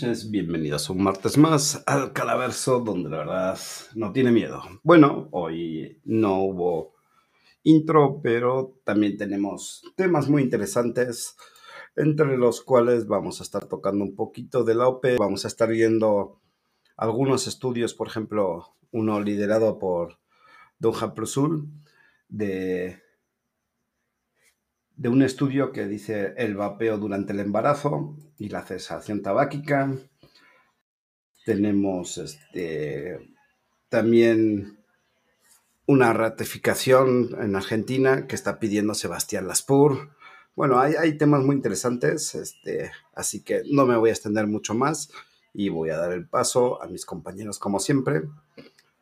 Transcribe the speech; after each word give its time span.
Noches, 0.00 0.30
bienvenidos 0.30 0.90
un 0.90 1.02
martes 1.02 1.36
más 1.36 1.82
al 1.84 2.12
Calaverso, 2.12 2.78
donde 2.78 3.10
la 3.10 3.18
verdad 3.18 3.58
no 3.96 4.12
tiene 4.12 4.30
miedo. 4.30 4.62
Bueno, 4.84 5.28
hoy 5.32 6.00
no 6.04 6.40
hubo 6.44 6.94
intro, 7.64 8.20
pero 8.22 8.78
también 8.84 9.16
tenemos 9.16 9.82
temas 9.96 10.28
muy 10.28 10.44
interesantes, 10.44 11.36
entre 11.96 12.36
los 12.36 12.62
cuales 12.62 13.08
vamos 13.08 13.40
a 13.40 13.42
estar 13.42 13.66
tocando 13.66 14.04
un 14.04 14.14
poquito 14.14 14.62
de 14.62 14.76
la 14.76 14.86
OP, 14.86 15.04
vamos 15.18 15.44
a 15.44 15.48
estar 15.48 15.68
viendo 15.68 16.40
algunos 16.96 17.48
estudios, 17.48 17.92
por 17.92 18.06
ejemplo, 18.06 18.76
uno 18.92 19.20
liderado 19.20 19.80
por 19.80 20.20
Don 20.78 20.94
Plusul, 21.12 21.72
de 22.28 23.02
de 24.94 25.08
un 25.08 25.22
estudio 25.22 25.72
que 25.72 25.86
dice 25.86 26.34
el 26.36 26.56
vapeo 26.56 26.98
durante 26.98 27.32
el 27.32 27.40
embarazo 27.40 28.16
y 28.38 28.48
la 28.48 28.62
cesación 28.62 29.22
tabáquica. 29.22 29.92
Tenemos 31.44 32.18
este, 32.18 33.34
también 33.88 34.78
una 35.86 36.12
ratificación 36.12 37.36
en 37.40 37.56
Argentina 37.56 38.26
que 38.26 38.34
está 38.34 38.58
pidiendo 38.58 38.94
Sebastián 38.94 39.48
Laspur. 39.48 40.10
Bueno, 40.54 40.78
hay, 40.78 40.94
hay 40.94 41.16
temas 41.16 41.42
muy 41.42 41.56
interesantes, 41.56 42.34
este, 42.34 42.90
así 43.14 43.42
que 43.42 43.62
no 43.70 43.86
me 43.86 43.96
voy 43.96 44.10
a 44.10 44.12
extender 44.12 44.46
mucho 44.46 44.74
más 44.74 45.10
y 45.54 45.70
voy 45.70 45.90
a 45.90 45.96
dar 45.96 46.12
el 46.12 46.28
paso 46.28 46.82
a 46.82 46.86
mis 46.88 47.06
compañeros 47.06 47.58
como 47.58 47.80
siempre. 47.80 48.22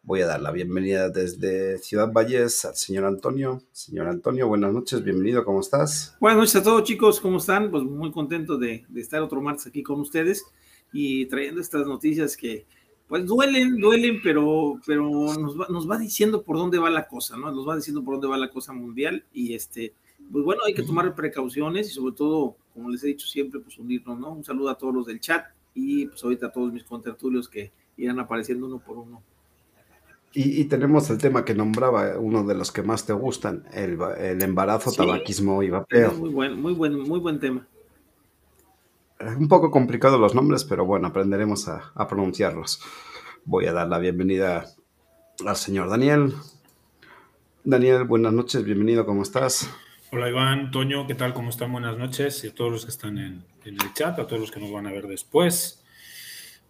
Voy 0.07 0.21
a 0.21 0.29
dar 0.29 0.41
la 0.41 0.53
bienvenida 0.53 1.09
desde 1.09 1.79
Ciudad 1.79 2.13
Valles 2.13 2.65
al 2.65 2.77
señor 2.77 3.07
Antonio. 3.07 3.61
Señor 3.73 4.07
Antonio, 4.07 4.47
buenas 4.47 4.73
noches, 4.73 5.03
bienvenido, 5.03 5.45
¿cómo 5.45 5.59
estás? 5.59 6.17
Buenas 6.21 6.39
noches 6.39 6.55
a 6.55 6.63
todos 6.63 6.85
chicos, 6.85 7.21
¿cómo 7.21 7.39
están? 7.39 7.73
Pues 7.73 7.83
muy 7.83 8.13
contento 8.13 8.57
de, 8.57 8.87
estar 8.95 9.21
otro 9.21 9.43
martes 9.43 9.67
aquí 9.67 9.83
con 9.83 9.99
ustedes 9.99 10.47
y 10.93 11.27
trayendo 11.27 11.61
estas 11.61 11.89
noticias 11.89 12.37
que 12.37 12.67
pues 13.09 13.27
duelen, 13.27 13.81
duelen, 13.81 14.21
pero, 14.23 14.81
pero 14.87 15.11
nos, 15.11 15.61
va, 15.61 15.67
nos 15.71 15.91
va 15.91 15.99
diciendo 15.99 16.45
por 16.45 16.57
dónde 16.57 16.79
va 16.79 16.89
la 16.89 17.09
cosa, 17.09 17.37
¿no? 17.37 17.51
Nos 17.51 17.67
va 17.67 17.75
diciendo 17.75 18.05
por 18.05 18.15
dónde 18.15 18.29
va 18.29 18.39
la 18.39 18.51
cosa 18.51 18.73
mundial 18.73 19.25
y 19.33 19.55
este, 19.55 19.93
pues 20.31 20.45
bueno, 20.45 20.63
hay 20.65 20.75
que 20.75 20.85
tomar 20.85 21.13
precauciones 21.17 21.89
y 21.89 21.91
sobre 21.91 22.15
todo, 22.15 22.55
como 22.73 22.91
les 22.91 23.03
he 23.03 23.09
dicho 23.09 23.27
siempre, 23.27 23.59
pues 23.59 23.77
unirnos, 23.77 24.21
¿no? 24.21 24.31
Un 24.31 24.45
saludo 24.45 24.71
a 24.71 24.79
todos 24.79 24.95
los 24.95 25.07
del 25.07 25.19
chat 25.19 25.47
y 25.75 26.07
pues 26.07 26.23
ahorita 26.23 26.47
a 26.47 26.53
todos 26.53 26.73
mis 26.73 26.85
contertulios 26.85 27.49
que 27.49 27.73
irán 27.97 28.21
apareciendo 28.21 28.67
uno 28.67 28.79
por 28.79 28.99
uno. 28.99 29.21
Y, 30.39 30.65
tenemos 30.67 31.09
el 31.09 31.17
tema 31.17 31.47
que 31.47 31.55
nombraba, 31.55 32.19
uno 32.19 32.45
de 32.45 32.55
los 32.55 32.71
que 32.71 32.83
más 32.83 33.07
te 33.07 33.15
gustan, 33.15 33.65
el, 33.73 33.99
embarazo, 34.43 34.93
tabaquismo 34.93 35.63
y 35.63 35.71
vapeo. 35.71 36.13
Muy 36.13 36.29
buen, 36.29 36.61
muy 36.61 36.75
buen, 36.75 37.01
muy 37.01 37.19
buen 37.21 37.41
tema. 37.41 37.67
Un 39.19 39.49
poco 39.49 39.71
complicado 39.71 40.19
los 40.19 40.35
nombres, 40.35 40.65
pero 40.65 40.85
bueno, 40.85 41.07
aprenderemos 41.07 41.69
a, 41.69 41.91
a 41.95 42.07
pronunciarlos. 42.07 42.83
Voy 43.47 43.65
a 43.65 43.73
dar 43.73 43.89
la 43.89 43.99
bienvenida 43.99 44.67
al 45.47 45.57
señor 45.57 45.89
Daniel. 45.89 46.35
Daniel, 47.65 48.05
buenas 48.05 48.35
noches, 48.35 48.63
bienvenido, 48.63 49.07
¿cómo 49.07 49.23
estás? 49.23 49.71
Hola 50.13 50.29
Iván, 50.29 50.71
Toño, 50.71 51.07
¿qué 51.07 51.15
tal? 51.15 51.33
¿Cómo 51.33 51.49
están? 51.49 51.73
Buenas 51.73 51.97
noches. 51.97 52.45
Y 52.45 52.49
a 52.49 52.55
todos 52.55 52.71
los 52.71 52.85
que 52.85 52.91
están 52.91 53.17
en, 53.17 53.43
en 53.65 53.75
el 53.83 53.95
chat, 53.95 54.19
a 54.19 54.27
todos 54.27 54.41
los 54.41 54.51
que 54.51 54.61
nos 54.61 54.71
van 54.71 54.87
a 54.87 54.91
ver 54.91 55.07
después. 55.07 55.83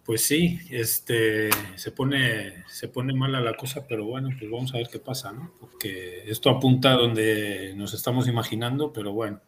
Pues 0.07 0.21
sí, 0.21 0.57
este, 0.71 1.49
se 1.75 1.91
pone, 1.91 2.63
se 2.69 2.87
pone 2.87 3.13
mala 3.13 3.41
la 3.41 3.57
cosa, 3.57 3.85
pero 3.89 4.05
bueno, 4.05 4.29
pues 4.39 4.49
vamos 4.49 4.73
a 4.73 4.77
ver 4.77 4.87
qué 4.89 4.99
pasa, 4.99 5.33
¿no? 5.33 5.51
Porque 5.59 6.23
esto 6.27 6.49
apunta 6.49 6.93
a 6.93 6.95
donde 6.95 7.73
nos 7.75 7.93
estamos 7.93 8.25
imaginando, 8.29 8.93
pero 8.93 9.11
bueno, 9.11 9.41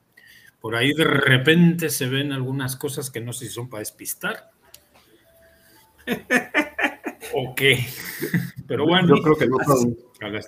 por 0.60 0.76
ahí 0.76 0.92
de 0.92 1.06
repente 1.06 1.90
se 1.90 2.10
ven 2.10 2.34
algunas 2.34 2.76
cosas 2.76 3.10
que 3.10 3.22
no 3.22 3.32
sé 3.32 3.46
si 3.46 3.54
son 3.54 3.70
para 3.70 3.80
despistar. 3.80 4.52
¿O 7.34 7.56
qué? 7.56 7.86
Pero 8.68 8.86
bueno. 8.86 9.16
Yo 9.16 9.24
creo 9.24 9.38
que 9.38 9.48
no 9.48 9.60
son. 9.66 9.96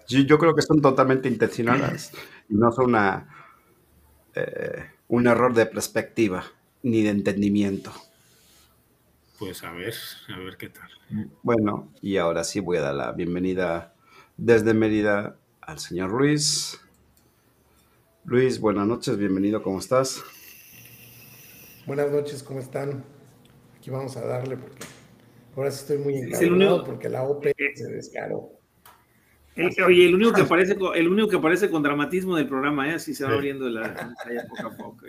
Yo, 0.09 0.37
creo 0.37 0.53
que 0.53 0.61
son 0.61 0.81
totalmente 0.81 1.29
intencionadas 1.29 2.11
y 2.49 2.55
no 2.55 2.69
son 2.73 2.89
una, 2.89 3.29
eh, 4.35 4.87
un 5.07 5.27
error 5.27 5.53
de 5.53 5.67
perspectiva 5.67 6.43
ni 6.83 7.01
de 7.01 7.11
entendimiento. 7.11 7.93
Pues 9.41 9.63
a 9.63 9.71
ver, 9.71 9.95
a 10.35 10.37
ver 10.37 10.55
qué 10.55 10.69
tal. 10.69 10.87
Bueno, 11.41 11.91
y 11.99 12.17
ahora 12.17 12.43
sí 12.43 12.59
voy 12.59 12.77
a 12.77 12.81
dar 12.81 12.93
la 12.93 13.11
bienvenida 13.11 13.95
desde 14.37 14.75
Mérida 14.75 15.35
al 15.61 15.79
señor 15.79 16.11
Luis. 16.11 16.79
Luis, 18.23 18.59
buenas 18.59 18.85
noches, 18.85 19.17
bienvenido, 19.17 19.63
¿cómo 19.63 19.79
estás? 19.79 20.23
Buenas 21.87 22.11
noches, 22.11 22.43
¿cómo 22.43 22.59
están? 22.59 23.03
Aquí 23.79 23.89
vamos 23.89 24.15
a 24.15 24.27
darle 24.27 24.57
porque 24.57 24.85
ahora 25.55 25.71
sí 25.71 25.79
estoy 25.79 25.97
muy 25.97 26.17
encantado 26.17 26.83
porque 26.83 27.09
la 27.09 27.23
OP 27.23 27.47
se 27.73 27.87
descaró. 27.87 28.51
oye, 29.57 30.05
el 30.05 30.13
único 30.13 30.33
que 30.33 30.41
aparece 30.41 30.75
con, 30.75 30.95
el 30.95 31.07
único 31.07 31.27
que 31.29 31.37
aparece 31.37 31.67
con 31.71 31.81
dramatismo 31.81 32.35
del 32.35 32.47
programa, 32.47 32.91
¿eh? 32.91 32.93
Así 32.93 33.15
se 33.15 33.25
va 33.25 33.31
abriendo 33.31 33.67
la 33.69 33.81
pantalla 33.95 34.47
poco 34.47 34.67
a 34.67 34.77
poco. 34.77 35.07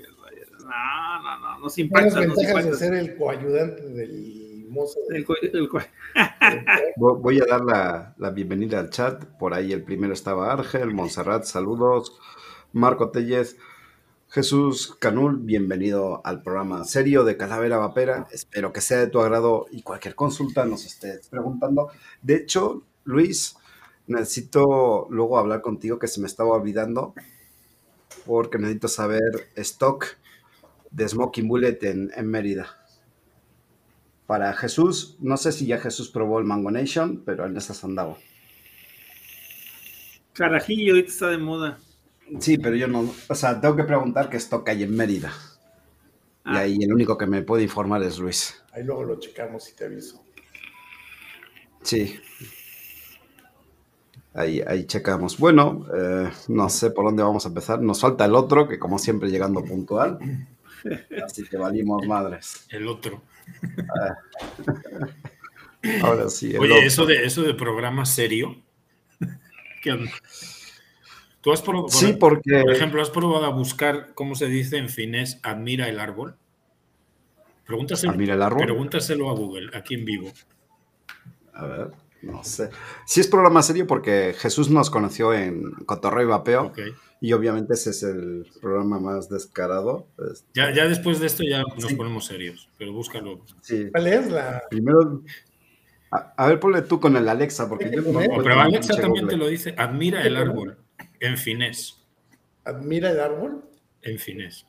No, 0.64 1.22
no, 1.22 1.38
no, 1.38 1.58
nos 1.58 1.78
impacta. 1.78 2.20
Las 2.20 2.36
ventajas 2.36 2.64
de 2.66 2.74
ser 2.74 2.94
el 2.94 3.16
coayudante 3.16 3.82
del 3.82 4.66
mozo. 4.68 5.00
Voy 6.96 7.40
a 7.40 7.44
dar 7.44 8.14
la, 8.16 8.30
bienvenida 8.30 8.78
al 8.78 8.90
chat. 8.90 9.24
Por 9.38 9.54
ahí 9.54 9.72
el 9.72 9.82
primero 9.82 10.12
estaba 10.12 10.52
Argel, 10.52 10.94
Montserrat, 10.94 11.44
saludos. 11.44 12.18
Marco 12.72 13.10
Tellez, 13.10 13.56
Jesús 14.28 14.96
Canul, 14.98 15.38
bienvenido 15.38 16.22
al 16.24 16.42
programa 16.42 16.84
serio 16.84 17.24
de 17.24 17.36
Calavera 17.36 17.76
Vapera. 17.76 18.26
Espero 18.30 18.72
que 18.72 18.80
sea 18.80 18.98
de 18.98 19.08
tu 19.08 19.20
agrado 19.20 19.66
y 19.70 19.82
cualquier 19.82 20.14
consulta 20.14 20.64
nos 20.64 20.86
estés 20.86 21.28
preguntando. 21.28 21.90
De 22.22 22.36
hecho, 22.36 22.82
Luis, 23.04 23.56
necesito 24.06 25.06
luego 25.10 25.38
hablar 25.38 25.60
contigo 25.60 25.98
que 25.98 26.08
se 26.08 26.20
me 26.20 26.26
estaba 26.26 26.54
olvidando 26.54 27.14
porque 28.24 28.58
necesito 28.58 28.88
saber 28.88 29.50
stock 29.56 30.06
de 30.92 31.08
Smoking 31.08 31.48
Bullet 31.48 31.78
en, 31.82 32.26
Mérida. 32.28 32.78
Para 34.26 34.52
Jesús, 34.54 35.16
no 35.20 35.36
sé 35.36 35.52
si 35.52 35.66
ya 35.66 35.78
Jesús 35.78 36.10
probó 36.10 36.38
el 36.38 36.44
Mango 36.44 36.70
Nation, 36.70 37.22
pero 37.24 37.46
en 37.46 37.56
esas 37.56 37.82
andaba. 37.84 38.16
Carajillo, 40.32 40.94
ahorita 40.94 41.08
está 41.08 41.26
de 41.28 41.38
moda. 41.38 41.78
Sí, 42.38 42.56
pero 42.56 42.76
yo 42.76 42.88
no, 42.88 43.12
o 43.28 43.34
sea, 43.34 43.60
tengo 43.60 43.76
que 43.76 43.84
preguntar 43.84 44.30
qué 44.30 44.38
stock 44.38 44.66
hay 44.68 44.84
en 44.84 44.94
Mérida. 44.94 45.32
Y 46.46 46.56
ah. 46.56 46.60
ahí 46.60 46.78
el 46.82 46.92
único 46.92 47.18
que 47.18 47.26
me 47.26 47.42
puede 47.42 47.64
informar 47.64 48.02
es 48.02 48.18
Luis. 48.18 48.62
Ahí 48.72 48.84
luego 48.84 49.04
lo 49.04 49.18
checamos 49.18 49.68
y 49.68 49.74
te 49.74 49.84
aviso. 49.84 50.24
Sí. 51.82 52.16
Ahí, 54.34 54.62
ahí 54.66 54.86
checamos. 54.86 55.36
Bueno, 55.38 55.86
eh, 55.94 56.30
no 56.48 56.68
sé 56.70 56.90
por 56.90 57.04
dónde 57.04 57.22
vamos 57.22 57.44
a 57.44 57.48
empezar. 57.48 57.82
Nos 57.82 58.00
falta 58.00 58.24
el 58.24 58.34
otro, 58.34 58.66
que 58.66 58.78
como 58.78 58.98
siempre 58.98 59.30
llegando 59.30 59.62
puntual. 59.62 60.18
Así 61.24 61.44
que 61.44 61.56
valimos 61.56 62.06
madres. 62.06 62.66
El 62.70 62.88
otro. 62.88 63.22
Ah. 64.00 64.16
Ahora 66.02 66.28
sí. 66.28 66.56
Oye, 66.56 66.86
eso 66.86 67.06
de 67.06 67.24
eso 67.24 67.42
de 67.42 67.54
programa 67.54 68.06
serio. 68.06 68.56
¿Tú 71.40 71.52
has 71.52 71.60
probado, 71.60 71.88
sí, 71.88 72.12
porque... 72.12 72.60
por 72.60 72.72
ejemplo, 72.72 73.02
has 73.02 73.10
probado 73.10 73.44
a 73.44 73.48
buscar 73.48 74.14
cómo 74.14 74.36
se 74.36 74.46
dice 74.46 74.76
en 74.76 74.88
finés 74.88 75.40
admira 75.42 75.88
el 75.88 75.98
árbol? 75.98 76.36
Pregúntaselo, 77.66 78.12
admira 78.12 78.34
el 78.34 78.42
árbol. 78.42 78.62
Pregúntaselo 78.62 79.28
a 79.28 79.34
Google, 79.34 79.70
aquí 79.76 79.94
en 79.94 80.04
vivo. 80.04 80.32
A 81.52 81.66
ver, 81.66 81.90
no 82.22 82.44
sé. 82.44 82.70
Sí 83.06 83.20
es 83.20 83.28
programa 83.28 83.62
serio 83.62 83.86
porque 83.86 84.34
Jesús 84.38 84.70
nos 84.70 84.90
conoció 84.90 85.34
en 85.34 85.72
Cotorreo 85.86 86.22
y 86.22 86.26
Vapeo. 86.26 86.66
Okay. 86.66 86.92
Y 87.20 87.32
obviamente 87.34 87.74
ese 87.74 87.90
es 87.90 88.02
el 88.02 88.46
programa 88.60 88.98
más 88.98 89.28
descarado. 89.28 90.06
Ya, 90.54 90.74
ya 90.74 90.88
después 90.88 91.20
de 91.20 91.26
esto 91.26 91.44
ya 91.48 91.62
nos 91.62 91.92
ponemos 91.94 92.26
serios, 92.26 92.68
pero 92.78 92.92
búscalo. 92.92 93.40
¿Cuál 93.92 94.06
es 94.08 94.30
la...? 94.30 94.62
Primero, 94.68 95.22
a, 96.10 96.46
ver, 96.46 96.60
ponle 96.60 96.82
tú 96.82 97.00
con 97.00 97.16
el 97.16 97.26
Alexa, 97.26 97.68
porque 97.68 97.90
yo 97.90 98.02
no, 98.02 98.18
Pero 98.18 98.60
Alexa 98.60 99.00
también 99.00 99.28
te 99.28 99.36
lo 99.36 99.46
dice, 99.46 99.74
admira 99.78 100.22
el 100.26 100.36
árbol, 100.36 100.76
en 101.20 101.38
finés. 101.38 102.02
¿Admira 102.64 103.10
el 103.10 103.20
árbol? 103.20 103.64
En 104.02 104.18
finés. 104.18 104.66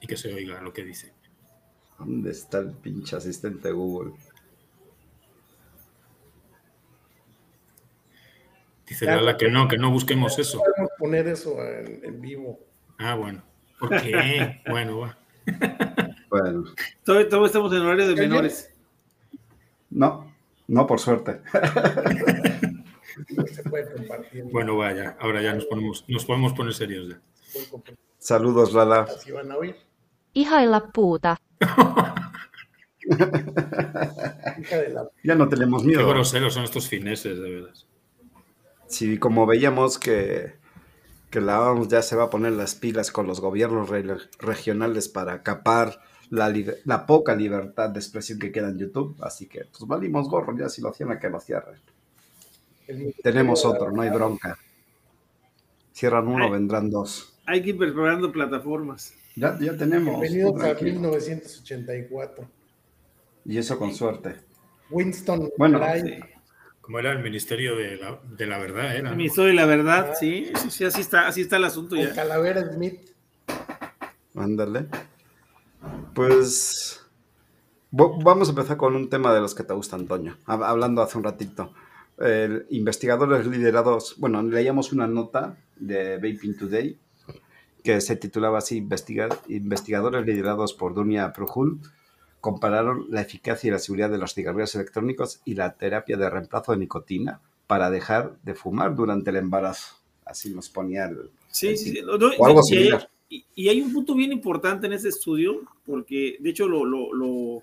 Y 0.00 0.06
que 0.06 0.16
se 0.16 0.32
oiga 0.32 0.62
lo 0.62 0.72
que 0.72 0.84
dice. 0.84 1.12
¿Dónde 1.98 2.30
está 2.30 2.60
el 2.60 2.70
pinche 2.70 3.16
asistente 3.16 3.72
Google? 3.72 4.12
Dice 8.88 9.06
Lala 9.06 9.36
que 9.36 9.50
no, 9.50 9.68
que 9.68 9.78
no 9.78 9.90
busquemos 9.90 10.38
eso. 10.38 10.58
Podemos 10.58 10.90
poner 10.98 11.28
eso 11.28 11.56
en, 11.62 12.20
vivo. 12.20 12.58
Ah, 12.98 13.14
bueno. 13.14 13.42
¿Por 13.78 13.90
qué? 14.00 14.60
bueno, 14.68 15.00
va. 15.00 15.18
Bueno. 16.30 16.64
Todavía, 17.04 17.26
estamos 17.46 17.72
en 17.72 17.82
horario 17.82 18.08
de 18.08 18.14
menores. 18.14 18.74
No, 19.90 20.32
no, 20.66 20.86
por 20.86 21.00
suerte. 21.00 21.40
Bueno, 24.52 24.76
vaya, 24.76 25.16
ahora 25.18 25.42
ya 25.42 25.52
nos 25.52 25.64
ponemos, 25.66 26.04
nos 26.06 26.24
podemos 26.24 26.52
poner 26.52 26.72
serios 26.72 27.08
ya. 27.08 27.20
Saludos, 28.18 28.72
Lala. 28.72 29.02
¿Así 29.02 29.32
van 29.32 29.50
a 29.50 29.56
oír? 29.56 29.74
Ihailla 30.34 30.86
puuta, 30.92 31.40
Ya 35.24 35.34
no 35.34 35.48
tenemos 35.48 35.84
miedo. 35.84 36.00
Qué 36.00 36.10
groseros 36.10 36.54
son 36.54 36.64
estos 36.64 36.88
fineses, 36.88 37.40
de 37.40 37.50
verdad. 37.50 37.74
Sí, 38.88 39.18
como 39.18 39.46
veíamos 39.46 39.98
que, 39.98 40.54
que 41.30 41.40
la 41.40 41.60
OMS 41.60 41.88
ya 41.88 42.02
se 42.02 42.16
va 42.16 42.24
a 42.24 42.30
poner 42.30 42.52
las 42.52 42.74
pilas 42.74 43.12
con 43.12 43.26
los 43.26 43.40
gobiernos 43.40 43.90
regionales 44.38 45.08
para 45.08 45.42
capar 45.42 46.00
la, 46.30 46.52
la, 46.84 47.06
poca 47.06 47.34
libertad 47.34 47.90
de 47.90 48.00
expresión 48.00 48.38
que 48.38 48.50
queda 48.50 48.68
en 48.68 48.78
YouTube. 48.78 49.16
Así 49.20 49.46
que, 49.46 49.66
pues 49.66 49.86
valimos 49.86 50.28
gorro, 50.28 50.56
ya 50.56 50.68
si 50.68 50.80
lo 50.80 50.88
hacían 50.88 51.12
a 51.12 51.18
que 51.18 51.28
lo 51.28 51.40
cierren. 51.40 51.80
Tenemos 53.22 53.64
otro, 53.64 53.90
no 53.92 54.02
hay 54.02 54.10
bronca. 54.10 54.58
Cierran 55.92 56.26
uno, 56.26 56.50
vendrán 56.50 56.90
dos. 56.90 57.38
Hay 57.44 57.62
que 57.62 57.70
ir 57.70 57.78
preparando 57.78 58.32
plataformas. 58.32 59.14
Ya, 59.36 59.58
ya 59.60 59.76
tenemos. 59.76 60.20
Bienvenidos 60.20 60.62
a 60.62 60.74
1984. 60.74 62.48
Y 63.44 63.58
eso 63.58 63.78
con 63.78 63.94
suerte. 63.94 64.36
Winston. 64.90 65.50
Bueno, 65.58 65.80
como 66.88 67.00
era 67.00 67.12
el 67.12 67.22
Ministerio 67.22 67.76
de 67.76 67.98
la, 67.98 68.18
de 68.34 68.46
la 68.46 68.56
Verdad, 68.56 68.96
era. 68.96 69.10
El 69.10 69.16
Ministerio 69.16 69.50
de 69.50 69.54
la 69.56 69.66
Verdad, 69.66 70.14
sí, 70.18 70.50
sí, 70.70 70.84
así 70.84 71.02
está, 71.02 71.28
así 71.28 71.42
está 71.42 71.58
el 71.58 71.64
asunto 71.64 71.96
ya. 71.96 72.14
Calavera 72.14 72.64
Smith. 72.72 73.10
Ándale. 74.34 74.86
Pues 76.14 77.04
vamos 77.90 78.48
a 78.48 78.52
empezar 78.52 78.78
con 78.78 78.96
un 78.96 79.10
tema 79.10 79.34
de 79.34 79.40
los 79.42 79.54
que 79.54 79.64
te 79.64 79.74
gusta, 79.74 79.96
Antonio. 79.96 80.38
Hablando 80.46 81.02
hace 81.02 81.18
un 81.18 81.24
ratito. 81.24 81.74
investigadores 82.70 83.46
liderados, 83.46 84.14
bueno, 84.16 84.42
leíamos 84.42 84.90
una 84.90 85.06
nota 85.06 85.58
de 85.76 86.14
Vaping 86.16 86.56
Today 86.56 86.98
que 87.84 88.00
se 88.00 88.16
titulaba 88.16 88.56
así, 88.56 88.78
investigadores 89.48 90.24
liderados 90.24 90.72
por 90.72 90.94
Dunia 90.94 91.34
Prohul 91.34 91.82
compararon 92.40 93.06
la 93.10 93.20
eficacia 93.20 93.68
y 93.68 93.70
la 93.70 93.78
seguridad 93.78 94.10
de 94.10 94.18
los 94.18 94.34
cigarrillos 94.34 94.74
electrónicos 94.74 95.40
y 95.44 95.54
la 95.54 95.74
terapia 95.74 96.16
de 96.16 96.30
reemplazo 96.30 96.72
de 96.72 96.78
nicotina 96.78 97.40
para 97.66 97.90
dejar 97.90 98.36
de 98.42 98.54
fumar 98.54 98.94
durante 98.94 99.30
el 99.30 99.36
embarazo. 99.36 99.96
Así 100.24 100.54
nos 100.54 100.68
ponía 100.68 101.06
el... 101.06 101.30
Sí, 101.50 101.76
sí, 101.76 102.00
o 102.00 102.46
algo 102.46 102.62
similar. 102.62 103.08
Y, 103.30 103.68
hay 103.68 103.82
un 103.82 103.92
punto 103.92 104.14
bien 104.14 104.32
importante 104.32 104.86
en 104.86 104.94
ese 104.94 105.08
estudio, 105.08 105.60
porque 105.84 106.38
de 106.40 106.50
hecho 106.50 106.66
lo, 106.66 106.84
lo, 106.86 107.62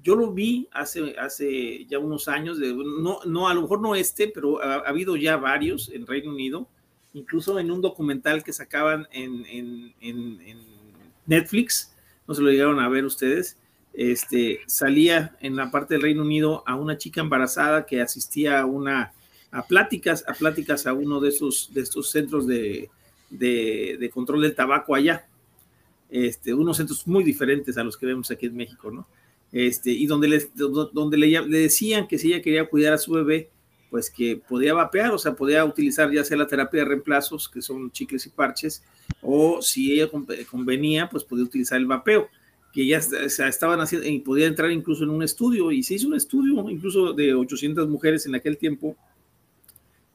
yo 0.00 0.14
lo 0.14 0.32
vi 0.32 0.68
hace, 0.72 1.16
hace 1.18 1.84
ya 1.86 1.98
unos 1.98 2.28
años, 2.28 2.58
de, 2.58 2.72
no, 2.72 3.18
no, 3.24 3.48
a 3.48 3.54
lo 3.54 3.62
mejor 3.62 3.80
no 3.80 3.96
este, 3.96 4.28
pero 4.28 4.62
ha, 4.62 4.76
habido 4.88 5.16
ya 5.16 5.36
varios 5.36 5.90
en 5.90 6.06
Reino 6.06 6.30
Unido, 6.30 6.68
incluso 7.14 7.58
en 7.58 7.70
un 7.70 7.80
documental 7.80 8.44
que 8.44 8.52
sacaban 8.52 9.08
en, 9.10 9.44
en, 9.46 9.94
en, 10.00 10.72
Netflix, 11.26 11.94
no 12.26 12.34
se 12.34 12.42
lo 12.42 12.50
llegaron 12.50 12.80
a 12.80 12.88
ver 12.88 13.04
ustedes, 13.04 13.56
este, 13.94 14.60
salía 14.66 15.36
en 15.40 15.56
la 15.56 15.70
parte 15.70 15.94
del 15.94 16.02
Reino 16.02 16.22
Unido 16.22 16.62
a 16.66 16.76
una 16.76 16.98
chica 16.98 17.20
embarazada 17.20 17.86
que 17.86 18.00
asistía 18.00 18.60
a 18.60 18.66
una 18.66 19.12
pláticas, 19.68 20.24
a 20.26 20.32
pláticas 20.32 20.86
a 20.86 20.94
uno 20.94 21.20
de 21.20 21.28
esos 21.28 21.70
estos 21.74 22.10
centros 22.10 22.46
de, 22.46 22.88
control 24.12 24.42
del 24.42 24.54
tabaco 24.54 24.94
allá. 24.94 25.26
Este, 26.10 26.52
unos 26.52 26.76
centros 26.76 27.06
muy 27.06 27.24
diferentes 27.24 27.76
a 27.78 27.84
los 27.84 27.96
que 27.96 28.06
vemos 28.06 28.30
aquí 28.30 28.46
en 28.46 28.56
México, 28.56 28.90
¿no? 28.90 29.06
Este, 29.50 29.90
y 29.90 30.06
donde, 30.06 30.48
donde 30.54 31.16
le, 31.16 31.46
decían 31.48 32.06
que 32.06 32.18
si 32.18 32.32
ella 32.32 32.42
quería 32.42 32.68
cuidar 32.68 32.94
a 32.94 32.98
su 32.98 33.12
bebé, 33.12 33.50
pues 33.90 34.10
que 34.10 34.36
podía 34.36 34.72
vapear, 34.72 35.12
o 35.12 35.18
sea, 35.18 35.34
podía 35.34 35.64
utilizar 35.66 36.10
ya 36.10 36.24
sea 36.24 36.38
la 36.38 36.46
terapia 36.46 36.80
de 36.80 36.86
reemplazos, 36.86 37.48
que 37.48 37.60
son 37.60 37.90
chicles 37.90 38.24
y 38.24 38.30
parches, 38.30 38.82
o 39.20 39.60
si 39.60 39.92
ella 39.92 40.10
convenía, 40.50 41.10
pues 41.10 41.24
podía 41.24 41.44
utilizar 41.44 41.78
el 41.78 41.86
vapeo, 41.86 42.28
que 42.72 42.86
ya 42.86 42.96
estaban 42.96 43.80
haciendo, 43.80 44.08
y 44.08 44.18
podía 44.20 44.46
entrar 44.46 44.70
incluso 44.70 45.04
en 45.04 45.10
un 45.10 45.22
estudio, 45.22 45.70
y 45.70 45.82
se 45.82 45.94
hizo 45.94 46.08
un 46.08 46.14
estudio 46.14 46.68
incluso 46.70 47.12
de 47.12 47.34
800 47.34 47.88
mujeres 47.88 48.24
en 48.26 48.34
aquel 48.34 48.56
tiempo, 48.56 48.96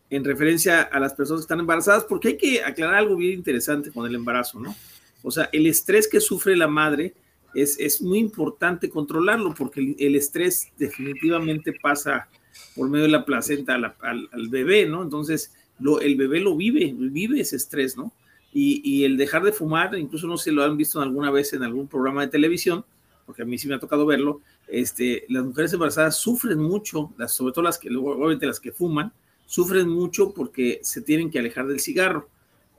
en 0.09 0.23
referencia 0.23 0.81
a 0.81 0.99
las 0.99 1.13
personas 1.13 1.41
que 1.41 1.45
están 1.45 1.59
embarazadas, 1.59 2.05
porque 2.05 2.29
hay 2.29 2.37
que 2.37 2.63
aclarar 2.63 2.95
algo 2.95 3.15
bien 3.15 3.33
interesante 3.33 3.91
con 3.91 4.07
el 4.07 4.15
embarazo, 4.15 4.59
¿no? 4.59 4.75
O 5.21 5.31
sea, 5.31 5.49
el 5.51 5.67
estrés 5.67 6.07
que 6.07 6.19
sufre 6.19 6.55
la 6.55 6.67
madre 6.67 7.13
es, 7.53 7.79
es 7.79 8.01
muy 8.01 8.19
importante 8.19 8.89
controlarlo, 8.89 9.53
porque 9.53 9.95
el, 9.99 10.15
estrés 10.15 10.71
definitivamente 10.77 11.73
pasa 11.73 12.27
por 12.75 12.89
medio 12.89 13.05
de 13.05 13.11
la 13.11 13.25
placenta 13.25 13.75
al, 13.75 13.95
al, 14.31 14.49
bebé, 14.49 14.87
¿no? 14.87 15.03
Entonces, 15.03 15.53
lo, 15.79 15.99
el 15.99 16.15
bebé 16.15 16.39
lo 16.39 16.55
vive, 16.55 16.93
vive 16.97 17.41
ese 17.41 17.57
estrés, 17.57 17.97
¿no? 17.97 18.13
Y, 18.53 19.03
el 19.03 19.17
dejar 19.17 19.43
de 19.43 19.51
fumar, 19.51 19.95
incluso 19.95 20.25
no 20.25 20.35
sé 20.37 20.45
si 20.45 20.55
lo 20.55 20.63
han 20.63 20.77
visto 20.77 20.99
alguna 20.99 21.29
vez 21.29 21.53
en 21.53 21.61
algún 21.61 21.87
programa 21.87 22.21
de 22.21 22.29
televisión, 22.29 22.83
porque 23.25 23.43
a 23.43 23.45
mí 23.45 23.57
sí 23.57 23.67
me 23.67 23.75
ha 23.75 23.79
tocado 23.79 24.05
verlo, 24.05 24.41
este, 24.67 25.25
las 25.29 25.45
mujeres 25.45 25.73
embarazadas 25.73 26.17
sufren 26.17 26.57
mucho, 26.57 27.13
las, 27.17 27.33
sobre 27.33 27.53
todo 27.53 27.65
las 27.65 27.77
que, 27.77 27.89
obviamente 27.95 28.47
las 28.47 28.59
que 28.59 28.71
fuman, 28.71 29.13
sufren 29.45 29.87
mucho 29.87 30.33
porque 30.33 30.79
se 30.81 31.01
tienen 31.01 31.29
que 31.29 31.37
alejar 31.37 31.67
del 31.67 31.79
cigarro. 31.79 32.29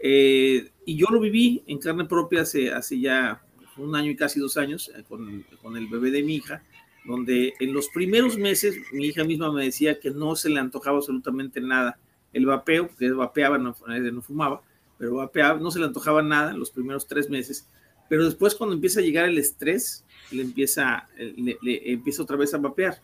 Eh, 0.01 0.71
y 0.85 0.97
yo 0.97 1.07
lo 1.11 1.21
viví 1.21 1.63
en 1.67 1.79
carne 1.79 2.07
propia 2.07 2.43
hace, 2.43 2.73
hace 2.73 2.99
ya 2.99 3.43
un 3.77 3.95
año 3.95 4.11
y 4.11 4.17
casi 4.17 4.41
dos 4.41 4.57
años 4.57 4.91
eh, 4.97 5.05
con, 5.09 5.45
con, 5.63 5.77
el 5.77 5.87
bebé 5.87 6.11
de 6.11 6.23
mi 6.23 6.37
hija, 6.37 6.63
donde 7.05 7.55
en 7.61 7.73
los 7.73 7.89
primeros 7.89 8.37
meses 8.37 8.77
mi 8.93 9.07
hija 9.07 9.23
misma 9.25 9.53
me 9.53 9.65
decía 9.65 10.01
que 10.01 10.11
no 10.11 10.35
se 10.35 10.51
le 10.51 10.61
antojaba 10.61 10.99
absolutamente 10.99 11.61
nada 11.61 11.99
el 12.33 12.47
vapeo, 12.47 12.95
que 12.97 13.11
vapeaba, 13.11 13.59
no, 13.59 13.75
no 13.87 14.23
fumaba, 14.23 14.63
pero 14.99 15.15
vapeaba, 15.15 15.59
no 15.59 15.71
se 15.71 15.79
le 15.79 15.87
antojaba 15.87 16.23
nada 16.23 16.51
en 16.51 16.59
los 16.59 16.71
primeros 16.71 17.07
tres 17.07 17.31
meses, 17.31 17.69
pero 18.09 18.25
después 18.25 18.55
cuando 18.55 18.75
empieza 18.75 19.01
a 19.01 19.03
llegar 19.03 19.27
el 19.27 19.39
estrés, 19.39 20.05
le 20.31 20.43
empieza, 20.43 21.09
le, 21.17 21.59
le 21.61 21.93
empieza 21.93 22.23
otra 22.23 22.37
vez 22.37 22.53
a 22.55 22.59
vapear. 22.59 23.01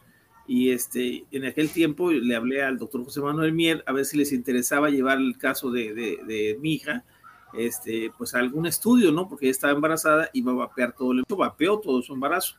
Y 0.47 0.71
este, 0.71 1.25
en 1.31 1.45
aquel 1.47 1.71
tiempo 1.71 2.11
le 2.11 2.37
hablé 2.37 2.63
al 2.63 2.79
doctor 2.79 3.03
José 3.05 3.21
Manuel 3.21 3.53
Mier 3.53 3.83
a 3.87 3.93
ver 3.93 4.05
si 4.05 4.19
les 4.19 4.33
interesaba 4.33 4.91
llevar 4.91 5.19
el 5.19 5.39
caso 5.39 5.71
de, 5.71 5.95
de, 5.95 6.59
mi 6.61 6.75
hija, 6.75 7.03
este, 7.55 8.13
pues 8.19 8.35
a 8.35 8.41
algún 8.41 8.67
estudio, 8.67 9.11
¿no? 9.11 9.29
Porque 9.29 9.47
ella 9.47 9.53
estaba 9.53 9.73
embarazada 9.73 10.29
y 10.33 10.43
va 10.43 10.53
a 10.53 10.57
vapear 10.57 10.95
todo 10.95 11.13
el 11.13 11.25
vapeó 11.27 11.79
todo 11.79 12.03
su 12.03 12.13
embarazo, 12.13 12.57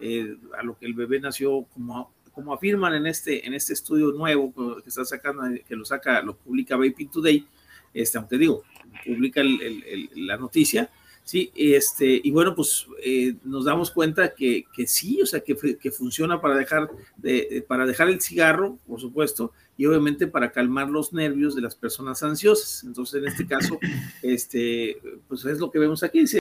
eh, 0.00 0.36
a 0.56 0.62
lo 0.62 0.78
que 0.78 0.86
el 0.86 0.94
bebé 0.94 1.18
nació 1.18 1.66
como, 1.74 2.12
como 2.32 2.54
afirman 2.54 2.94
en 2.94 3.06
este, 3.06 3.44
en 3.44 3.54
este 3.54 3.72
estudio 3.72 4.12
nuevo 4.12 4.52
que 4.82 4.88
está 4.88 5.04
sacando, 5.04 5.42
que 5.66 5.74
lo 5.74 5.84
saca, 5.84 6.22
lo 6.22 6.36
publica 6.36 6.76
Vaping 6.76 7.10
Today, 7.10 7.44
este, 7.92 8.18
aunque 8.18 8.38
digo, 8.38 8.62
publica 9.04 9.42
la 9.42 10.36
noticia, 10.36 10.90
Sí, 11.24 11.50
este, 11.56 12.20
y 12.22 12.30
bueno, 12.30 12.54
pues 12.54 12.86
eh, 13.02 13.34
nos 13.44 13.64
damos 13.64 13.90
cuenta 13.90 14.34
que, 14.34 14.66
que, 14.76 14.86
sí, 14.86 15.22
o 15.22 15.26
sea, 15.26 15.40
que, 15.40 15.56
que 15.78 15.90
funciona 15.90 16.38
para 16.38 16.54
dejar, 16.54 16.90
de, 17.16 17.64
para 17.66 17.86
dejar 17.86 18.10
el 18.10 18.20
cigarro, 18.20 18.78
por 18.86 19.00
supuesto, 19.00 19.50
y 19.78 19.86
obviamente 19.86 20.26
para 20.26 20.52
calmar 20.52 20.90
los 20.90 21.14
nervios 21.14 21.54
de 21.54 21.62
las 21.62 21.76
personas 21.76 22.22
ansiosas. 22.22 22.84
Entonces, 22.84 23.22
en 23.22 23.28
este 23.28 23.46
caso, 23.46 23.78
este, 24.22 24.98
pues 25.26 25.42
es 25.46 25.58
lo 25.58 25.70
que 25.70 25.78
vemos 25.78 26.02
aquí. 26.02 26.20
Dice, 26.20 26.38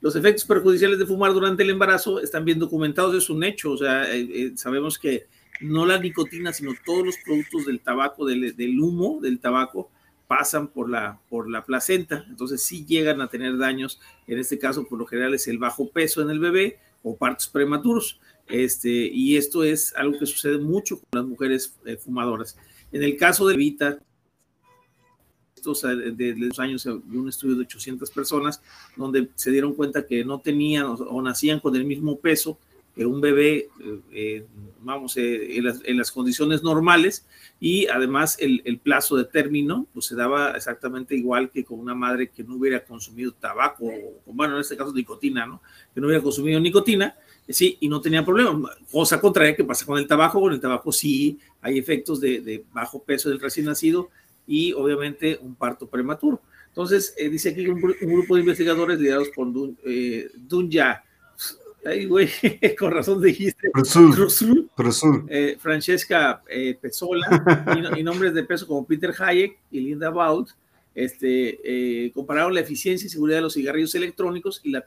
los 0.00 0.14
efectos 0.14 0.44
perjudiciales 0.44 1.00
de 1.00 1.06
fumar 1.06 1.32
durante 1.32 1.64
el 1.64 1.70
embarazo 1.70 2.20
están 2.20 2.44
bien 2.44 2.60
documentados, 2.60 3.16
es 3.16 3.28
un 3.30 3.42
hecho, 3.42 3.72
o 3.72 3.76
sea, 3.76 4.14
eh, 4.14 4.28
eh, 4.32 4.52
sabemos 4.54 4.96
que 4.96 5.26
no 5.60 5.86
la 5.86 5.98
nicotina, 5.98 6.52
sino 6.52 6.72
todos 6.86 7.04
los 7.04 7.16
productos 7.24 7.66
del 7.66 7.80
tabaco, 7.80 8.26
del, 8.26 8.54
del 8.54 8.78
humo 8.78 9.18
del 9.20 9.40
tabaco, 9.40 9.90
pasan 10.36 10.66
por 10.66 10.90
la, 10.90 11.20
por 11.28 11.48
la 11.48 11.64
placenta, 11.64 12.24
entonces 12.28 12.60
sí 12.60 12.84
llegan 12.84 13.20
a 13.20 13.28
tener 13.28 13.56
daños, 13.56 14.00
en 14.26 14.40
este 14.40 14.58
caso 14.58 14.84
por 14.84 14.98
lo 14.98 15.06
general 15.06 15.32
es 15.32 15.46
el 15.46 15.58
bajo 15.58 15.90
peso 15.90 16.22
en 16.22 16.30
el 16.30 16.40
bebé 16.40 16.80
o 17.04 17.16
partos 17.16 17.46
prematuros, 17.46 18.18
este, 18.48 18.88
y 18.90 19.36
esto 19.36 19.62
es 19.62 19.94
algo 19.94 20.18
que 20.18 20.26
sucede 20.26 20.58
mucho 20.58 20.98
con 20.98 21.06
las 21.12 21.24
mujeres 21.24 21.76
eh, 21.86 21.96
fumadoras. 21.96 22.58
En 22.90 23.04
el 23.04 23.16
caso 23.16 23.46
de 23.46 23.56
Vita, 23.56 24.00
de, 26.16 26.34
los 26.36 26.58
años 26.58 26.84
un 26.84 27.28
estudio 27.28 27.54
de 27.54 27.62
800 27.62 28.10
personas, 28.10 28.60
donde 28.96 29.30
se 29.36 29.52
dieron 29.52 29.72
cuenta 29.72 30.04
que 30.04 30.24
no 30.24 30.40
tenían 30.40 30.86
o 30.86 31.22
nacían 31.22 31.60
con 31.60 31.76
el 31.76 31.84
mismo 31.84 32.18
peso, 32.18 32.58
un 32.96 33.20
bebé, 33.20 33.68
eh, 33.80 34.00
eh, 34.12 34.46
vamos, 34.80 35.16
eh, 35.16 35.56
en, 35.56 35.96
las, 35.96 36.12
condiciones 36.12 36.62
normales 36.62 37.26
y 37.58 37.88
además 37.88 38.36
el, 38.38 38.78
plazo 38.78 39.16
de 39.16 39.24
término 39.24 39.86
pues 39.92 40.06
se 40.06 40.14
daba 40.14 40.52
exactamente 40.52 41.16
igual 41.16 41.50
que 41.50 41.64
con 41.64 41.80
una 41.80 41.94
madre 41.94 42.28
que 42.28 42.44
no 42.44 42.54
hubiera 42.54 42.84
consumido 42.84 43.32
tabaco, 43.32 43.86
o, 43.86 44.32
bueno, 44.32 44.54
en 44.54 44.60
este 44.60 44.76
caso 44.76 44.92
nicotina, 44.92 45.44
¿no? 45.44 45.60
Que 45.92 46.00
no 46.00 46.06
hubiera 46.06 46.22
consumido 46.22 46.60
nicotina, 46.60 47.16
sí, 47.48 47.76
y 47.80 47.88
no 47.88 48.00
tenía 48.00 48.24
problema. 48.24 48.70
Cosa 48.92 49.20
contraria 49.20 49.56
que 49.56 49.64
pasa 49.64 49.84
con 49.84 49.98
el 49.98 50.06
tabaco, 50.06 50.40
con 50.40 50.52
el 50.52 50.60
tabaco 50.60 50.92
sí 50.92 51.38
hay 51.62 51.78
efectos 51.78 52.20
de, 52.20 52.64
bajo 52.72 53.02
peso 53.02 53.28
del 53.28 53.40
recién 53.40 53.66
nacido 53.66 54.10
y 54.46 54.72
obviamente 54.72 55.38
un 55.42 55.56
parto 55.56 55.88
prematuro. 55.88 56.40
Entonces, 56.68 57.14
dice 57.16 57.50
aquí 57.50 57.66
un, 57.66 57.82
un, 57.82 58.12
grupo 58.12 58.34
de 58.34 58.40
investigadores 58.42 58.98
liderados 59.00 59.28
por 59.30 59.52
Dun, 59.52 59.76
Dunya 60.36 61.02
Ay, 61.84 62.06
güey, 62.06 62.28
con 62.78 62.90
razón 62.90 63.20
dijiste. 63.20 63.70
Eh, 65.28 65.56
Francesca 65.58 66.42
eh, 66.48 66.76
Pesola 66.80 67.26
y, 67.96 68.02
nombres 68.02 68.34
de 68.34 68.44
peso 68.44 68.66
como 68.66 68.86
Peter 68.86 69.14
Hayek 69.18 69.58
y 69.70 69.80
Linda 69.80 70.10
Baut 70.10 70.50
este, 70.94 71.60
eh, 72.06 72.12
compararon 72.12 72.54
la 72.54 72.60
eficiencia 72.60 73.06
y 73.06 73.10
seguridad 73.10 73.38
de 73.38 73.42
los 73.42 73.54
cigarrillos 73.54 73.94
electrónicos 73.94 74.60
y 74.62 74.70
la, 74.70 74.84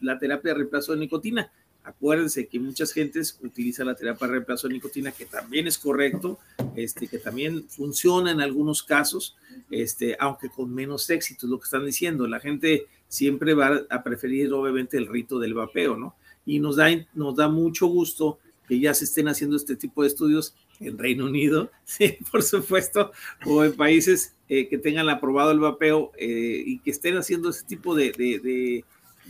la, 0.00 0.18
terapia 0.18 0.52
de 0.52 0.58
reemplazo 0.58 0.92
de 0.92 0.98
nicotina. 0.98 1.50
Acuérdense 1.82 2.46
que 2.46 2.60
muchas 2.60 2.92
gentes 2.92 3.38
utilizan 3.42 3.86
la 3.86 3.94
terapia 3.94 4.26
de 4.26 4.34
reemplazo 4.34 4.68
de 4.68 4.74
nicotina, 4.74 5.12
que 5.12 5.24
también 5.24 5.66
es 5.66 5.78
correcto, 5.78 6.38
este, 6.76 7.08
que 7.08 7.18
también 7.18 7.64
funciona 7.68 8.30
en 8.30 8.42
algunos 8.42 8.82
casos, 8.82 9.36
este, 9.70 10.14
aunque 10.20 10.50
con 10.50 10.72
menos 10.74 11.08
éxito, 11.08 11.46
es 11.46 11.50
lo 11.50 11.58
que 11.58 11.64
están 11.64 11.86
diciendo. 11.86 12.26
La 12.28 12.38
gente 12.38 12.86
siempre 13.08 13.54
va 13.54 13.80
a 13.88 14.02
preferir, 14.02 14.52
obviamente, 14.52 14.98
el 14.98 15.06
rito 15.06 15.38
del 15.38 15.54
vapeo, 15.54 15.96
¿no? 15.96 16.16
Y 16.50 16.58
nos 16.58 16.74
da, 16.74 16.88
nos 17.14 17.36
da 17.36 17.48
mucho 17.48 17.86
gusto 17.86 18.40
que 18.66 18.80
ya 18.80 18.92
se 18.92 19.04
estén 19.04 19.28
haciendo 19.28 19.54
este 19.56 19.76
tipo 19.76 20.02
de 20.02 20.08
estudios 20.08 20.56
en 20.80 20.98
Reino 20.98 21.26
Unido, 21.26 21.70
sí, 21.84 22.18
por 22.32 22.42
supuesto, 22.42 23.12
o 23.46 23.62
en 23.62 23.72
países 23.74 24.34
eh, 24.48 24.68
que 24.68 24.76
tengan 24.76 25.08
aprobado 25.08 25.52
el 25.52 25.60
vapeo 25.60 26.10
eh, 26.18 26.60
y 26.66 26.80
que 26.80 26.90
estén 26.90 27.16
haciendo 27.16 27.50
ese 27.50 27.64
tipo 27.64 27.94
de, 27.94 28.10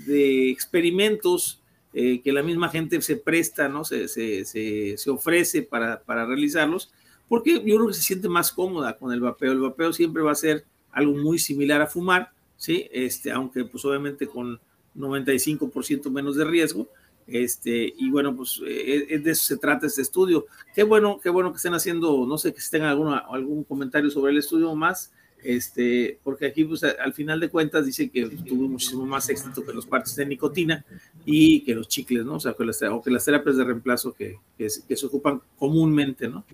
de, 0.07 0.51
experimentos 0.51 1.61
eh, 1.93 2.23
que 2.23 2.33
la 2.33 2.43
misma 2.43 2.71
gente 2.71 3.03
se 3.03 3.17
presta, 3.17 3.69
¿no? 3.69 3.85
Se, 3.85 4.09
se, 4.09 4.47
se, 4.47 5.11
ofrece 5.11 5.61
para, 5.61 6.01
para, 6.01 6.25
realizarlos, 6.25 6.91
porque 7.29 7.53
yo 7.53 7.77
creo 7.77 7.89
que 7.89 7.95
se 7.95 8.01
siente 8.01 8.31
más 8.31 8.51
cómoda 8.51 8.97
con 8.97 9.13
el 9.13 9.21
vapeo. 9.21 9.53
El 9.53 9.61
vapeo 9.61 9.93
siempre 9.93 10.23
va 10.23 10.33
a 10.33 10.37
ser 10.37 10.65
algo 10.91 11.13
muy 11.13 11.39
similar 11.39 11.83
a 11.83 11.87
fumar, 11.87 12.33
¿sí? 12.57 12.89
Este, 12.91 13.31
aunque 13.31 13.67
pues 13.67 13.85
obviamente 13.85 14.27
con 14.27 14.59
95% 14.97 16.11
menos 16.11 16.37
de 16.37 16.45
riesgo, 16.45 16.89
este, 17.31 17.93
y 17.97 18.11
bueno, 18.11 18.35
pues 18.35 18.61
eh, 18.67 19.21
de 19.23 19.31
eso 19.31 19.45
se 19.45 19.57
trata 19.57 19.87
este 19.87 20.03
estudio. 20.03 20.47
Qué 20.75 20.83
bueno, 20.83 21.21
qué 21.23 21.31
bueno 21.31 21.53
que 21.53 21.57
estén 21.57 21.75
haciendo, 21.75 22.27
no 22.27 22.39
sé, 22.39 22.53
que 22.53 22.61
si 22.61 22.71
tengan 22.71 22.91
alguna, 22.91 23.19
algún 23.19 23.65
comentario 23.65 24.11
sobre 24.11 24.33
el 24.33 24.39
estudio 24.39 24.75
más, 24.75 25.13
este, 25.43 26.19
porque 26.23 26.47
aquí 26.47 26.65
pues 26.65 26.85
al 26.85 27.15
final 27.15 27.41
de 27.41 27.49
cuentas 27.49 27.87
dice 27.87 28.11
que 28.11 28.27
tuvo 28.27 28.69
muchísimo 28.69 29.07
más 29.07 29.29
éxito 29.31 29.65
que 29.65 29.73
los 29.73 29.87
partes 29.87 30.15
de 30.17 30.27
nicotina 30.27 30.85
y 31.25 31.63
que 31.65 31.75
los 31.75 31.89
chicles, 31.89 32.25
¿no? 32.25 32.35
O 32.35 32.41
sea, 32.41 32.53
que 32.53 32.65
las, 32.65 32.83
o 32.83 33.01
que 33.01 33.11
las 33.11 33.25
terapias 33.25 33.57
de 33.57 33.65
reemplazo 33.65 34.13
que, 34.13 34.39
que, 34.59 34.69
se 34.69 35.07
ocupan 35.07 35.41
comúnmente, 35.59 36.29
¿no? 36.29 36.45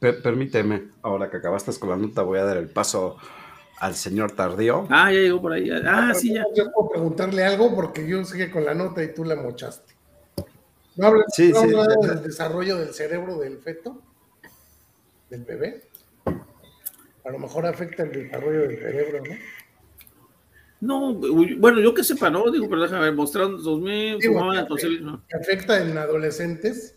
permíteme, 0.00 0.88
ahora 1.02 1.30
que 1.30 1.36
acabaste 1.36 1.70
con 1.78 1.90
la 1.90 1.96
nota, 1.96 2.22
voy 2.22 2.38
a 2.38 2.44
dar 2.44 2.56
el 2.56 2.68
paso 2.68 3.18
al 3.82 3.96
señor 3.96 4.30
Tardío. 4.30 4.86
Ah, 4.90 5.10
ya 5.10 5.18
llegó 5.18 5.42
por 5.42 5.52
ahí. 5.52 5.68
Ah, 5.84 6.12
sí, 6.14 6.32
ya. 6.32 6.44
Yo 6.54 6.70
puedo 6.70 6.90
preguntarle 6.90 7.44
algo 7.44 7.74
porque 7.74 8.06
yo 8.06 8.24
sigue 8.24 8.48
con 8.48 8.64
la 8.64 8.74
nota 8.74 9.02
y 9.02 9.12
tú 9.12 9.24
la 9.24 9.34
mochaste. 9.34 9.92
¿No 10.94 11.08
hablas 11.08 11.26
sí, 11.34 11.50
del 11.50 12.22
desarrollo 12.22 12.76
del 12.76 12.94
cerebro 12.94 13.40
del 13.40 13.58
feto? 13.58 14.00
¿Del 15.30 15.42
bebé? 15.42 15.82
A 17.24 17.30
lo 17.30 17.40
mejor 17.40 17.66
afecta 17.66 18.04
el 18.04 18.12
desarrollo 18.12 18.60
del 18.60 18.78
cerebro, 18.78 19.20
¿no? 19.24 19.34
No, 20.80 21.14
bueno, 21.58 21.80
yo 21.80 21.92
que 21.92 22.04
sepa, 22.04 22.30
¿no? 22.30 22.52
Digo, 22.52 22.68
pero 22.68 22.82
déjame 22.82 23.02
ver, 23.06 23.14
mostraron 23.14 23.60
2000, 23.60 24.22
sí, 24.22 25.00
¿no? 25.00 25.24
afecta 25.40 25.82
en 25.82 25.98
adolescentes. 25.98 26.94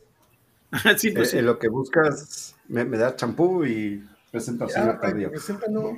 Ah, 0.70 0.94
sí, 0.98 1.10
pues. 1.10 1.34
Eh, 1.34 1.42
lo 1.42 1.58
que 1.58 1.68
buscas, 1.68 2.56
me, 2.68 2.86
da 2.86 3.16
champú 3.16 3.66
y 3.66 4.04
presenta 4.30 4.66
al 4.66 4.70
señor 4.70 5.00
Tardío. 5.00 5.32
Presenta, 5.32 5.66
no. 5.68 5.98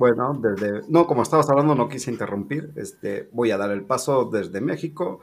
Bueno, 0.00 0.32
desde, 0.32 0.80
no, 0.88 1.06
como 1.06 1.20
estabas 1.20 1.50
hablando, 1.50 1.74
no 1.74 1.90
quise 1.90 2.10
interrumpir. 2.10 2.70
Este, 2.74 3.28
voy 3.32 3.50
a 3.50 3.58
dar 3.58 3.70
el 3.70 3.82
paso 3.82 4.24
desde 4.24 4.62
México. 4.62 5.20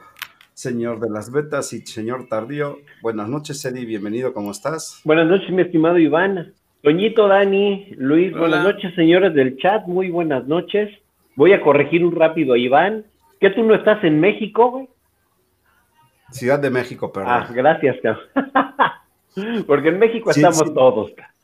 Señor 0.54 1.00
de 1.00 1.10
las 1.10 1.32
Betas 1.32 1.72
y 1.72 1.80
señor 1.80 2.28
Tardío, 2.28 2.78
buenas 3.02 3.28
noches, 3.28 3.64
Eddie, 3.64 3.84
bienvenido, 3.86 4.32
¿cómo 4.32 4.52
estás? 4.52 5.00
Buenas 5.02 5.26
noches, 5.26 5.50
mi 5.50 5.62
estimado 5.62 5.98
Iván. 5.98 6.52
Toñito, 6.84 7.26
Dani, 7.26 7.88
Luis, 7.96 8.32
buenas 8.32 8.62
noches, 8.62 8.94
señores 8.94 9.34
del 9.34 9.56
chat, 9.56 9.84
muy 9.88 10.10
buenas 10.10 10.46
noches. 10.46 10.96
Voy 11.34 11.54
a 11.54 11.60
corregir 11.60 12.04
un 12.04 12.14
rápido 12.14 12.54
a 12.54 12.58
Iván. 12.58 13.04
¿Que 13.40 13.50
tú 13.50 13.64
no 13.64 13.74
estás 13.74 14.04
en 14.04 14.20
México, 14.20 14.70
güey? 14.70 14.88
Ciudad 16.30 16.60
de 16.60 16.70
México, 16.70 17.12
perdón. 17.12 17.32
Ah, 17.32 17.48
gracias, 17.52 17.96
cabrón. 18.00 19.64
Porque 19.66 19.88
en 19.88 19.98
México 19.98 20.30
estamos 20.30 20.72
todos, 20.72 21.10
cabrón 21.16 21.37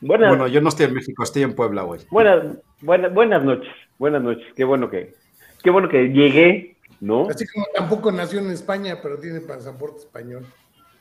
bueno, 0.00 0.46
yo 0.48 0.60
no 0.60 0.68
estoy 0.68 0.86
en 0.86 0.94
México, 0.94 1.22
estoy 1.22 1.42
en 1.42 1.54
Puebla, 1.54 1.82
güey. 1.82 2.00
Buenas, 2.10 2.58
buenas, 2.80 3.12
buenas 3.12 3.44
noches, 3.44 3.72
buenas 3.98 4.22
noches. 4.22 4.46
Qué 4.56 4.64
bueno 4.64 4.90
que, 4.90 5.14
qué 5.62 5.70
bueno 5.70 5.88
que 5.88 6.08
llegué, 6.08 6.76
¿no? 7.00 7.28
Así 7.28 7.46
como 7.46 7.66
tampoco 7.74 8.12
nació 8.12 8.40
en 8.40 8.50
España, 8.50 8.98
pero 9.02 9.18
tiene 9.18 9.40
pasaporte 9.40 9.98
español. 9.98 10.44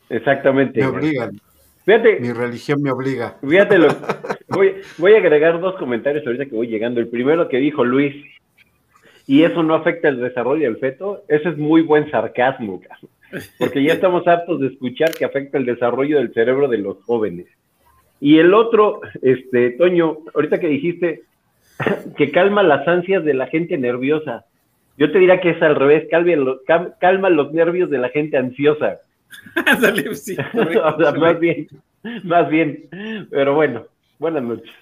Exactamente. 0.10 0.80
Me 0.80 0.88
obligan. 0.88 1.40
Fíjate. 1.86 2.20
Mi 2.20 2.34
religión 2.34 2.82
me 2.82 2.92
obliga. 2.92 3.38
Fíjate, 3.48 3.78
voy, 4.50 4.82
voy 4.98 5.14
a 5.14 5.18
agregar 5.18 5.60
dos 5.60 5.76
comentarios 5.78 6.26
ahorita 6.26 6.46
que 6.46 6.56
voy 6.56 6.68
llegando. 6.68 7.00
El 7.00 7.08
primero 7.08 7.48
que 7.48 7.58
dijo 7.58 7.86
Luis, 7.86 8.14
y 9.28 9.44
eso 9.44 9.62
no 9.62 9.76
afecta 9.76 10.08
el 10.08 10.22
desarrollo 10.22 10.64
del 10.64 10.78
feto, 10.78 11.24
eso 11.28 11.50
es 11.50 11.58
muy 11.58 11.82
buen 11.82 12.10
sarcasmo, 12.10 12.82
porque 13.60 13.84
ya 13.84 13.94
estamos 13.94 14.26
hartos 14.26 14.62
de 14.62 14.68
escuchar 14.68 15.14
que 15.14 15.26
afecta 15.26 15.58
el 15.58 15.66
desarrollo 15.66 16.18
del 16.18 16.34
cerebro 16.34 16.70
de 16.70 16.78
los 16.78 17.04
jóvenes. 17.04 17.48
Y 18.20 18.40
el 18.40 18.54
otro, 18.54 19.02
este, 19.22 19.72
Toño, 19.72 20.18
ahorita 20.34 20.60
que 20.60 20.68
dijiste 20.68 21.24
que 22.18 22.32
calma 22.32 22.64
las 22.64 22.88
ansias 22.88 23.24
de 23.24 23.34
la 23.34 23.48
gente 23.48 23.78
nerviosa, 23.78 24.46
yo 24.98 25.12
te 25.12 25.20
diría 25.20 25.40
que 25.40 25.52
es 25.52 25.62
al 25.62 25.76
revés, 25.76 26.08
calma, 27.00 27.30
los 27.30 27.54
nervios 27.54 27.90
de 27.90 28.00
la 28.00 28.10
gente 28.10 28.38
ansiosa. 28.38 28.98
sí, 30.14 30.36
o 30.54 30.98
sea, 30.98 31.12
más 31.12 31.40
bien, 31.40 31.68
más 32.24 32.50
bien, 32.50 32.88
pero 33.30 33.54
bueno, 33.54 33.86
buenas 34.18 34.44
noches. 34.44 34.74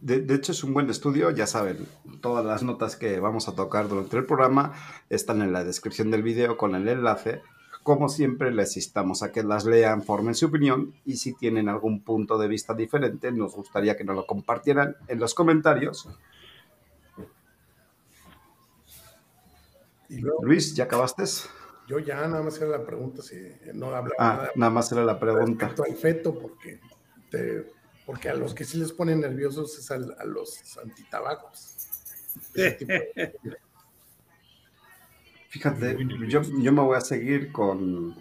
De, 0.00 0.20
de, 0.20 0.34
hecho, 0.34 0.52
es 0.52 0.62
un 0.62 0.74
buen 0.74 0.88
estudio, 0.90 1.30
ya 1.30 1.46
saben, 1.46 1.78
todas 2.20 2.44
las 2.44 2.62
notas 2.62 2.96
que 2.96 3.18
vamos 3.20 3.48
a 3.48 3.56
tocar 3.56 3.88
durante 3.88 4.16
el 4.18 4.26
programa 4.26 4.74
están 5.08 5.40
en 5.40 5.52
la 5.52 5.64
descripción 5.64 6.10
del 6.10 6.22
video 6.22 6.56
con 6.58 6.74
el 6.74 6.86
enlace 6.86 7.40
como 7.84 8.08
siempre, 8.08 8.50
les 8.50 8.76
instamos 8.76 9.22
a 9.22 9.30
que 9.30 9.42
las 9.42 9.66
lean, 9.66 10.02
formen 10.02 10.34
su 10.34 10.46
opinión 10.46 10.94
y 11.04 11.18
si 11.18 11.34
tienen 11.34 11.68
algún 11.68 12.02
punto 12.02 12.38
de 12.38 12.48
vista 12.48 12.72
diferente, 12.74 13.30
nos 13.30 13.54
gustaría 13.54 13.94
que 13.94 14.04
nos 14.04 14.16
lo 14.16 14.26
compartieran 14.26 14.96
en 15.06 15.20
los 15.20 15.34
comentarios. 15.34 16.08
Luis, 20.08 20.74
¿ya 20.74 20.84
acabaste? 20.84 21.24
Yo 21.86 21.98
ya, 21.98 22.26
nada 22.26 22.42
más 22.42 22.56
era 22.56 22.68
la 22.68 22.86
pregunta, 22.86 23.22
si 23.22 23.36
no 23.74 23.94
hablaba 23.94 24.14
ah, 24.18 24.36
nada. 24.36 24.50
Nada 24.56 24.70
más 24.72 24.90
era 24.90 25.04
la 25.04 25.20
pregunta. 25.20 25.66
Respecto 25.68 25.84
al 25.84 25.94
feto, 25.94 26.38
porque, 26.38 26.80
porque 28.06 28.30
a 28.30 28.34
los 28.34 28.54
que 28.54 28.64
sí 28.64 28.78
les 28.78 28.92
ponen 28.92 29.20
nerviosos 29.20 29.78
es 29.78 29.90
a, 29.90 29.98
los 30.24 30.78
antitabacos. 30.78 31.76
Fíjate, 35.54 35.96
yo, 36.26 36.42
me 36.72 36.80
voy 36.80 36.96
a 36.96 37.00
seguir 37.00 37.52
con 37.52 38.16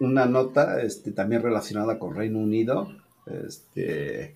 una 0.00 0.24
nota 0.24 0.80
este, 0.80 1.12
también 1.12 1.42
relacionada 1.42 1.98
con 1.98 2.14
Reino 2.14 2.38
Unido, 2.38 2.96
este, 3.26 4.34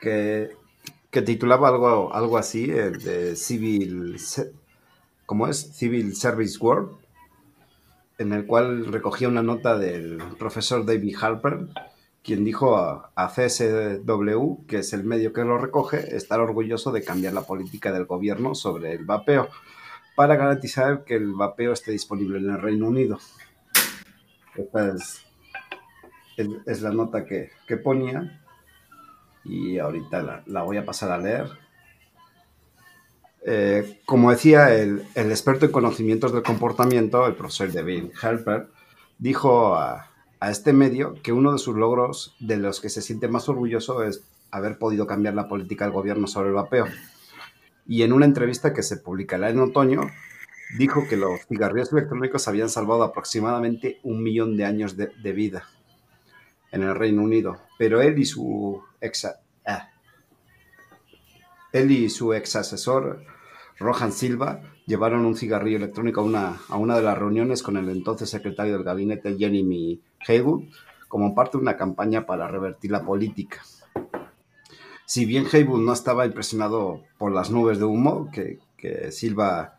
que, 0.00 0.56
titulaba 1.10 1.68
algo, 1.68 2.14
algo 2.14 2.38
así, 2.38 2.66
de 2.66 3.36
Civil, 3.36 4.16
¿cómo 5.26 5.48
es? 5.48 5.70
Civil 5.74 6.16
Service 6.16 6.56
World, 6.58 6.96
en 8.16 8.32
el 8.32 8.46
cual 8.46 8.86
recogía 8.86 9.28
una 9.28 9.42
nota 9.42 9.76
del 9.76 10.16
profesor 10.38 10.86
David 10.86 11.14
Harper, 11.20 11.66
quien 12.22 12.42
dijo 12.42 12.78
a, 12.78 13.10
a, 13.14 13.28
CSW, 13.28 14.64
que 14.66 14.78
es 14.78 14.94
el 14.94 15.04
medio 15.04 15.34
que 15.34 15.44
lo 15.44 15.58
recoge, 15.58 16.16
estar 16.16 16.40
orgulloso 16.40 16.90
de 16.90 17.04
cambiar 17.04 17.34
la 17.34 17.42
política 17.42 17.92
del 17.92 18.06
gobierno 18.06 18.54
sobre 18.54 18.94
el 18.94 19.04
vapeo 19.04 19.50
para 20.18 20.34
garantizar 20.34 21.04
que 21.04 21.14
el 21.14 21.32
vapeo 21.32 21.72
esté 21.72 21.92
disponible 21.92 22.38
en 22.38 22.50
el 22.50 22.60
Reino 22.60 22.88
Unido. 22.88 23.20
Esta 24.56 24.92
es, 26.36 26.82
la 26.82 26.90
nota 26.90 27.24
que, 27.24 27.52
ponía 27.76 28.42
y 29.44 29.78
ahorita 29.78 30.42
la, 30.44 30.62
voy 30.64 30.76
a 30.76 30.84
pasar 30.84 31.12
a 31.12 31.18
leer. 31.18 31.46
Eh, 33.46 34.00
como 34.06 34.32
decía 34.32 34.74
el, 34.74 35.06
experto 35.14 35.66
en 35.66 35.70
conocimientos 35.70 36.32
del 36.32 36.42
comportamiento, 36.42 37.24
el 37.24 37.36
profesor 37.36 37.72
David 37.72 38.10
Helper, 38.20 38.66
dijo 39.20 39.76
a, 39.76 40.10
a 40.40 40.50
este 40.50 40.72
medio 40.72 41.14
que 41.22 41.30
uno 41.32 41.52
de 41.52 41.60
sus 41.60 41.76
logros 41.76 42.34
de 42.40 42.56
los 42.56 42.80
que 42.80 42.88
se 42.88 43.02
siente 43.02 43.28
más 43.28 43.48
orgulloso 43.48 44.02
es 44.02 44.24
haber 44.50 44.78
podido 44.78 45.06
cambiar 45.06 45.34
la 45.34 45.46
política 45.46 45.84
del 45.84 45.94
gobierno 45.94 46.26
sobre 46.26 46.48
el 46.48 46.54
vapeo 46.54 46.88
y 47.88 48.02
en 48.02 48.12
una 48.12 48.26
entrevista 48.26 48.74
que 48.74 48.82
se 48.82 48.98
publicará 48.98 49.48
en 49.48 49.58
otoño, 49.58 50.02
dijo 50.76 51.08
que 51.08 51.16
los 51.16 51.46
cigarrillos 51.48 51.90
electrónicos 51.90 52.46
habían 52.46 52.68
salvado 52.68 53.02
aproximadamente 53.02 53.98
un 54.02 54.22
millón 54.22 54.58
de 54.58 54.66
años 54.66 54.96
de, 54.96 55.32
vida 55.32 55.64
en 56.70 56.82
el 56.82 56.94
Reino 56.94 57.22
Unido, 57.22 57.62
pero 57.78 58.02
él 58.02 58.18
y 58.18 58.26
su 58.26 58.82
ex, 59.00 59.24
ah, 59.66 59.88
él 61.72 61.90
y 61.90 62.10
su 62.10 62.34
ex 62.34 62.56
asesor, 62.56 63.24
Rohan 63.78 64.12
Silva, 64.12 64.60
llevaron 64.86 65.24
un 65.24 65.34
cigarrillo 65.34 65.78
electrónico 65.78 66.20
a 66.20 66.24
una, 66.24 66.60
a 66.68 66.76
una 66.76 66.94
de 66.96 67.02
las 67.02 67.16
reuniones 67.16 67.62
con 67.62 67.78
el 67.78 67.88
entonces 67.88 68.28
secretario 68.28 68.74
del 68.74 68.84
gabinete, 68.84 69.36
Jeremy 69.38 70.02
Haywood, 70.26 70.64
como 71.08 71.34
parte 71.34 71.56
de 71.56 71.62
una 71.62 71.78
campaña 71.78 72.26
para 72.26 72.48
revertir 72.48 72.90
la 72.90 73.02
política. 73.02 73.62
Si 75.08 75.24
bien 75.24 75.46
Haywood 75.50 75.80
no 75.80 75.94
estaba 75.94 76.26
impresionado 76.26 77.00
por 77.16 77.32
las 77.32 77.50
nubes 77.50 77.78
de 77.78 77.86
humo 77.86 78.30
que, 78.30 78.60
Silva 79.10 79.78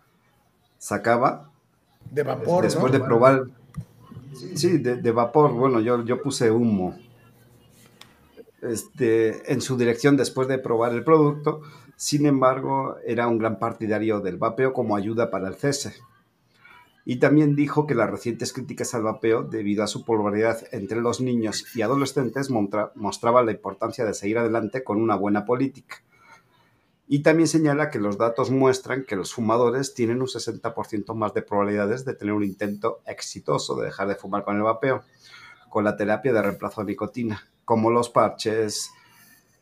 sacaba, 0.79 1.51
de 2.09 2.23
vapor, 2.23 2.63
después 2.63 2.91
de 2.91 2.99
probar, 2.99 3.43
sí, 4.55 4.79
de, 4.79 5.11
vapor, 5.11 5.51
bueno, 5.53 5.81
yo, 5.81 6.03
yo 6.03 6.19
puse 6.23 6.49
humo. 6.49 6.97
Este, 8.63 9.53
en 9.53 9.61
su 9.61 9.77
dirección 9.77 10.17
después 10.17 10.47
de 10.47 10.57
probar 10.57 10.93
el 10.93 11.03
producto, 11.03 11.61
sin 11.95 12.25
embargo, 12.25 12.97
era 13.05 13.27
un 13.27 13.37
gran 13.37 13.59
partidario 13.59 14.21
del 14.21 14.37
vapeo 14.37 14.73
como 14.73 14.95
ayuda 14.95 15.29
para 15.29 15.47
el 15.47 15.53
cese 15.53 15.93
y 17.09 17.15
también 17.15 17.55
dijo 17.55 17.87
que 17.87 17.95
las 17.95 18.07
recientes 18.07 18.53
críticas 18.53 18.93
al 18.93 19.01
vapeo, 19.01 19.41
debido 19.41 19.83
a 19.83 19.87
su 19.87 20.05
popularidad 20.05 20.59
entre 20.71 21.01
los 21.01 21.21
niños 21.21 21.65
y 21.75 21.81
adolescentes, 21.81 22.51
mostraba 22.51 23.41
la 23.41 23.51
importancia 23.51 24.05
de 24.05 24.13
seguir 24.13 24.37
adelante 24.37 24.83
con 24.83 25.01
una 25.01 25.15
buena 25.15 25.43
política. 25.43 26.03
Y 27.07 27.23
también 27.23 27.47
señala 27.47 27.89
que 27.89 27.97
los 27.97 28.19
datos 28.19 28.51
muestran 28.51 29.05
que 29.05 29.15
los 29.15 29.33
fumadores 29.33 29.95
tienen 29.95 30.21
un 30.21 30.27
60% 30.27 31.15
más 31.15 31.33
de 31.33 31.41
probabilidades 31.41 32.05
de 32.05 32.13
tener 32.13 32.35
un 32.35 32.43
intento 32.43 33.01
exitoso 33.07 33.75
de 33.77 33.85
dejar 33.85 34.07
de 34.07 34.13
fumar 34.13 34.43
con 34.43 34.57
el 34.57 34.61
vapeo, 34.61 35.01
con 35.71 35.85
la 35.85 35.97
terapia 35.97 36.31
de 36.31 36.43
reemplazo 36.43 36.81
de 36.81 36.91
nicotina, 36.91 37.43
como 37.65 37.89
los 37.89 38.11
parches 38.11 38.91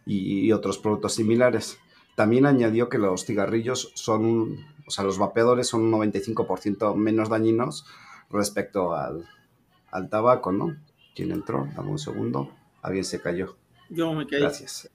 y 0.06 0.52
otros 0.52 0.80
productos 0.80 1.14
similares. 1.14 1.78
También 2.16 2.46
añadió 2.46 2.90
que 2.90 2.98
los 2.98 3.24
cigarrillos 3.24 3.94
son 3.96 4.66
o 4.88 4.92
sea, 4.92 5.04
los 5.04 5.18
vapeadores 5.18 5.68
son 5.68 5.82
un 5.82 5.92
95% 5.92 6.96
menos 6.96 7.30
dañinos 7.30 7.86
respecto 8.32 8.96
al, 8.96 9.28
tabaco, 10.10 10.54
¿no? 10.54 10.78
¿Quién 11.14 11.32
entró? 11.32 11.68
Dame 11.76 11.92
un 11.92 12.00
segundo. 12.00 12.56
Alguien 12.82 13.04
se 13.04 13.22
cayó. 13.22 13.58
Yo 13.90 14.14
me 14.14 14.26
caí. 14.26 14.40
Gracias. 14.40 14.90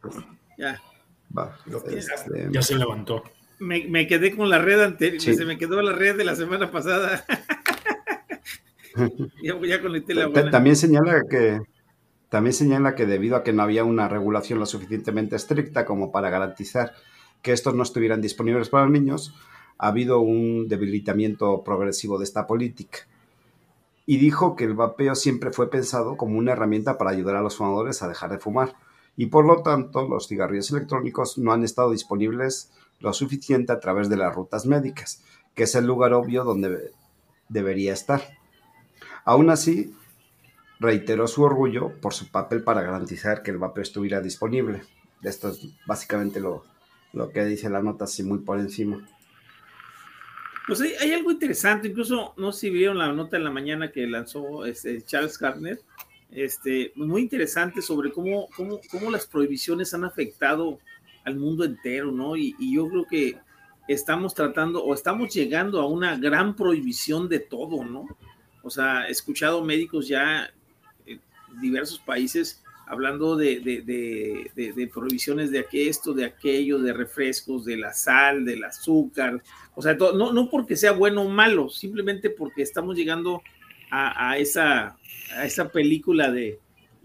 Ya. 0.56 0.80
Este, 1.86 2.48
ya 2.50 2.62
se 2.62 2.76
levantó. 2.76 3.22
Me, 3.58 4.06
quedé 4.06 4.34
con 4.34 4.48
la 4.48 4.58
red 4.58 4.80
anterior. 4.80 5.20
Se 5.20 5.44
me 5.44 5.58
quedó 5.58 5.82
la 5.82 5.92
red 5.92 6.16
de 6.16 6.24
la 6.24 6.36
semana 6.36 6.70
pasada. 6.70 7.24
ya, 9.42 9.60
ya 9.60 9.82
conecté 9.82 10.14
la 10.14 10.28
buena. 10.28 10.50
También 10.50 10.76
señala 10.76 11.22
que 11.28 11.60
también 12.30 12.54
señala 12.54 12.94
que 12.94 13.04
debido 13.04 13.36
a 13.36 13.42
que 13.42 13.52
no 13.52 13.62
había 13.62 13.84
una 13.84 14.08
regulación 14.08 14.58
lo 14.58 14.64
suficientemente 14.64 15.36
estricta 15.36 15.84
como 15.84 16.10
para 16.10 16.30
garantizar 16.30 16.94
que 17.42 17.52
estos 17.52 17.74
no 17.74 17.82
estuvieran 17.82 18.22
disponibles 18.22 18.70
para 18.70 18.84
los 18.84 18.92
niños, 18.92 19.34
ha 19.82 19.88
habido 19.88 20.20
un 20.20 20.68
debilitamiento 20.68 21.64
progresivo 21.64 22.16
de 22.16 22.22
esta 22.22 22.46
política. 22.46 23.00
Y 24.06 24.18
dijo 24.18 24.54
que 24.54 24.62
el 24.62 24.74
vapeo 24.74 25.16
siempre 25.16 25.50
fue 25.50 25.70
pensado 25.70 26.16
como 26.16 26.38
una 26.38 26.52
herramienta 26.52 26.98
para 26.98 27.10
ayudar 27.10 27.34
a 27.34 27.42
los 27.42 27.56
fumadores 27.56 28.00
a 28.00 28.08
dejar 28.08 28.30
de 28.30 28.38
fumar. 28.38 28.76
Y 29.16 29.26
por 29.26 29.44
lo 29.44 29.64
tanto, 29.64 30.06
los 30.06 30.28
cigarrillos 30.28 30.70
electrónicos 30.70 31.36
no 31.36 31.52
han 31.52 31.64
estado 31.64 31.90
disponibles 31.90 32.70
lo 33.00 33.12
suficiente 33.12 33.72
a 33.72 33.80
través 33.80 34.08
de 34.08 34.16
las 34.16 34.32
rutas 34.32 34.66
médicas, 34.66 35.24
que 35.56 35.64
es 35.64 35.74
el 35.74 35.84
lugar 35.84 36.12
obvio 36.12 36.44
donde 36.44 36.92
debería 37.48 37.92
estar. 37.92 38.22
Aún 39.24 39.50
así, 39.50 39.96
reiteró 40.78 41.26
su 41.26 41.42
orgullo 41.42 42.00
por 42.00 42.14
su 42.14 42.30
papel 42.30 42.62
para 42.62 42.82
garantizar 42.82 43.42
que 43.42 43.50
el 43.50 43.58
vapeo 43.58 43.82
estuviera 43.82 44.20
disponible. 44.20 44.82
Esto 45.24 45.48
es 45.48 45.60
básicamente 45.88 46.38
lo, 46.38 46.62
que 47.34 47.44
dice 47.46 47.68
la 47.68 47.82
nota 47.82 48.04
así 48.04 48.22
muy 48.22 48.38
por 48.38 48.60
encima. 48.60 49.08
Pues 50.66 50.80
hay, 50.80 51.12
algo 51.12 51.32
interesante, 51.32 51.88
incluso 51.88 52.34
no 52.36 52.52
sé 52.52 52.60
si 52.60 52.70
vieron 52.70 52.98
la 52.98 53.12
nota 53.12 53.36
en 53.36 53.44
la 53.44 53.50
mañana 53.50 53.90
que 53.90 54.06
lanzó 54.06 54.64
este, 54.64 55.02
Charles 55.02 55.36
Gardner, 55.36 55.80
este, 56.30 56.92
muy 56.94 57.22
interesante 57.22 57.82
sobre 57.82 58.12
cómo, 58.12 58.48
cómo, 58.56 58.80
cómo 58.90 59.10
las 59.10 59.26
prohibiciones 59.26 59.92
han 59.92 60.04
afectado 60.04 60.78
al 61.24 61.36
mundo 61.36 61.64
entero, 61.64 62.12
¿no? 62.12 62.36
Y, 62.36 62.54
yo 62.72 62.88
creo 62.88 63.06
que 63.06 63.38
estamos 63.88 64.34
tratando 64.34 64.82
o 64.84 64.94
estamos 64.94 65.34
llegando 65.34 65.80
a 65.80 65.86
una 65.86 66.16
gran 66.16 66.54
prohibición 66.54 67.28
de 67.28 67.40
todo, 67.40 67.84
¿no? 67.84 68.06
O 68.62 68.70
sea, 68.70 69.08
he 69.08 69.10
escuchado 69.10 69.64
médicos 69.64 70.06
ya 70.06 70.48
en 71.06 71.20
diversos 71.60 71.98
países 71.98 72.62
hablando 72.92 73.36
de, 73.36 73.60
de, 73.60 74.90
prohibiciones 74.92 75.50
de 75.50 75.66
esto, 75.72 76.12
de 76.12 76.26
aquello, 76.26 76.78
de 76.78 76.92
refrescos, 76.92 77.64
de 77.64 77.78
la 77.78 77.94
sal, 77.94 78.44
del 78.44 78.62
azúcar, 78.64 79.42
o 79.74 79.80
sea, 79.80 79.94
no, 79.94 80.32
no 80.32 80.50
porque 80.50 80.76
sea 80.76 80.92
bueno 80.92 81.22
o 81.22 81.28
malo, 81.28 81.70
simplemente 81.70 82.28
porque 82.28 82.60
estamos 82.60 82.94
llegando 82.94 83.42
a, 83.90 84.36
esa, 84.36 84.98
a 85.36 85.44
esa 85.44 85.70
película 85.70 86.30
de, 86.30 86.58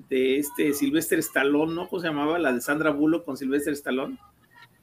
de 0.09 0.39
este 0.39 0.73
Sylvester 0.73 1.19
Stallone, 1.19 1.73
¿no? 1.73 1.87
¿Cómo 1.87 2.01
se 2.01 2.07
llamaba? 2.07 2.37
La 2.37 2.51
de 2.51 2.59
Sandra 2.59 2.91
Bullock 2.91 3.23
con 3.23 3.37
Sylvester 3.37 3.73
Stallone. 3.73 4.17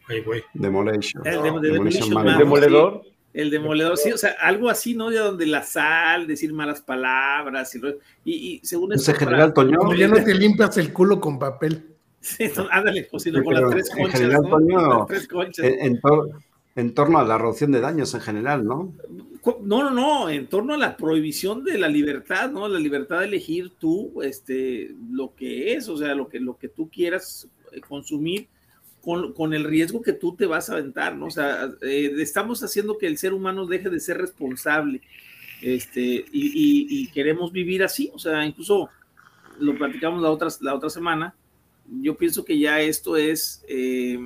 Ay, 0.09 0.23
güey. 0.23 0.43
Demolition. 0.55 1.27
El, 1.27 1.43
Demolition 1.43 2.29
¿El 2.29 2.38
demoledor. 2.38 3.03
El 3.35 3.51
demoledor, 3.51 3.99
sí, 3.99 4.12
o 4.12 4.16
sea, 4.16 4.37
algo 4.40 4.70
así, 4.70 4.94
¿no? 4.94 5.11
De 5.11 5.18
donde 5.18 5.44
la 5.44 5.64
sal, 5.64 6.29
decir 6.29 6.53
malas 6.53 6.81
palabras, 6.81 7.77
y, 8.25 8.33
y, 8.33 8.61
según 8.62 8.92
eso. 8.92 9.11
En 9.11 9.16
general, 9.18 9.53
Toño. 9.53 9.77
Como 9.77 9.94
ya 9.94 10.07
no 10.07 10.23
te 10.23 10.35
limpias 10.35 10.79
el 10.79 10.92
culo 10.92 11.20
con 11.20 11.38
papel. 11.38 11.85
Sí, 12.20 12.44
ándale, 12.70 13.09
pues, 13.11 13.25
sino 13.25 13.42
con 13.42 13.55
las 13.55 13.70
tres 13.70 13.90
conchas. 13.90 14.14
En 14.14 14.29
general, 14.29 14.42
¿no? 14.42 14.49
Toño, 14.51 15.07
tres 15.07 15.29
conchas. 15.29 15.66
En, 15.66 16.01
todo, 16.01 16.31
en 16.77 16.94
torno 16.94 17.18
a 17.18 17.25
la 17.25 17.37
reducción 17.37 17.73
de 17.73 17.81
daños 17.81 18.14
en 18.14 18.20
general, 18.20 18.64
¿no? 18.64 18.94
No, 19.62 19.83
no, 19.83 19.90
no, 19.90 20.31
en 20.31 20.47
torno 20.47 20.75
a 20.75 20.79
la 20.79 20.97
prohibición 20.97 21.64
de 21.64 21.77
la 21.77 21.88
libertad, 21.88 22.51
¿no? 22.53 22.68
La 22.68 22.79
libertad 22.79 23.18
de 23.18 23.27
elegir 23.27 23.73
tú, 23.79 24.23
este, 24.23 24.94
lo 25.11 25.35
que 25.35 25.75
es, 25.75 25.88
o 25.88 25.99
sea, 25.99 26.14
lo 26.14 26.29
que, 26.29 26.38
lo 26.38 26.57
que 26.57 26.68
tú 26.68 26.88
quieras 26.88 27.49
eh, 27.73 27.81
consumir 27.81 28.47
con, 29.05 29.55
el 29.55 29.64
riesgo 29.64 30.03
que 30.03 30.12
tú 30.12 30.35
te 30.35 30.47
vas 30.47 30.71
a 30.71 30.75
aventar, 30.75 31.17
¿no? 31.17 31.27
O 31.27 31.31
sea, 31.31 31.71
eh, 31.83 32.12
estamos 32.19 32.62
haciendo 32.62 32.97
que 32.97 33.07
el 33.07 33.19
ser 33.19 33.35
humano 33.35 33.67
deje 33.67 33.90
de 33.90 34.01
ser 34.01 34.19
responsable, 34.19 35.03
este, 35.61 36.25
y, 36.33 37.07
queremos 37.09 37.53
vivir 37.53 37.83
así, 37.83 38.11
o 38.12 38.19
sea, 38.19 38.45
incluso 38.45 38.88
lo 39.61 39.77
platicamos 39.77 40.23
la 40.23 40.31
otra, 40.31 40.49
la 40.61 40.75
otra 40.75 40.90
semana, 40.90 41.35
yo 42.01 42.17
pienso 42.17 42.45
que 42.45 42.59
ya 42.59 42.81
esto 42.81 43.17
es... 43.17 43.64
Eh, 43.69 44.19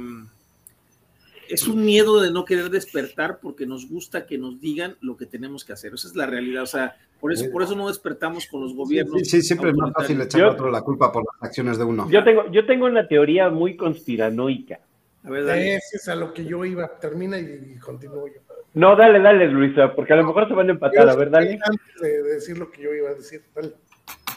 es 1.48 1.66
un 1.66 1.82
miedo 1.82 2.20
de 2.20 2.30
no 2.30 2.44
querer 2.44 2.68
despertar 2.68 3.40
porque 3.40 3.64
nos 3.64 3.88
gusta 3.88 4.26
que 4.26 4.36
nos 4.36 4.60
digan 4.60 4.98
lo 5.00 5.16
que 5.16 5.24
tenemos 5.24 5.64
que 5.64 5.72
hacer. 5.72 5.94
Esa 5.94 6.08
es 6.08 6.14
la 6.14 6.26
realidad. 6.26 6.62
O 6.62 6.66
sea, 6.66 6.98
por 7.20 7.32
eso, 7.32 7.50
por 7.50 7.62
eso 7.62 7.74
no 7.74 7.88
despertamos 7.88 8.46
con 8.46 8.60
los 8.60 8.74
gobiernos. 8.74 9.22
Sí, 9.24 9.42
siempre 9.42 9.70
es 9.70 9.76
más 9.76 9.92
fácil 9.92 10.20
echar 10.20 10.42
a 10.42 10.50
otro 10.52 10.70
la 10.70 10.82
culpa 10.82 11.10
por 11.10 11.24
las 11.24 11.42
acciones 11.42 11.78
de 11.78 11.84
uno. 11.84 12.08
Yo 12.10 12.24
tengo, 12.24 12.50
yo 12.50 12.66
tengo 12.66 12.86
una 12.86 13.06
teoría 13.06 13.50
muy 13.50 13.76
conspiranoica. 13.76 14.80
A 15.24 15.30
ver, 15.30 15.44
dale. 15.44 15.76
es 15.76 16.08
a 16.08 16.14
lo 16.14 16.32
que 16.32 16.44
yo 16.44 16.64
iba. 16.64 16.88
Termina 16.98 17.38
y, 17.38 17.76
continúo 17.78 18.26
yo. 18.28 18.40
No, 18.74 18.96
dale, 18.96 19.20
dale, 19.20 19.48
Luisa, 19.48 19.94
porque 19.94 20.12
a 20.12 20.16
lo 20.16 20.24
mejor 20.24 20.48
se 20.48 20.54
van 20.54 20.68
a 20.68 20.72
empatar. 20.72 21.08
a 21.08 21.16
ver, 21.16 21.30
dale. 21.30 21.58
Antes 21.62 22.00
de 22.00 22.22
decir 22.22 22.58
lo 22.58 22.70
que 22.70 22.82
yo 22.82 22.94
iba 22.94 23.10
a 23.10 23.14
decir, 23.14 23.42
dale. 23.54 23.72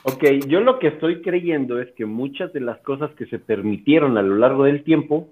Ok, 0.03 0.23
yo 0.47 0.61
lo 0.61 0.79
que 0.79 0.87
estoy 0.87 1.21
creyendo 1.21 1.79
es 1.79 1.91
que 1.91 2.05
muchas 2.05 2.51
de 2.53 2.61
las 2.61 2.79
cosas 2.81 3.11
que 3.15 3.27
se 3.27 3.37
permitieron 3.37 4.17
a 4.17 4.23
lo 4.23 4.35
largo 4.35 4.63
del 4.63 4.83
tiempo 4.83 5.29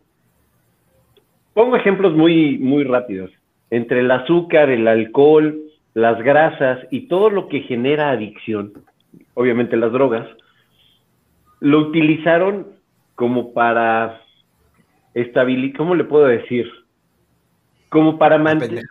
Pongo 1.60 1.76
ejemplos 1.76 2.16
muy, 2.16 2.58
muy 2.58 2.86
rápidos. 2.86 3.32
Entre 3.70 4.00
el 4.00 4.10
azúcar, 4.12 4.70
el 4.70 4.88
alcohol, 4.88 5.60
las 5.94 6.22
grasas 6.22 6.80
y 6.92 7.08
todo 7.08 7.30
lo 7.30 7.48
que 7.48 7.62
genera 7.62 8.12
adicción, 8.12 8.74
obviamente 9.34 9.78
las 9.78 9.92
drogas, 9.92 10.28
lo 11.60 11.80
utilizaron 11.80 12.68
como 13.16 13.54
para 13.54 14.22
estabilizar, 15.14 15.78
¿cómo 15.78 15.96
le 15.96 16.04
puedo 16.04 16.26
decir? 16.26 16.70
Como 17.90 18.18
para 18.18 18.38
mantener, 18.38 18.84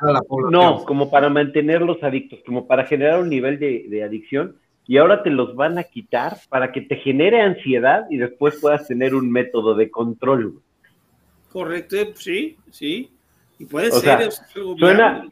no, 0.50 0.84
como 0.84 1.11
para 1.11 1.28
mantenerlos 1.28 2.02
adictos, 2.02 2.40
como 2.44 2.66
para 2.66 2.84
generar 2.84 3.20
un 3.20 3.28
nivel 3.28 3.58
de, 3.58 3.87
de 3.88 4.02
adicción 4.02 4.56
y 4.88 4.96
ahora 4.96 5.22
te 5.22 5.30
los 5.30 5.54
van 5.54 5.78
a 5.78 5.84
quitar 5.84 6.38
para 6.48 6.72
que 6.72 6.80
te 6.80 6.96
genere 6.96 7.42
ansiedad 7.42 8.06
y 8.11 8.16
después 8.16 8.58
puedas 8.58 8.88
tener 8.88 9.14
un 9.14 9.30
método 9.30 9.74
de 9.74 9.90
control. 9.90 10.62
Correcto, 11.52 11.96
sí, 12.14 12.56
sí. 12.70 13.11
Y 13.58 13.66
puede 13.66 13.92
ser. 13.92 14.30
suena, 14.78 15.28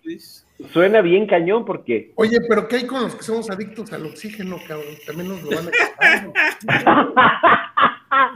suena 0.73 1.01
bien 1.01 1.27
cañón 1.27 1.65
porque. 1.65 2.13
Oye, 2.17 2.39
pero 2.49 2.69
¿qué 2.69 2.77
hay 2.77 2.87
con 2.87 3.03
los 3.03 3.15
que 3.15 3.23
somos 3.23 3.51
adictos 3.51 3.93
al 3.93 4.07
oxígeno, 4.07 4.57
cabrón? 4.67 4.95
También 5.07 5.29
nos 5.29 5.43
lo 5.43 5.51
van 5.51 5.69
a 5.69 5.71
quitar. 5.71 7.13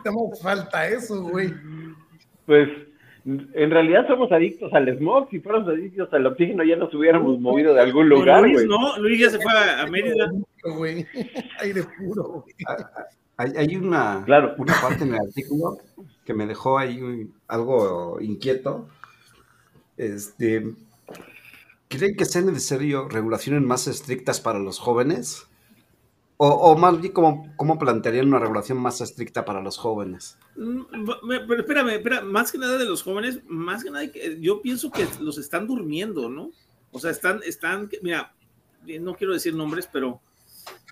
¿Cómo 0.05 0.35
falta 0.37 0.89
eso, 0.89 1.23
güey? 1.23 1.53
Pues 2.47 2.69
en 3.25 3.71
realidad 3.71 4.07
somos 4.07 4.33
adictos 4.33 4.73
al 4.73 4.97
smog. 4.97 5.29
Si 5.31 5.41
fuéramos 5.41 5.69
adictos 5.69 6.13
al 6.13 6.27
oxígeno, 6.27 6.65
ya 6.65 6.77
nos 6.77 6.93
hubiéramos 6.95 7.39
movido 7.41 7.75
de 7.75 7.83
algún 7.83 8.09
lugar. 8.09 8.43
Luis, 8.43 8.65
no, 8.67 8.99
Luis 8.99 9.21
ya 9.21 9.31
se 9.31 9.39
fue 9.39 9.53
a, 9.53 9.87
Mérida. 9.87 10.31
Aire 11.61 11.85
puro. 11.99 12.45
Ah, 12.67 12.77
ah, 12.97 13.05
hay, 13.37 13.53
hay 13.57 13.77
una, 13.77 14.23
claro. 14.27 14.55
una 14.59 14.75
parte 14.81 15.05
en 15.05 15.15
el 15.15 15.21
artículo 15.21 15.79
que 16.25 16.35
me 16.35 16.47
dejó 16.47 16.79
ahí 16.79 17.29
algo 17.49 18.19
inquieto. 18.21 18.89
Este, 19.97 20.65
¿Creen 21.91 22.15
que 22.15 22.25
sean 22.25 22.47
necesario 22.47 23.09
regulaciones 23.09 23.63
más 23.63 23.89
estrictas 23.89 24.41
para 24.41 24.61
los 24.61 24.79
jóvenes? 24.79 25.49
O, 26.37 26.79
más 26.79 27.01
bien, 27.01 27.13
¿cómo, 27.13 27.53
¿cómo, 27.57 27.81
plantearían 27.81 28.29
una 28.29 28.39
regulación 28.39 28.79
más 28.79 29.01
estricta 29.01 29.45
para 29.45 29.61
los 29.61 29.77
jóvenes? 29.77 30.39
Mm, 30.57 30.83
pero 31.49 31.61
espérame, 31.61 31.89
espera, 31.89 32.23
más 32.23 32.53
que 32.53 32.59
nada 32.59 32.79
de 32.79 32.85
los 32.85 33.03
jóvenes, 33.03 33.41
más 33.49 33.83
que 33.83 33.91
nada, 33.91 34.05
yo 34.39 34.63
pienso 34.63 34.91
que 34.93 35.05
los 35.21 35.37
están 35.37 35.67
durmiendo, 35.67 36.31
¿no? 36.31 36.53
O 36.93 37.01
sea, 37.01 37.11
están, 37.11 37.41
están, 37.45 37.91
mira, 38.03 38.35
no 39.01 39.17
quiero 39.17 39.35
decir 39.35 39.55
nombres, 39.55 39.89
pero, 39.93 40.21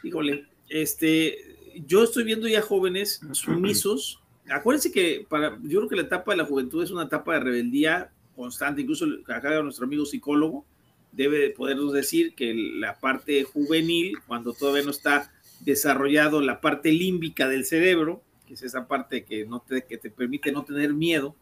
híjole, 0.02 0.48
este, 0.68 1.38
yo 1.86 2.02
estoy 2.02 2.24
viendo 2.24 2.48
ya 2.48 2.60
jóvenes 2.60 3.20
sumisos. 3.32 4.20
Acuérdense 4.50 4.90
que 4.90 5.24
para, 5.28 5.58
yo 5.62 5.78
creo 5.78 5.88
que 5.88 5.96
la 5.96 6.02
etapa 6.02 6.32
de 6.32 6.38
la 6.38 6.44
juventud 6.44 6.82
es 6.82 6.90
una 6.90 7.04
etapa 7.04 7.34
de 7.34 7.40
rebeldía 7.40 8.10
constante, 8.34 8.82
incluso 8.82 9.06
acá 9.28 9.62
nuestro 9.62 9.86
amigo 9.86 10.04
psicólogo 10.04 10.66
debe 11.12 11.50
podernos 11.50 11.92
decir 11.92 12.34
que 12.34 12.54
la 12.54 12.98
parte 13.00 13.44
juvenil, 13.44 14.18
cuando 14.26 14.52
todavía 14.52 14.84
no 14.84 14.90
está 14.90 15.32
desarrollado 15.60 16.40
la 16.40 16.60
parte 16.60 16.92
límbica 16.92 17.48
del 17.48 17.64
cerebro, 17.64 18.22
que 18.46 18.54
es 18.54 18.62
esa 18.62 18.86
parte 18.86 19.24
que, 19.24 19.44
no 19.44 19.60
te, 19.60 19.84
que 19.84 19.98
te 19.98 20.10
permite 20.10 20.52
no 20.52 20.64
tener 20.64 20.94
miedo. 20.94 21.34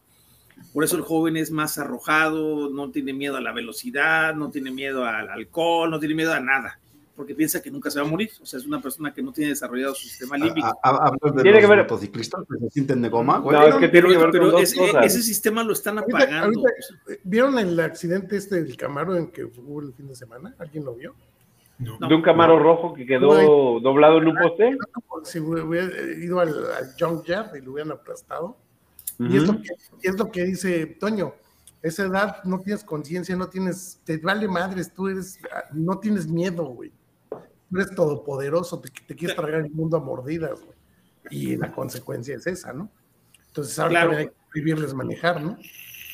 Por 0.73 0.85
eso 0.85 0.97
el 0.97 1.03
joven 1.03 1.37
es 1.37 1.51
más 1.51 1.79
arrojado, 1.79 2.71
no 2.71 2.91
tiene 2.91 3.13
miedo 3.13 3.37
a 3.37 3.43
la 3.43 3.53
velocidad, 3.53 4.35
no 4.35 4.51
tiene 4.51 4.71
miedo 4.71 5.05
al 5.05 5.29
alcohol, 5.29 5.91
no 5.91 6.01
tiene 6.01 6.15
miedo 6.15 6.33
a 6.33 6.41
nada, 6.41 6.81
porque 7.17 7.35
piensa 7.35 7.63
que 7.63 7.71
nunca 7.71 7.91
se 7.91 7.99
va 7.99 8.07
a 8.07 8.09
morir. 8.09 8.31
O 8.43 8.47
sea, 8.47 8.61
es 8.61 8.67
una 8.67 8.81
persona 8.81 9.13
que 9.13 9.23
no 9.23 9.33
tiene 9.33 9.51
desarrollado 9.51 9.95
su 9.95 10.07
sistema 10.07 10.37
límbico. 10.37 10.79
¿Hablas 10.83 11.35
de 11.35 11.43
¿Tiene 11.43 11.53
los 11.53 11.61
que 11.61 11.67
ver... 11.67 11.79
motociclistas 11.79 12.45
que 12.49 12.59
se 12.59 12.71
sienten 12.71 13.01
de 13.03 13.09
goma? 13.09 13.39
No, 13.39 13.67
es 13.67 13.75
que 13.77 13.89
tiene 13.89 14.09
que 14.11 14.19
ver 14.19 14.31
con 14.31 14.51
dos 14.51 14.75
cosas. 14.75 15.07
ese 15.07 15.23
sistema 15.23 15.65
lo 15.65 15.73
están 15.73 15.99
apagando. 15.99 16.63
¿Vieron 17.25 17.59
el 17.59 17.81
accidente 17.81 18.37
este 18.37 18.63
del 18.63 18.77
Camaro 18.77 19.17
en 19.17 19.29
que 19.29 19.45
hubo 19.45 19.81
el 19.81 19.95
fin 19.95 20.09
de 20.09 20.15
semana? 20.15 20.55
¿Alguien 20.59 20.85
lo 20.85 20.95
vio? 20.95 21.15
de 21.79 22.15
un 22.15 22.23
Camaro 22.23 22.59
rojo 22.59 22.95
que 22.95 23.05
quedó 23.07 23.81
doblado 23.81 24.19
en 24.19 24.29
un 24.29 24.37
poste. 24.37 24.77
Si 25.25 25.41
hubiera 25.41 25.89
ido 26.23 26.41
al, 26.41 26.55
al 26.73 27.23
Yard 27.25 27.55
y 27.57 27.61
lo 27.61 27.73
hubieran 27.73 27.93
aplastado. 27.93 28.57
y, 29.19 29.37
es 29.37 29.47
lo 29.47 29.61
que, 29.61 29.69
es 30.03 30.19
lo 30.19 30.31
que 30.31 30.45
dice 30.45 30.87
Toño. 30.87 31.35
Esa 31.83 32.05
edad 32.05 32.43
no 32.45 32.61
tienes 32.61 32.83
conciencia, 32.83 33.37
no 33.37 33.49
tienes, 33.49 34.01
te 34.05 34.17
vale 34.19 34.49
madres, 34.49 34.93
tú 34.93 35.09
eres, 35.09 35.39
no 35.73 35.99
tienes 35.99 36.27
miedo, 36.27 36.65
güey. 36.65 36.91
Eres 37.73 37.95
todopoderoso, 37.95 38.81
te, 38.81 38.91
te 38.91 39.15
quieres 39.15 39.37
tragar 39.37 39.61
el 39.61 39.71
mundo 39.71 39.97
a 39.97 40.01
mordidas, 40.01 40.61
güey. 40.61 40.77
Y 41.31 41.57
la 41.57 41.73
consecuencia 41.73 42.37
es 42.37 42.47
esa, 42.47 42.73
¿no? 42.73 42.91
Entonces 43.49 43.79
ahora 43.79 43.91
claro. 43.91 44.17
hay 44.17 44.27
que 44.27 44.33
vivirles 44.55 44.95
manejar, 44.95 45.43
¿no? 45.43 45.59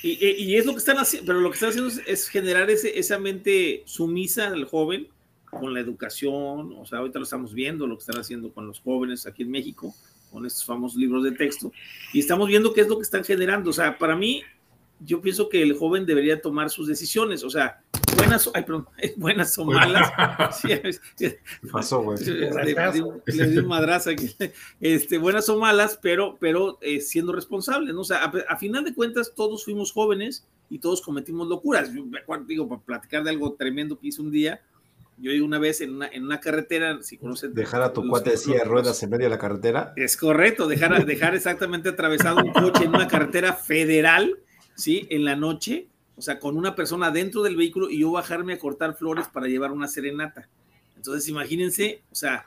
Y, 0.03 0.13
y, 0.43 0.57
es 0.57 0.67
lo 0.67 0.73
que 0.73 0.79
están 0.79 0.99
haciendo, 0.99 1.27
pero 1.27 1.41
lo 1.41 1.51
que 1.51 1.55
están 1.55 1.69
haciendo 1.69 1.89
es, 1.89 2.01
es 2.07 2.29
generar 2.29 2.69
ese, 2.71 2.99
esa 2.99 3.19
mente 3.19 3.83
sumisa 3.87 4.49
al 4.49 4.65
joven 4.65 5.09
con 5.45 5.73
la 5.75 5.81
educación, 5.81 6.75
o 6.77 6.87
sea, 6.87 6.99
ahorita 6.99 7.19
lo 7.19 7.25
estamos 7.25 7.55
viendo, 7.55 7.87
lo 7.87 7.97
que 7.97 8.01
están 8.01 8.19
haciendo 8.19 8.53
con 8.53 8.67
los 8.67 8.81
jóvenes 8.81 9.27
aquí 9.27 9.43
en 9.43 9.51
México, 9.51 9.95
con 10.33 10.47
estos 10.47 10.65
famosos 10.65 10.99
libros 10.99 11.23
de 11.23 11.33
texto, 11.33 11.71
y 12.13 12.21
estamos 12.21 12.49
viendo 12.49 12.73
qué 12.73 12.81
es 12.81 12.89
lo 12.89 12.97
que 12.97 13.03
están 13.03 13.23
generando. 13.23 13.71
O 13.71 13.73
sea, 13.73 13.99
para 13.99 14.17
mí, 14.17 14.43
yo 15.05 15.21
pienso 15.21 15.49
que 15.49 15.63
el 15.63 15.77
joven 15.77 16.07
debería 16.07 16.41
tomar 16.41 16.71
sus 16.71 16.89
decisiones, 16.89 17.45
o 17.45 17.51
sea, 17.51 17.83
buenas, 18.17 18.51
ay, 18.55 18.63
perdón, 18.63 18.87
buenas 19.17 19.57
o 19.59 19.65
malas. 19.65 20.11
pasó, 21.73 22.03
güey? 22.03 22.19
Le, 22.25 22.93
di 23.49 23.59
un 23.59 23.67
madrazo 23.67 24.11
aquí. 24.11 24.35
Este, 24.81 25.19
buenas 25.19 25.49
o 25.49 25.59
malas, 25.59 25.99
pero, 26.01 26.37
pero 26.41 26.79
eh, 26.81 27.01
siendo 27.01 27.33
responsables, 27.33 27.95
¿no? 27.95 28.01
O 28.01 28.05
sea, 28.05 28.25
a, 28.25 28.33
a, 28.49 28.57
final 28.57 28.85
de 28.85 28.95
cuentas, 28.95 29.33
todos 29.35 29.65
fuimos 29.65 29.93
jóvenes 29.93 30.47
y 30.71 30.79
todos 30.79 31.03
cometimos 31.03 31.49
locuras. 31.49 31.93
Yo, 31.93 32.05
digo, 32.47 32.69
para 32.69 32.83
platicar 32.83 33.25
de 33.25 33.31
algo 33.31 33.53
tremendo 33.55 33.99
que 33.99 34.09
hice 34.09 34.23
un 34.23 34.31
día, 34.31 34.63
yo 35.19 35.45
una 35.45 35.59
vez 35.59 35.81
en 35.81 35.95
una, 35.95 36.09
en 36.09 36.25
una 36.25 36.41
carretera, 36.41 37.03
si 37.03 37.17
conocen. 37.19 37.55
Dejar 37.55 37.83
a 37.83 37.93
tu 37.93 38.09
cuate 38.09 38.31
de 38.31 38.37
silla 38.37 38.59
de 38.59 38.65
ruedas 38.65 39.03
en 39.03 39.11
medio 39.11 39.27
de 39.27 39.31
la 39.31 39.39
carretera. 39.39 39.93
Es 39.97 40.17
correcto, 40.17 40.67
dejar, 40.67 41.05
dejar 41.07 41.35
exactamente 41.35 41.91
atravesado 41.91 42.39
un 42.43 42.53
coche 42.53 42.85
en 42.85 42.91
una 42.91 43.07
carretera 43.07 43.53
federal, 43.53 44.39
¿sí? 44.83 45.07
En 45.11 45.25
la 45.25 45.37
noche, 45.37 45.87
o 46.17 46.23
sea, 46.23 46.39
con 46.39 46.57
una 46.57 46.75
persona 46.75 47.11
dentro 47.11 47.43
del 47.43 47.57
vehículo 47.57 47.89
y 47.89 48.01
yo 48.01 48.11
bajarme 48.11 48.55
a 48.55 48.59
cortar 48.59 48.97
flores 48.97 49.29
para 49.29 49.47
llevar 49.47 49.71
una 49.73 49.89
serenata. 49.89 50.49
Entonces, 50.97 51.29
imagínense, 51.29 52.03
o 52.11 52.15
sea, 52.15 52.45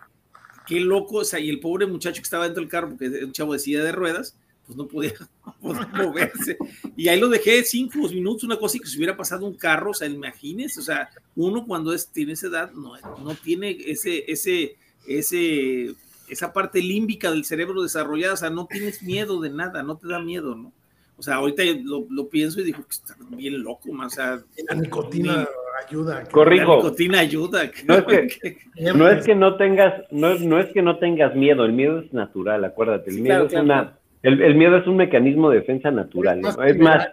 qué 0.67 0.79
loco, 0.79 1.17
o 1.17 1.23
sea, 1.23 1.39
y 1.39 1.49
el 1.49 1.59
pobre 1.59 1.85
muchacho 1.85 2.21
que 2.21 2.25
estaba 2.25 2.43
dentro 2.43 2.61
del 2.61 2.69
carro, 2.69 2.89
porque 2.89 3.05
es 3.05 3.23
un 3.23 3.31
chavo 3.31 3.53
de 3.53 3.59
silla 3.59 3.83
de 3.83 3.91
ruedas, 3.91 4.35
pues 4.65 4.77
no 4.77 4.87
podía, 4.87 5.13
moverse. 5.61 6.57
Y 6.97 7.07
ahí 7.07 7.19
lo 7.19 7.29
dejé 7.29 7.63
cinco 7.63 7.99
minutos, 8.09 8.43
una 8.43 8.57
cosa 8.57 8.77
y 8.77 8.79
que 8.81 8.87
se 8.87 8.97
hubiera 8.97 9.15
pasado 9.15 9.45
un 9.45 9.55
carro, 9.55 9.91
o 9.91 9.93
sea, 9.93 10.07
imagínense, 10.07 10.79
o 10.79 10.83
sea, 10.83 11.09
uno 11.35 11.65
cuando 11.65 11.95
tiene 12.11 12.33
esa 12.33 12.47
edad 12.47 12.71
no, 12.73 12.93
no 13.23 13.35
tiene 13.35 13.77
ese, 13.85 14.29
ese, 14.29 14.75
ese, 15.07 15.95
esa 16.27 16.51
parte 16.51 16.81
límbica 16.81 17.31
del 17.31 17.45
cerebro 17.45 17.81
desarrollada, 17.81 18.33
o 18.33 18.37
sea, 18.37 18.49
no 18.49 18.67
tienes 18.67 19.01
miedo 19.03 19.39
de 19.39 19.51
nada, 19.51 19.83
no 19.83 19.97
te 19.97 20.07
da 20.07 20.19
miedo, 20.19 20.55
¿no? 20.55 20.73
O 21.17 21.23
sea, 21.23 21.35
ahorita 21.35 21.63
lo, 21.83 22.05
lo 22.09 22.27
pienso 22.27 22.59
y 22.59 22.65
digo 22.65 22.79
que 22.79 22.91
está 22.91 23.15
bien 23.29 23.63
loco, 23.63 23.89
o 23.91 24.09
sea. 24.09 24.39
La 24.69 24.75
nicotina 24.75 25.47
ayuda. 25.87 26.23
Corrijo. 26.25 26.71
La 26.71 26.83
nicotina 26.83 27.19
ayuda. 27.19 27.71
No 27.85 27.95
es 27.95 28.03
que, 28.39 28.57
no, 28.93 29.09
es 29.09 29.25
que 29.25 29.35
no 29.35 29.55
tengas, 29.55 30.03
no, 30.11 30.35
no 30.35 30.59
es 30.59 30.71
que 30.73 30.81
no 30.81 30.97
tengas 30.99 31.35
miedo, 31.35 31.65
el 31.65 31.73
miedo 31.73 31.99
es 31.99 32.13
natural, 32.13 32.65
acuérdate, 32.65 33.11
el 33.11 33.21
miedo 33.21 33.45
es 33.45 33.53
una 33.53 33.97
el, 34.25 34.55
miedo 34.55 34.77
es 34.77 34.87
un 34.87 34.97
mecanismo 34.97 35.51
de 35.51 35.59
defensa 35.59 35.91
natural, 35.91 36.41
¿no? 36.41 36.63
es 36.63 36.77
más, 36.79 37.09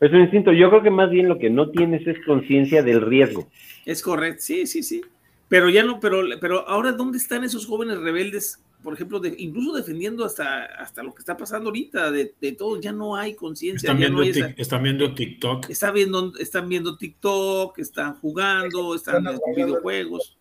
es 0.00 0.12
un 0.12 0.20
instinto. 0.20 0.52
Yo 0.52 0.68
creo 0.68 0.82
que 0.82 0.90
más 0.90 1.08
bien 1.10 1.26
lo 1.26 1.38
que 1.38 1.48
no 1.48 1.70
tienes 1.70 2.06
es 2.06 2.18
conciencia 2.26 2.82
del 2.82 3.00
riesgo. 3.00 3.48
Es 3.86 4.02
correcto, 4.02 4.42
sí, 4.42 4.66
sí, 4.66 4.82
sí. 4.82 5.00
Pero 5.48 5.70
ya 5.70 5.84
no, 5.84 6.00
pero, 6.00 6.20
pero 6.40 6.68
ahora, 6.68 6.92
¿dónde 6.92 7.16
están 7.16 7.44
esos 7.44 7.66
jóvenes 7.66 7.98
rebeldes? 7.98 8.62
Por 8.84 8.92
ejemplo, 8.92 9.18
de, 9.18 9.34
incluso 9.38 9.72
defendiendo 9.72 10.26
hasta, 10.26 10.66
hasta 10.66 11.02
lo 11.02 11.14
que 11.14 11.20
está 11.20 11.36
pasando 11.36 11.70
ahorita, 11.70 12.10
de, 12.10 12.34
de 12.38 12.52
todo, 12.52 12.78
ya 12.78 12.92
no 12.92 13.16
hay 13.16 13.34
conciencia. 13.34 13.88
Están, 13.88 13.98
viendo 13.98 14.22
están 14.22 14.82
viendo 14.82 15.14
TikTok. 15.14 15.70
Están 15.70 15.94
viendo, 15.94 16.32
están 16.38 16.68
viendo 16.68 16.98
TikTok, 16.98 17.78
están 17.78 18.14
jugando, 18.16 18.94
están 18.94 19.26
en 19.26 19.38
videojuegos. 19.56 20.36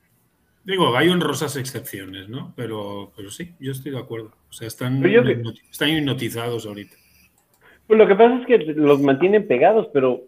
Digo, 0.66 0.96
hay 0.96 1.10
honrosas 1.10 1.56
excepciones, 1.56 2.28
¿no? 2.28 2.54
Pero, 2.56 3.14
pero 3.16 3.32
sí, 3.32 3.54
yo 3.60 3.72
estoy 3.72 3.94
de 3.94 4.00
acuerdo. 4.00 4.34
O 4.50 4.54
sea, 4.54 4.68
están, 4.68 5.04
están 5.72 5.90
hipnotizados 5.90 6.66
ahorita. 6.66 6.96
Pues 7.88 7.98
lo 7.98 8.08
que 8.08 8.16
pasa 8.16 8.40
es 8.40 8.46
que 8.46 8.58
los 8.74 9.02
mantienen 9.02 9.48
pegados, 9.48 9.88
pero 9.94 10.24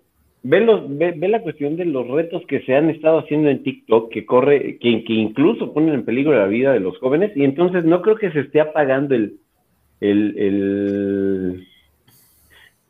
ve, 0.47 0.61
los, 0.61 0.83
ve, 0.97 1.27
la 1.27 1.41
cuestión 1.41 1.75
de 1.75 1.85
los 1.85 2.07
retos 2.07 2.43
que 2.47 2.61
se 2.61 2.75
han 2.75 2.89
estado 2.89 3.19
haciendo 3.19 3.49
en 3.49 3.63
TikTok, 3.63 4.11
que 4.11 4.25
corre, 4.25 4.77
que, 4.79 5.03
que, 5.03 5.13
incluso 5.13 5.73
ponen 5.73 5.93
en 5.93 6.05
peligro 6.05 6.33
la 6.37 6.47
vida 6.47 6.73
de 6.73 6.79
los 6.79 6.97
jóvenes, 6.99 7.31
y 7.35 7.43
entonces 7.43 7.83
no 7.85 8.01
creo 8.01 8.15
que 8.15 8.31
se 8.31 8.41
esté 8.41 8.61
apagando 8.61 9.15
el, 9.15 9.39
el, 10.01 10.37
el, 10.37 11.67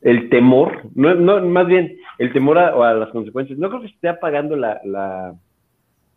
el 0.02 0.30
temor, 0.30 0.82
no, 0.96 1.16
no, 1.16 1.46
más 1.46 1.68
bien 1.68 1.98
el 2.20 2.32
temor 2.34 2.58
a, 2.58 2.70
a, 2.70 2.94
las 2.94 3.10
consecuencias, 3.10 3.58
no 3.60 3.70
creo 3.70 3.82
que 3.82 3.88
se 3.90 3.96
esté 3.96 4.10
apagando 4.10 4.56
la, 4.56 4.80
la 4.84 5.36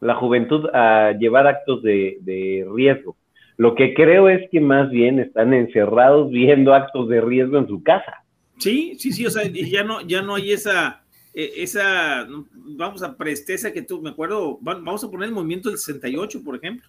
la 0.00 0.14
juventud 0.14 0.66
a 0.72 1.12
llevar 1.12 1.46
actos 1.46 1.82
de, 1.82 2.66
riesgo. 2.74 3.16
Lo 3.56 3.74
que 3.74 3.94
creo 3.94 4.28
es 4.28 4.48
que 4.50 4.60
más 4.60 4.90
bien 4.90 5.18
están 5.18 5.52
encerrados 5.52 6.30
viendo 6.30 6.74
actos 6.74 7.08
de 7.08 7.20
riesgo 7.20 7.58
en 7.58 7.66
su 7.66 7.82
casa. 7.82 8.22
Sí, 8.58 8.94
sí, 8.98 9.12
sí, 9.12 9.26
o 9.26 9.30
sea, 9.30 9.44
ya 9.44 9.84
no, 9.84 10.00
ya 10.02 10.22
no 10.22 10.36
hay 10.36 10.52
esa, 10.52 11.02
esa, 11.34 12.26
vamos 12.52 13.02
a 13.02 13.16
presteza 13.16 13.72
que 13.72 13.82
tú, 13.82 14.00
me 14.02 14.10
acuerdo, 14.10 14.58
vamos 14.60 15.04
a 15.04 15.10
poner 15.10 15.28
el 15.28 15.34
movimiento 15.34 15.68
del 15.68 15.78
68, 15.78 16.42
por 16.42 16.56
ejemplo, 16.56 16.88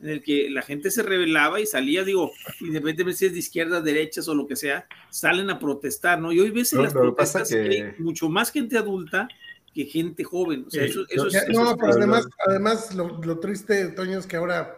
en 0.00 0.08
el 0.08 0.22
que 0.22 0.50
la 0.50 0.62
gente 0.62 0.90
se 0.90 1.02
rebelaba 1.02 1.60
y 1.60 1.66
salía, 1.66 2.04
digo, 2.04 2.32
independientemente 2.60 3.18
si 3.18 3.26
es 3.26 3.32
de 3.32 3.38
izquierda, 3.38 3.80
derechas 3.80 4.28
o 4.28 4.34
lo 4.34 4.46
que 4.46 4.56
sea, 4.56 4.86
salen 5.10 5.48
a 5.50 5.58
protestar, 5.58 6.20
¿no? 6.20 6.32
Y 6.32 6.40
hoy 6.40 6.50
ves 6.50 6.72
en 6.72 6.82
las 6.82 6.92
protestas 6.92 7.48
que... 7.48 7.60
hay 7.60 7.94
mucho 7.98 8.28
más 8.28 8.50
gente 8.50 8.76
adulta 8.76 9.28
que 9.72 9.84
gente 9.84 10.24
joven. 10.24 10.64
O 10.66 10.70
sea, 10.70 10.84
eso, 10.84 11.04
eso, 11.08 11.28
es, 11.28 11.48
no, 11.48 11.76
pero 11.76 11.92
además, 11.92 12.28
además 12.46 12.94
lo, 12.94 13.20
lo, 13.22 13.38
triste, 13.38 13.88
Toño, 13.88 14.18
es 14.18 14.26
que 14.26 14.36
ahora, 14.36 14.76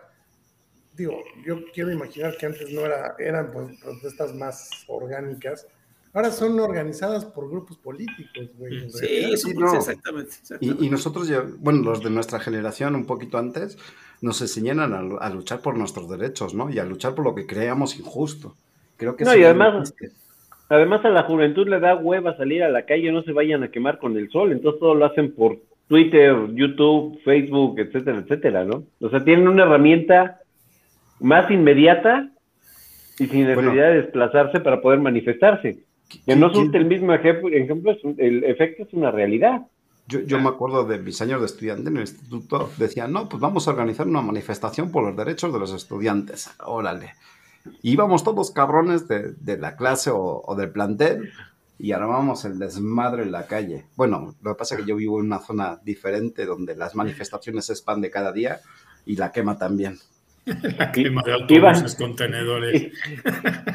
digo, 0.95 1.23
yo 1.45 1.65
quiero 1.73 1.91
imaginar 1.91 2.37
que 2.37 2.47
antes 2.47 2.71
no 2.71 2.83
era, 2.83 3.17
eran 3.19 3.51
pues, 3.51 3.79
protestas 3.81 4.35
más 4.35 4.71
orgánicas. 4.87 5.67
Ahora 6.15 6.31
son 6.31 6.59
organizadas 6.61 7.25
por 7.25 7.51
grupos 7.51 7.77
políticos, 7.77 8.51
güey. 8.57 8.89
Sí, 8.89 9.37
sí 9.37 9.55
no. 9.55 9.75
exactamente. 9.75 10.31
Y, 10.61 10.87
y, 10.87 10.89
nosotros, 10.89 11.29
ya, 11.29 11.45
bueno, 11.59 11.83
los 11.83 12.03
de 12.03 12.11
nuestra 12.11 12.39
generación, 12.39 12.95
un 12.95 13.05
poquito 13.05 13.37
antes, 13.37 13.77
nos 14.23 14.41
enseñaron 14.41 14.95
a, 14.95 15.25
a, 15.27 15.31
luchar 15.31 15.61
por 15.61 15.77
nuestros 15.77 16.09
derechos, 16.09 16.55
¿no? 16.55 16.71
Y 16.71 16.79
a 16.79 16.85
luchar 16.85 17.15
por 17.15 17.25
lo 17.25 17.35
que 17.35 17.47
creíamos 17.47 17.99
injusto. 17.99 18.57
Creo 18.97 19.17
que 19.17 19.25
no, 19.25 19.37
y 19.37 19.43
además, 19.43 19.93
Además 20.69 21.05
a 21.05 21.11
la 21.11 21.25
juventud 21.25 21.69
le 21.69 21.79
da 21.79 21.95
hueva 21.95 22.37
salir 22.37 22.63
a 22.63 22.71
la 22.71 22.87
calle, 22.87 23.13
no 23.13 23.23
se 23.23 23.33
vayan 23.33 23.63
a 23.63 23.71
quemar 23.71 23.99
con 23.99 24.17
el 24.17 24.31
sol, 24.31 24.53
entonces 24.53 24.81
todo 24.81 24.95
lo 24.95 25.05
hacen 25.05 25.35
por 25.35 25.59
Twitter, 25.89 26.35
YouTube, 26.55 27.21
Facebook, 27.23 27.79
etcétera, 27.79 28.19
etcétera, 28.19 28.65
¿no? 28.65 28.85
O 29.01 29.11
sea, 29.11 29.23
tienen 29.23 29.47
una 29.47 29.65
herramienta 29.65 30.41
más 31.21 31.51
inmediata 31.51 32.31
y 33.19 33.27
sin 33.27 33.47
necesidad 33.47 33.91
de 33.91 34.03
desplazarse 34.03 34.61
para 34.61 34.81
poder 34.81 35.01
manifestarse. 35.01 35.85
Que 36.27 36.37
no 36.37 36.51
es 36.51 36.75
el 36.75 36.85
mismo 36.85 37.13
ejemplo, 37.13 37.49
ejemplo 37.49 37.93
el 38.19 38.45
efecto 38.45 38.85
es 38.85 38.93
una 38.93 39.11
realidad. 39.11 39.67
Yo, 40.07 40.39
me 40.39 40.51
acuerdo 40.51 40.85
de 40.85 40.99
mis 40.99 41.23
años 41.23 41.41
de 41.41 41.47
estudiante 41.47 41.89
en 41.89 41.97
el 41.97 42.03
instituto, 42.03 42.71
decían, 42.77 43.11
no, 43.11 43.27
pues 43.27 43.41
vamos 43.41 43.67
a 43.67 43.71
organizar 43.71 44.07
una 44.07 44.21
manifestación 44.21 44.93
por 44.93 45.03
los 45.03 45.17
derechos 45.17 45.51
de 45.51 45.59
los 45.59 45.73
estudiantes. 45.73 46.51
Órale. 46.67 47.15
Íbamos 47.81 48.23
todos 48.23 48.51
cabrones 48.51 49.09
de, 49.09 49.57
la 49.57 49.77
clase 49.77 50.11
o, 50.13 50.55
del 50.59 50.71
plantel 50.71 51.33
y 51.79 51.93
armábamos 51.93 52.45
el 52.45 52.59
desmadre 52.59 53.23
en 53.23 53.33
la 53.33 53.47
calle. 53.47 53.87
Bueno, 53.97 54.35
lo 54.43 54.53
que 54.53 54.59
pasa 54.59 54.75
es 54.75 54.83
que 54.83 54.87
yo 54.87 54.97
vivo 54.97 55.21
en 55.21 55.27
una 55.27 55.39
zona 55.39 55.81
diferente 55.83 56.45
donde 56.45 56.77
las 56.77 56.95
manifestaciones 56.95 57.65
se 57.65 57.73
expanden 57.73 58.11
cada 58.11 58.31
día 58.31 58.61
y 59.07 59.17
la 59.17 59.33
quema 59.33 59.57
también. 59.57 59.99
La 60.79 60.93
quema 60.93 61.23
de 61.23 61.33
autobuses, 61.33 61.95
contenedores. 61.95 62.93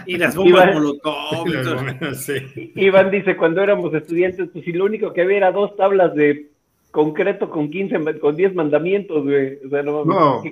Y 0.05 0.17
las 0.17 0.35
bombas 0.35 0.73
molotov. 0.73 1.47
Iván 2.75 3.11
dice, 3.11 3.35
cuando 3.35 3.63
éramos 3.63 3.93
estudiantes, 3.93 4.49
pues 4.53 4.65
si 4.65 4.71
lo 4.71 4.85
único 4.85 5.11
que 5.11 5.21
había 5.21 5.37
era 5.37 5.51
dos 5.51 5.75
tablas 5.75 6.13
de 6.13 6.49
concreto 6.91 7.49
con 7.49 7.69
15, 7.69 8.19
con 8.19 8.35
10 8.35 8.55
mandamientos, 8.55 9.23
güey. 9.23 9.59
O 9.65 9.69
sea, 9.69 9.83
no, 9.83 10.43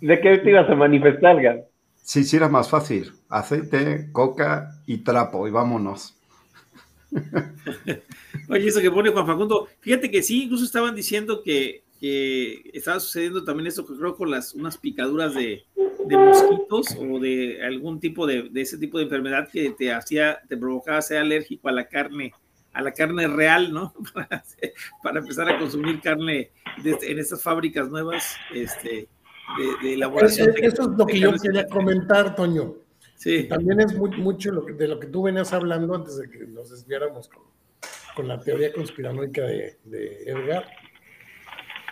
¿De 0.00 0.20
qué 0.20 0.38
te 0.38 0.50
ibas 0.50 0.68
a 0.70 0.74
manifestar, 0.74 1.40
Gal? 1.42 1.64
Sí, 2.02 2.24
sí, 2.24 2.36
era 2.36 2.48
más 2.48 2.68
fácil. 2.68 3.12
Aceite, 3.28 4.08
coca 4.12 4.70
y 4.86 4.98
trapo, 4.98 5.46
y 5.46 5.50
vámonos. 5.50 6.16
Oye, 8.48 8.68
eso 8.68 8.80
que 8.80 8.90
pone 8.90 9.10
Juan 9.10 9.26
Facundo, 9.26 9.68
fíjate 9.80 10.10
que 10.10 10.22
sí, 10.22 10.44
incluso 10.44 10.64
estaban 10.64 10.94
diciendo 10.94 11.42
que, 11.42 11.82
estaba 12.00 12.98
sucediendo 12.98 13.44
también 13.44 13.70
que 13.74 13.94
creo 13.96 14.16
con 14.16 14.30
las 14.30 14.54
unas 14.54 14.78
picaduras 14.78 15.34
de, 15.34 15.66
mosquitos 16.08 16.96
o 16.98 17.20
de 17.20 17.62
algún 17.62 18.00
tipo 18.00 18.26
de, 18.26 18.50
ese 18.54 18.78
tipo 18.78 18.98
de 18.98 19.04
enfermedad 19.04 19.48
que 19.50 19.70
te 19.70 19.92
hacía, 19.92 20.40
te 20.48 20.56
provocaba 20.56 21.02
ser 21.02 21.18
alérgico 21.18 21.68
a 21.68 21.72
la 21.72 21.86
carne, 21.86 22.32
a 22.72 22.82
la 22.82 22.92
carne 22.92 23.28
real, 23.28 23.72
¿no? 23.72 23.92
Para, 25.02 25.20
empezar 25.20 25.50
a 25.50 25.58
consumir 25.58 26.00
carne 26.00 26.50
en 26.82 27.18
estas 27.18 27.42
fábricas 27.42 27.90
nuevas, 27.90 28.34
este, 28.54 29.08
de, 29.82 29.94
elaboración. 29.94 30.54
Eso 30.56 30.82
es 30.90 30.98
lo 30.98 31.06
que 31.06 31.20
yo 31.20 31.32
quería 31.34 31.66
comentar, 31.68 32.34
Toño. 32.34 32.76
Sí. 33.16 33.44
También 33.44 33.80
es 33.80 33.94
mucho 33.94 34.50
de 34.50 34.88
lo 34.88 34.98
que 34.98 35.06
tú 35.06 35.24
venías 35.24 35.52
hablando 35.52 35.94
antes 35.94 36.16
de 36.16 36.30
que 36.30 36.46
nos 36.46 36.70
desviáramos 36.70 37.28
con, 37.28 38.26
la 38.26 38.40
teoría 38.40 38.72
conspiranoica 38.72 39.42
de, 39.42 39.78
de, 39.84 40.22
Edgar. 40.26 40.64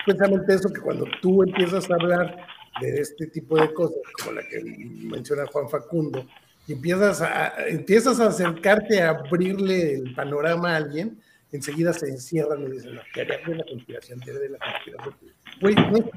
Precisamente 0.09 0.55
eso 0.55 0.73
que 0.73 0.81
cuando 0.81 1.07
tú 1.21 1.43
empiezas 1.43 1.91
a 1.91 1.95
hablar 1.95 2.47
de 2.81 3.01
este 3.01 3.27
tipo 3.27 3.61
de 3.61 3.73
cosas, 3.75 3.99
como 4.19 4.33
la 4.33 4.43
que 4.49 4.63
menciona 4.63 5.47
Juan 5.47 5.69
Facundo, 5.69 6.27
y 6.67 6.73
empiezas 6.73 7.21
a, 7.21 7.67
empiezas 7.67 8.19
a 8.19 8.29
acercarte 8.29 9.03
a 9.03 9.11
abrirle 9.11 9.97
el 9.97 10.15
panorama 10.15 10.73
a 10.73 10.77
alguien, 10.77 11.21
enseguida 11.53 11.93
se 11.93 12.09
encierran 12.09 12.63
y 12.63 12.71
dicen, 12.71 12.95
no, 12.95 13.03
teoría 13.13 13.39
de 13.47 13.55
la 13.57 13.65
conspiración, 13.65 14.21
teoría 14.21 14.43
de 14.43 14.49
la 14.49 14.59
conspiración. 14.59 15.35
Güey, 15.61 15.75
no 15.75 16.11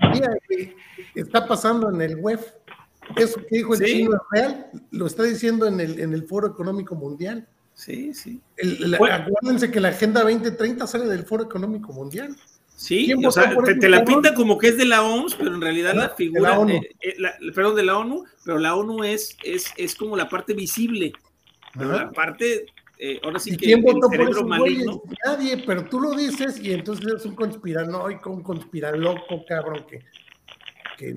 que 0.48 0.76
está 1.16 1.46
pasando 1.46 1.90
en 1.90 2.02
el 2.02 2.16
web. 2.16 2.40
Eso 3.18 3.42
que 3.42 3.58
dijo 3.58 3.74
el 3.74 3.82
chino 3.82 4.16
es 4.16 4.22
real, 4.32 4.68
lo 4.92 5.08
está 5.08 5.24
diciendo 5.24 5.68
en 5.68 5.82
el, 5.82 6.00
en 6.00 6.14
el 6.14 6.24
Foro 6.28 6.48
Económico 6.48 6.96
Mundial. 6.96 7.46
Sí, 7.74 8.14
sí. 8.14 8.42
acuérdense 9.12 9.70
que 9.70 9.82
la 9.82 9.90
Agenda 9.90 10.22
2030 10.22 10.88
sale 10.88 11.08
del 11.08 11.26
Foro 11.26 11.44
Económico 11.44 11.92
Mundial. 11.92 12.38
Sí, 12.82 13.14
o 13.14 13.32
sea, 13.32 13.56
te, 13.80 13.90
la 13.90 14.04
pinta 14.04 14.34
como 14.34 14.58
que 14.58 14.70
es 14.70 14.78
de 14.78 14.86
la 14.86 15.04
OMS, 15.04 15.36
pero 15.36 15.54
en 15.54 15.62
realidad 15.62 15.94
la 15.94 16.10
figura, 16.10 16.42
de 16.42 16.56
la 16.56 16.60
ONU. 16.60 16.82
Eh, 17.00 17.52
perdón, 17.54 17.76
de 17.76 17.84
la 17.84 17.98
ONU, 18.00 18.26
pero 18.44 18.58
la 18.58 18.76
ONU 18.76 19.04
es, 19.04 19.38
es, 19.44 19.72
es 19.78 19.94
como 19.94 20.18
la 20.18 20.28
parte 20.28 20.56
visible, 20.56 21.14
pero 21.78 21.92
la 21.92 22.10
parte 22.10 22.66
eh, 22.98 23.20
ahora 23.22 23.38
sí 23.38 23.52
que 23.52 23.66
quién 23.66 23.84
votó 23.84 24.10
por 24.10 24.22
eso. 24.22 25.04
Nadie, 25.24 25.64
pero 25.64 25.86
tú 25.86 26.00
lo 26.00 26.16
dices 26.16 26.60
y 26.60 26.74
entonces 26.74 27.06
es 27.18 27.24
un 27.24 27.36
conspiranoico, 27.36 28.32
un 28.32 28.42
conspiraloco, 28.42 29.46
cabrón, 29.48 29.86
que, 29.88 30.04
que 30.98 31.14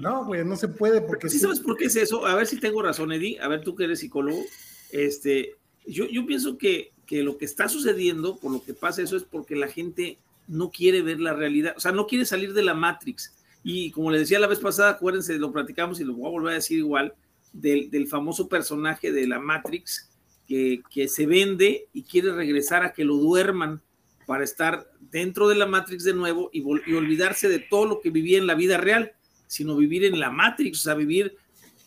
no, 0.00 0.24
güey, 0.24 0.44
no 0.44 0.56
se 0.56 0.66
puede 0.66 1.00
porque... 1.00 1.28
¿Sí 1.28 1.38
sabes 1.38 1.60
por 1.60 1.76
qué 1.76 1.84
es 1.84 1.94
eso? 1.94 2.26
A 2.26 2.34
ver 2.34 2.48
si 2.48 2.58
tengo 2.58 2.82
razón, 2.82 3.12
Eddie, 3.12 3.38
a 3.40 3.46
ver 3.46 3.60
tú 3.60 3.76
que 3.76 3.84
eres 3.84 4.00
psicólogo, 4.00 4.42
este, 4.90 5.54
yo, 5.86 6.06
yo 6.06 6.26
pienso 6.26 6.58
que, 6.58 6.90
que 7.06 7.22
lo 7.22 7.38
que 7.38 7.44
está 7.44 7.68
sucediendo, 7.68 8.36
por 8.36 8.50
lo 8.50 8.64
que 8.64 8.74
pasa 8.74 9.00
eso, 9.00 9.16
es 9.16 9.22
porque 9.22 9.54
la 9.54 9.68
gente 9.68 10.18
no 10.46 10.70
quiere 10.70 11.02
ver 11.02 11.20
la 11.20 11.34
realidad, 11.34 11.74
o 11.76 11.80
sea, 11.80 11.92
no 11.92 12.06
quiere 12.06 12.24
salir 12.24 12.52
de 12.52 12.62
la 12.62 12.74
Matrix. 12.74 13.34
Y 13.62 13.90
como 13.92 14.10
le 14.10 14.18
decía 14.18 14.38
la 14.38 14.46
vez 14.46 14.58
pasada, 14.58 14.90
acuérdense, 14.90 15.38
lo 15.38 15.52
platicamos 15.52 15.98
y 15.98 16.04
lo 16.04 16.14
voy 16.14 16.26
a 16.26 16.30
volver 16.32 16.52
a 16.52 16.56
decir 16.56 16.78
igual, 16.78 17.14
del, 17.52 17.90
del 17.90 18.08
famoso 18.08 18.48
personaje 18.48 19.12
de 19.12 19.26
la 19.26 19.38
Matrix, 19.38 20.10
que, 20.46 21.08
se 21.08 21.26
vende 21.26 21.88
y 21.92 22.02
quiere 22.02 22.32
regresar 22.32 22.84
a 22.84 22.92
que 22.92 23.04
lo 23.04 23.16
duerman 23.16 23.82
para 24.26 24.44
estar 24.44 24.90
dentro 25.10 25.48
de 25.48 25.54
la 25.54 25.66
Matrix 25.66 26.04
de 26.04 26.14
nuevo 26.14 26.50
y, 26.52 26.62
olvidarse 26.62 27.48
de 27.48 27.58
todo 27.58 27.86
lo 27.86 28.00
que 28.00 28.10
vivía 28.10 28.38
en 28.38 28.46
la 28.46 28.54
vida 28.54 28.76
real, 28.78 29.12
sino 29.46 29.76
vivir 29.76 30.04
en 30.04 30.18
la 30.18 30.30
Matrix, 30.30 30.80
o 30.80 30.82
sea, 30.82 30.94
vivir 30.94 31.36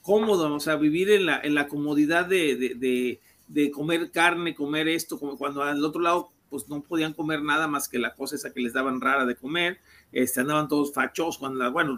cómodo, 0.01 0.53
o 0.53 0.59
sea, 0.59 0.75
vivir 0.75 1.09
en 1.09 1.25
la, 1.25 1.39
en 1.39 1.53
la 1.53 1.67
comodidad 1.67 2.25
de, 2.25 3.19
de, 3.47 3.71
comer 3.71 4.11
carne, 4.11 4.55
comer 4.55 4.87
esto, 4.87 5.19
como 5.19 5.37
cuando 5.37 5.63
al 5.63 5.83
otro 5.83 6.01
lado 6.01 6.31
pues 6.49 6.67
no 6.69 6.81
podían 6.81 7.13
comer 7.13 7.41
nada 7.41 7.67
más 7.67 7.89
que 7.89 7.99
la 7.99 8.15
cosa 8.15 8.36
esa 8.36 8.53
que 8.53 8.62
les 8.62 8.73
daban 8.73 9.01
rara 9.01 9.25
de 9.25 9.36
comer, 9.36 9.79
este, 10.12 10.41
andaban 10.41 10.67
todos 10.67 10.93
fachos, 10.93 11.38
cuando 11.38 11.60
la, 11.60 11.69
bueno, 11.69 11.97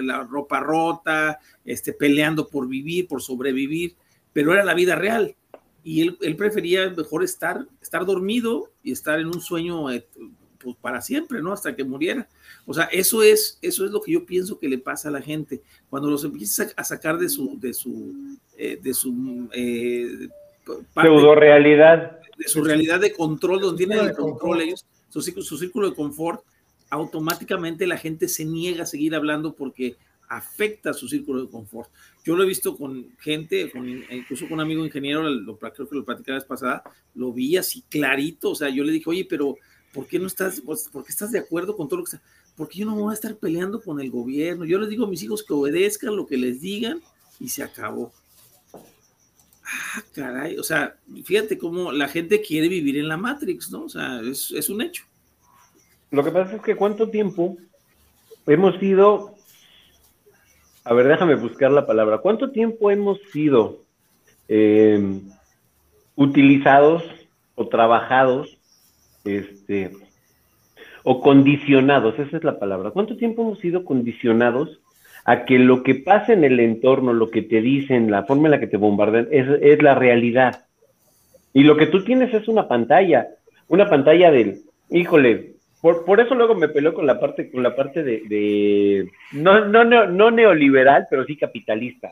la 0.00 0.24
ropa 0.24 0.60
rota, 0.60 1.38
este, 1.64 1.92
peleando 1.92 2.48
por 2.48 2.68
vivir, 2.68 3.08
por 3.08 3.22
sobrevivir, 3.22 3.96
pero 4.32 4.52
era 4.52 4.64
la 4.64 4.74
vida 4.74 4.94
real, 4.94 5.36
y 5.84 6.02
él, 6.02 6.36
prefería 6.36 6.88
mejor 6.90 7.24
estar, 7.24 7.66
estar 7.80 8.06
dormido 8.06 8.70
y 8.82 8.92
estar 8.92 9.18
en 9.18 9.26
un 9.26 9.40
sueño 9.40 9.90
eh, 9.90 10.06
pues, 10.58 10.76
para 10.80 11.00
siempre, 11.00 11.42
¿no? 11.42 11.52
Hasta 11.52 11.74
que 11.74 11.82
muriera. 11.82 12.28
O 12.66 12.72
sea, 12.72 12.84
eso 12.84 13.22
es, 13.22 13.58
eso 13.62 13.84
es 13.84 13.90
lo 13.90 14.00
que 14.00 14.12
yo 14.12 14.24
pienso 14.24 14.58
que 14.58 14.68
le 14.68 14.78
pasa 14.78 15.08
a 15.08 15.12
la 15.12 15.20
gente. 15.20 15.60
Cuando 15.90 16.08
los 16.08 16.24
empiezas 16.24 16.72
a, 16.76 16.84
sacar 16.84 17.18
de 17.18 17.28
su, 17.28 17.58
de 17.58 17.74
su, 17.74 18.38
eh, 18.56 18.78
de 18.80 18.94
su 18.94 19.48
eh, 19.52 20.28
pseudo 20.94 21.34
realidad. 21.34 22.20
De 22.42 22.48
su 22.48 22.62
realidad 22.62 23.00
de 23.00 23.12
control, 23.12 23.60
donde 23.60 23.86
tienen 23.86 24.06
el 24.06 24.14
control 24.14 24.62
ellos, 24.62 24.84
su, 25.08 25.20
su 25.22 25.58
círculo 25.58 25.90
de 25.90 25.96
confort, 25.96 26.42
automáticamente 26.90 27.86
la 27.86 27.96
gente 27.96 28.28
se 28.28 28.44
niega 28.44 28.82
a 28.82 28.86
seguir 28.86 29.14
hablando 29.14 29.54
porque 29.54 29.96
afecta 30.28 30.92
su 30.92 31.08
círculo 31.08 31.42
de 31.42 31.50
confort. 31.50 31.90
Yo 32.24 32.36
lo 32.36 32.42
he 32.42 32.46
visto 32.46 32.76
con 32.76 33.14
gente, 33.18 33.70
incluso 34.10 34.46
con 34.46 34.54
un 34.54 34.60
amigo 34.60 34.84
ingeniero, 34.84 35.22
lo, 35.28 35.58
creo 35.58 35.88
que 35.88 35.96
lo 35.96 36.04
platicé 36.04 36.30
la 36.30 36.38
vez 36.38 36.44
pasada, 36.44 36.82
lo 37.14 37.32
vi 37.32 37.56
así 37.56 37.82
clarito, 37.88 38.50
o 38.50 38.54
sea, 38.54 38.68
yo 38.70 38.84
le 38.84 38.92
dije, 38.92 39.10
oye, 39.10 39.26
pero 39.28 39.56
¿por 39.92 40.06
qué 40.06 40.18
no 40.18 40.26
estás, 40.26 40.60
pues, 40.60 40.88
por 40.90 41.04
qué 41.04 41.12
estás 41.12 41.32
de 41.32 41.38
acuerdo 41.38 41.76
con 41.76 41.88
todo 41.88 41.98
lo 41.98 42.04
que 42.04 42.16
está? 42.16 42.22
Porque 42.56 42.78
yo 42.78 42.86
no 42.86 42.94
me 42.94 43.02
voy 43.02 43.10
a 43.10 43.14
estar 43.14 43.36
peleando 43.36 43.80
con 43.80 44.00
el 44.00 44.10
gobierno. 44.10 44.64
Yo 44.64 44.78
les 44.78 44.88
digo 44.88 45.06
a 45.06 45.08
mis 45.08 45.22
hijos 45.22 45.42
que 45.42 45.54
obedezcan 45.54 46.14
lo 46.14 46.26
que 46.26 46.36
les 46.36 46.60
digan 46.60 47.00
y 47.40 47.48
se 47.48 47.62
acabó. 47.62 48.12
Ah, 49.72 50.02
caray, 50.14 50.58
o 50.58 50.62
sea, 50.62 50.96
fíjate 51.24 51.56
cómo 51.56 51.92
la 51.92 52.08
gente 52.08 52.40
quiere 52.40 52.68
vivir 52.68 52.98
en 52.98 53.08
la 53.08 53.16
Matrix, 53.16 53.70
¿no? 53.70 53.84
O 53.84 53.88
sea, 53.88 54.20
es, 54.20 54.68
un 54.68 54.82
hecho. 54.82 55.04
Lo 56.10 56.22
que 56.22 56.30
pasa 56.30 56.56
es 56.56 56.62
que 56.62 56.76
cuánto 56.76 57.08
tiempo 57.08 57.56
hemos 58.46 58.78
sido 58.78 59.34
a 60.84 60.94
ver, 60.94 61.06
déjame 61.06 61.36
buscar 61.36 61.70
la 61.70 61.86
palabra. 61.86 62.18
¿Cuánto 62.18 62.50
tiempo 62.50 62.90
hemos 62.90 63.20
sido 63.32 63.84
eh, 64.48 65.20
utilizados 66.16 67.04
o 67.54 67.68
trabajados, 67.68 68.58
este, 69.24 69.92
o 71.04 71.20
condicionados? 71.20 72.18
Esa 72.18 72.36
es 72.36 72.44
la 72.44 72.58
palabra. 72.58 72.90
¿Cuánto 72.90 73.16
tiempo 73.16 73.42
hemos 73.42 73.60
sido 73.60 73.84
condicionados 73.84 74.80
a 75.24 75.44
que 75.44 75.58
lo 75.58 75.82
que 75.82 75.94
pasa 75.94 76.32
en 76.32 76.44
el 76.44 76.58
entorno, 76.60 77.12
lo 77.12 77.30
que 77.30 77.42
te 77.42 77.60
dicen, 77.60 78.10
la 78.10 78.24
forma 78.24 78.48
en 78.48 78.52
la 78.52 78.60
que 78.60 78.66
te 78.66 78.76
bombardean, 78.76 79.28
es, 79.30 79.46
es 79.60 79.82
la 79.82 79.94
realidad? 79.94 80.64
Y 81.52 81.64
lo 81.64 81.76
que 81.76 81.86
tú 81.86 82.02
tienes 82.04 82.32
es 82.34 82.48
una 82.48 82.66
pantalla, 82.66 83.28
una 83.68 83.88
pantalla 83.88 84.30
del, 84.30 84.62
híjole, 84.90 85.52
por, 85.80 86.04
por 86.04 86.20
eso 86.20 86.34
luego 86.34 86.54
me 86.54 86.68
peló 86.68 86.94
con 86.94 87.06
la 87.06 87.18
parte, 87.18 87.50
con 87.50 87.62
la 87.62 87.74
parte 87.74 88.02
de, 88.02 89.08
no, 89.32 89.64
no, 89.66 89.84
no, 89.84 90.06
no 90.06 90.30
neoliberal, 90.30 91.06
pero 91.10 91.24
sí 91.24 91.36
capitalista, 91.36 92.10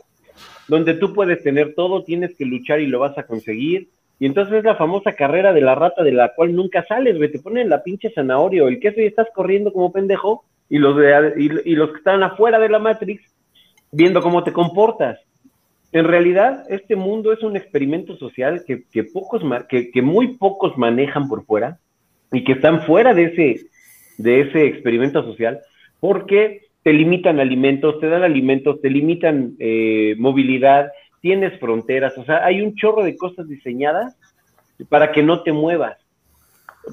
donde 0.68 0.94
tú 0.94 1.14
puedes 1.14 1.42
tener 1.42 1.74
todo, 1.74 2.04
tienes 2.04 2.36
que 2.36 2.44
luchar 2.44 2.80
y 2.80 2.86
lo 2.86 2.98
vas 2.98 3.16
a 3.16 3.24
conseguir. 3.24 3.88
Y 4.18 4.26
entonces 4.26 4.56
es 4.56 4.64
la 4.64 4.76
famosa 4.76 5.12
carrera 5.12 5.54
de 5.54 5.62
la 5.62 5.74
rata 5.74 6.02
de 6.02 6.12
la 6.12 6.34
cual 6.34 6.54
nunca 6.54 6.84
sales. 6.84 7.16
Te 7.32 7.38
ponen 7.38 7.70
la 7.70 7.82
pinche 7.82 8.10
zanahoria 8.10 8.64
o 8.64 8.68
el 8.68 8.78
queso 8.78 9.00
y 9.00 9.06
estás 9.06 9.28
corriendo 9.34 9.72
como 9.72 9.92
pendejo 9.92 10.44
y 10.70 10.78
los, 10.78 10.96
de, 10.96 11.34
y, 11.36 11.74
los 11.74 11.90
que 11.90 11.98
están 11.98 12.22
afuera 12.22 12.58
de 12.58 12.68
la 12.68 12.78
Matrix 12.78 13.22
viendo 13.92 14.22
cómo 14.22 14.44
te 14.44 14.52
comportas. 14.52 15.18
En 15.92 16.04
realidad, 16.04 16.64
este 16.68 16.94
mundo 16.94 17.32
es 17.32 17.42
un 17.42 17.56
experimento 17.56 18.16
social 18.16 18.62
que, 18.66 18.84
que 18.90 19.02
pocos, 19.04 19.42
que, 19.68 19.90
que 19.90 20.00
muy 20.00 20.36
pocos 20.38 20.78
manejan 20.78 21.28
por 21.28 21.44
fuera 21.44 21.78
y 22.32 22.44
que 22.44 22.52
están 22.52 22.82
fuera 22.82 23.12
de 23.12 23.24
ese, 23.24 23.66
de 24.16 24.42
ese 24.42 24.66
experimento 24.66 25.24
social 25.24 25.60
porque 25.98 26.70
te 26.82 26.92
limitan 26.92 27.40
alimentos, 27.40 28.00
te 28.00 28.08
dan 28.08 28.22
alimentos, 28.22 28.80
te 28.80 28.88
limitan 28.88 29.54
eh, 29.58 30.14
movilidad, 30.18 30.90
tienes 31.20 31.58
fronteras, 31.60 32.16
o 32.16 32.24
sea, 32.24 32.44
hay 32.44 32.62
un 32.62 32.74
chorro 32.74 33.04
de 33.04 33.16
cosas 33.16 33.48
diseñadas 33.48 34.16
para 34.88 35.12
que 35.12 35.22
no 35.22 35.42
te 35.42 35.52
muevas. 35.52 35.98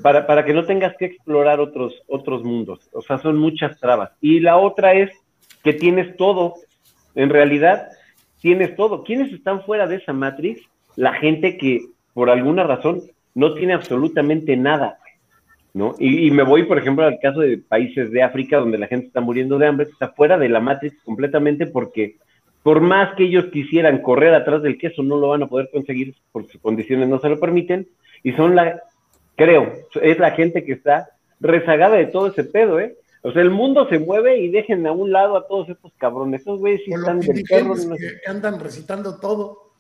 Para, 0.02 0.28
para 0.28 0.46
que 0.46 0.54
no 0.54 0.66
tengas 0.66 0.96
que 0.98 1.06
explorar 1.06 1.60
otros, 1.60 2.02
otros 2.08 2.44
mundos. 2.44 2.90
O 2.94 3.02
sea, 3.02 3.18
son 3.18 3.38
muchas 3.38 3.80
trabas. 3.80 4.12
Y 4.22 4.40
la 4.40 4.58
otra 4.58 4.94
es 4.94 5.12
que 5.64 5.74
tienes 5.74 6.16
todo. 6.18 6.56
En 7.16 7.30
realidad, 7.30 7.90
tienes 8.42 8.76
todo. 8.76 9.04
¿Quiénes 9.04 9.32
están 9.34 9.64
fuera 9.64 9.88
de 9.88 9.98
esa 9.98 10.14
Matrix? 10.14 10.62
La 10.96 11.14
gente 11.14 11.58
que, 11.58 11.82
por 12.14 12.30
alguna 12.30 12.64
razón, 12.64 13.02
no 13.36 13.54
tiene 13.54 13.74
absolutamente 13.74 14.58
nada. 14.58 14.98
¿no? 15.74 15.94
Y, 16.00 16.32
me 16.32 16.44
voy, 16.44 16.64
por 16.64 16.80
ejemplo, 16.80 17.06
al 17.06 17.20
caso 17.20 17.42
de 17.42 17.60
países 17.60 18.12
de 18.12 18.24
África 18.24 18.58
donde 18.58 18.80
la 18.80 18.88
gente 18.88 19.08
está 19.08 19.22
muriendo 19.22 19.60
de 19.60 19.68
hambre, 19.68 19.88
está 19.92 20.10
fuera 20.10 20.38
de 20.38 20.50
la 20.50 20.60
Matrix 20.60 20.96
completamente 21.04 21.68
porque 21.68 22.16
por 22.64 22.82
más 22.82 23.16
que 23.16 23.26
ellos 23.26 23.46
quisieran 23.46 24.02
correr 24.02 24.34
atrás 24.34 24.64
del 24.64 24.78
queso, 24.80 25.04
no 25.04 25.18
lo 25.18 25.30
van 25.30 25.44
a 25.44 25.48
poder 25.48 25.70
conseguir 25.72 26.16
porque 26.32 26.54
sus 26.54 26.62
condiciones 26.62 27.08
no 27.08 27.20
se 27.20 27.30
lo 27.30 27.40
permiten. 27.40 27.88
Y 28.24 28.34
son 28.34 28.56
la, 28.56 28.82
creo, 29.38 29.74
es 30.02 30.20
la 30.20 30.32
gente 30.32 30.66
que 30.66 30.74
está 30.74 31.10
rezagada 31.40 31.96
de 31.96 32.08
todo 32.08 32.28
ese 32.28 32.44
pedo, 32.44 32.80
¿eh? 32.80 32.98
O 33.22 33.32
sea, 33.32 33.42
el 33.42 33.52
mundo 33.52 33.88
se 33.90 34.00
mueve 34.00 34.38
y 34.40 34.50
dejen 34.50 34.86
a 34.88 34.92
un 34.92 35.12
lado 35.12 35.38
a 35.38 35.48
todos 35.48 35.70
estos 35.70 35.92
cabrones. 35.98 36.42
Esos 36.42 36.60
güeyes 36.60 36.82
sí 36.86 36.94
están 36.94 37.20
del 37.20 37.44
perro. 37.44 37.76
Que 37.76 38.30
andan 38.30 38.60
recitando 38.60 39.20
todo. 39.20 39.72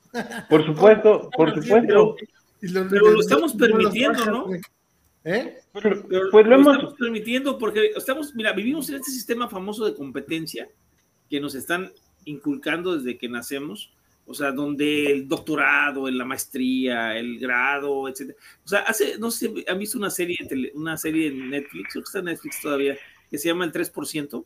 Por 0.50 0.66
supuesto, 0.66 1.30
por 1.38 1.54
supuesto. 1.54 2.16
Pero 2.60 3.12
lo 3.12 3.20
estamos 3.20 3.54
permitiendo, 3.54 4.26
¿no? 4.26 4.48
¿Eh? 5.24 5.58
pues 5.74 5.86
lo, 5.86 6.56
hemos... 6.56 6.74
estamos 6.74 6.96
permitiendo 6.98 7.58
porque 7.58 7.92
estamos, 7.96 8.34
mira, 8.34 8.54
vivimos 8.54 8.90
en 8.90 8.96
este 8.96 9.12
sistema 9.12 9.50
famoso 9.50 9.86
de 9.86 9.94
competencia 9.94 10.70
que 11.30 11.40
nos 11.40 11.54
están 11.54 11.92
inculcando 12.26 12.96
desde 12.96 13.18
que 13.18 13.28
nacemos, 13.28 13.94
o 14.30 14.34
sea, 14.34 14.52
donde 14.52 15.10
el 15.10 15.28
doctorado, 15.28 16.10
la 16.10 16.26
maestría, 16.26 17.18
el 17.18 17.40
grado, 17.40 18.10
etcétera. 18.10 18.38
O 18.66 18.68
sea, 18.68 18.80
hace, 18.80 19.18
no 19.18 19.32
sé, 19.32 19.64
¿han 19.68 19.80
visto 19.80 19.98
una 19.98 20.10
serie, 20.10 20.38
una 20.74 20.98
serie 20.98 21.28
en 21.28 21.50
Netflix, 21.50 21.96
o 21.96 22.00
que 22.02 22.04
está 22.04 22.20
en 22.20 22.26
Netflix 22.26 22.62
todavía, 22.62 22.98
que 23.30 23.38
se 23.38 23.48
llama 23.48 23.64
El 23.64 23.72
3%? 23.72 24.46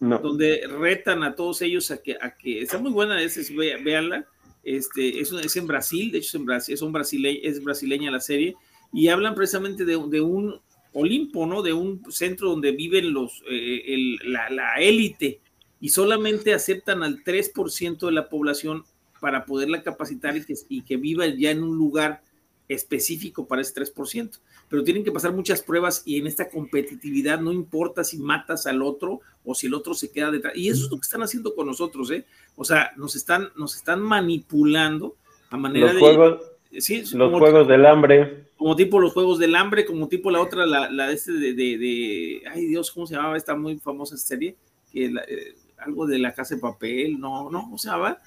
No. 0.00 0.18
Donde 0.18 0.66
retan 0.66 1.22
a 1.22 1.34
todos 1.34 1.62
ellos 1.62 1.90
a 1.90 2.02
que, 2.02 2.18
a 2.20 2.36
que 2.36 2.60
está 2.62 2.78
muy 2.78 2.90
buena, 2.90 3.22
es, 3.22 3.38
es 3.38 3.54
véanla, 3.54 4.26
este, 4.62 5.20
es, 5.20 5.32
es 5.32 5.56
en 5.56 5.66
Brasil, 5.66 6.12
de 6.12 6.18
hecho 6.18 6.28
es 6.28 6.34
en 6.34 6.44
Brasil, 6.44 6.74
es, 6.74 6.82
un 6.82 6.92
brasile, 6.92 7.40
es 7.42 7.64
brasileña 7.64 8.10
la 8.10 8.20
serie, 8.20 8.54
y 8.92 9.08
hablan 9.08 9.34
precisamente 9.34 9.86
de, 9.86 9.96
un 9.96 10.60
Olimpo, 10.92 11.46
¿no? 11.46 11.62
De 11.62 11.72
un 11.72 12.02
centro 12.10 12.50
donde 12.50 12.72
viven 12.72 13.14
los, 13.14 13.42
eh, 13.48 14.16
la 14.24 14.74
élite 14.74 15.40
y 15.80 15.88
solamente 15.88 16.52
aceptan 16.52 17.02
al 17.02 17.24
3% 17.24 18.06
de 18.06 18.12
la 18.12 18.28
población 18.28 18.84
para 19.20 19.44
poderla 19.44 19.82
capacitar 19.82 20.36
y 20.36 20.44
que, 20.44 20.54
y 20.68 20.82
que 20.82 20.96
viva 20.96 21.26
ya 21.26 21.50
en 21.50 21.62
un 21.62 21.76
lugar 21.76 22.22
específico 22.68 23.46
para 23.46 23.62
ese 23.62 23.74
3%. 23.74 24.38
Pero 24.68 24.84
tienen 24.84 25.04
que 25.04 25.12
pasar 25.12 25.32
muchas 25.32 25.62
pruebas 25.62 26.02
y 26.04 26.18
en 26.18 26.26
esta 26.26 26.48
competitividad 26.48 27.40
no 27.40 27.52
importa 27.52 28.04
si 28.04 28.18
matas 28.18 28.66
al 28.66 28.82
otro 28.82 29.20
o 29.44 29.54
si 29.54 29.66
el 29.66 29.74
otro 29.74 29.94
se 29.94 30.10
queda 30.10 30.30
detrás. 30.30 30.56
Y 30.56 30.68
eso 30.68 30.84
es 30.84 30.90
lo 30.90 30.96
que 30.96 31.04
están 31.04 31.22
haciendo 31.22 31.54
con 31.54 31.66
nosotros, 31.66 32.10
¿eh? 32.10 32.24
O 32.56 32.64
sea, 32.64 32.92
nos 32.96 33.16
están, 33.16 33.50
nos 33.56 33.76
están 33.76 34.00
manipulando 34.00 35.16
a 35.50 35.56
manera 35.56 35.92
de... 35.92 36.80
sí, 36.80 37.02
los 37.12 37.38
juegos 37.38 37.66
del 37.66 37.86
hambre 37.86 38.50
como 38.60 38.76
tipo 38.76 39.00
los 39.00 39.14
juegos 39.14 39.38
del 39.38 39.56
hambre, 39.56 39.86
como 39.86 40.06
tipo 40.06 40.30
la 40.30 40.42
otra, 40.42 40.66
la, 40.66 40.90
la 40.90 41.10
este 41.10 41.32
de, 41.32 41.54
de, 41.54 42.42
ay 42.46 42.66
Dios, 42.66 42.90
¿cómo 42.90 43.06
se 43.06 43.14
llamaba 43.14 43.38
esta 43.38 43.56
muy 43.56 43.78
famosa 43.78 44.18
serie? 44.18 44.54
Que 44.92 45.06
eh, 45.06 45.54
algo 45.78 46.06
de 46.06 46.18
la 46.18 46.34
casa 46.34 46.56
de 46.56 46.60
papel, 46.60 47.18
no, 47.18 47.50
no, 47.50 47.62
¿cómo 47.62 47.78
se 47.78 47.88
llamaba? 47.88 48.18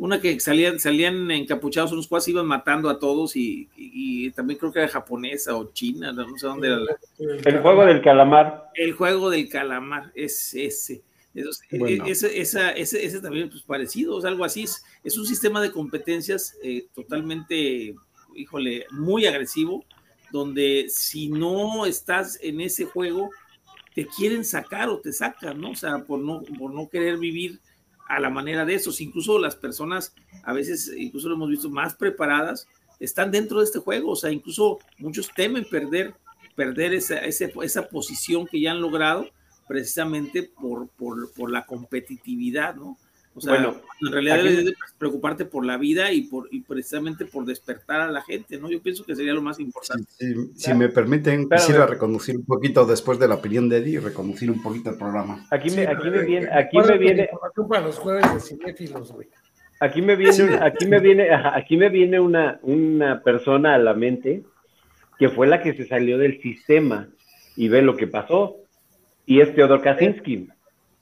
Una 0.00 0.20
que 0.20 0.40
salían, 0.40 0.80
salían 0.80 1.30
encapuchados 1.30 1.92
unos 1.92 2.08
cuas, 2.08 2.26
iban 2.26 2.46
matando 2.46 2.88
a 2.88 2.98
todos 2.98 3.36
y, 3.36 3.68
y, 3.76 4.30
también 4.30 4.58
creo 4.58 4.72
que 4.72 4.78
era 4.78 4.88
japonesa 4.88 5.54
o 5.54 5.72
china, 5.72 6.10
no 6.10 6.38
sé 6.38 6.46
dónde 6.46 6.68
era. 6.68 6.78
La... 6.78 6.96
El 7.18 7.60
juego 7.60 7.84
del 7.84 8.00
calamar. 8.00 8.70
El 8.74 8.92
juego 8.92 9.28
del 9.28 9.48
calamar, 9.48 10.10
es 10.14 10.54
ese. 10.54 11.02
E, 11.34 12.00
ese, 12.06 12.40
esa, 12.40 12.70
ese, 12.72 13.04
ese, 13.04 13.20
también 13.20 13.50
pues 13.50 13.62
parecido, 13.62 14.16
o 14.16 14.26
algo 14.26 14.44
así. 14.44 14.62
Es, 14.62 14.82
es 15.04 15.18
un 15.18 15.26
sistema 15.26 15.60
de 15.60 15.70
competencias 15.70 16.56
eh, 16.62 16.86
totalmente 16.94 17.94
híjole, 18.34 18.86
muy 18.90 19.26
agresivo, 19.26 19.84
donde 20.32 20.86
si 20.88 21.28
no 21.28 21.86
estás 21.86 22.38
en 22.42 22.60
ese 22.60 22.84
juego, 22.84 23.30
te 23.94 24.06
quieren 24.06 24.44
sacar 24.44 24.88
o 24.88 25.00
te 25.00 25.12
sacan, 25.12 25.60
¿no? 25.60 25.72
O 25.72 25.76
sea, 25.76 25.98
por 26.04 26.20
no, 26.20 26.42
por 26.58 26.72
no 26.72 26.88
querer 26.88 27.18
vivir 27.18 27.58
a 28.10 28.18
la 28.18 28.28
manera 28.28 28.64
de 28.64 28.74
esos. 28.74 29.00
Incluso 29.00 29.38
las 29.38 29.54
personas, 29.54 30.14
a 30.42 30.52
veces, 30.52 30.92
incluso 30.96 31.28
lo 31.28 31.36
hemos 31.36 31.48
visto, 31.48 31.70
más 31.70 31.94
preparadas, 31.94 32.66
están 32.98 33.30
dentro 33.30 33.60
de 33.60 33.64
este 33.64 33.78
juego. 33.78 34.10
O 34.10 34.16
sea, 34.16 34.32
incluso 34.32 34.80
muchos 34.98 35.30
temen 35.34 35.64
perder, 35.70 36.14
perder 36.56 36.92
esa, 36.92 37.18
esa 37.18 37.88
posición 37.88 38.46
que 38.46 38.60
ya 38.60 38.72
han 38.72 38.80
logrado 38.80 39.28
precisamente 39.68 40.42
por, 40.42 40.88
por, 40.88 41.32
por 41.32 41.52
la 41.52 41.64
competitividad, 41.64 42.74
¿no? 42.74 42.98
O 43.34 43.40
sea, 43.40 43.54
bueno, 43.54 43.76
en 44.00 44.12
realidad 44.12 44.42
debes 44.42 44.74
preocuparte 44.98 45.44
por 45.44 45.64
la 45.64 45.76
vida 45.76 46.12
y, 46.12 46.22
por, 46.22 46.48
y 46.50 46.62
precisamente 46.62 47.26
por 47.26 47.44
despertar 47.44 48.00
a 48.00 48.10
la 48.10 48.22
gente, 48.22 48.58
¿no? 48.58 48.68
Yo 48.68 48.82
pienso 48.82 49.04
que 49.04 49.14
sería 49.14 49.32
lo 49.32 49.42
más 49.42 49.60
importante. 49.60 50.10
si 50.54 50.74
me 50.74 50.88
permiten, 50.88 51.48
quisiera 51.48 51.86
reconducir 51.86 52.36
un 52.36 52.44
poquito 52.44 52.84
después 52.84 53.18
de 53.18 53.28
la 53.28 53.36
opinión 53.36 53.68
de 53.68 53.78
Eddie, 53.78 54.00
reconducir 54.00 54.50
un 54.50 54.60
poquito 54.60 54.90
el 54.90 54.96
programa. 54.96 55.46
Aquí 55.50 55.70
me, 55.70 55.86
aquí 55.86 56.10
me 56.10 56.24
viene, 56.24 56.48
aquí 56.52 56.78
me 56.78 56.98
viene. 56.98 57.28
Para 57.68 57.82
los 57.82 57.98
jueves 57.98 58.34
de 58.34 58.40
cinéfilos, 58.40 59.12
güey. 59.12 59.28
Aquí 59.78 60.02
me 60.02 60.14
viene, 60.16 60.58
aquí 60.60 60.86
me 60.86 61.00
viene, 61.00 61.28
aquí 61.32 61.76
me 61.76 61.88
viene 61.88 62.20
una, 62.20 62.58
una 62.62 63.22
persona 63.22 63.74
a 63.74 63.78
la 63.78 63.94
mente 63.94 64.42
que 65.18 65.30
fue 65.30 65.46
la 65.46 65.62
que 65.62 65.72
se 65.74 65.86
salió 65.86 66.18
del 66.18 66.40
sistema 66.42 67.08
y 67.56 67.68
ve 67.68 67.80
lo 67.80 67.96
que 67.96 68.06
pasó. 68.06 68.56
Y 69.24 69.40
es 69.40 69.54
Teodor 69.54 69.82
Kaczynski. 69.82 70.48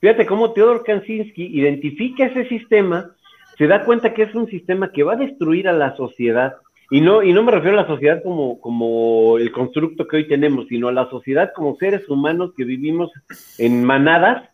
Fíjate 0.00 0.26
cómo 0.26 0.52
Teodor 0.52 0.84
Kaczynski 0.84 1.46
identifica 1.46 2.26
ese 2.26 2.48
sistema, 2.48 3.10
se 3.56 3.66
da 3.66 3.84
cuenta 3.84 4.14
que 4.14 4.22
es 4.22 4.34
un 4.34 4.48
sistema 4.48 4.92
que 4.92 5.02
va 5.02 5.14
a 5.14 5.16
destruir 5.16 5.68
a 5.68 5.72
la 5.72 5.96
sociedad. 5.96 6.56
Y 6.90 7.00
no, 7.00 7.22
y 7.22 7.32
no 7.32 7.42
me 7.42 7.52
refiero 7.52 7.78
a 7.78 7.82
la 7.82 7.88
sociedad 7.88 8.22
como, 8.22 8.60
como 8.60 9.36
el 9.38 9.52
constructo 9.52 10.06
que 10.06 10.18
hoy 10.18 10.28
tenemos, 10.28 10.66
sino 10.68 10.88
a 10.88 10.92
la 10.92 11.10
sociedad 11.10 11.52
como 11.54 11.76
seres 11.76 12.08
humanos 12.08 12.52
que 12.56 12.64
vivimos 12.64 13.10
en 13.58 13.84
manadas, 13.84 14.48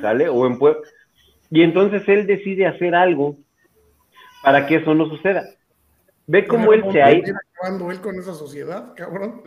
¿sale? 0.00 0.28
O 0.28 0.46
en 0.46 0.58
pueblos. 0.58 0.88
Y 1.50 1.62
entonces 1.62 2.08
él 2.08 2.26
decide 2.26 2.66
hacer 2.66 2.94
algo 2.94 3.36
para 4.42 4.66
que 4.66 4.76
eso 4.76 4.94
no 4.94 5.08
suceda. 5.08 5.44
Ve 6.26 6.46
cómo 6.46 6.72
él 6.72 6.84
se 6.90 7.02
ha 7.02 7.12
ido. 7.68 7.90
él 7.90 8.00
con 8.00 8.16
esa 8.16 8.34
sociedad, 8.34 8.92
cabrón? 8.94 9.42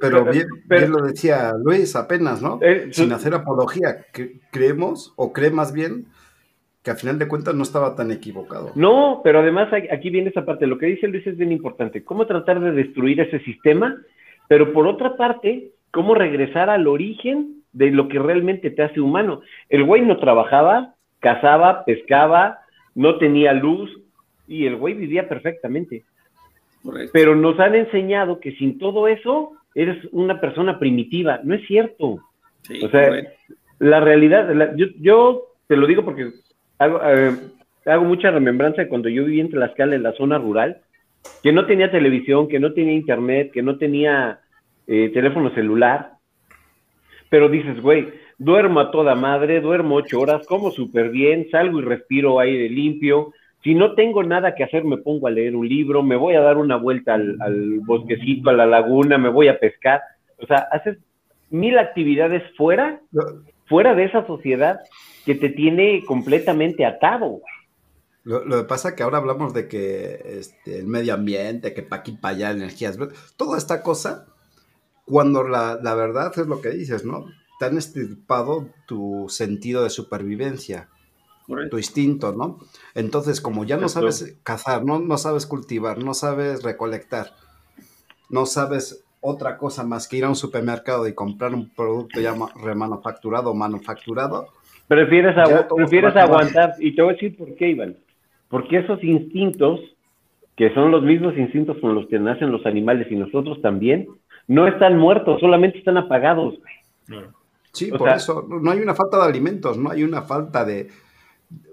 Pero, 0.00 0.24
bien, 0.24 0.46
lo 0.90 1.02
decía 1.02 1.52
Luis 1.62 1.96
apenas, 1.96 2.42
¿no? 2.42 2.60
Sin 2.90 3.12
hacer 3.12 3.34
apología, 3.34 4.06
creemos, 4.50 5.12
o 5.16 5.32
cree 5.32 5.50
más 5.50 5.72
bien, 5.72 6.06
que 6.82 6.90
a 6.90 6.96
final 6.96 7.18
de 7.18 7.28
cuentas 7.28 7.54
no 7.54 7.62
estaba 7.62 7.94
tan 7.96 8.10
equivocado. 8.10 8.72
No, 8.74 9.20
pero 9.24 9.40
además 9.40 9.68
aquí 9.90 10.10
viene 10.10 10.30
esa 10.30 10.44
parte. 10.44 10.66
Lo 10.66 10.78
que 10.78 10.86
dice 10.86 11.08
Luis 11.08 11.26
es 11.26 11.36
bien 11.36 11.52
importante. 11.52 12.04
¿Cómo 12.04 12.26
tratar 12.26 12.60
de 12.60 12.72
destruir 12.72 13.20
ese 13.20 13.40
sistema? 13.40 13.96
Pero 14.48 14.72
por 14.72 14.86
otra 14.86 15.16
parte, 15.16 15.72
¿cómo 15.90 16.14
regresar 16.14 16.70
al 16.70 16.86
origen 16.86 17.62
de 17.72 17.90
lo 17.90 18.08
que 18.08 18.18
realmente 18.18 18.70
te 18.70 18.82
hace 18.82 19.00
humano? 19.00 19.40
El 19.68 19.84
güey 19.84 20.02
no 20.02 20.18
trabajaba, 20.18 20.94
cazaba, 21.18 21.84
pescaba, 21.84 22.60
no 22.94 23.18
tenía 23.18 23.52
luz, 23.52 23.90
y 24.46 24.66
el 24.66 24.76
güey 24.76 24.94
vivía 24.94 25.28
perfectamente. 25.28 26.04
Pero 27.12 27.34
nos 27.34 27.58
han 27.60 27.74
enseñado 27.74 28.40
que 28.40 28.52
sin 28.52 28.78
todo 28.78 29.08
eso 29.08 29.52
eres 29.74 29.98
una 30.12 30.40
persona 30.40 30.78
primitiva. 30.78 31.40
No 31.44 31.54
es 31.54 31.66
cierto. 31.66 32.06
o 32.06 32.88
sea, 32.90 33.22
la 33.78 34.00
realidad, 34.00 34.74
yo, 34.76 35.42
te 35.66 35.76
lo 35.76 35.86
digo 35.86 36.04
porque 36.04 36.30
hago, 36.78 37.00
eh, 37.04 37.32
hago 37.86 38.04
mucha 38.04 38.30
remembranza 38.30 38.82
de 38.82 38.88
cuando 38.88 39.08
yo 39.08 39.24
viví 39.24 39.40
en 39.40 39.50
Tlaxcala, 39.50 39.94
en 39.94 40.02
la 40.02 40.12
zona 40.12 40.38
rural, 40.38 40.82
que 41.42 41.52
no 41.52 41.66
tenía 41.66 41.90
televisión, 41.90 42.48
que 42.48 42.60
no 42.60 42.72
tenía 42.72 42.92
internet, 42.92 43.50
que 43.52 43.62
no 43.62 43.78
tenía 43.78 44.40
eh, 44.86 45.10
teléfono 45.12 45.54
celular. 45.54 46.12
Pero 47.28 47.48
dices, 47.48 47.80
güey, 47.80 48.08
duermo 48.38 48.80
a 48.80 48.90
toda 48.90 49.14
madre, 49.14 49.60
duermo 49.60 49.96
ocho 49.96 50.20
horas, 50.20 50.46
como 50.46 50.70
súper 50.70 51.10
bien, 51.10 51.48
salgo 51.50 51.80
y 51.80 51.84
respiro 51.84 52.38
aire 52.40 52.68
limpio, 52.68 53.32
si 53.66 53.74
no 53.74 53.96
tengo 53.96 54.22
nada 54.22 54.54
que 54.54 54.62
hacer, 54.62 54.84
me 54.84 54.96
pongo 54.96 55.26
a 55.26 55.30
leer 55.32 55.56
un 55.56 55.68
libro, 55.68 56.00
me 56.00 56.14
voy 56.14 56.36
a 56.36 56.40
dar 56.40 56.56
una 56.56 56.76
vuelta 56.76 57.14
al, 57.14 57.80
bosquecito, 57.80 58.50
a 58.50 58.52
la 58.52 58.64
laguna, 58.64 59.18
me 59.18 59.28
voy 59.28 59.48
a 59.48 59.58
pescar. 59.58 60.02
O 60.40 60.46
sea, 60.46 60.68
haces 60.70 60.98
mil 61.50 61.76
actividades 61.76 62.44
fuera, 62.56 63.00
fuera 63.64 63.96
de 63.96 64.04
esa 64.04 64.24
sociedad 64.24 64.78
que 65.24 65.34
te 65.34 65.48
tiene 65.48 66.04
completamente 66.06 66.86
atado. 66.86 67.40
Lo, 68.22 68.44
lo 68.44 68.58
que 68.58 68.68
pasa 68.68 68.90
es 68.90 68.94
que 68.94 69.02
ahora 69.02 69.18
hablamos 69.18 69.52
de 69.52 69.66
que 69.66 70.20
este, 70.38 70.78
el 70.78 70.86
medio 70.86 71.14
ambiente, 71.14 71.74
que 71.74 71.82
para 71.82 72.02
aquí, 72.02 72.12
para 72.12 72.36
allá, 72.36 72.50
energías, 72.52 72.96
toda 73.36 73.58
esta 73.58 73.82
cosa, 73.82 74.26
cuando 75.06 75.42
la, 75.42 75.80
la 75.82 75.96
verdad 75.96 76.30
es 76.36 76.46
lo 76.46 76.60
que 76.60 76.70
dices, 76.70 77.04
¿no? 77.04 77.26
Te 77.58 77.66
han 77.66 77.76
estirpado 77.76 78.68
tu 78.86 79.26
sentido 79.28 79.82
de 79.82 79.90
supervivencia 79.90 80.88
tu 81.70 81.78
instinto, 81.78 82.32
¿no? 82.32 82.58
Entonces, 82.94 83.40
como 83.40 83.64
ya 83.64 83.76
no 83.76 83.88
sabes 83.88 84.38
cazar, 84.42 84.84
no, 84.84 84.98
no 84.98 85.16
sabes 85.18 85.46
cultivar, 85.46 85.98
no 85.98 86.14
sabes 86.14 86.62
recolectar, 86.62 87.32
no 88.28 88.46
sabes 88.46 89.04
otra 89.20 89.56
cosa 89.56 89.84
más 89.84 90.08
que 90.08 90.18
ir 90.18 90.24
a 90.24 90.28
un 90.28 90.36
supermercado 90.36 91.08
y 91.08 91.14
comprar 91.14 91.54
un 91.54 91.68
producto 91.70 92.20
ya 92.20 92.34
remanufacturado 92.62 93.50
o 93.50 93.54
manufacturado. 93.54 94.48
Prefieres, 94.88 95.34
prefieres 95.74 96.14
aguantar, 96.14 96.74
y 96.78 96.94
te 96.94 97.02
voy 97.02 97.10
a 97.10 97.14
decir 97.14 97.36
por 97.36 97.54
qué, 97.56 97.70
Iván. 97.70 97.96
Porque 98.48 98.78
esos 98.78 99.02
instintos, 99.02 99.80
que 100.54 100.72
son 100.74 100.92
los 100.92 101.02
mismos 101.02 101.36
instintos 101.36 101.76
con 101.80 101.94
los 101.94 102.06
que 102.06 102.20
nacen 102.20 102.52
los 102.52 102.64
animales 102.66 103.08
y 103.10 103.16
nosotros 103.16 103.60
también, 103.62 104.06
no 104.46 104.68
están 104.68 104.96
muertos, 104.96 105.40
solamente 105.40 105.78
están 105.78 105.96
apagados. 105.96 106.54
Sí, 107.72 107.90
por 107.90 108.08
eso 108.08 108.46
no 108.48 108.70
hay 108.70 108.78
una 108.78 108.94
falta 108.94 109.18
de 109.18 109.24
alimentos, 109.24 109.76
no 109.76 109.90
hay 109.90 110.04
una 110.04 110.22
falta 110.22 110.64
de 110.64 110.88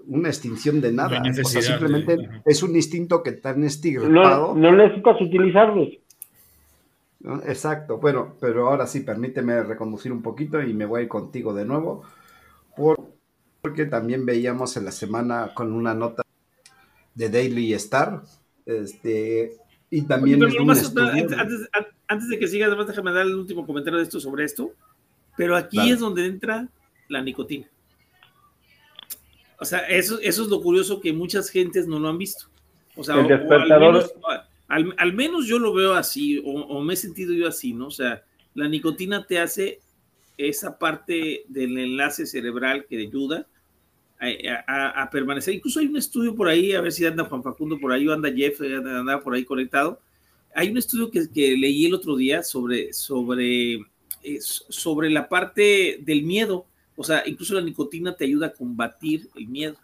una 0.06 0.28
extinción 0.28 0.80
de 0.80 0.92
nada. 0.92 1.22
o 1.22 1.48
sea, 1.48 1.62
simplemente 1.62 2.28
es 2.44 2.62
un 2.62 2.76
instinto 2.76 3.22
que 3.22 3.30
está 3.30 3.50
estigmado. 3.50 4.54
No, 4.54 4.70
no 4.70 4.76
necesitas 4.76 5.20
utilizarlos. 5.20 5.88
Exacto, 7.46 7.96
bueno, 7.98 8.36
pero 8.38 8.68
ahora 8.68 8.86
sí, 8.86 9.00
permíteme 9.00 9.62
reconducir 9.62 10.12
un 10.12 10.20
poquito 10.20 10.60
y 10.60 10.74
me 10.74 10.84
voy 10.84 11.00
a 11.00 11.02
ir 11.04 11.08
contigo 11.08 11.54
de 11.54 11.64
nuevo, 11.64 12.02
porque 13.62 13.86
también 13.86 14.26
veíamos 14.26 14.76
en 14.76 14.84
la 14.84 14.90
semana 14.90 15.52
con 15.54 15.72
una 15.72 15.94
nota 15.94 16.22
de 17.14 17.30
Daily 17.30 17.72
Star, 17.74 18.20
este, 18.66 19.52
y 19.88 20.02
también... 20.02 20.42
antes, 20.42 22.28
de 22.28 22.38
que 22.38 22.46
sigas, 22.46 22.68
además 22.68 22.88
déjame 22.88 23.12
dar 23.12 23.26
el 23.26 23.34
último 23.36 23.66
comentario 23.66 23.98
de 23.98 24.04
esto 24.04 24.20
sobre 24.20 24.44
esto, 24.44 24.72
pero 25.34 25.56
aquí 25.56 25.90
es 25.90 26.00
donde 26.00 26.26
entra 26.26 26.68
la 27.08 27.22
nicotina. 27.22 27.66
O 29.60 29.64
sea, 29.64 29.80
eso, 29.80 30.18
eso 30.20 30.42
es 30.42 30.48
lo 30.48 30.60
curioso 30.60 31.00
que 31.00 31.12
muchas 31.12 31.48
gentes 31.48 31.86
no 31.86 31.98
lo 31.98 32.08
han 32.08 32.18
visto. 32.18 32.46
O 32.96 33.04
sea, 33.04 33.20
el 33.20 33.28
despertador 33.28 34.10
al, 34.68 35.12
menos 35.12 35.46
yo 35.46 35.58
lo 35.58 35.72
veo 35.72 35.94
así, 35.94 36.42
o, 36.44 36.80
me 36.82 36.94
he 36.94 36.96
sentido 36.96 37.32
yo 37.32 37.46
así, 37.46 37.72
¿no? 37.72 37.88
O 37.88 37.90
sea, 37.90 38.22
la 38.54 38.68
nicotina 38.68 39.26
te 39.26 39.38
hace 39.38 39.80
esa 40.36 40.78
parte 40.78 41.44
del 41.48 41.78
enlace 41.78 42.26
cerebral 42.26 42.86
que 42.88 42.96
te 42.96 43.02
ayuda 43.02 43.46
a, 44.18 45.08
permanecer. 45.12 45.54
Incluso 45.54 45.80
hay 45.80 45.86
un 45.86 45.96
estudio 45.96 46.34
por 46.34 46.48
ahí, 46.48 46.72
a 46.72 46.80
ver 46.80 46.92
si 46.92 47.04
anda 47.04 47.24
Juan 47.24 47.42
Facundo 47.42 47.78
por 47.78 47.92
ahí 47.92 48.08
o 48.08 48.12
anda 48.12 48.32
Jeff, 48.32 48.60
anda 48.60 49.20
por 49.20 49.34
ahí 49.34 49.44
conectado. 49.44 50.00
Hay 50.54 50.70
un 50.70 50.78
estudio 50.78 51.10
que, 51.10 51.28
que 51.32 51.56
leí 51.56 51.86
el 51.86 51.94
otro 51.94 52.16
día 52.16 52.42
sobre, 52.42 52.92
sobre, 52.92 53.74
eh, 54.22 54.38
sobre 54.40 55.10
la 55.10 55.28
parte 55.28 55.98
del 56.00 56.22
miedo. 56.22 56.66
O 56.96 57.04
sea, 57.04 57.22
incluso 57.26 57.54
la 57.54 57.60
nicotina 57.60 58.14
te 58.16 58.24
ayuda 58.24 58.48
a 58.48 58.52
combatir 58.52 59.28
el 59.34 59.48
miedo. 59.48 59.76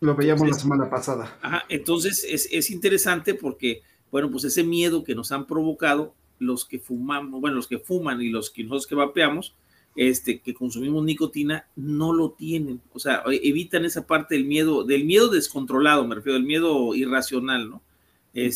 Lo 0.00 0.14
veíamos 0.14 0.48
la 0.48 0.54
semana 0.54 0.90
pasada. 0.90 1.38
Ajá, 1.42 1.64
entonces 1.68 2.26
es, 2.28 2.48
es 2.50 2.70
interesante 2.70 3.34
porque 3.34 3.82
bueno, 4.12 4.30
pues 4.30 4.44
ese 4.44 4.62
miedo 4.62 5.02
que 5.02 5.14
nos 5.14 5.32
han 5.32 5.46
provocado 5.46 6.14
los 6.38 6.66
que 6.66 6.78
fumamos, 6.78 7.40
bueno, 7.40 7.56
los 7.56 7.66
que 7.66 7.78
fuman 7.78 8.20
y 8.20 8.28
los 8.28 8.50
que 8.50 8.62
nosotros 8.62 8.86
que 8.86 8.94
vapeamos, 8.94 9.56
este, 9.96 10.40
que 10.40 10.52
consumimos 10.52 11.02
nicotina, 11.02 11.66
no 11.76 12.12
lo 12.12 12.32
tienen. 12.32 12.82
O 12.92 12.98
sea, 12.98 13.22
e, 13.30 13.40
evitan 13.42 13.86
esa 13.86 14.06
parte 14.06 14.34
del 14.34 14.44
miedo, 14.44 14.84
del 14.84 15.06
miedo 15.06 15.28
descontrolado, 15.28 16.06
me 16.06 16.14
refiero, 16.14 16.34
del 16.34 16.46
miedo 16.46 16.94
irracional, 16.94 17.70
¿no? 17.70 17.82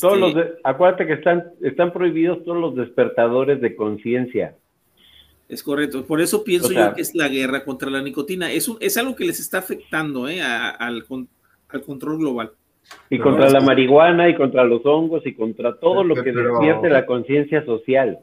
Todos 0.00 0.18
los 0.18 0.36
este 0.36 0.54
acuérdate 0.64 1.06
que 1.06 1.12
están, 1.14 1.44
están 1.60 1.92
prohibidos 1.92 2.42
todos 2.44 2.58
los 2.58 2.74
despertadores 2.76 3.60
de 3.60 3.76
conciencia. 3.76 4.56
Es 5.48 5.62
correcto. 5.62 6.04
Por 6.04 6.20
eso 6.20 6.42
pienso 6.42 6.72
yo 6.72 6.94
que 6.94 7.02
es 7.02 7.14
la 7.14 7.28
guerra 7.28 7.64
contra 7.64 7.88
la 7.90 8.02
nicotina. 8.02 8.50
Es, 8.50 8.70
es 8.80 8.96
algo 8.96 9.14
que 9.14 9.24
les 9.24 9.38
está 9.38 9.58
afectando 9.58 10.28
¿eh? 10.28 10.42
al, 10.42 11.04
al 11.68 11.82
control 11.82 12.18
global. 12.18 12.52
Y 13.10 13.18
contra 13.18 13.50
la 13.50 13.60
marihuana 13.60 14.28
y 14.28 14.36
contra 14.36 14.64
los 14.64 14.84
hongos 14.84 15.26
y 15.26 15.34
contra 15.34 15.78
todo 15.78 16.04
lo 16.04 16.14
que 16.14 16.32
despierte 16.32 16.88
la 16.88 17.06
conciencia 17.06 17.64
social. 17.64 18.20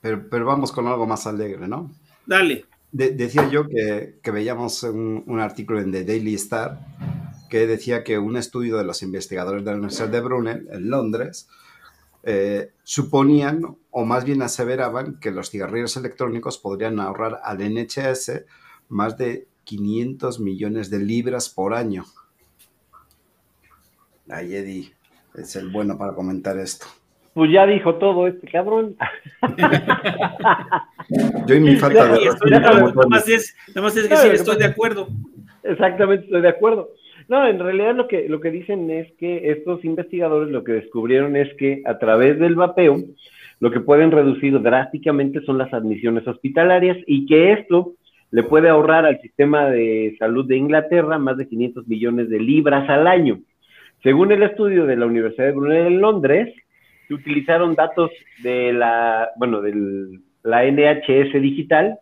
Pero, 0.00 0.28
pero, 0.30 0.44
vamos 0.44 0.72
con 0.72 0.86
algo 0.86 1.06
más 1.06 1.26
alegre, 1.26 1.68
¿no? 1.68 1.90
Dale. 2.26 2.64
decía 2.90 3.48
yo 3.48 3.66
que, 3.68 4.18
que 4.22 4.30
veíamos 4.30 4.82
un, 4.82 5.22
un, 5.26 5.40
artículo 5.40 5.80
en 5.80 5.92
The 5.92 6.04
Daily 6.04 6.34
Star 6.34 6.80
que 7.48 7.66
decía 7.66 8.02
que 8.02 8.18
un 8.18 8.36
estudio 8.36 8.76
de 8.76 8.84
los 8.84 9.02
investigadores 9.02 9.64
de 9.64 9.70
la 9.70 9.76
Universidad 9.76 10.08
de 10.08 10.20
Brunel 10.20 10.68
en 10.72 10.90
Londres 10.90 11.48
eh, 12.22 12.70
suponían, 12.82 13.62
o 13.92 14.04
más 14.04 14.24
bien 14.24 14.42
aseveraban, 14.42 15.20
que 15.20 15.30
los 15.30 15.50
cigarrillos 15.50 15.96
electrónicos 15.96 16.58
podrían 16.58 16.98
ahorrar 16.98 17.40
al 17.44 17.58
NHS 17.58 18.44
más 18.88 19.16
de 19.16 19.46
500 19.64 20.40
millones 20.40 20.90
de 20.90 20.98
libras 20.98 21.48
por 21.50 21.74
año. 21.74 22.04
Ay, 24.28 24.56
Eddie, 24.56 24.92
es 25.34 25.54
el 25.56 25.68
bueno 25.68 25.98
para 25.98 26.14
comentar 26.14 26.58
esto. 26.58 26.86
Pues 27.34 27.50
ya 27.52 27.66
dijo 27.66 27.96
todo 27.96 28.26
este 28.26 28.50
cabrón. 28.50 28.96
Yo 31.46 31.54
y 31.54 31.60
mi 31.60 31.76
falta 31.76 32.08
de... 32.08 32.30
Nada 32.50 32.92
más 33.08 33.28
es, 33.28 33.54
más 33.74 33.94
es 33.96 34.08
decir, 34.08 34.32
estoy 34.32 34.56
de 34.56 34.66
acuerdo. 34.66 35.08
Exactamente, 35.62 36.24
estoy 36.24 36.40
de 36.40 36.48
acuerdo. 36.48 36.90
No, 37.28 37.46
en 37.46 37.58
realidad 37.58 37.94
lo 37.94 38.08
que, 38.08 38.28
lo 38.28 38.40
que 38.40 38.50
dicen 38.50 38.90
es 38.90 39.12
que 39.18 39.50
estos 39.50 39.84
investigadores 39.84 40.50
lo 40.50 40.64
que 40.64 40.72
descubrieron 40.72 41.36
es 41.36 41.52
que 41.54 41.82
a 41.84 41.98
través 41.98 42.38
del 42.38 42.54
vapeo, 42.54 42.98
lo 43.60 43.70
que 43.70 43.80
pueden 43.80 44.10
reducir 44.10 44.60
drásticamente 44.60 45.40
son 45.42 45.58
las 45.58 45.72
admisiones 45.72 46.26
hospitalarias 46.26 46.98
y 47.06 47.26
que 47.26 47.52
esto 47.52 47.94
le 48.32 48.42
puede 48.42 48.68
ahorrar 48.68 49.04
al 49.06 49.20
sistema 49.20 49.70
de 49.70 50.16
salud 50.18 50.46
de 50.46 50.56
Inglaterra 50.56 51.18
más 51.18 51.36
de 51.36 51.46
500 51.46 51.86
millones 51.86 52.28
de 52.28 52.40
libras 52.40 52.88
al 52.88 53.06
año. 53.06 53.40
Según 54.02 54.32
el 54.32 54.42
estudio 54.42 54.84
de 54.86 54.96
la 54.96 55.06
Universidad 55.06 55.46
de 55.46 55.52
Brunel 55.52 55.86
en 55.86 56.00
Londres, 56.00 56.52
se 57.06 57.14
utilizaron 57.14 57.74
datos 57.74 58.10
de 58.42 58.72
la, 58.72 59.30
bueno, 59.36 59.60
de 59.60 60.18
la 60.42 60.64
NHS 60.64 61.40
digital 61.40 61.98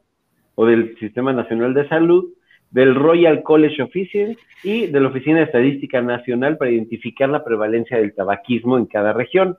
o 0.55 0.67
del 0.67 0.97
Sistema 0.99 1.33
Nacional 1.33 1.75
de 1.75 1.89
Salud, 1.89 2.27
del 2.71 2.95
Royal 2.95 3.43
College 3.43 3.83
of 3.83 3.91
Physicians 3.91 4.39
y 4.63 4.87
de 4.87 5.01
la 5.01 5.09
Oficina 5.09 5.39
de 5.39 5.45
Estadística 5.45 6.01
Nacional 6.01 6.57
para 6.57 6.71
identificar 6.71 7.29
la 7.29 7.45
prevalencia 7.45 7.99
del 7.99 8.15
tabaquismo 8.15 8.79
en 8.79 8.87
cada 8.87 9.13
región. 9.13 9.59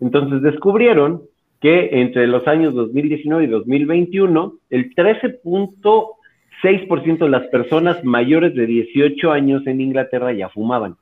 Entonces 0.00 0.42
descubrieron 0.42 1.22
que 1.60 2.00
entre 2.00 2.26
los 2.26 2.46
años 2.46 2.72
2019 2.74 3.44
y 3.44 3.48
2021, 3.48 4.54
el 4.70 4.94
13.6% 4.94 7.18
de 7.18 7.28
las 7.28 7.46
personas 7.48 8.02
mayores 8.04 8.54
de 8.54 8.66
18 8.66 9.32
años 9.32 9.66
en 9.66 9.80
Inglaterra 9.80 10.32
ya 10.32 10.48
fumaban 10.48 10.96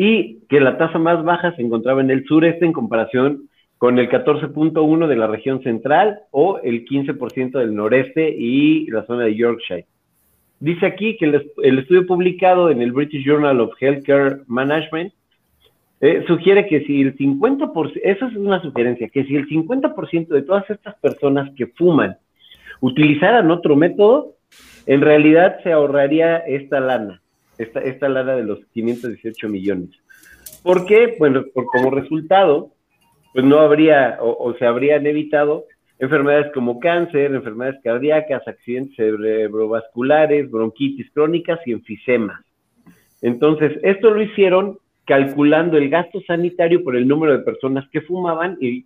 y 0.00 0.38
que 0.48 0.60
la 0.60 0.78
tasa 0.78 0.96
más 0.98 1.24
baja 1.24 1.54
se 1.56 1.62
encontraba 1.62 2.00
en 2.00 2.12
el 2.12 2.24
sureste 2.24 2.64
en 2.64 2.72
comparación 2.72 3.48
con 3.78 3.98
el 3.98 4.08
14.1 4.08 5.08
de 5.08 5.16
la 5.16 5.26
región 5.26 5.60
central 5.64 6.20
o 6.30 6.60
el 6.62 6.84
15% 6.84 7.58
del 7.58 7.74
noreste 7.74 8.30
y 8.30 8.86
la 8.90 9.04
zona 9.06 9.24
de 9.24 9.34
Yorkshire. 9.34 9.86
Dice 10.60 10.86
aquí 10.86 11.16
que 11.16 11.26
el, 11.26 11.78
estudio 11.78 12.06
publicado 12.06 12.70
en 12.70 12.82
el 12.82 12.92
British 12.92 13.24
Journal 13.24 13.60
of 13.60 13.74
Healthcare 13.80 14.42
Management 14.46 15.12
eh, 16.00 16.24
sugiere 16.26 16.66
que 16.66 16.84
si 16.84 17.02
el 17.02 17.16
50%, 17.16 18.00
eso 18.02 18.26
es 18.26 18.36
una 18.36 18.60
sugerencia, 18.62 19.08
que 19.08 19.24
si 19.24 19.36
el 19.36 19.48
50% 19.48 20.28
de 20.28 20.42
todas 20.42 20.68
estas 20.70 20.96
personas 20.96 21.50
que 21.56 21.66
fuman 21.66 22.16
utilizaran 22.80 23.50
otro 23.50 23.76
método, 23.76 24.34
en 24.86 25.00
realidad 25.00 25.58
se 25.62 25.72
ahorraría 25.72 26.38
esta 26.38 26.80
lana 26.80 27.20
esta, 27.58 27.80
esta 27.80 28.08
lana 28.08 28.36
de 28.36 28.44
los 28.44 28.60
518 28.72 29.48
millones. 29.48 29.90
¿Por 30.62 30.86
qué? 30.86 31.16
Bueno, 31.18 31.44
como 31.52 31.90
resultado, 31.90 32.70
pues 33.32 33.44
no 33.44 33.58
habría 33.58 34.18
o, 34.20 34.54
se 34.58 34.64
habrían 34.64 35.06
evitado 35.06 35.64
enfermedades 35.98 36.52
como 36.52 36.78
cáncer, 36.78 37.34
enfermedades 37.34 37.80
cardíacas, 37.82 38.46
accidentes 38.46 38.96
cerebrovasculares, 38.96 40.50
bronquitis 40.50 41.10
crónicas 41.12 41.60
y 41.66 41.72
enfisemas. 41.72 42.40
Entonces, 43.20 43.78
esto 43.82 44.10
lo 44.10 44.22
hicieron 44.22 44.78
calculando 45.04 45.76
el 45.76 45.88
gasto 45.88 46.20
sanitario 46.26 46.84
por 46.84 46.94
el 46.94 47.08
número 47.08 47.32
de 47.32 47.44
personas 47.44 47.88
que 47.90 48.02
fumaban 48.02 48.58
y 48.60 48.84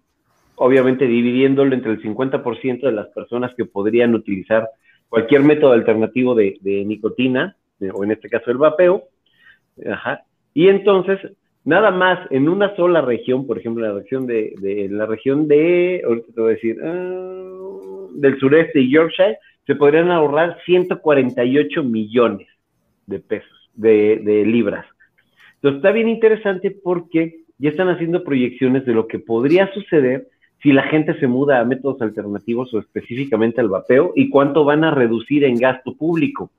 obviamente 0.55 1.07
dividiéndolo 1.07 1.75
entre 1.75 1.93
el 1.93 2.03
50% 2.03 2.81
de 2.81 2.93
las 2.93 3.09
personas 3.09 3.53
que 3.57 3.65
podrían 3.65 4.15
utilizar 4.15 4.69
cualquier 5.09 5.43
método 5.43 5.73
alternativo 5.73 6.35
de, 6.35 6.57
de 6.61 6.85
nicotina 6.85 7.57
o 7.93 8.05
en 8.05 8.13
este 8.13 8.29
caso 8.29 8.51
el 8.51 8.59
vapeo, 8.59 9.05
ajá, 9.91 10.25
y 10.55 10.69
entonces, 10.69 11.19
nada 11.65 11.91
más 11.91 12.19
en 12.31 12.49
una 12.49 12.75
sola 12.77 13.01
región, 13.01 13.47
por 13.47 13.59
ejemplo, 13.59 13.87
la 13.87 13.95
región 14.01 14.27
de, 14.27 14.89
la 14.91 15.07
región 15.07 15.49
de, 15.49 16.03
ahorita 16.05 16.33
te 16.35 16.41
voy 16.41 16.51
a 16.51 16.55
decir, 16.55 16.79
ah, 16.85 18.07
del 18.15 18.39
sureste 18.39 18.81
y 18.81 18.91
Yorkshire, 18.91 19.39
se 19.67 19.75
podrían 19.77 20.11
ahorrar 20.11 20.59
148 20.65 21.85
millones 21.85 22.49
de 23.07 23.21
pesos, 23.21 23.71
de, 23.75 24.21
de 24.25 24.45
libras. 24.45 24.87
Entonces 25.57 25.79
está 25.79 25.93
bien 25.93 26.09
interesante 26.09 26.71
porque 26.71 27.43
ya 27.59 27.71
están 27.71 27.89
haciendo 27.89 28.25
proyecciones 28.25 28.85
de 28.85 28.93
lo 28.93 29.07
que 29.07 29.21
podría 29.21 29.73
suceder 29.73 30.27
si 30.63 30.73
la 30.73 30.83
gente 30.85 31.19
se 31.19 31.27
muda 31.27 31.61
a 31.61 31.65
métodos 31.65 32.01
alternativos 32.03 32.73
o 32.73 32.79
específicamente 32.79 33.61
al 33.61 33.69
vapeo 33.69 34.13
y 34.15 34.31
cuánto 34.31 34.65
van 34.65 34.85
a 34.85 34.93
reducir 34.93 35.45
en 35.45 35.57
gasto 35.57 35.95
público. 35.95 36.51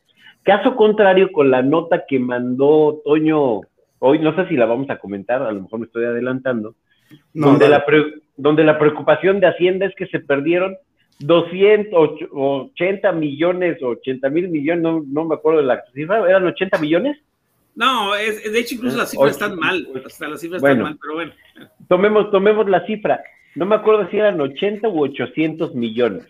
Caso 0.43 0.75
contrario 0.75 1.31
con 1.31 1.49
la 1.51 1.61
nota 1.61 2.03
que 2.07 2.19
mandó 2.19 3.01
Toño, 3.05 3.61
hoy 4.05 4.19
no 4.19 4.35
sé 4.35 4.47
si 4.49 4.55
la 4.55 4.65
vamos 4.65 4.89
a 4.89 4.97
comentar, 4.97 5.41
a 5.41 5.51
lo 5.51 5.61
mejor 5.61 5.79
me 5.79 5.85
estoy 5.85 6.03
adelantando, 6.03 6.75
donde, 7.33 7.69
la 7.69 7.85
donde 8.35 8.63
la 8.65 8.77
preocupación 8.77 9.39
de 9.39 9.47
Hacienda 9.47 9.85
es 9.85 9.95
que 9.95 10.07
se 10.07 10.19
perdieron 10.19 10.75
280 11.19 13.11
millones, 13.13 13.81
80 13.81 14.29
mil 14.29 14.49
millones, 14.49 14.83
no, 14.83 15.03
no, 15.07 15.23
me 15.23 15.35
acuerdo 15.35 15.61
de 15.61 15.67
la 15.67 15.81
cifra, 15.93 16.27
¿eran 16.27 16.45
80 16.45 16.77
millones? 16.79 17.17
No, 17.75 18.13
es, 18.15 18.51
de 18.51 18.59
hecho 18.59 18.75
incluso 18.75 18.97
las 18.97 19.09
cifras 19.09 19.31
están 19.31 19.55
mal, 19.55 19.87
las 19.93 20.41
cifras 20.41 20.61
están 20.61 20.81
mal, 20.81 20.97
pero 21.01 21.13
bueno. 21.13 21.31
Tomemos, 21.87 22.29
tomemos 22.29 22.69
la 22.69 22.85
cifra, 22.85 23.23
no 23.55 23.65
me 23.65 23.75
acuerdo 23.75 24.09
si 24.09 24.17
eran 24.17 24.41
80 24.41 24.89
u 24.89 25.01
800 25.01 25.75
millones 25.75 26.25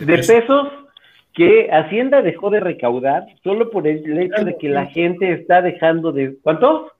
de 0.00 0.16
pesos 0.16 0.68
que 1.36 1.68
Hacienda 1.70 2.22
dejó 2.22 2.48
de 2.48 2.60
recaudar 2.60 3.26
solo 3.44 3.70
por 3.70 3.86
el 3.86 4.18
hecho 4.18 4.42
de 4.42 4.56
que 4.56 4.70
la 4.70 4.86
gente 4.86 5.32
está 5.32 5.60
dejando 5.60 6.10
de... 6.10 6.38
¿Cuánto? 6.42 6.90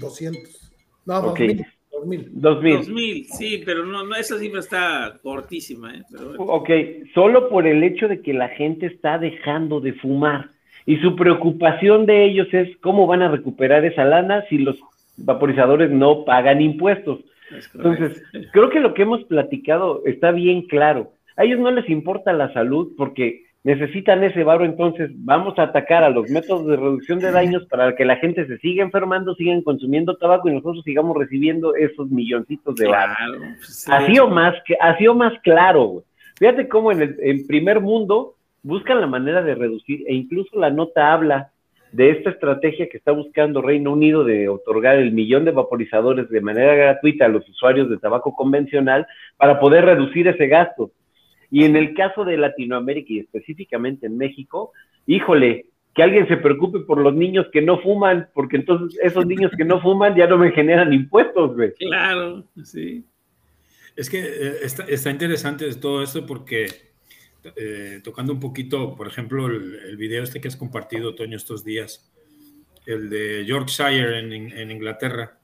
200. 0.00 0.72
No, 1.04 1.20
2000. 1.20 1.66
2000. 1.90 2.28
2000. 2.30 2.76
2000, 2.76 3.24
sí, 3.26 3.62
pero 3.66 3.84
no, 3.84 4.04
no, 4.04 4.14
esa 4.14 4.38
cifra 4.38 4.60
está 4.60 5.18
cortísima. 5.20 5.96
¿eh? 5.96 6.02
Ok, 6.38 6.70
solo 7.12 7.48
por 7.48 7.66
el 7.66 7.82
hecho 7.82 8.06
de 8.06 8.22
que 8.22 8.32
la 8.32 8.50
gente 8.50 8.86
está 8.86 9.18
dejando 9.18 9.80
de 9.80 9.94
fumar. 9.94 10.50
Y 10.86 10.98
su 10.98 11.16
preocupación 11.16 12.06
de 12.06 12.24
ellos 12.24 12.46
es 12.52 12.76
cómo 12.78 13.08
van 13.08 13.22
a 13.22 13.30
recuperar 13.30 13.84
esa 13.84 14.04
lana 14.04 14.44
si 14.48 14.58
los 14.58 14.76
vaporizadores 15.16 15.90
no 15.90 16.24
pagan 16.24 16.60
impuestos. 16.60 17.18
Entonces, 17.74 18.22
creo 18.52 18.70
que 18.70 18.80
lo 18.80 18.94
que 18.94 19.02
hemos 19.02 19.24
platicado 19.24 20.02
está 20.06 20.30
bien 20.30 20.62
claro. 20.62 21.12
A 21.36 21.44
ellos 21.44 21.58
no 21.58 21.70
les 21.72 21.88
importa 21.90 22.32
la 22.32 22.52
salud 22.52 22.92
porque 22.96 23.42
necesitan 23.64 24.24
ese 24.24 24.42
barro, 24.42 24.64
entonces 24.64 25.10
vamos 25.14 25.58
a 25.58 25.64
atacar 25.64 26.02
a 26.02 26.10
los 26.10 26.28
métodos 26.30 26.66
de 26.66 26.76
reducción 26.76 27.20
de 27.20 27.30
daños 27.30 27.64
para 27.66 27.94
que 27.94 28.04
la 28.04 28.16
gente 28.16 28.46
se 28.46 28.58
siga 28.58 28.82
enfermando, 28.82 29.34
sigan 29.34 29.62
consumiendo 29.62 30.16
tabaco 30.16 30.48
y 30.48 30.54
nosotros 30.54 30.82
sigamos 30.84 31.16
recibiendo 31.16 31.74
esos 31.76 32.10
milloncitos 32.10 32.74
de 32.74 32.88
barro. 32.88 33.38
Pues, 33.58 33.88
así 33.88 34.18
o 34.18 34.28
más, 34.28 34.54
así 34.80 35.06
o 35.06 35.14
más 35.14 35.32
claro. 35.42 36.02
Fíjate 36.38 36.68
cómo 36.68 36.90
en 36.90 37.16
el 37.20 37.46
primer 37.46 37.80
mundo 37.80 38.34
buscan 38.62 39.00
la 39.00 39.06
manera 39.06 39.42
de 39.42 39.54
reducir 39.54 40.04
e 40.06 40.14
incluso 40.14 40.58
la 40.58 40.70
nota 40.70 41.12
habla 41.12 41.50
de 41.92 42.10
esta 42.10 42.30
estrategia 42.30 42.88
que 42.88 42.96
está 42.96 43.12
buscando 43.12 43.60
Reino 43.60 43.92
Unido 43.92 44.24
de 44.24 44.48
otorgar 44.48 44.96
el 44.96 45.12
millón 45.12 45.44
de 45.44 45.50
vaporizadores 45.50 46.28
de 46.30 46.40
manera 46.40 46.74
gratuita 46.74 47.26
a 47.26 47.28
los 47.28 47.46
usuarios 47.48 47.90
de 47.90 47.98
tabaco 47.98 48.34
convencional 48.34 49.06
para 49.36 49.60
poder 49.60 49.84
reducir 49.84 50.26
ese 50.26 50.46
gasto. 50.46 50.90
Y 51.52 51.64
en 51.66 51.76
el 51.76 51.92
caso 51.92 52.24
de 52.24 52.38
Latinoamérica 52.38 53.12
y 53.12 53.18
específicamente 53.18 54.06
en 54.06 54.16
México, 54.16 54.72
híjole, 55.06 55.66
que 55.94 56.02
alguien 56.02 56.26
se 56.26 56.38
preocupe 56.38 56.80
por 56.80 56.96
los 56.96 57.14
niños 57.14 57.46
que 57.52 57.60
no 57.60 57.78
fuman, 57.78 58.30
porque 58.32 58.56
entonces 58.56 58.98
esos 59.02 59.26
niños 59.26 59.52
que 59.54 59.66
no 59.66 59.78
fuman 59.82 60.16
ya 60.16 60.26
no 60.26 60.38
me 60.38 60.50
generan 60.52 60.94
impuestos, 60.94 61.54
güey. 61.54 61.74
Claro, 61.74 62.46
sí. 62.64 63.04
Es 63.94 64.08
que 64.08 64.20
eh, 64.20 64.54
está, 64.62 65.10
interesante 65.10 65.70
todo 65.74 66.02
esto 66.02 66.24
porque 66.24 66.68
eh, 67.54 68.00
tocando 68.02 68.32
un 68.32 68.40
poquito, 68.40 68.96
por 68.96 69.06
ejemplo, 69.06 69.46
el, 69.46 69.98
video 69.98 70.22
este 70.22 70.40
que 70.40 70.48
has 70.48 70.56
compartido, 70.56 71.14
Toño, 71.14 71.36
estos 71.36 71.64
días, 71.64 72.10
el 72.86 73.10
de 73.10 73.44
Yorkshire 73.44 74.20
en, 74.20 74.70
Inglaterra, 74.70 75.38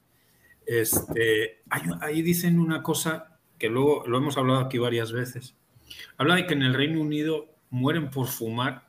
este, 0.65 1.59
ahí 2.01 2.23
dicen 2.23 2.59
una 2.59 2.83
cosa 2.83 3.39
que 3.59 3.69
luego 3.69 4.05
lo 4.07 4.17
hemos 4.17 4.39
hablado 4.39 4.61
aquí 4.61 4.79
varias 4.79 5.13
veces 5.13 5.59
Habla 6.17 6.37
de 6.37 6.47
que 6.47 6.55
en 6.55 6.63
el 6.63 6.75
Reino 6.75 7.01
Unido 7.01 7.47
mueren 7.71 8.11
por 8.11 8.29
fumar 8.29 8.89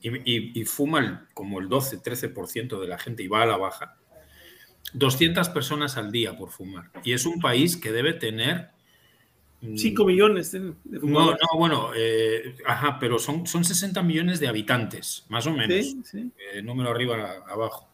y, 0.00 0.64
fuman 0.64 1.28
como 1.32 1.60
el 1.60 1.68
12, 1.68 2.02
13% 2.02 2.78
de 2.78 2.88
la 2.88 2.98
gente 2.98 3.22
y 3.22 3.28
va 3.28 3.42
a 3.42 3.46
la 3.46 3.56
baja. 3.56 3.96
200 4.92 5.48
personas 5.48 5.96
al 5.96 6.12
día 6.12 6.36
por 6.36 6.50
fumar. 6.50 6.90
Y 7.04 7.12
es 7.12 7.24
un 7.24 7.40
país 7.40 7.76
que 7.76 7.90
debe 7.90 8.12
tener... 8.12 8.70
5 9.62 10.04
mm, 10.04 10.06
millones 10.06 10.52
de 10.52 10.60
No, 10.84 11.30
no, 11.30 11.38
bueno, 11.56 11.90
eh, 11.96 12.54
ajá, 12.66 12.98
pero 13.00 13.18
son, 13.18 13.46
son 13.46 13.64
60 13.64 14.02
millones 14.02 14.38
de 14.40 14.48
habitantes, 14.48 15.24
más 15.30 15.46
o 15.46 15.52
menos. 15.52 15.96
Sí, 16.04 16.30
eh, 16.52 16.60
número 16.60 16.90
arriba, 16.90 17.42
abajo. 17.48 17.88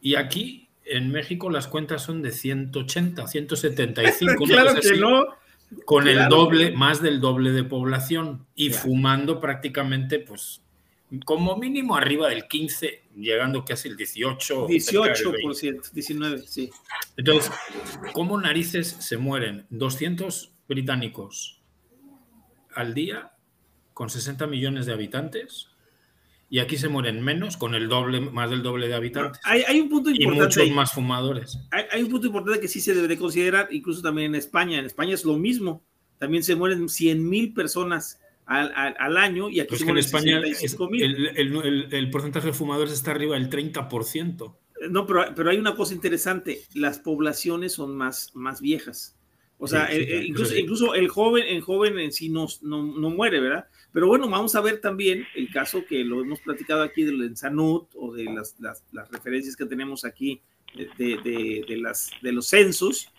Y 0.00 0.14
aquí, 0.14 0.70
en 0.84 1.10
México, 1.10 1.50
las 1.50 1.68
cuentas 1.68 2.02
son 2.02 2.22
de 2.22 2.32
180, 2.32 3.26
175. 3.26 4.44
claro 4.46 4.80
que 4.80 4.96
no. 4.96 5.26
Con 5.84 6.08
el 6.08 6.28
doble, 6.28 6.70
más 6.72 7.02
del 7.02 7.20
doble 7.20 7.52
de 7.52 7.64
población 7.64 8.46
y 8.54 8.70
fumando 8.70 9.40
prácticamente, 9.40 10.18
pues, 10.18 10.62
como 11.24 11.56
mínimo 11.56 11.96
arriba 11.96 12.28
del 12.28 12.46
15, 12.46 13.02
llegando 13.16 13.64
casi 13.64 13.88
el 13.88 13.96
18. 13.96 14.66
18%, 14.66 15.92
19, 15.92 16.38
sí. 16.46 16.70
Entonces, 17.16 17.52
¿cómo 18.12 18.40
narices 18.40 18.88
se 18.88 19.16
mueren 19.16 19.66
200 19.70 20.52
británicos 20.68 21.60
al 22.74 22.94
día 22.94 23.32
con 23.94 24.10
60 24.10 24.46
millones 24.46 24.86
de 24.86 24.92
habitantes? 24.92 25.68
Y 26.50 26.60
aquí 26.60 26.76
se 26.76 26.88
mueren 26.88 27.22
menos 27.22 27.56
con 27.56 27.74
el 27.74 27.88
doble, 27.88 28.20
más 28.20 28.48
del 28.48 28.62
doble 28.62 28.88
de 28.88 28.94
habitantes. 28.94 29.40
Hay, 29.44 29.80
un 29.80 29.88
punto 29.88 30.10
importante. 30.10 30.62
Y 30.62 30.64
muchos 30.64 30.76
más 30.76 30.92
fumadores. 30.92 31.58
Hay, 31.70 32.02
un 32.02 32.10
punto 32.10 32.28
importante 32.28 32.60
que 32.60 32.68
sí 32.68 32.80
se 32.80 32.94
debe 32.94 33.08
de 33.08 33.18
considerar, 33.18 33.68
incluso 33.70 34.00
también 34.00 34.34
en 34.34 34.34
España. 34.36 34.78
En 34.78 34.86
España 34.86 35.14
es 35.14 35.24
lo 35.24 35.36
mismo. 35.36 35.82
También 36.18 36.42
se 36.42 36.56
mueren 36.56 36.88
100 36.88 37.28
mil 37.28 37.52
personas 37.52 38.20
al, 38.46 38.72
al, 38.74 39.16
año 39.18 39.50
y 39.50 39.60
aquí 39.60 39.68
pues 39.68 39.82
se 39.82 39.90
en 39.90 39.98
España 39.98 40.40
el, 40.40 41.88
el, 41.92 42.10
porcentaje 42.10 42.46
de 42.46 42.52
fumadores 42.54 42.94
está 42.94 43.10
arriba 43.10 43.34
del 43.34 43.50
30%. 43.50 44.56
No, 44.90 45.06
pero, 45.06 45.34
pero 45.36 45.50
hay 45.50 45.58
una 45.58 45.76
cosa 45.76 45.92
interesante. 45.92 46.62
Las 46.72 46.98
poblaciones 46.98 47.74
son 47.74 47.94
más, 47.94 48.30
más 48.34 48.62
viejas. 48.62 49.17
O 49.60 49.66
sea, 49.66 49.92
incluso, 49.92 50.56
incluso, 50.56 50.94
el 50.94 51.08
joven, 51.08 51.44
el 51.48 51.60
joven 51.62 51.98
en 51.98 52.12
sí 52.12 52.28
no, 52.28 52.46
no, 52.62 52.82
no 52.82 53.10
muere, 53.10 53.40
¿verdad? 53.40 53.66
Pero 53.92 54.06
bueno, 54.06 54.28
vamos 54.28 54.54
a 54.54 54.60
ver 54.60 54.80
también 54.80 55.26
el 55.34 55.50
caso 55.50 55.84
que 55.84 56.04
lo 56.04 56.20
hemos 56.20 56.40
platicado 56.40 56.82
aquí 56.82 57.02
del 57.02 57.22
Ensanud 57.22 57.86
o 57.96 58.14
de 58.14 58.24
las, 58.24 58.54
las, 58.60 59.10
referencias 59.10 59.56
que 59.56 59.66
tenemos 59.66 60.04
aquí 60.04 60.40
de, 60.76 61.64
de, 61.66 61.76
las, 61.76 62.10
de 62.22 62.32
los 62.32 62.46
censos. 62.46 63.10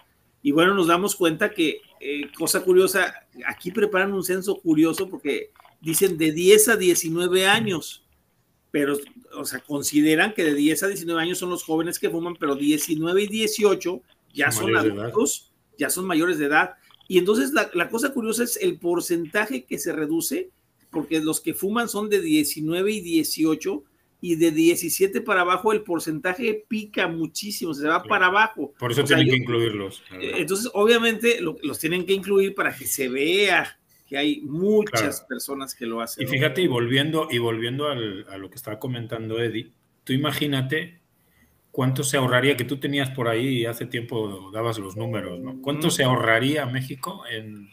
Y 0.41 0.51
bueno, 0.51 0.73
nos 0.73 0.87
damos 0.87 1.17
cuenta 1.17 1.51
que, 1.53 1.81
eh, 1.99 2.31
cosa 2.37 2.63
curiosa, 2.63 3.13
aquí 3.45 3.71
preparan 3.71 4.13
un 4.13 4.23
censo 4.23 4.55
curioso 4.61 5.09
porque 5.09 5.51
dicen 5.81 6.17
de 6.17 6.31
10 6.31 6.69
a 6.69 6.77
19 6.77 7.47
años, 7.47 8.05
pero, 8.71 8.97
o 9.33 9.43
sea, 9.43 9.59
consideran 9.59 10.33
que 10.33 10.43
de 10.45 10.53
10 10.53 10.83
a 10.83 10.87
19 10.87 11.21
años 11.21 11.37
son 11.37 11.49
los 11.49 11.63
jóvenes 11.63 11.99
que 11.99 12.09
fuman, 12.09 12.35
pero 12.35 12.55
19 12.55 13.23
y 13.23 13.27
18 13.27 14.01
ya 14.33 14.51
son 14.51 14.77
adultos, 14.77 15.48
ya 15.79 15.89
son 15.89 16.05
mayores 16.05 16.37
de 16.37 16.45
edad. 16.45 16.75
Y 17.07 17.17
entonces 17.17 17.53
la, 17.53 17.71
la, 17.73 17.89
cosa 17.89 18.13
curiosa 18.13 18.43
es 18.43 18.57
el 18.57 18.77
porcentaje 18.77 19.63
que 19.63 19.79
se 19.79 19.91
reduce 19.93 20.51
porque 20.91 21.19
los 21.21 21.41
que 21.41 21.53
fuman 21.53 21.89
son 21.89 22.09
de 22.09 22.21
19 22.21 22.91
y 22.91 23.01
18 23.01 23.83
y 24.21 24.35
de 24.35 24.51
17 24.51 25.21
para 25.21 25.41
abajo 25.41 25.71
el 25.71 25.81
porcentaje 25.81 26.65
pica 26.67 27.07
muchísimo, 27.07 27.73
se 27.73 27.87
va 27.87 28.03
para 28.03 28.27
abajo. 28.27 28.73
Por 28.77 28.91
eso 28.91 29.03
tienen 29.03 29.29
que 29.29 29.37
incluirlos. 29.37 30.03
Entonces, 30.11 30.69
obviamente, 30.73 31.39
los 31.41 31.79
tienen 31.79 32.05
que 32.05 32.13
incluir 32.13 32.53
para 32.53 32.75
que 32.75 32.85
se 32.85 33.07
vea 33.07 33.79
que 34.07 34.17
hay 34.17 34.41
muchas 34.41 35.21
personas 35.21 35.73
que 35.75 35.85
lo 35.85 36.01
hacen. 36.01 36.27
Y 36.27 36.29
fíjate, 36.29 36.63
y 36.63 36.67
volviendo, 36.67 37.27
y 37.31 37.37
volviendo 37.37 37.87
a 37.87 37.95
lo 37.95 38.49
que 38.49 38.55
estaba 38.55 38.79
comentando 38.79 39.39
Eddie, 39.39 39.71
tú 40.03 40.13
imagínate 40.13 40.98
cuánto 41.79 42.03
se 42.03 42.17
ahorraría, 42.17 42.57
que 42.57 42.65
tú 42.65 42.77
tenías 42.77 43.09
por 43.09 43.29
ahí 43.29 43.65
hace 43.65 43.85
tiempo 43.85 44.51
dabas 44.51 44.77
los 44.79 44.97
números, 44.97 45.39
¿no? 45.39 45.61
¿Cuánto 45.61 45.89
se 45.89 46.03
ahorraría 46.03 46.65
México 46.65 47.23
en, 47.31 47.69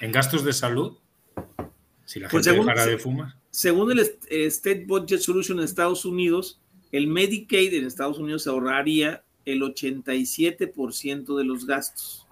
en 0.00 0.10
gastos 0.10 0.44
de 0.44 0.52
salud 0.52 0.96
si 2.04 2.18
la 2.18 2.28
pues 2.28 2.44
gente 2.44 2.58
dejara 2.58 2.84
de 2.84 2.98
fumar. 2.98 3.36
Según 3.52 3.92
el 3.92 4.00
State 4.00 4.86
Budget 4.88 5.20
Solution 5.20 5.60
en 5.60 5.66
Estados 5.66 6.04
Unidos, 6.04 6.60
el 6.90 7.06
Medicaid 7.06 7.74
en 7.74 7.86
Estados 7.86 8.18
Unidos 8.18 8.42
se 8.42 8.50
ahorraría 8.50 9.22
el 9.44 9.62
87% 9.62 11.38
de 11.38 11.44
los 11.44 11.64
gastos. 11.64 12.26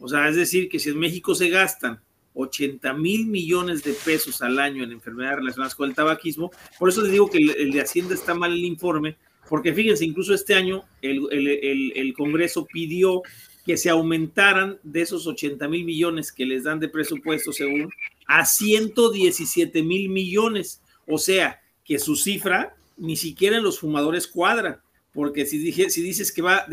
O 0.00 0.08
sea, 0.08 0.30
es 0.30 0.36
decir, 0.36 0.70
que 0.70 0.78
si 0.78 0.88
en 0.88 0.98
México 0.98 1.34
se 1.34 1.50
gastan 1.50 2.00
80 2.32 2.90
mil 2.94 3.26
millones 3.26 3.84
de 3.84 3.92
pesos 3.92 4.40
al 4.40 4.58
año 4.58 4.82
en 4.82 4.92
enfermedades 4.92 5.40
relacionadas 5.40 5.74
con 5.74 5.90
el 5.90 5.94
tabaquismo, 5.94 6.50
por 6.78 6.88
eso 6.88 7.02
les 7.02 7.12
digo 7.12 7.28
que 7.28 7.36
el, 7.36 7.70
de 7.70 7.82
Hacienda 7.82 8.14
está 8.14 8.32
mal 8.32 8.54
el 8.54 8.64
informe, 8.64 9.18
porque 9.48 9.72
fíjense, 9.72 10.04
incluso 10.04 10.34
este 10.34 10.54
año 10.54 10.84
el, 11.02 11.26
el, 11.30 11.92
el 11.94 12.14
Congreso 12.14 12.66
pidió 12.66 13.22
que 13.64 13.76
se 13.76 13.90
aumentaran 13.90 14.78
de 14.82 15.02
esos 15.02 15.26
80 15.26 15.68
mil 15.68 15.84
millones 15.84 16.32
que 16.32 16.44
les 16.44 16.64
dan 16.64 16.80
de 16.80 16.88
presupuesto 16.88 17.52
según 17.52 17.90
a 18.26 18.44
117 18.44 19.82
mil 19.82 20.08
millones. 20.10 20.82
O 21.06 21.18
sea, 21.18 21.60
que 21.84 21.98
su 21.98 22.16
cifra 22.16 22.76
ni 22.96 23.16
siquiera 23.16 23.56
en 23.56 23.62
los 23.62 23.78
fumadores 23.78 24.26
cuadra, 24.26 24.82
porque 25.12 25.46
si, 25.46 25.58
dije, 25.58 25.90
si 25.90 26.02
dices 26.02 26.32
que 26.32 26.42
va 26.42 26.66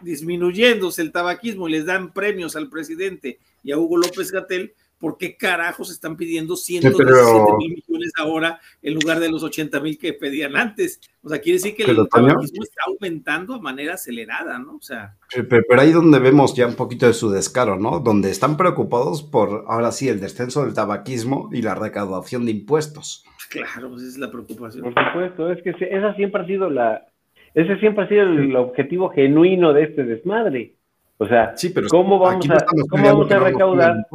disminuyéndose 0.00 1.02
el 1.02 1.12
tabaquismo 1.12 1.68
y 1.68 1.72
les 1.72 1.86
dan 1.86 2.12
premios 2.12 2.56
al 2.56 2.68
presidente 2.68 3.38
y 3.62 3.72
a 3.72 3.78
Hugo 3.78 3.96
López 3.96 4.30
Gatel, 4.30 4.74
¿por 5.04 5.18
qué 5.18 5.36
carajos 5.36 5.90
están 5.90 6.16
pidiendo 6.16 6.56
117 6.56 7.52
mil 7.58 7.74
millones 7.74 8.10
ahora 8.16 8.58
en 8.80 8.94
lugar 8.94 9.20
de 9.20 9.30
los 9.30 9.42
80 9.42 9.78
mil 9.80 9.98
que 9.98 10.14
pedían 10.14 10.56
antes? 10.56 10.98
O 11.22 11.28
sea, 11.28 11.40
quiere 11.40 11.58
decir 11.58 11.76
que 11.76 11.82
el 11.82 12.08
tabaquismo 12.08 12.62
está 12.62 12.84
aumentando 12.86 13.52
a 13.52 13.60
manera 13.60 13.94
acelerada, 13.94 14.58
¿no? 14.58 14.76
O 14.76 14.80
sea. 14.80 15.14
Pero, 15.30 15.62
pero, 15.68 15.82
ahí 15.82 15.92
donde 15.92 16.18
vemos 16.20 16.56
ya 16.56 16.66
un 16.66 16.74
poquito 16.74 17.06
de 17.06 17.12
su 17.12 17.28
descaro, 17.28 17.76
¿no? 17.76 18.00
Donde 18.00 18.30
están 18.30 18.56
preocupados 18.56 19.22
por, 19.22 19.66
ahora 19.68 19.92
sí, 19.92 20.08
el 20.08 20.20
descenso 20.20 20.64
del 20.64 20.72
tabaquismo 20.72 21.50
y 21.52 21.60
la 21.60 21.74
recaudación 21.74 22.46
de 22.46 22.52
impuestos. 22.52 23.26
Claro, 23.50 23.90
pues 23.90 24.04
esa 24.04 24.12
es 24.12 24.18
la 24.18 24.30
preocupación. 24.30 24.84
Por 24.84 24.94
supuesto, 25.04 25.52
es 25.52 25.62
que 25.62 25.74
esa 25.90 26.14
siempre 26.14 26.40
ha 26.40 26.46
sido 26.46 26.70
la, 26.70 27.06
ese 27.52 27.76
siempre 27.76 28.04
ha 28.04 28.08
sido 28.08 28.22
el 28.22 28.56
objetivo 28.56 29.10
genuino 29.10 29.74
de 29.74 29.82
este 29.82 30.04
desmadre. 30.04 30.76
O 31.18 31.28
sea, 31.28 31.54
¿cómo 31.90 32.18
vamos, 32.18 32.48
a, 32.48 32.64
¿cómo 32.88 33.04
vamos 33.04 33.30
a 33.30 33.38
recaudar? 33.38 34.06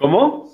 ¿Cómo? 0.00 0.50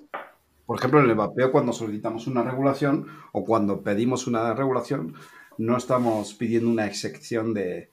Por 0.67 0.79
ejemplo, 0.79 1.01
en 1.01 1.09
el 1.09 1.15
vapeo, 1.15 1.53
cuando 1.53 1.73
solicitamos 1.73 2.27
una 2.27 2.43
regulación 2.43 3.07
o 3.33 3.45
cuando 3.45 3.83
pedimos 3.83 4.27
una 4.27 4.53
regulación, 4.53 5.15
no 5.59 5.77
estamos 5.77 6.35
pidiendo 6.35 6.69
una 6.69 6.87
excepción 6.87 7.55
de, 7.55 7.89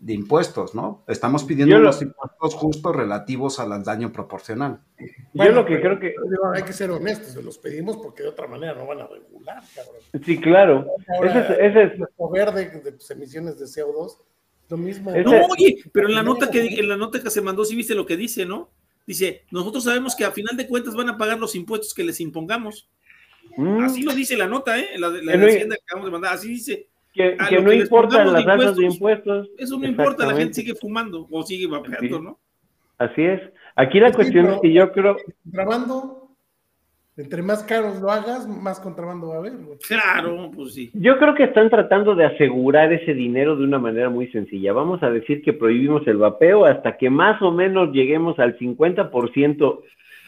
de 0.00 0.12
impuestos, 0.12 0.74
¿no? 0.74 1.04
Estamos 1.06 1.44
pidiendo 1.44 1.78
los 1.78 2.02
impuestos 2.02 2.54
justos 2.54 2.96
relativos 2.96 3.60
al 3.60 3.84
daño 3.84 4.12
proporcional. 4.12 4.80
Yo 5.32 5.52
lo 5.52 5.64
que 5.64 5.80
creo 5.80 6.00
que... 6.00 6.14
Hay 6.52 6.64
que 6.64 6.72
ser 6.72 6.90
honestos, 6.90 7.42
los 7.44 7.58
pedimos 7.58 7.96
porque 7.98 8.24
de 8.24 8.30
otra 8.30 8.48
manera 8.48 8.74
no 8.74 8.88
van 8.88 9.02
a 9.02 9.06
regular, 9.06 9.62
cabrón. 9.72 10.02
Sí, 10.24 10.40
claro. 10.40 10.86
ese 11.22 11.38
es... 11.38 11.50
Ese 11.50 11.82
es... 11.84 12.54
de, 12.54 12.80
de 12.80 12.92
pues, 12.92 13.10
emisiones 13.12 13.60
de 13.60 13.66
CO2 13.66 14.18
lo 14.68 14.76
mismo. 14.76 15.12
No, 15.12 15.30
oye, 15.46 15.76
pero 15.92 16.08
en 16.08 16.16
la 16.16 16.24
nota 16.24 16.50
que 16.50 16.66
en 16.66 16.88
la 16.88 16.96
nota 16.96 17.22
que 17.22 17.30
se 17.30 17.40
mandó, 17.40 17.64
sí 17.64 17.76
viste 17.76 17.94
lo 17.94 18.04
que 18.04 18.16
dice, 18.16 18.44
¿no? 18.44 18.70
Dice, 19.06 19.44
nosotros 19.50 19.84
sabemos 19.84 20.16
que 20.16 20.24
a 20.24 20.32
final 20.32 20.56
de 20.56 20.66
cuentas 20.66 20.94
van 20.94 21.08
a 21.08 21.16
pagar 21.16 21.38
los 21.38 21.54
impuestos 21.54 21.94
que 21.94 22.04
les 22.04 22.20
impongamos. 22.20 22.88
Mm. 23.56 23.84
Así 23.84 24.02
lo 24.02 24.12
dice 24.12 24.36
la 24.36 24.48
nota, 24.48 24.78
¿eh? 24.78 24.88
La, 24.98 25.08
la, 25.08 25.36
la 25.36 25.46
hacienda 25.46 25.76
que 25.76 25.82
acabamos 25.82 26.06
de 26.06 26.12
mandar, 26.12 26.34
así 26.34 26.48
dice. 26.48 26.88
Que, 27.14 27.36
no 27.62 27.72
importan 27.72 28.30
las 28.32 28.44
tasas 28.44 28.76
de 28.76 28.84
impuestos. 28.84 29.48
Eso 29.56 29.78
no 29.78 29.86
importa, 29.86 30.26
la 30.26 30.36
gente 30.36 30.54
sigue 30.54 30.74
fumando 30.74 31.26
o 31.30 31.42
sigue 31.42 31.66
vapeando, 31.66 32.20
¿no? 32.20 32.40
Así 32.98 33.22
es. 33.22 33.40
Aquí 33.74 34.00
la 34.00 34.12
cuestión 34.12 34.46
es 34.46 34.60
que 34.60 34.72
yo 34.72 34.92
creo. 34.92 35.16
Grabando 35.44 36.25
entre 37.16 37.42
más 37.42 37.62
caros 37.64 38.00
lo 38.00 38.10
hagas, 38.10 38.46
más 38.46 38.78
contrabando 38.78 39.28
va 39.28 39.36
a 39.36 39.38
haber. 39.38 39.54
Claro, 39.88 40.50
pues 40.54 40.74
sí. 40.74 40.90
Yo 40.92 41.18
creo 41.18 41.34
que 41.34 41.44
están 41.44 41.70
tratando 41.70 42.14
de 42.14 42.26
asegurar 42.26 42.92
ese 42.92 43.14
dinero 43.14 43.56
de 43.56 43.64
una 43.64 43.78
manera 43.78 44.10
muy 44.10 44.28
sencilla. 44.28 44.74
Vamos 44.74 45.02
a 45.02 45.10
decir 45.10 45.40
que 45.42 45.54
prohibimos 45.54 46.06
el 46.06 46.18
vapeo 46.18 46.66
hasta 46.66 46.98
que 46.98 47.08
más 47.08 47.40
o 47.40 47.52
menos 47.52 47.92
lleguemos 47.92 48.38
al 48.38 48.58
50% 48.58 49.80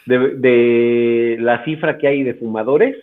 de, 0.07 0.18
de 0.36 1.36
la 1.41 1.62
cifra 1.64 1.99
que 1.99 2.09
hay 2.09 2.22
de 2.22 2.34
fumadores. 2.34 2.97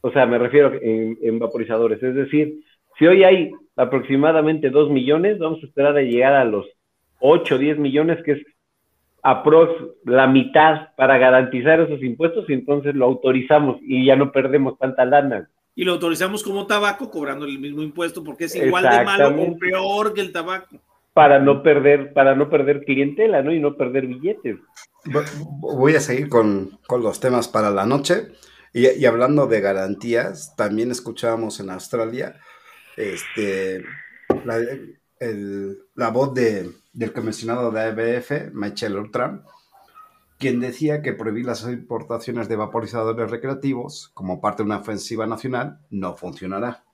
O 0.00 0.10
sea, 0.10 0.26
me 0.26 0.38
refiero 0.38 0.72
en, 0.82 1.16
en 1.22 1.38
vaporizadores. 1.38 2.02
Es 2.02 2.16
decir, 2.16 2.60
si 2.98 3.06
hoy 3.06 3.22
hay 3.22 3.52
aproximadamente 3.76 4.70
2 4.70 4.90
millones, 4.90 5.38
vamos 5.38 5.62
a 5.62 5.66
esperar 5.66 5.96
a 5.96 6.02
llegar 6.02 6.34
a 6.34 6.44
los 6.44 6.66
8 7.20 7.54
o 7.54 7.58
10 7.58 7.78
millones, 7.78 8.20
que 8.24 8.32
es 8.32 8.46
aprox 9.22 9.72
la 10.04 10.26
mitad 10.26 10.88
para 10.96 11.16
garantizar 11.16 11.80
esos 11.80 12.02
impuestos 12.02 12.44
y 12.48 12.54
entonces 12.54 12.94
lo 12.94 13.04
autorizamos 13.04 13.76
y 13.82 14.06
ya 14.06 14.16
no 14.16 14.32
perdemos 14.32 14.78
tanta 14.78 15.04
lana. 15.04 15.48
Y 15.74 15.84
lo 15.84 15.92
autorizamos 15.92 16.42
como 16.42 16.66
tabaco 16.66 17.10
cobrando 17.10 17.46
el 17.46 17.58
mismo 17.58 17.82
impuesto 17.82 18.22
porque 18.22 18.44
es 18.44 18.56
igual 18.56 18.84
de 18.84 19.04
malo 19.04 19.28
o 19.28 19.58
peor 19.58 20.12
que 20.12 20.20
el 20.20 20.32
tabaco. 20.32 20.76
Para 21.14 21.38
no 21.38 21.62
perder, 21.62 22.12
para 22.14 22.34
no 22.34 22.48
perder 22.48 22.84
clientela, 22.84 23.42
¿no? 23.42 23.52
Y 23.52 23.60
no 23.60 23.76
perder 23.76 24.06
billetes. 24.06 24.56
Voy 25.60 25.94
a 25.94 26.00
seguir 26.00 26.30
con, 26.30 26.78
los 26.88 27.20
temas 27.20 27.48
para 27.48 27.70
la 27.70 27.84
noche. 27.84 28.28
Y, 28.72 29.04
hablando 29.04 29.46
de 29.46 29.60
garantías, 29.60 30.56
también 30.56 30.90
escuchábamos 30.90 31.60
en 31.60 31.68
Australia 31.68 32.36
este, 32.96 33.84
la 34.46 34.58
voz 36.12 36.34
de, 36.34 36.70
del 36.92 37.12
comisionado 37.12 37.70
de 37.70 37.80
ABF, 37.80 38.52
Michel 38.52 38.96
Ultram, 38.96 39.42
quien 40.38 40.60
decía 40.60 41.02
que 41.02 41.12
prohibir 41.12 41.46
las 41.46 41.62
importaciones 41.64 42.48
de 42.48 42.56
vaporizadores 42.56 43.30
recreativos 43.30 44.10
como 44.14 44.40
parte 44.40 44.62
de 44.62 44.66
una 44.66 44.78
ofensiva 44.78 45.26
nacional 45.26 45.78
no 45.90 46.16
funcionará. 46.16 46.84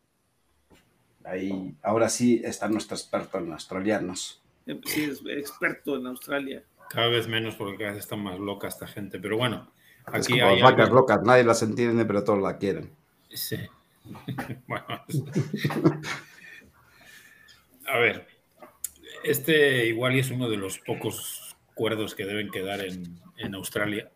Ahí, 1.24 1.74
ahora 1.82 2.08
sí 2.08 2.40
está 2.44 2.68
nuestro 2.68 2.96
experto 2.96 3.38
en 3.38 3.52
australianos. 3.52 4.42
Sí, 4.84 5.04
es 5.04 5.22
experto 5.26 5.96
en 5.96 6.06
Australia. 6.06 6.62
Cada 6.90 7.08
vez 7.08 7.28
menos 7.28 7.54
porque 7.54 7.76
cada 7.76 7.92
vez 7.92 8.00
está 8.00 8.16
más 8.16 8.38
loca 8.38 8.68
esta 8.68 8.86
gente, 8.86 9.18
pero 9.18 9.36
bueno. 9.36 9.70
Aquí 10.04 10.40
hay 10.40 10.60
las 10.60 10.70
vacas 10.70 10.90
locas, 10.90 11.20
nadie 11.22 11.44
las 11.44 11.62
entiende, 11.62 12.04
pero 12.04 12.24
todos 12.24 12.42
la 12.42 12.56
quieren. 12.58 12.90
Sí. 13.30 13.56
bueno. 14.66 14.86
A 17.90 17.98
ver, 17.98 18.26
este 19.24 19.86
igual 19.86 20.16
es 20.16 20.30
uno 20.30 20.48
de 20.48 20.56
los 20.56 20.78
pocos 20.78 21.56
cuerdos 21.74 22.14
que 22.14 22.26
deben 22.26 22.50
quedar 22.50 22.80
en, 22.80 23.54
Australia. 23.54 24.10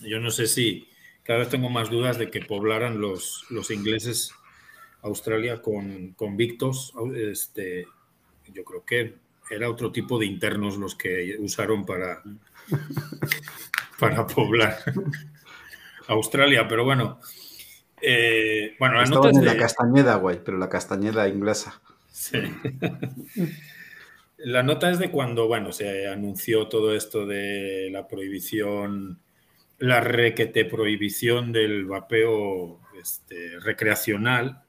Yo 0.00 0.20
no 0.20 0.30
sé 0.30 0.46
si 0.46 0.88
cada 1.22 1.40
vez 1.40 1.48
tengo 1.48 1.70
más 1.70 1.90
dudas 1.90 2.18
de 2.18 2.30
que 2.30 2.40
poblaran 2.40 3.00
los, 3.00 3.46
los 3.50 3.70
ingleses 3.70 4.32
Australia 5.02 5.62
con 5.62 6.12
convictos. 6.12 6.92
Este, 7.14 7.86
yo 8.52 8.64
creo 8.64 8.84
que 8.84 9.16
era 9.50 9.70
otro 9.70 9.92
tipo 9.92 10.18
de 10.18 10.26
internos 10.26 10.76
los 10.76 10.94
que 10.94 11.36
usaron 11.38 11.86
para, 11.86 12.22
para 13.98 14.26
poblar 14.26 14.78
Australia, 16.08 16.66
pero 16.68 16.84
bueno. 16.84 17.20
Eh, 18.00 18.76
bueno, 18.78 19.02
la 19.02 19.30
en 19.30 19.44
la 19.44 19.56
Castañeda, 19.56 20.16
güey, 20.16 20.42
pero 20.44 20.58
la 20.58 20.68
Castañeda 20.68 21.28
inglesa. 21.28 21.80
La 24.38 24.62
nota 24.62 24.90
es 24.90 24.98
de 24.98 25.10
cuando, 25.10 25.48
bueno, 25.48 25.72
se 25.72 26.08
anunció 26.08 26.68
todo 26.68 26.94
esto 26.94 27.26
de 27.26 27.88
la 27.90 28.06
prohibición, 28.06 29.18
la 29.78 30.00
requete 30.00 30.64
prohibición 30.66 31.52
del 31.52 31.86
vapeo 31.86 32.80
este, 33.00 33.58
recreacional, 33.60 34.62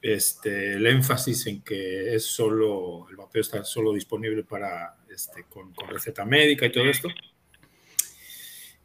este, 0.00 0.74
el 0.74 0.86
énfasis 0.86 1.46
en 1.46 1.62
que 1.62 2.14
es 2.14 2.24
solo, 2.24 3.06
el 3.10 3.16
vapeo 3.16 3.42
está 3.42 3.62
solo 3.64 3.92
disponible 3.92 4.42
para, 4.42 4.96
este, 5.10 5.44
con, 5.44 5.74
receta 5.88 6.24
médica 6.24 6.66
y 6.66 6.72
todo 6.72 6.84
esto. 6.84 7.08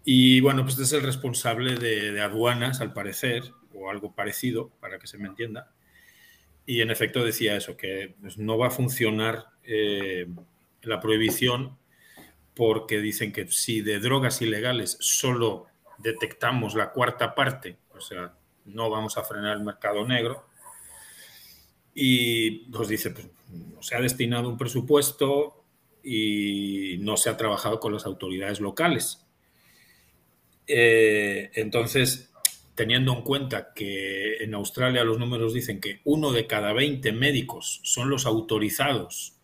Y 0.03 0.39
bueno, 0.41 0.63
pues 0.63 0.78
es 0.80 0.93
el 0.93 1.01
responsable 1.01 1.76
de 1.76 2.22
aduanas, 2.22 2.82
al 2.82 2.93
parecer, 2.93 3.43
o 3.74 3.89
algo 3.89 4.13
parecido, 4.13 4.70
para 4.80 4.99
que 4.99 5.07
se 5.07 5.18
me 5.18 5.28
entienda 5.28 5.72
y 6.68 6.82
en 6.82 6.91
efecto 6.91 7.24
decía 7.24 7.55
eso, 7.55 7.78
que 7.78 8.13
pues, 8.20 8.38
no 8.38 8.57
va 8.57 8.68
a 8.68 8.72
funcionar 8.72 9.45
eh, 9.63 10.28
la 10.84 10.99
prohibición 10.99 11.78
porque 12.53 12.99
dicen 12.99 13.32
que 13.32 13.47
si 13.47 13.82
de 13.82 13.99
drogas 13.99 14.41
ilegales 14.41 14.97
solo 14.99 15.68
detectamos 15.97 16.76
la 16.76 16.91
cuarta 16.91 17.34
parte, 17.34 17.78
o 17.95 18.01
sea, 18.01 18.34
no 18.65 18.89
vamos 18.89 19.18
a 19.18 19.24
frenar 19.24 19.55
el 19.55 19.63
mercado 19.63 20.05
negro. 20.05 20.45
Y 21.93 22.70
pues 22.70 22.89
dice, 22.89 23.11
pues, 23.11 23.28
se 23.80 23.95
ha 23.95 24.01
destinado 24.01 24.49
un 24.49 24.57
presupuesto 24.57 25.63
y 26.03 26.97
no 26.99 27.15
se 27.15 27.30
ha 27.30 27.38
trabajado 27.38 27.80
con 27.80 27.93
las 27.93 28.05
autoridades 28.05 28.59
locales. 28.59 29.26
Eh, 30.68 31.49
entonces, 31.53 32.34
teniendo 32.78 33.11
en 33.11 33.23
cuenta 33.23 33.73
que 33.73 34.36
en 34.36 34.53
Australia 34.53 35.03
los 35.03 35.17
números 35.17 35.51
dicen 35.51 35.82
que 35.82 35.99
uno 36.03 36.32
de 36.32 36.45
cada 36.45 36.73
20 36.73 37.11
médicos 37.11 37.82
son 37.84 38.11
los 38.11 38.28
autorizados 38.28 39.36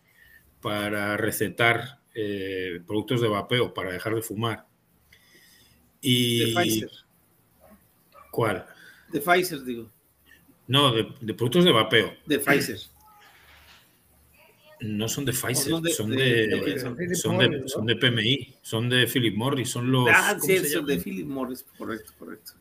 para 0.60 1.16
recetar 1.16 1.98
eh, 2.14 2.80
productos 2.86 3.20
de 3.20 3.26
vapeo 3.26 3.74
para 3.74 3.90
dejar 3.90 4.14
de 4.14 4.22
fumar. 4.22 4.66
Y... 6.00 6.54
De 6.54 6.60
Pfizer. 6.62 6.90
¿Cuál? 8.30 8.66
De 9.10 9.20
Pfizer, 9.20 9.64
digo. 9.64 9.90
No, 10.68 10.94
de, 10.94 11.34
productos 11.34 11.64
de 11.64 11.72
vapeo. 11.72 12.14
De 12.26 12.38
Pfizer. 12.38 12.78
No 14.78 15.08
son 15.08 15.24
de 15.24 15.32
Pfizer, 15.32 15.72
son, 15.72 15.82
de, 15.82 15.90
son, 15.90 16.10
de, 16.10 17.96
PMI, 17.96 18.54
son 18.62 18.88
de 18.88 19.08
Philip 19.08 19.34
Morris, 19.34 19.70
son 19.70 19.90
los... 19.90 20.08
Ah, 20.08 20.38
sí, 20.40 20.64
son 20.66 20.86
de 20.86 20.98
Philip 20.98 21.26
Morris, 21.26 21.64
correcto, 21.76 22.12
correcto. 22.16 22.52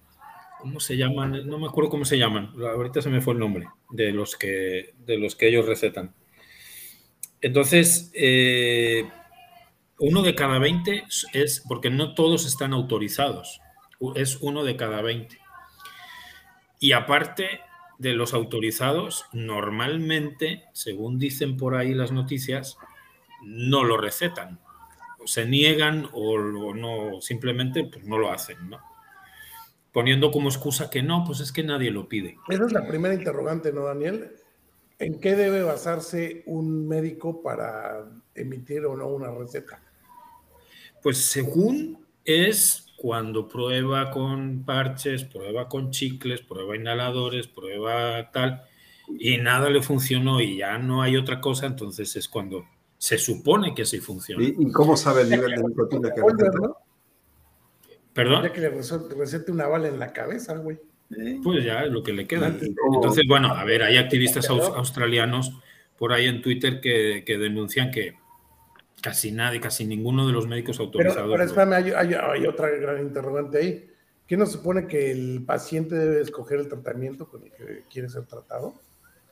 ¿Cómo 0.63 0.79
se 0.79 0.95
llaman? 0.95 1.45
No 1.45 1.59
me 1.59 1.67
acuerdo 1.67 1.89
cómo 1.89 2.05
se 2.05 2.17
llaman. 2.17 2.53
Ahorita 2.57 3.01
se 3.01 3.09
me 3.09 3.19
fue 3.19 3.33
el 3.33 3.39
nombre 3.41 3.67
de 3.89 4.13
los 4.13 4.37
que, 4.37 4.93
de 5.05 5.17
los 5.17 5.35
que 5.35 5.49
ellos 5.49 5.65
recetan. 5.65 6.15
Entonces, 7.41 8.09
eh, 8.13 9.03
uno 9.99 10.21
de 10.21 10.35
cada 10.35 10.59
20 10.59 11.03
es, 11.33 11.61
porque 11.67 11.89
no 11.89 12.13
todos 12.13 12.45
están 12.45 12.71
autorizados, 12.71 13.59
es 14.15 14.37
uno 14.37 14.63
de 14.63 14.77
cada 14.77 15.01
20. 15.01 15.37
Y 16.79 16.93
aparte 16.93 17.59
de 17.97 18.13
los 18.13 18.33
autorizados, 18.33 19.25
normalmente, 19.33 20.63
según 20.71 21.19
dicen 21.19 21.57
por 21.57 21.75
ahí 21.75 21.93
las 21.93 22.13
noticias, 22.13 22.77
no 23.41 23.83
lo 23.83 23.97
recetan. 23.97 24.61
se 25.25 25.45
niegan 25.45 26.07
o, 26.13 26.39
no, 26.39 27.19
simplemente 27.19 27.83
pues, 27.83 28.05
no 28.05 28.17
lo 28.17 28.31
hacen, 28.31 28.69
¿no? 28.69 28.92
Poniendo 29.93 30.31
como 30.31 30.49
excusa 30.49 30.89
que 30.89 31.03
no, 31.03 31.23
pues 31.25 31.39
es 31.39 31.51
que 31.51 31.63
nadie 31.63 31.91
lo 31.91 32.09
pide. 32.09 32.37
Esa 32.49 32.65
es 32.65 32.71
la 32.73 32.85
primera 32.87 33.13
interrogante, 33.13 33.71
¿no, 33.71 33.85
Daniel? 33.85 34.31
¿En 34.99 35.19
qué 35.19 35.35
debe 35.35 35.63
basarse 35.63 36.43
un 36.45 36.87
médico 36.87 37.41
para 37.41 38.05
emitir 38.35 38.85
o 38.85 38.97
no 38.97 39.07
una 39.07 39.31
receta? 39.31 39.81
Pues 41.01 41.17
según 41.17 41.99
es 42.25 42.87
cuando 42.97 43.47
prueba 43.47 44.11
con 44.11 44.63
parches, 44.63 45.25
prueba 45.25 45.67
con 45.67 45.91
chicles, 45.91 46.41
prueba 46.41 46.75
inhaladores, 46.75 47.47
prueba 47.47 48.31
tal, 48.31 48.63
y 49.19 49.37
nada 49.37 49.69
le 49.69 49.81
funcionó 49.81 50.39
y 50.41 50.57
ya 50.57 50.77
no 50.77 51.01
hay 51.01 51.17
otra 51.17 51.41
cosa, 51.41 51.65
entonces 51.65 52.15
es 52.15 52.29
cuando 52.29 52.65
se 52.97 53.17
supone 53.17 53.75
que 53.75 53.83
sí 53.83 53.99
funciona. 53.99 54.45
¿Y, 54.45 54.71
cómo 54.71 54.95
sabe 54.95 55.23
el 55.23 55.29
nivel 55.31 55.51
de 55.51 55.63
nicotina 55.63 56.13
que 56.13 56.21
¿no? 56.21 56.77
¿Perdón? 58.13 58.43
Ya 58.43 58.53
que 58.53 58.61
le 58.61 58.69
recete 58.69 59.51
una 59.51 59.67
bala 59.67 59.87
en 59.87 59.99
la 59.99 60.13
cabeza, 60.13 60.55
güey. 60.55 60.77
Pues 61.43 61.63
ya 61.63 61.83
es 61.83 61.91
lo 61.91 62.03
que 62.03 62.13
le 62.13 62.27
queda. 62.27 62.47
Entonces, 62.47 63.25
bueno, 63.27 63.53
a 63.53 63.63
ver, 63.63 63.83
hay 63.83 63.97
activistas 63.97 64.49
australianos 64.49 65.59
por 65.97 66.13
ahí 66.13 66.25
en 66.25 66.41
Twitter 66.41 66.79
que, 66.81 67.23
denuncian 67.25 67.91
que 67.91 68.15
casi 69.01 69.31
nadie, 69.31 69.59
casi 69.59 69.85
ninguno 69.85 70.27
de 70.27 70.33
los 70.33 70.47
médicos 70.47 70.79
autorizados. 70.79 71.31
Pero, 71.31 71.43
espérame, 71.43 71.73
hay, 71.95 72.45
otra 72.45 72.69
gran 72.69 73.01
interrogante 73.01 73.57
ahí. 73.57 73.89
¿Qué 74.27 74.37
nos 74.37 74.51
supone 74.51 74.87
que 74.87 75.11
el 75.11 75.43
paciente 75.45 75.95
debe 75.95 76.21
escoger 76.21 76.59
el 76.59 76.69
tratamiento 76.69 77.27
con 77.27 77.43
el 77.43 77.51
que 77.51 77.83
quiere 77.91 78.09
ser 78.09 78.25
tratado? 78.25 78.67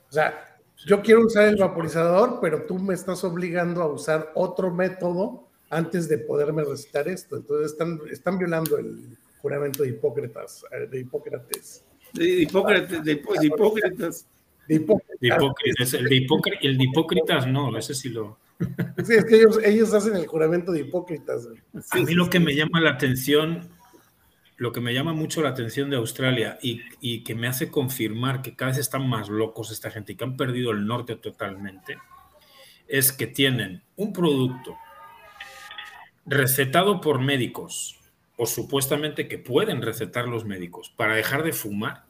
O 0.08 0.12
sea, 0.12 0.58
yo 0.84 1.00
quiero 1.00 1.24
usar 1.24 1.48
el 1.48 1.56
vaporizador, 1.56 2.38
pero 2.40 2.64
tú 2.64 2.78
me 2.78 2.94
estás 2.94 3.24
obligando 3.24 3.82
a 3.82 3.86
usar 3.86 4.30
otro 4.34 4.70
método 4.70 5.48
antes 5.72 6.06
de 6.06 6.18
poderme 6.18 6.62
recitar 6.64 7.08
esto. 7.08 7.36
Entonces 7.36 7.72
están, 7.72 7.98
están 8.10 8.38
violando 8.38 8.76
el 8.76 9.16
juramento 9.38 9.82
de 9.82 9.88
Hipócrates. 9.88 10.64
Eh, 10.70 10.86
de 10.86 11.00
Hipócrates. 11.00 11.84
De 12.12 12.42
Hipócrates. 12.42 13.02
De, 13.02 13.12
Hipócrates. 13.12 14.26
De 14.68 14.74
Hipócrates. 14.74 15.94
El 15.94 16.08
de, 16.08 16.84
Hipócrates, 16.84 17.46
no, 17.46 17.76
ese 17.76 17.94
sí 17.94 18.10
lo. 18.10 18.38
Sí, 19.04 19.14
es 19.14 19.24
que 19.24 19.36
ellos, 19.36 19.58
ellos 19.64 19.92
hacen 19.94 20.14
el 20.14 20.26
juramento 20.26 20.72
de 20.72 20.80
Hipócritas. 20.80 21.48
A 21.90 21.96
mí 21.96 22.14
lo 22.14 22.28
que 22.28 22.38
me 22.38 22.54
llama 22.54 22.80
la 22.80 22.90
atención, 22.90 23.70
lo 24.58 24.72
que 24.72 24.80
me 24.80 24.92
llama 24.92 25.14
mucho 25.14 25.42
la 25.42 25.48
atención 25.48 25.88
de 25.88 25.96
Australia 25.96 26.58
y, 26.62 26.82
y, 27.00 27.24
que 27.24 27.34
me 27.34 27.48
hace 27.48 27.70
confirmar 27.70 28.42
que 28.42 28.54
cada 28.54 28.72
vez 28.72 28.78
están 28.78 29.08
más 29.08 29.30
locos 29.30 29.72
esta 29.72 29.90
gente 29.90 30.12
y 30.12 30.16
que 30.16 30.24
han 30.24 30.36
perdido 30.36 30.70
el 30.70 30.86
norte 30.86 31.16
totalmente, 31.16 31.96
es 32.86 33.10
que 33.10 33.26
tienen 33.26 33.82
un 33.96 34.12
producto 34.12 34.76
recetado 36.26 37.00
por 37.00 37.20
médicos 37.20 37.98
o 38.36 38.46
supuestamente 38.46 39.28
que 39.28 39.38
pueden 39.38 39.82
recetar 39.82 40.28
los 40.28 40.44
médicos 40.44 40.92
para 40.96 41.14
dejar 41.14 41.42
de 41.42 41.52
fumar 41.52 42.04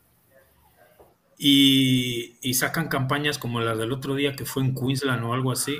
y, 1.38 2.54
sacan 2.54 2.88
campañas 2.88 3.38
como 3.38 3.60
las 3.60 3.76
del 3.78 3.92
otro 3.92 4.14
día 4.14 4.36
que 4.36 4.44
fue 4.44 4.62
en 4.62 4.74
Queensland 4.74 5.24
o 5.24 5.34
algo 5.34 5.50
así. 5.50 5.76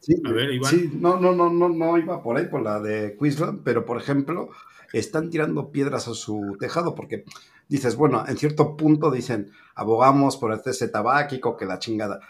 Sí, 0.00 0.14
a 0.24 0.32
ver, 0.32 0.54
Iván. 0.54 0.70
Sí, 0.70 0.90
no, 0.94 1.20
no, 1.20 1.34
no, 1.34 1.50
no, 1.50 1.68
no 1.68 1.98
iba 1.98 2.22
por 2.22 2.38
ahí, 2.38 2.46
por 2.46 2.62
la 2.62 2.80
de 2.80 3.16
Queensland, 3.20 3.62
pero 3.64 3.84
por 3.84 4.00
ejemplo, 4.00 4.48
están 4.94 5.28
tirando 5.28 5.70
piedras 5.70 6.08
a 6.08 6.14
su 6.14 6.56
tejado 6.58 6.94
porque 6.94 7.24
dices, 7.68 7.96
bueno, 7.96 8.24
en 8.26 8.38
cierto 8.38 8.76
punto 8.76 9.10
dicen, 9.10 9.50
abogamos 9.74 10.38
por 10.38 10.52
el 10.52 10.60
cese 10.60 10.88
tabáquico, 10.88 11.56
que 11.56 11.66
la 11.66 11.78
chingada, 11.78 12.20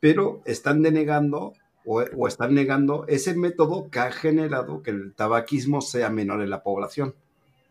pero 0.00 0.40
están 0.46 0.82
denegando 0.82 1.52
o, 1.88 2.28
están 2.28 2.54
negando 2.54 3.06
ese 3.08 3.34
método 3.34 3.90
que 3.90 3.98
ha 3.98 4.12
generado 4.12 4.82
que 4.82 4.90
el 4.90 5.14
tabaquismo 5.14 5.80
sea 5.80 6.10
menor 6.10 6.42
en 6.42 6.50
la 6.50 6.62
población. 6.62 7.14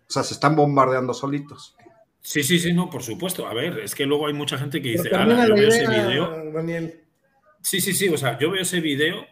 O 0.07 0.11
sea, 0.11 0.23
se 0.23 0.33
están 0.33 0.55
bombardeando 0.55 1.13
solitos. 1.13 1.75
Sí, 2.21 2.41
sí, 2.41 2.57
sí, 2.57 2.73
no, 2.73 2.89
por 2.89 3.03
supuesto. 3.03 3.45
A 3.45 3.53
ver, 3.53 3.79
es 3.79 3.93
que 3.93 4.05
luego 4.05 4.27
hay 4.27 4.33
mucha 4.33 4.57
gente 4.57 4.81
que 4.81 4.89
dice, 4.89 5.09
ah, 5.13 5.45
yo 5.47 5.53
veo 5.53 5.67
ese 5.67 5.87
video. 5.87 6.51
Daniel. 6.51 7.01
Sí, 7.61 7.79
sí, 7.79 7.93
sí, 7.93 8.09
o 8.09 8.17
sea, 8.17 8.39
yo 8.39 8.49
veo 8.49 8.61
ese 8.61 8.79
video 8.79 9.23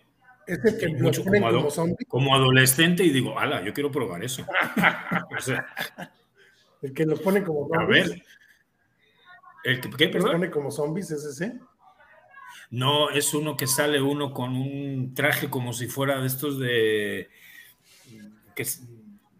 es 0.45 0.63
el 0.63 0.77
que 0.77 0.87
mucho 0.89 1.23
como, 1.23 1.67
como, 2.07 2.35
adolescente 2.35 3.03
y 3.03 3.09
digo, 3.09 3.39
ala, 3.39 3.63
yo 3.63 3.73
quiero 3.73 3.91
probar 3.91 4.23
eso. 4.23 4.45
el 6.83 6.93
que 6.93 7.05
lo 7.05 7.17
pone 7.17 7.43
como 7.43 7.67
zombies. 7.67 7.81
A 7.81 7.85
ver. 7.85 8.23
¿El 9.63 9.81
que, 9.81 9.89
¿Qué, 9.89 10.09
perdón? 10.09 10.33
pone 10.33 10.51
como 10.51 10.69
zombies 10.69 11.09
es 11.09 11.25
ese? 11.25 11.59
No, 12.69 13.09
es 13.09 13.33
uno 13.33 13.55
que 13.55 13.67
sale 13.67 14.01
uno 14.01 14.33
con 14.33 14.55
un 14.55 15.13
traje 15.13 15.49
como 15.49 15.73
si 15.73 15.87
fuera 15.87 16.19
de 16.19 16.27
estos 16.27 16.59
de. 16.59 17.29
Que, 18.55 18.65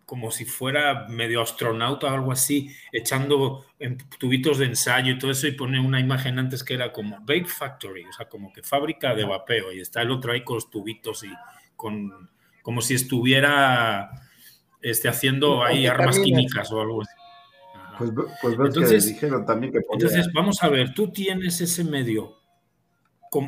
como 0.06 0.30
si 0.30 0.46
fuera 0.46 1.08
medio 1.10 1.42
astronauta 1.42 2.08
o 2.08 2.10
algo 2.12 2.32
así, 2.32 2.70
echando 2.92 3.66
en 3.80 3.98
tubitos 4.20 4.60
de 4.60 4.66
ensayo 4.66 5.14
y 5.14 5.18
todo 5.18 5.32
eso, 5.32 5.48
y 5.48 5.52
pone 5.54 5.80
una 5.80 6.00
imagen 6.00 6.38
antes 6.38 6.64
que 6.64 6.76
era 6.76 6.92
como 6.92 7.18
Vape 7.22 7.46
Factory, 7.46 8.06
o 8.06 8.14
sea, 8.14 8.30
como 8.30 8.54
que 8.54 8.62
fábrica 8.62 9.16
de 9.16 9.26
vapeo, 9.26 9.74
y 9.74 9.80
está 9.80 10.04
el 10.04 10.12
otro 10.12 10.32
ahí 10.32 10.44
con 10.44 10.56
los 10.56 10.70
tubitos 10.70 11.24
y 11.24 11.34
con 11.76 12.30
como 12.62 12.82
si 12.82 12.96
estuviera 12.96 14.10
este, 14.82 15.08
haciendo 15.08 15.64
ahí 15.64 15.88
armas 15.88 16.20
químicas 16.20 16.72
o 16.72 16.82
algo 16.82 17.02
así. 17.02 17.12
Pues, 17.98 18.12
pues 18.42 18.58
ves 18.58 18.68
entonces, 18.68 19.06
que 19.06 19.14
dijeron 19.14 19.46
también 19.46 19.72
que 19.72 19.80
Entonces, 19.92 20.32
vamos 20.34 20.62
a 20.62 20.70
ver, 20.70 20.94
tú 20.94 21.12
tienes 21.12 21.62
ese 21.62 21.84
medio 21.84 22.42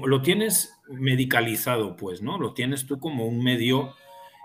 lo 0.06 0.22
tienes 0.22 0.80
medicalizado, 0.90 1.96
pues, 1.96 2.22
¿no? 2.22 2.38
Lo 2.38 2.54
tienes 2.54 2.86
tú 2.86 3.00
como 3.00 3.26
un 3.26 3.44
medio 3.44 3.96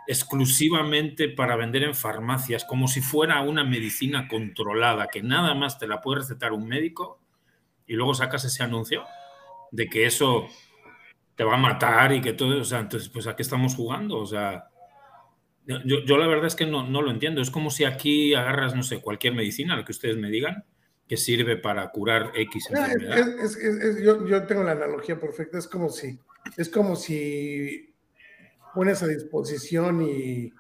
exclusivamente 0.07 1.29
para 1.29 1.57
vender 1.57 1.85
en 1.85 1.95
farmacias, 1.95 2.65
como 2.65 2.89
si 2.89 3.01
fuera 3.01 3.41
una 3.43 3.65
medicina 3.65 4.29
controlada, 4.29 5.09
que 5.09 5.23
nada 5.23 5.55
más 5.55 5.79
te 5.79 5.87
la 5.87 6.01
puede 6.01 6.21
recetar 6.21 6.53
un 6.53 6.67
médico 6.67 7.21
y 7.87 7.95
luego 7.95 8.15
sacas 8.15 8.45
ese 8.45 8.63
anuncio 8.63 9.05
de 9.71 9.89
que 9.89 10.07
eso 10.07 10.49
te 11.35 11.45
va 11.45 11.55
a 11.55 11.59
matar 11.59 12.13
y 12.13 12.21
que 12.21 12.33
todo, 12.33 12.61
o 12.61 12.65
sea, 12.65 12.81
entonces, 12.81 13.09
pues 13.09 13.27
a 13.27 13.37
qué 13.37 13.43
estamos 13.43 13.75
jugando, 13.75 14.19
o 14.19 14.27
sea, 14.27 14.69
yo, 15.67 16.19
la 16.19 16.27
verdad 16.27 16.47
es 16.47 16.57
que 16.57 16.67
no, 16.67 16.87
no, 16.87 17.03
lo 17.03 17.11
entiendo, 17.11 17.41
es 17.41 17.51
como 17.51 17.71
si 17.71 17.85
aquí 17.85 18.35
agarras, 18.35 18.75
no 18.75 18.83
sé, 18.83 19.01
cualquier 19.01 19.35
medicina, 19.35 19.77
lo 19.77 19.85
que 19.85 19.93
ustedes 19.93 20.17
me 20.17 20.29
digan, 20.29 20.65
que 21.09 21.17
sirve 21.17 21.57
para 21.57 21.91
curar 21.91 22.33
X 22.35 22.69
ah, 22.75 22.93
enfermedad. 22.93 23.27
yo, 24.03 24.27
yo, 24.27 24.47
tengo 24.47 24.63
la 24.63 24.73
analogía 24.73 25.19
perfecta, 25.19 25.59
es 25.59 25.69
como 25.69 25.91
si, 25.91 26.19
es 26.57 26.69
como 26.69 26.97
si 26.97 27.93
pones 28.75 29.03
a 29.03 29.07
disposición 29.07 30.03
y, 30.03 30.53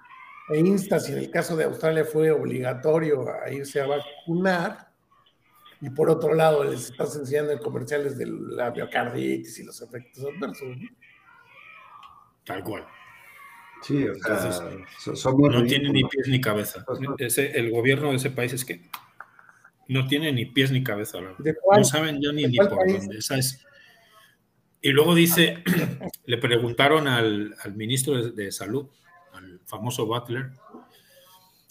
e 0.50 0.58
instas, 0.58 1.08
y 1.08 1.12
en 1.12 1.18
el 1.18 1.30
caso 1.30 1.56
de 1.56 1.64
Australia 1.64 2.04
fue 2.04 2.30
obligatorio 2.30 3.26
a 3.30 3.50
irse 3.50 3.80
a 3.80 3.86
vacunar, 3.86 4.92
y 5.80 5.90
por 5.90 6.10
otro 6.10 6.34
lado 6.34 6.62
les 6.64 6.90
estás 6.90 7.16
enseñando 7.16 7.52
en 7.52 7.58
comerciales 7.58 8.16
de 8.16 8.26
la 8.26 8.70
biocarditis 8.70 9.58
y 9.58 9.64
los 9.64 9.80
efectos 9.82 10.24
adversos. 10.24 10.76
Tal 12.44 12.62
cual. 12.62 12.86
Sí, 13.82 14.06
o 14.06 14.14
sea, 14.14 15.32
no 15.32 15.64
tiene 15.64 15.90
ni 15.90 16.04
pies 16.04 16.28
ni 16.28 16.40
cabeza. 16.40 16.84
Ese, 17.18 17.58
el 17.58 17.72
gobierno 17.72 18.10
de 18.10 18.16
ese 18.16 18.30
país 18.30 18.52
es 18.52 18.64
que 18.64 18.80
no 19.92 20.06
tiene 20.06 20.32
ni 20.32 20.46
pies 20.46 20.72
ni 20.72 20.82
cabeza. 20.82 21.18
No 21.20 21.84
saben 21.84 22.20
ya 22.20 22.32
ni, 22.32 22.56
por 22.56 22.70
dónde. 22.70 23.18
Y 24.80 24.90
luego 24.90 25.14
dice, 25.14 25.62
le 26.26 26.38
preguntaron 26.38 27.06
al, 27.06 27.54
ministro 27.74 28.30
de, 28.32 28.50
Salud, 28.50 28.88
al 29.32 29.60
famoso 29.64 30.06
Butler, 30.06 30.50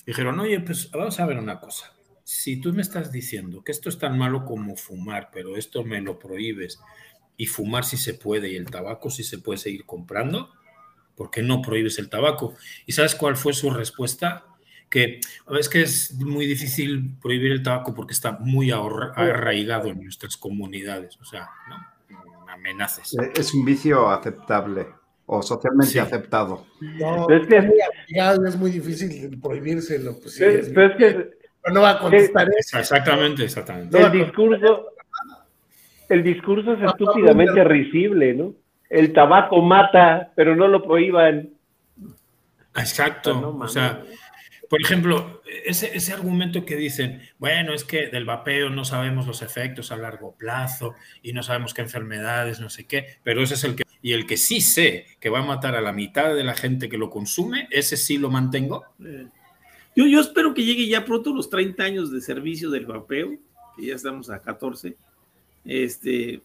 dijeron, 0.06 0.40
oye, 0.40 0.62
pues 0.62 0.90
vamos 0.92 1.20
a 1.20 1.26
ver 1.26 1.38
una 1.38 1.60
cosa. 1.60 1.94
Si 2.24 2.62
tú 2.62 2.72
me 2.72 2.82
estás 2.82 3.12
diciendo 3.12 3.64
que 3.64 3.74
esto 3.74 3.90
es 3.90 3.98
tan 3.98 4.18
malo 4.18 4.46
como 4.46 4.78
fumar, 4.78 5.30
pero 5.34 5.58
esto 5.58 5.84
me 5.84 6.00
lo 6.00 6.18
prohíbes, 6.18 6.80
y 7.36 7.48
fumar 7.48 7.84
si 7.84 7.98
se 7.98 8.14
puede, 8.14 8.50
y 8.50 8.56
el 8.56 8.72
tabaco 8.72 9.10
si 9.10 9.24
se 9.24 9.40
puede 9.40 9.58
seguir 9.58 9.86
comprando, 9.86 10.54
¿por 11.16 11.32
qué 11.32 11.42
no 11.42 11.62
prohíbes 11.62 12.00
el 12.00 12.10
tabaco? 12.10 12.56
¿Y 12.86 12.94
sabes 12.94 13.16
cuál 13.16 13.36
fue 13.36 13.54
su 13.54 13.72
respuesta? 13.72 14.46
Que 14.92 15.22
es 15.58 15.70
que 15.70 15.82
es 15.82 16.14
muy 16.16 16.46
difícil 16.46 17.16
prohibir 17.22 17.54
el 17.54 17.64
tabaco 17.64 17.96
porque 17.96 18.14
está 18.14 18.34
muy 18.34 18.72
arraigado 18.72 19.88
en 19.88 20.04
nuestras 20.04 20.38
comunidades, 20.38 21.18
o 21.20 21.26
sea, 21.26 21.50
¿no? 21.70 21.78
amenazas. 22.52 23.14
Eh, 23.14 23.32
es 23.36 23.54
un 23.54 23.66
vicio 23.66 24.10
aceptable 24.10 24.88
o 25.26 25.42
socialmente 25.42 26.00
aceptado. 26.00 26.66
No, 26.82 27.30
es 27.30 27.48
que 27.48 27.58
es 27.58 28.58
muy, 28.58 28.72
difícil 28.72 29.40
prohibírselo. 29.40 30.20
Pues, 30.20 30.36
sí, 30.36 30.44
es, 30.44 30.68
que, 30.70 31.32
no 31.72 31.82
va 31.82 31.92
a 31.92 32.00
contestar 32.00 32.50
eso. 32.58 32.78
Exactamente, 32.78 33.46
exactamente. 33.46 33.98
El 33.98 34.12
discurso, 34.12 34.88
el 36.10 36.24
discurso 36.24 36.74
es 36.74 36.84
estúpidamente 36.84 37.64
risible, 37.64 38.34
¿no? 38.34 38.54
El 38.90 39.14
tabaco 39.14 39.62
mata, 39.62 40.34
pero 40.36 40.54
no 40.54 40.68
lo 40.68 40.84
prohíban. 40.84 41.50
Exacto, 42.76 43.58
o 43.58 43.68
sea, 43.70 44.04
por 44.72 44.82
ejemplo, 44.82 45.42
ese, 45.66 45.98
ese, 45.98 46.14
argumento 46.14 46.64
que 46.64 46.78
dicen, 46.78 47.22
bueno, 47.40 47.74
es 47.74 47.84
que 47.84 48.08
del 48.08 48.24
vapeo 48.24 48.70
no 48.70 48.86
sabemos 48.86 49.28
los 49.28 49.42
efectos 49.42 49.92
a 49.92 49.98
largo 49.98 50.34
plazo 50.38 50.96
y 51.22 51.34
no 51.34 51.44
sabemos 51.44 51.74
qué 51.74 51.82
enfermedades, 51.82 52.62
no 52.62 52.70
sé 52.70 52.86
qué, 52.88 53.18
pero 53.22 53.44
ese 53.44 53.56
es 53.56 53.66
el 53.66 53.76
que... 53.76 53.84
Y 54.02 54.14
el 54.14 54.26
que 54.26 54.38
sí 54.38 54.62
sé 54.62 55.08
que 55.20 55.28
va 55.28 55.40
a 55.40 55.46
matar 55.46 55.76
a 55.76 55.82
la 55.82 55.92
mitad 55.92 56.34
de 56.34 56.46
la 56.46 56.56
gente 56.56 56.88
que 56.88 56.98
lo 56.98 57.10
consume, 57.10 57.68
ese 57.70 57.98
sí 57.98 58.18
lo 58.18 58.30
mantengo. 58.30 58.86
Eh, 59.04 59.28
yo, 59.94 60.08
yo 60.08 60.22
espero 60.22 60.54
que 60.54 60.64
llegue 60.64 60.88
ya 60.88 61.04
pronto 61.04 61.36
los 61.36 61.50
30 61.50 61.84
años 61.84 62.10
de 62.10 62.22
servicio 62.22 62.70
del 62.70 62.86
vapeo, 62.86 63.38
que 63.76 63.88
ya 63.88 63.96
estamos 63.96 64.30
a 64.30 64.42
14, 64.42 64.96
este, 65.66 66.44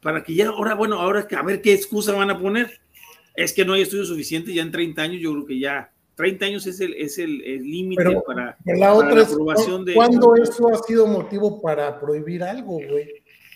para 0.00 0.24
que 0.24 0.34
ya, 0.34 0.48
ahora, 0.48 0.72
bueno, 0.72 0.98
ahora 0.98 1.28
a 1.30 1.42
ver 1.42 1.60
qué 1.60 1.74
excusa 1.74 2.14
van 2.14 2.30
a 2.30 2.38
poner. 2.38 2.80
Es 3.36 3.52
que 3.52 3.66
no 3.66 3.74
hay 3.74 3.82
estudio 3.82 4.06
suficiente 4.06 4.54
ya 4.54 4.62
en 4.62 4.70
30 4.70 5.02
años, 5.02 5.20
yo 5.20 5.32
creo 5.32 5.44
que 5.44 5.58
ya 5.58 5.93
30 6.14 6.46
años 6.46 6.66
es 6.66 6.80
el 6.80 6.94
es 6.94 7.18
el 7.18 7.38
límite 7.38 8.20
para, 8.26 8.56
la, 8.64 8.94
otra 8.94 9.22
aprobación 9.22 9.84
de. 9.84 9.94
¿Cuándo 9.94 10.36
eso 10.36 10.68
ha 10.68 10.78
sido 10.82 11.06
motivo 11.06 11.60
para 11.60 11.98
prohibir 11.98 12.42
algo, 12.42 12.74
güey? 12.88 13.08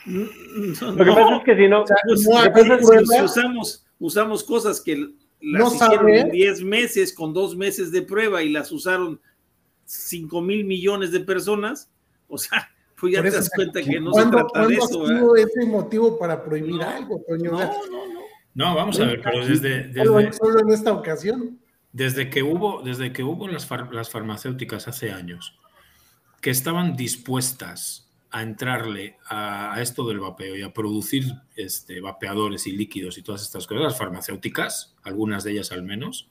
Lo 0.07 1.05
que 1.05 1.11
pasa 1.13 1.37
es 1.37 1.45
que 1.45 1.57
si 1.57 1.69
no, 1.69 1.85
si, 1.87 3.23
usamos, 3.23 3.87
usamos 3.99 4.43
cosas 4.43 4.81
que 4.81 5.11
las 5.41 5.75
hicieron 5.75 6.09
en 6.09 6.31
10 6.31 6.63
meses 6.63 7.13
con 7.13 7.33
dos 7.33 7.57
meses 7.57 7.93
de 7.93 8.03
prueba 8.03 8.43
y 8.43 8.49
las 8.49 8.73
usaron 8.73 9.21
5 9.85 10.41
mil 10.41 10.65
millones 10.65 11.13
de 11.13 11.21
personas, 11.21 11.91
o 12.27 12.39
sea, 12.39 12.71
pues 13.01 13.13
ya 13.13 13.23
te 13.23 13.31
das 13.31 13.51
cuenta 13.55 13.83
que 13.83 14.01
no 14.01 14.13
se 14.13 14.27
trata 14.27 14.67
de 14.67 14.75
eso. 14.75 14.99
¿Cuándo 14.99 15.05
ha 15.05 15.19
sido 15.19 15.37
ese 15.37 15.67
motivo 15.67 16.19
para 16.19 16.43
prohibir 16.43 16.83
algo, 16.83 17.23
Toño? 17.29 17.53
No, 17.53 17.59
no, 17.59 18.15
no. 18.15 18.19
No, 18.55 18.75
vamos 18.75 18.99
a 18.99 19.05
ver, 19.05 19.21
pero 19.23 19.47
desde, 19.47 19.85
desde 19.89 20.33
solo 20.33 20.61
en 20.61 20.71
esta 20.71 20.93
ocasión. 20.93 21.61
Desde 21.93 22.31
que 22.31 22.43
hubo, 22.43 22.83
desde 22.83 23.13
que 23.13 23.23
hubo 23.23 23.49
las, 23.49 23.69
las 23.91 24.11
farmacéuticas 24.11 24.89
hace 24.89 25.11
años 25.13 25.59
que 26.41 26.51
estaban 26.51 26.97
dispuestas 26.97 28.09
a 28.31 28.43
entrarle 28.43 29.17
a, 29.29 29.77
esto 29.81 30.07
del 30.07 30.21
vapeo 30.21 30.57
y 30.57 30.63
a 30.63 30.73
producir 30.73 31.25
este, 31.57 32.01
vapeadores 32.01 32.67
y 32.67 32.73
líquidos 32.73 33.19
y 33.19 33.23
todas 33.23 33.43
estas 33.43 33.67
cosas, 33.67 33.83
las 33.83 33.99
farmacéuticas, 33.99 34.95
algunas 35.03 35.45
de 35.45 35.53
ellas 35.53 35.73
al 35.73 35.83
menos, 35.83 36.29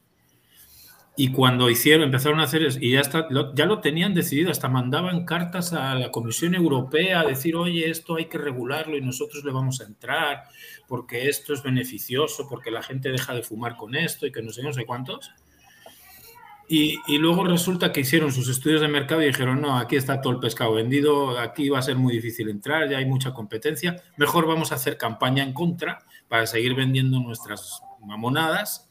y 1.20 1.32
cuando 1.32 1.68
hicieron, 1.72 2.04
empezaron 2.04 2.40
a 2.40 2.44
hacer 2.44 2.64
eso, 2.64 2.78
y 2.80 2.92
ya, 2.92 3.00
está, 3.00 3.28
ya 3.56 3.66
lo 3.66 3.82
tenían 3.82 4.14
decidido, 4.14 4.52
hasta 4.52 4.70
mandaban 4.70 5.26
cartas 5.26 5.74
a 5.74 5.96
la 5.96 6.12
Comisión 6.12 6.54
Europea 6.54 7.22
a 7.22 7.26
decir, 7.26 7.56
oye, 7.56 7.90
esto 7.90 8.18
hay 8.18 8.26
que 8.26 8.38
regularlo 8.38 8.96
y 8.96 9.02
nosotros 9.02 9.44
le 9.44 9.52
vamos 9.52 9.82
a 9.82 9.86
entrar, 9.86 10.44
porque 10.88 11.28
esto 11.28 11.56
es 11.56 11.64
beneficioso, 11.64 12.48
porque 12.48 12.70
la 12.70 12.84
gente 12.84 13.10
deja 13.10 13.34
de 13.34 13.42
fumar 13.42 13.76
con 13.78 13.96
esto 13.96 14.28
y 14.28 14.32
que 14.32 14.44
no 14.44 14.52
sé, 14.52 14.62
no 14.62 14.72
sé 14.72 14.86
cuántos. 14.86 15.32
Y, 16.70 17.18
luego 17.18 17.46
resulta 17.46 17.94
que 17.94 18.02
hicieron 18.02 18.34
sus 18.34 18.50
estudios 18.50 18.82
de 18.82 18.90
mercado 18.90 19.22
y 19.22 19.28
dijeron, 19.28 19.62
no, 19.62 19.78
aquí 19.78 19.96
está 19.96 20.20
todo 20.20 20.34
el 20.34 20.40
pescado 20.40 20.74
vendido, 20.74 21.40
aquí 21.40 21.70
va 21.70 21.80
a 21.80 21.82
ser 21.82 21.96
muy 21.96 22.14
difícil 22.14 22.50
entrar, 22.50 22.90
ya 22.90 22.98
hay 22.98 23.06
mucha 23.06 23.34
competencia, 23.34 23.96
mejor 24.18 24.46
vamos 24.46 24.74
a 24.74 24.76
hacer 24.76 24.98
campaña 24.98 25.44
en 25.44 25.54
contra 25.54 26.00
para 26.28 26.46
seguir 26.46 26.76
vendiendo 26.76 27.22
nuestras 27.22 27.82
mamonadas 28.06 28.90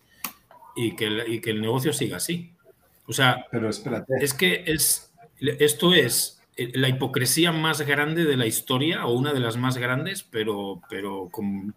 y 0.74 0.96
que, 0.96 1.40
que 1.42 1.50
el 1.50 1.60
negocio 1.60 1.92
siga 1.92 2.16
así. 2.16 2.54
O 3.06 3.12
sea, 3.12 3.46
Pero 3.50 3.68
espérate. 3.68 4.14
es 4.20 4.32
que 4.32 4.64
es, 4.66 5.12
esto 5.38 5.92
es 5.92 6.42
la 6.56 6.88
hipocresía 6.88 7.52
más 7.52 7.82
grande 7.82 8.24
de 8.24 8.38
la 8.38 8.46
historia 8.46 9.04
o 9.04 9.12
una 9.12 9.34
de 9.34 9.40
las 9.40 9.58
más 9.58 9.76
grandes, 9.76 10.22
pero, 10.22 10.80
pero 10.88 11.28
con, 11.30 11.74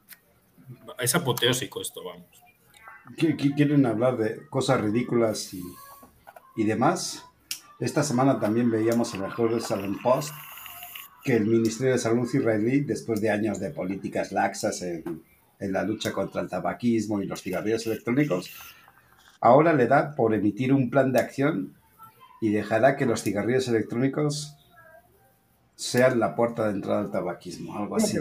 es 0.98 1.14
apoteósico 1.14 1.82
esto, 1.82 2.04
vamos. 2.06 2.28
Quieren 3.56 3.86
hablar 3.86 4.18
de 4.18 4.48
cosas 4.48 4.80
ridículas 4.82 5.54
y 5.54 5.64
y 6.56 6.64
demás. 6.64 7.26
Esta 7.80 8.04
semana 8.04 8.40
también 8.40 8.70
veíamos 8.70 9.14
en 9.14 9.24
el 9.24 9.32
Jerusalem 9.32 9.98
Post 10.02 10.34
que 11.24 11.36
el 11.36 11.46
Ministerio 11.46 11.94
de 11.94 12.00
Salud 12.00 12.30
israelí, 12.34 12.82
después 12.82 13.22
de 13.22 13.30
años 13.30 13.60
de 13.60 13.72
políticas 13.72 14.32
laxas 14.32 14.82
en, 14.82 15.24
en 15.60 15.74
la 15.74 15.84
lucha 15.84 16.12
contra 16.12 16.42
el 16.42 16.50
tabaquismo 16.50 17.22
y 17.22 17.26
los 17.26 17.42
cigarrillos 17.42 17.86
electrónicos, 17.88 18.52
ahora 19.42 19.74
le 19.74 19.88
da 19.88 20.16
por 20.16 20.34
emitir 20.34 20.74
un 20.74 20.90
plan 20.90 21.12
de 21.12 21.20
acción 21.20 21.76
y 22.42 22.52
dejará 22.52 22.96
que 22.96 23.06
los 23.06 23.24
cigarrillos 23.24 23.68
electrónicos 23.68 24.56
sean 25.76 26.20
la 26.20 26.36
puerta 26.36 26.68
de 26.68 26.74
entrada 26.74 27.02
al 27.02 27.12
tabaquismo, 27.12 27.78
algo 27.78 27.96
así. 27.96 28.18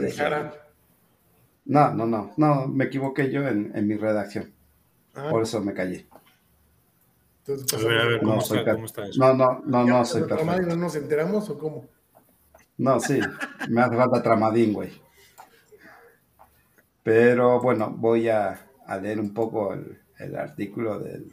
No, 1.64 1.92
no, 1.92 2.06
no, 2.06 2.32
no, 2.36 2.66
me 2.66 2.84
equivoqué 2.86 3.30
yo 3.30 3.46
en, 3.46 3.72
en 3.74 3.86
mi 3.86 3.96
redacción. 3.96 4.52
Ah. 5.14 5.28
Por 5.30 5.42
eso 5.42 5.60
me 5.60 5.74
callé 5.74 6.06
a 7.48 7.86
ver, 7.86 7.98
a 7.98 8.04
ver, 8.04 8.20
¿cómo, 8.20 8.38
está, 8.38 9.06
eso? 9.06 9.18
No, 9.18 9.34
no, 9.34 9.62
no, 9.64 9.84
no, 9.84 10.04
soy 10.04 10.22
perfecto. 10.24 10.62
¿No 10.62 10.76
nos 10.76 10.94
enteramos 10.96 11.48
o 11.48 11.58
cómo? 11.58 11.86
No, 12.76 13.00
sí, 13.00 13.18
me 13.68 13.80
hace 13.80 13.96
falta 13.96 14.22
tramadín, 14.22 14.72
güey. 14.72 14.90
Pero 17.02 17.60
bueno, 17.60 17.90
voy 17.90 18.28
a, 18.28 18.66
leer 19.00 19.18
un 19.18 19.32
poco 19.32 19.72
el, 19.72 20.36
artículo 20.36 20.98
del 20.98 21.32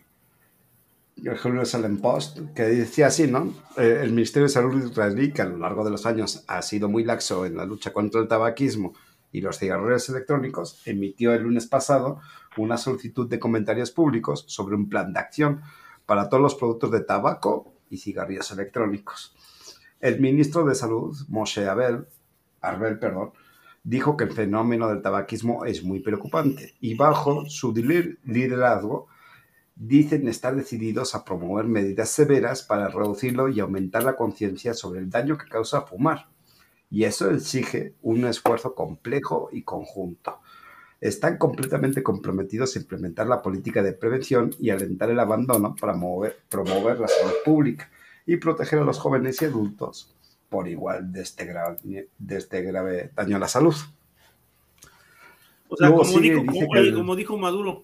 Jerusalem 1.17 1.99
Post, 1.99 2.39
que 2.55 2.63
decía 2.63 3.07
así, 3.07 3.27
¿no? 3.27 3.53
Eh, 3.77 3.99
el 4.01 4.11
Ministerio 4.11 4.45
de 4.45 4.53
Salud 4.53 4.83
israelí, 4.83 5.31
que 5.31 5.41
a 5.41 5.45
lo 5.45 5.57
largo 5.57 5.83
de 5.83 5.91
los 5.91 6.05
años 6.05 6.43
ha 6.47 6.61
sido 6.61 6.87
muy 6.87 7.03
laxo 7.03 7.45
en 7.45 7.57
la 7.57 7.65
lucha 7.65 7.91
contra 7.91 8.21
el 8.21 8.27
tabaquismo 8.27 8.93
y 9.31 9.41
los 9.41 9.59
cigarrillos 9.59 10.07
electrónicos, 10.09 10.81
emitió 10.85 11.33
el 11.33 11.43
lunes 11.43 11.67
pasado 11.67 12.21
una 12.57 12.77
solicitud 12.77 13.27
de 13.27 13.37
comentarios 13.37 13.91
públicos 13.91 14.45
sobre 14.47 14.75
un 14.75 14.87
plan 14.87 15.11
de 15.11 15.19
acción 15.19 15.61
para 16.05 16.29
todos 16.29 16.41
los 16.41 16.55
productos 16.55 16.91
de 16.91 17.01
tabaco 17.01 17.73
y 17.89 17.97
cigarrillos 17.97 18.51
electrónicos. 18.51 19.35
El 19.99 20.19
ministro 20.19 20.65
de 20.65 20.75
Salud, 20.75 21.15
Moshe 21.27 21.67
Abel, 21.67 22.05
Arbel, 22.61 22.99
perdón, 22.99 23.31
dijo 23.83 24.17
que 24.17 24.25
el 24.25 24.33
fenómeno 24.33 24.87
del 24.87 25.01
tabaquismo 25.01 25.65
es 25.65 25.83
muy 25.83 25.99
preocupante 25.99 26.75
y 26.81 26.95
bajo 26.95 27.45
su 27.45 27.73
liderazgo 27.73 29.07
dicen 29.75 30.27
estar 30.27 30.55
decididos 30.55 31.15
a 31.15 31.25
promover 31.25 31.65
medidas 31.65 32.09
severas 32.09 32.63
para 32.63 32.87
reducirlo 32.87 33.49
y 33.49 33.59
aumentar 33.59 34.03
la 34.03 34.15
conciencia 34.15 34.73
sobre 34.73 35.01
el 35.01 35.09
daño 35.09 35.37
que 35.37 35.49
causa 35.49 35.81
fumar. 35.81 36.29
Y 36.89 37.03
eso 37.03 37.29
exige 37.29 37.95
un 38.01 38.25
esfuerzo 38.25 38.73
complejo 38.73 39.49
y 39.51 39.63
conjunto 39.63 40.39
están 41.01 41.37
completamente 41.37 42.03
comprometidos 42.03 42.75
a 42.75 42.79
implementar 42.79 43.27
la 43.27 43.41
política 43.41 43.83
de 43.83 43.93
prevención 43.93 44.51
y 44.59 44.69
alentar 44.69 45.09
el 45.09 45.19
abandono 45.19 45.75
para 45.79 45.93
promover 45.93 46.99
la 46.99 47.07
salud 47.07 47.33
pública 47.43 47.89
y 48.25 48.37
proteger 48.37 48.79
a 48.79 48.83
los 48.83 48.97
jóvenes 48.97 49.41
y 49.41 49.45
adultos 49.45 50.15
por 50.49 50.67
igual 50.67 51.11
de 51.11 51.21
este 51.21 51.45
grave, 51.45 52.09
de 52.17 52.37
este 52.37 52.61
grave 52.61 53.11
daño 53.15 53.35
a 53.35 53.39
la 53.39 53.47
salud. 53.47 53.75
O 55.67 55.75
sea, 55.75 55.91
como, 55.91 57.15
dijo, 57.15 57.37
Maduro. 57.37 57.83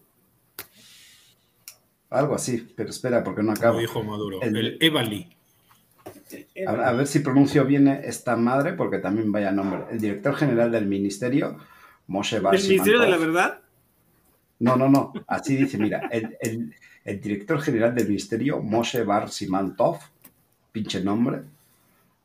Algo 2.10 2.36
así, 2.36 2.74
pero 2.76 2.90
espera, 2.90 3.24
porque 3.24 3.44
no 3.44 3.52
acabo. 3.52 3.74
Como 3.74 3.82
dijo 3.82 4.04
Maduro, 4.04 4.42
el, 4.42 4.78
Evali. 4.80 5.36
A, 6.66 6.94
ver 6.94 7.08
si 7.08 7.20
pronuncio 7.20 7.66
bien 7.66 7.88
esta 7.88 8.36
madre, 8.38 8.74
porque 8.74 9.00
también 9.00 9.32
vaya 9.32 9.52
nombre. 9.52 9.84
El 9.92 10.00
director 10.00 10.36
general 10.36 10.72
del 10.72 10.86
ministerio 10.86 11.58
Moshe 12.08 12.38
¿El 12.38 12.44
Ministerio 12.44 13.00
de 13.00 13.10
la 13.10 13.18
Verdad? 13.18 13.62
No, 14.62 14.76
no, 14.76 14.90
no. 14.90 15.12
Así 15.28 15.58
dice, 15.58 15.78
mira, 15.80 16.08
el, 16.12 17.20
director 17.20 17.60
general 17.62 17.96
del 17.96 18.08
Ministerio, 18.08 18.62
Moshe 18.62 19.04
Bar 19.04 19.30
Simantov, 19.30 19.98
pinche 20.72 21.02
nombre, 21.02 21.42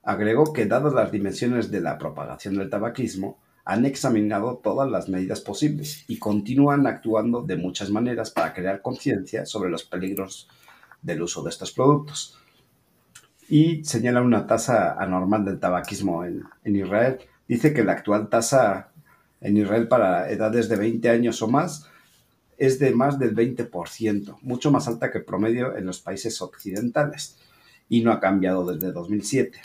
agregó 0.03 0.53
que, 0.53 0.67
dadas 0.67 0.93
las 0.93 1.11
dimensiones 1.11 1.71
de 1.71 1.81
la 1.81 1.97
propagación 1.97 2.57
del 2.57 2.69
tabaquismo, 2.69 3.39
han 3.65 3.87
examinado 3.87 4.59
todas 4.63 4.89
las 4.91 5.09
medidas 5.09 5.41
posibles 5.41 6.05
y 6.09 6.19
continúan 6.19 6.87
actuando 6.87 7.43
de 7.43 7.57
muchas 7.57 7.91
maneras 7.91 8.31
para 8.31 8.53
crear 8.53 8.83
conciencia 8.83 9.47
sobre 9.47 9.71
los 9.71 9.85
peligros 9.85 10.49
del 11.01 11.23
uso 11.23 11.43
de 11.43 11.51
estos 11.51 11.73
productos. 11.73 12.39
Y 13.49 13.83
señala 13.85 14.21
una 14.21 14.47
tasa 14.47 14.93
anormal 14.93 15.45
del 15.45 15.59
tabaquismo 15.59 16.25
en, 16.25 16.45
en 16.65 16.77
Israel. 16.77 17.19
Dice 17.49 17.73
que 17.73 17.83
la 17.83 17.93
actual 17.93 18.29
tasa 18.29 18.93
en 19.41 19.57
Israel 19.57 19.89
para 19.89 20.31
edades 20.31 20.69
de 20.69 20.77
20 20.77 21.09
años 21.09 21.43
o 21.43 21.49
más 21.49 21.89
es 22.59 22.79
de 22.79 22.93
más 22.93 23.19
del 23.19 23.35
20%, 23.35 24.39
mucho 24.43 24.71
más 24.71 24.89
alta 24.89 25.11
que 25.11 25.19
el 25.19 25.25
promedio 25.25 25.77
en 25.77 25.87
los 25.87 26.01
países 26.01 26.41
occidentales 26.41 27.39
y 27.89 28.03
no 28.03 28.13
ha 28.13 28.21
cambiado 28.21 28.65
desde 28.73 28.93
2007. 28.93 29.61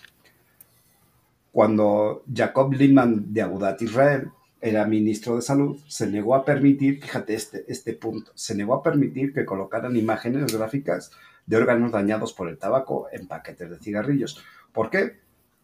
Cuando 1.52 2.24
Jacob 2.34 2.74
Liman 2.74 3.34
de 3.34 3.42
Agudat 3.42 3.82
Israel 3.82 4.30
era 4.62 4.86
ministro 4.86 5.36
de 5.36 5.42
Salud, 5.42 5.78
se 5.88 6.08
negó 6.08 6.36
a 6.36 6.46
permitir, 6.46 7.02
fíjate 7.02 7.34
este, 7.34 7.66
este 7.68 7.94
punto, 7.94 8.32
se 8.36 8.56
negó 8.56 8.76
a 8.76 8.84
permitir 8.84 9.34
que 9.34 9.46
colocaran 9.46 9.96
imágenes 9.96 10.56
gráficas 10.56 11.12
de 11.46 11.58
órganos 11.58 11.92
dañados 11.92 12.34
por 12.34 12.48
el 12.48 12.58
tabaco 12.58 13.08
en 13.12 13.28
paquetes 13.28 13.70
de 13.70 13.80
cigarrillos. 13.80 14.44
¿Por 14.72 14.90
qué? 14.90 15.21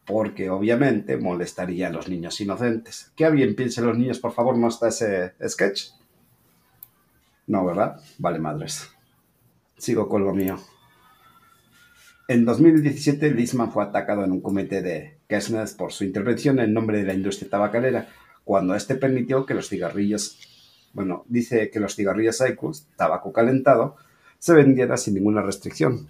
Porque 0.08 0.49
obviamente 0.49 1.18
molestaría 1.18 1.88
a 1.88 1.91
los 1.91 2.08
niños 2.08 2.39
inocentes. 2.39 3.12
Que 3.16 3.30
bien 3.30 3.55
piensen 3.55 3.86
los 3.86 3.97
niños, 3.97 4.20
por 4.20 4.32
favor, 4.32 4.58
no 4.58 4.70
está 4.70 4.88
ese 4.88 5.34
sketch. 5.45 5.89
No, 7.45 7.66
¿verdad? 7.66 7.99
Vale, 8.18 8.39
madres. 8.39 8.89
Sigo 9.78 10.08
con 10.08 10.24
lo 10.24 10.34
mío. 10.34 10.58
En 12.30 12.45
2017, 12.45 13.32
Lisman 13.32 13.72
fue 13.72 13.84
atacado 13.84 14.24
en 14.24 14.32
un 14.32 14.41
comité 14.41 14.82
de 14.82 15.18
Kessner 15.28 15.68
por 15.78 15.91
su 15.91 16.05
intervención 16.05 16.60
en 16.60 16.74
nombre 16.74 16.99
de 16.99 17.05
la 17.05 17.14
industria 17.14 17.49
tabacalera, 17.49 18.08
cuando 18.43 18.76
este 18.76 18.95
permitió 18.95 19.45
que 19.45 19.53
los 19.53 19.70
cigarrillos, 19.70 20.39
bueno, 20.93 21.26
dice 21.28 21.70
que 21.70 21.80
los 21.82 21.95
cigarrillos 21.95 22.41
Icus, 22.41 22.88
tabaco 22.95 23.34
calentado, 23.34 23.97
se 24.39 24.53
vendiera 24.53 24.95
sin 24.97 25.16
ninguna 25.16 25.41
restricción. 25.41 26.08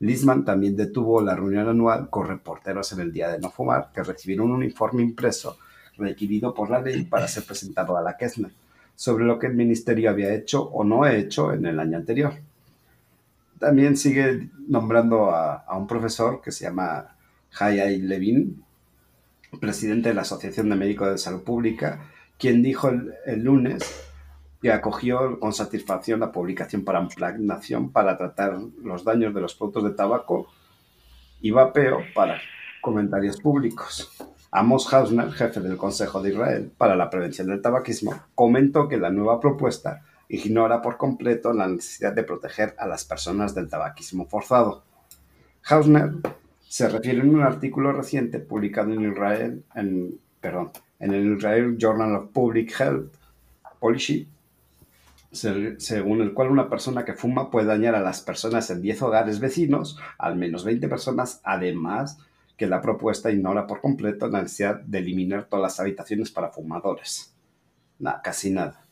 Lisman 0.00 0.44
también 0.44 0.76
detuvo 0.76 1.22
la 1.22 1.34
reunión 1.34 1.68
anual 1.68 2.10
con 2.10 2.28
reporteros 2.28 2.92
en 2.92 3.00
el 3.00 3.12
Día 3.12 3.28
de 3.30 3.38
No 3.38 3.50
Fumar, 3.50 3.90
que 3.94 4.02
recibieron 4.02 4.50
un 4.50 4.62
informe 4.62 5.02
impreso 5.02 5.56
requerido 5.96 6.52
por 6.52 6.70
la 6.70 6.80
ley 6.80 7.04
para 7.04 7.28
ser 7.28 7.44
presentado 7.44 7.96
a 7.96 8.02
la 8.02 8.16
Kessner 8.16 8.52
sobre 8.94 9.24
lo 9.24 9.38
que 9.38 9.46
el 9.46 9.54
ministerio 9.54 10.10
había 10.10 10.34
hecho 10.34 10.62
o 10.62 10.82
no 10.82 11.06
hecho 11.06 11.52
en 11.52 11.66
el 11.66 11.78
año 11.78 11.98
anterior. 11.98 12.32
También 13.58 13.96
sigue 13.96 14.50
nombrando 14.68 15.30
a, 15.30 15.64
un 15.76 15.86
profesor 15.86 16.40
que 16.42 16.50
se 16.50 16.64
llama 16.64 17.16
Hayai 17.58 17.98
Levin, 17.98 18.62
presidente 19.60 20.08
de 20.08 20.14
la 20.14 20.22
Asociación 20.22 20.68
de 20.68 20.76
Médicos 20.76 21.10
de 21.10 21.18
Salud 21.18 21.42
Pública, 21.42 22.10
quien 22.38 22.62
dijo 22.62 22.88
el, 22.88 23.42
lunes 23.42 23.82
que 24.60 24.72
acogió 24.72 25.38
con 25.38 25.52
satisfacción 25.52 26.20
la 26.20 26.32
publicación 26.32 26.84
para 26.84 27.00
impregnación 27.00 27.90
para 27.92 28.16
tratar 28.16 28.58
los 28.82 29.04
daños 29.04 29.34
de 29.34 29.40
los 29.40 29.54
productos 29.54 29.84
de 29.84 29.90
tabaco 29.90 30.48
y 31.40 31.50
vapeo 31.50 32.00
para 32.14 32.40
comentarios 32.80 33.40
públicos. 33.40 34.10
Amos 34.50 34.92
Hausner, 34.92 35.32
jefe 35.32 35.60
del 35.60 35.76
Consejo 35.76 36.22
de 36.22 36.30
Israel 36.30 36.72
para 36.76 36.96
la 36.96 37.10
Prevención 37.10 37.48
del 37.48 37.60
Tabaquismo, 37.60 38.14
comentó 38.34 38.88
que 38.88 38.96
la 38.96 39.10
nueva 39.10 39.38
propuesta 39.40 40.02
ignora 40.28 40.82
por 40.82 40.96
completo 40.96 41.52
la 41.52 41.68
necesidad 41.68 42.12
de 42.12 42.22
proteger 42.22 42.74
a 42.78 42.86
las 42.86 43.04
personas 43.04 43.54
del 43.54 43.68
tabaquismo 43.68 44.26
forzado. 44.26 44.82
Hausner 45.68 46.12
se 46.60 46.88
refiere 46.88 47.20
en 47.20 47.34
un 47.34 47.42
artículo 47.42 47.92
reciente 47.92 48.38
publicado 48.38 48.92
en 48.92 49.10
Israel, 49.12 49.64
en, 49.74 50.18
perdón, 50.40 50.70
en 50.98 51.12
el 51.12 51.36
Israel 51.36 51.76
Journal 51.78 52.14
of 52.16 52.28
Public 52.32 52.72
Health 52.78 53.14
Policy, 53.78 54.28
según 55.36 56.22
el 56.22 56.32
cual 56.32 56.50
una 56.50 56.68
persona 56.68 57.04
que 57.04 57.14
fuma 57.14 57.50
puede 57.50 57.66
dañar 57.66 57.94
a 57.94 58.00
las 58.00 58.20
personas 58.20 58.70
en 58.70 58.82
10 58.82 59.02
hogares 59.02 59.40
vecinos, 59.40 59.98
al 60.18 60.36
menos 60.36 60.64
20 60.64 60.88
personas, 60.88 61.40
además 61.44 62.18
que 62.56 62.66
la 62.66 62.80
propuesta 62.80 63.30
ignora 63.30 63.66
por 63.66 63.80
completo 63.80 64.28
la 64.28 64.42
necesidad 64.42 64.80
de 64.80 64.98
eliminar 64.98 65.44
todas 65.44 65.62
las 65.62 65.80
habitaciones 65.80 66.30
para 66.30 66.50
fumadores. 66.50 67.34
Nada, 67.98 68.20
casi 68.22 68.50
nada. 68.50 68.82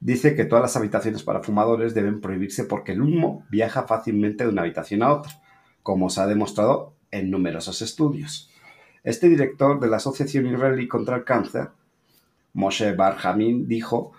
Dice 0.00 0.34
que 0.36 0.44
todas 0.44 0.62
las 0.62 0.76
habitaciones 0.76 1.22
para 1.22 1.42
fumadores 1.42 1.94
deben 1.94 2.20
prohibirse 2.20 2.64
porque 2.64 2.92
el 2.92 3.02
humo 3.02 3.44
viaja 3.50 3.84
fácilmente 3.84 4.44
de 4.44 4.50
una 4.50 4.62
habitación 4.62 5.02
a 5.02 5.12
otra, 5.12 5.32
como 5.82 6.10
se 6.10 6.20
ha 6.20 6.26
demostrado 6.26 6.94
en 7.10 7.30
numerosos 7.30 7.82
estudios. 7.82 8.50
Este 9.02 9.28
director 9.28 9.80
de 9.80 9.88
la 9.88 9.96
Asociación 9.96 10.46
Israelí 10.46 10.88
contra 10.88 11.16
el 11.16 11.24
Cáncer, 11.24 11.68
Moshe 12.52 12.92
Barjamin, 12.92 13.66
dijo 13.66 14.12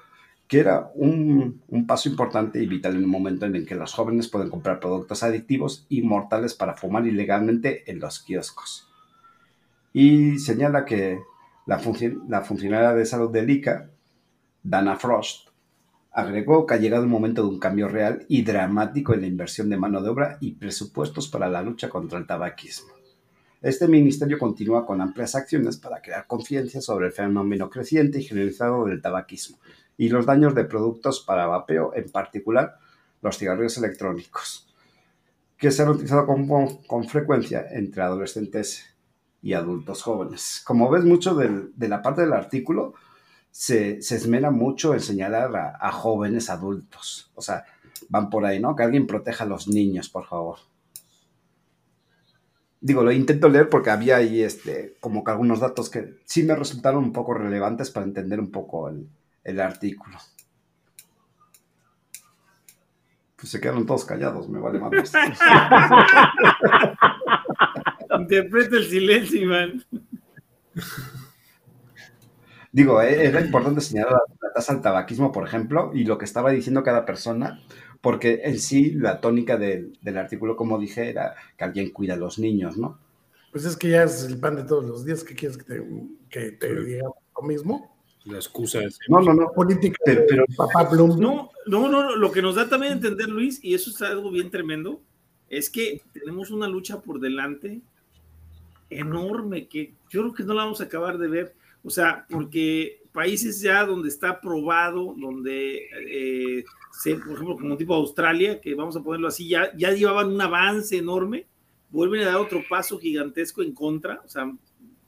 que 0.47 0.59
era 0.59 0.91
un, 0.95 1.63
paso 1.87 2.09
importante 2.09 2.61
y 2.61 2.67
vital 2.67 2.95
en 2.95 3.03
un 3.03 3.09
momento 3.09 3.45
en 3.45 3.55
el 3.55 3.65
que 3.65 3.75
los 3.75 3.93
jóvenes 3.93 4.27
pueden 4.27 4.49
comprar 4.49 4.79
productos 4.79 5.23
adictivos 5.23 5.85
y 5.89 6.01
mortales 6.03 6.53
para 6.53 6.75
fumar 6.75 7.07
ilegalmente 7.07 7.89
en 7.89 7.99
los 7.99 8.19
kioscos. 8.19 8.87
Y 9.91 10.37
señala 10.39 10.85
que 10.85 11.19
la, 11.65 11.81
la 12.27 12.41
funcionaria 12.41 12.93
de 12.93 13.05
salud 13.05 13.31
del 13.31 13.49
ICA, 13.49 13.89
Dana 14.61 14.97
Frost, 14.97 15.49
agregó 16.11 16.65
que 16.65 16.75
ha 16.75 16.77
llegado 16.77 17.03
el 17.03 17.09
momento 17.09 17.41
de 17.41 17.49
un 17.49 17.59
cambio 17.59 17.87
real 17.87 18.25
y 18.29 18.43
dramático 18.43 19.13
en 19.13 19.21
la 19.21 19.27
inversión 19.27 19.69
de 19.69 19.77
mano 19.77 20.01
de 20.01 20.09
obra 20.09 20.37
y 20.41 20.53
presupuestos 20.53 21.27
para 21.27 21.49
la 21.49 21.61
lucha 21.61 21.89
contra 21.89 22.19
el 22.19 22.27
tabaquismo. 22.27 22.93
Este 23.61 23.87
ministerio 23.87 24.37
continúa 24.37 24.85
con 24.85 25.01
amplias 25.01 25.33
acciones 25.33 25.77
para 25.77 26.01
crear 26.01 26.27
conciencia 26.27 26.81
sobre 26.81 27.07
el 27.07 27.13
fenómeno 27.13 27.69
creciente 27.69 28.19
y 28.19 28.23
generalizado 28.23 28.85
del 28.85 29.01
tabaquismo 29.01 29.57
y 29.97 30.09
los 30.09 30.25
daños 30.25 30.55
de 30.55 30.65
productos 30.65 31.21
para 31.21 31.47
vapeo, 31.47 31.93
en 31.95 32.09
particular 32.09 32.77
los 33.21 33.37
cigarrillos 33.37 33.77
electrónicos, 33.77 34.67
que 35.57 35.71
se 35.71 35.83
han 35.83 35.89
utilizado 35.89 36.27
con, 36.27 37.07
frecuencia 37.07 37.65
entre 37.71 38.03
adolescentes 38.03 38.85
y 39.41 39.53
adultos 39.53 40.03
jóvenes. 40.03 40.61
Como 40.65 40.89
ves, 40.89 41.05
mucho 41.05 41.33
de 41.35 41.87
la 41.87 42.01
parte 42.01 42.21
del 42.21 42.33
artículo 42.33 42.93
se, 43.51 43.99
esmera 43.99 44.51
mucho 44.51 44.93
en 44.93 44.99
señalar 44.99 45.55
a, 45.55 45.77
a, 45.79 45.91
jóvenes 45.93 46.49
adultos. 46.49 47.31
O 47.35 47.41
sea, 47.41 47.63
van 48.09 48.29
por 48.29 48.45
ahí, 48.45 48.59
¿no? 48.59 48.75
Que 48.75 48.83
alguien 48.83 49.07
proteja 49.07 49.45
a 49.45 49.47
los 49.47 49.69
niños, 49.69 50.09
por 50.09 50.25
favor. 50.25 50.57
Digo, 52.81 53.01
lo 53.01 53.13
intento 53.13 53.47
leer 53.47 53.69
porque 53.69 53.91
había 53.91 54.17
ahí 54.17 54.41
este, 54.41 54.97
como 54.99 55.23
que 55.23 55.31
algunos 55.31 55.61
datos 55.61 55.89
que 55.89 56.17
sí 56.25 56.43
me 56.43 56.53
resultaron 56.53 57.05
un 57.05 57.13
poco 57.13 57.33
relevantes 57.33 57.91
para 57.91 58.05
entender 58.05 58.41
un 58.41 58.51
poco 58.51 58.89
el, 58.89 59.07
el 59.45 59.61
artículo. 59.61 60.17
Pues 63.37 63.51
se 63.51 63.61
quedaron 63.61 63.85
todos 63.85 64.03
callados, 64.03 64.49
me 64.49 64.59
vale 64.59 64.79
más. 64.79 64.91
Interpreta 68.19 68.75
el 68.77 68.85
silencio, 68.85 69.41
Iván. 69.41 69.85
Digo, 72.71 73.01
eh, 73.01 73.25
era 73.27 73.39
importante 73.39 73.81
señalar 73.81 74.13
la, 74.41 74.51
tasa 74.53 74.73
del 74.73 74.81
tabaquismo, 74.81 75.31
por 75.31 75.47
ejemplo, 75.47 75.91
y 75.93 76.03
lo 76.05 76.17
que 76.17 76.25
estaba 76.25 76.51
diciendo 76.51 76.83
cada 76.83 77.05
persona, 77.05 77.61
porque 78.01 78.41
en 78.43 78.59
sí 78.59 78.91
la 78.91 79.21
tónica 79.21 79.57
del, 79.57 79.93
artículo, 80.17 80.55
como 80.55 80.79
dije, 80.79 81.09
era 81.09 81.35
que 81.57 81.63
alguien 81.63 81.91
cuida 81.91 82.15
a 82.15 82.17
los 82.17 82.39
niños, 82.39 82.77
¿no? 82.77 82.99
Pues 83.51 83.63
es 83.65 83.77
que 83.77 83.89
ya 83.89 84.03
es 84.03 84.23
el 84.23 84.39
pan 84.39 84.55
de 84.55 84.63
todos 84.63 84.83
los 84.85 85.05
días. 85.05 85.23
¿Qué 85.23 85.35
quieres 85.35 85.57
que 85.57 85.63
te, 85.63 85.83
que 86.29 86.51
te 86.51 86.83
diga 86.83 87.03
lo 87.35 87.47
mismo? 87.47 87.94
La 88.25 88.37
excusa 88.37 88.83
es. 88.83 88.99
No, 89.07 89.21
no, 89.21 89.33
no. 89.33 89.51
Política. 89.51 89.97
Pero, 90.03 90.45
papá 90.57 90.89
Blum. 90.89 91.19
No, 91.19 91.51
no, 91.67 91.87
no. 91.87 92.15
Lo 92.15 92.31
que 92.31 92.41
nos 92.41 92.55
da 92.55 92.67
también 92.67 92.93
a 92.93 92.95
entender, 92.95 93.29
Luis, 93.29 93.59
y 93.63 93.75
eso 93.75 93.91
es 93.91 94.01
algo 94.01 94.31
bien 94.31 94.49
tremendo, 94.49 95.01
es 95.47 95.69
que 95.69 96.01
tenemos 96.11 96.49
una 96.49 96.67
lucha 96.67 97.01
por 97.01 97.19
delante 97.19 97.81
enorme 98.89 99.67
que 99.67 99.93
yo 100.09 100.21
creo 100.21 100.33
que 100.33 100.43
no 100.43 100.53
la 100.53 100.63
vamos 100.63 100.81
a 100.81 100.85
acabar 100.85 101.17
de 101.19 101.27
ver. 101.27 101.55
O 101.83 101.91
sea, 101.91 102.25
porque 102.29 103.03
países 103.11 103.61
ya 103.61 103.85
donde 103.85 104.09
está 104.09 104.41
probado, 104.41 105.13
donde, 105.17 105.87
eh, 106.09 106.65
por 107.03 107.33
ejemplo, 107.33 107.57
como 107.57 107.77
tipo 107.77 107.93
Australia, 107.93 108.59
que 108.59 108.73
vamos 108.73 108.95
a 108.95 109.03
ponerlo 109.03 109.27
así, 109.27 109.47
ya, 109.47 109.71
ya 109.77 109.91
llevaban 109.91 110.31
un 110.31 110.41
avance 110.41 110.97
enorme, 110.97 111.45
vuelven 111.91 112.23
a 112.23 112.31
dar 112.31 112.37
otro 112.37 112.63
paso 112.67 112.97
gigantesco 112.97 113.61
en 113.61 113.73
contra, 113.73 114.19
o 114.25 114.27
sea, 114.27 114.51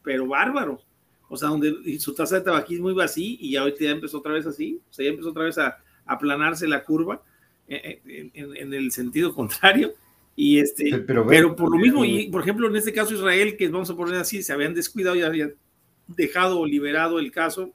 pero 0.04 0.28
bárbaro 0.28 0.87
o 1.30 1.38
sea, 1.38 1.50
donde 1.50 2.00
su 2.00 2.14
tasa 2.14 2.36
de 2.36 2.42
tabaquismo 2.42 2.90
iba 2.90 3.04
así 3.04 3.38
y 3.42 3.52
ya 3.52 3.62
ahorita 3.62 3.80
ya 3.80 3.92
empezó 3.92 4.20
otra 4.20 4.34
vez 4.34 4.46
así, 4.46 4.80
o 4.90 4.94
sea, 4.94 5.06
ya 5.06 5.12
empezó 5.12 5.30
otra 5.30 5.44
vez 5.44 5.58
a 5.58 5.78
aplanarse 6.06 6.68
la 6.68 6.84
curva 6.84 7.22
eh, 7.68 8.02
eh, 8.06 8.32
en, 8.34 8.74
el 8.74 8.92
sentido 8.92 9.34
contrario. 9.36 9.94
Y 10.36 10.60
este, 10.60 11.00
pero, 11.00 11.56
por 11.56 11.72
lo 11.72 11.78
mismo, 11.78 12.06
y 12.06 12.30
por 12.30 12.42
ejemplo, 12.42 12.68
en 12.68 12.76
este 12.76 12.94
caso 12.94 13.16
Israel, 13.16 13.58
que 13.58 13.70
vamos 13.70 13.90
a 13.90 13.96
poner 13.96 14.16
así, 14.16 14.44
se 14.44 14.54
habían 14.54 14.76
descuidado 14.76 15.16
y 15.16 15.24
habían 15.24 15.56
dejado 16.08 16.60
o 16.60 16.66
liberado 16.66 17.18
el 17.18 17.32
caso, 17.32 17.74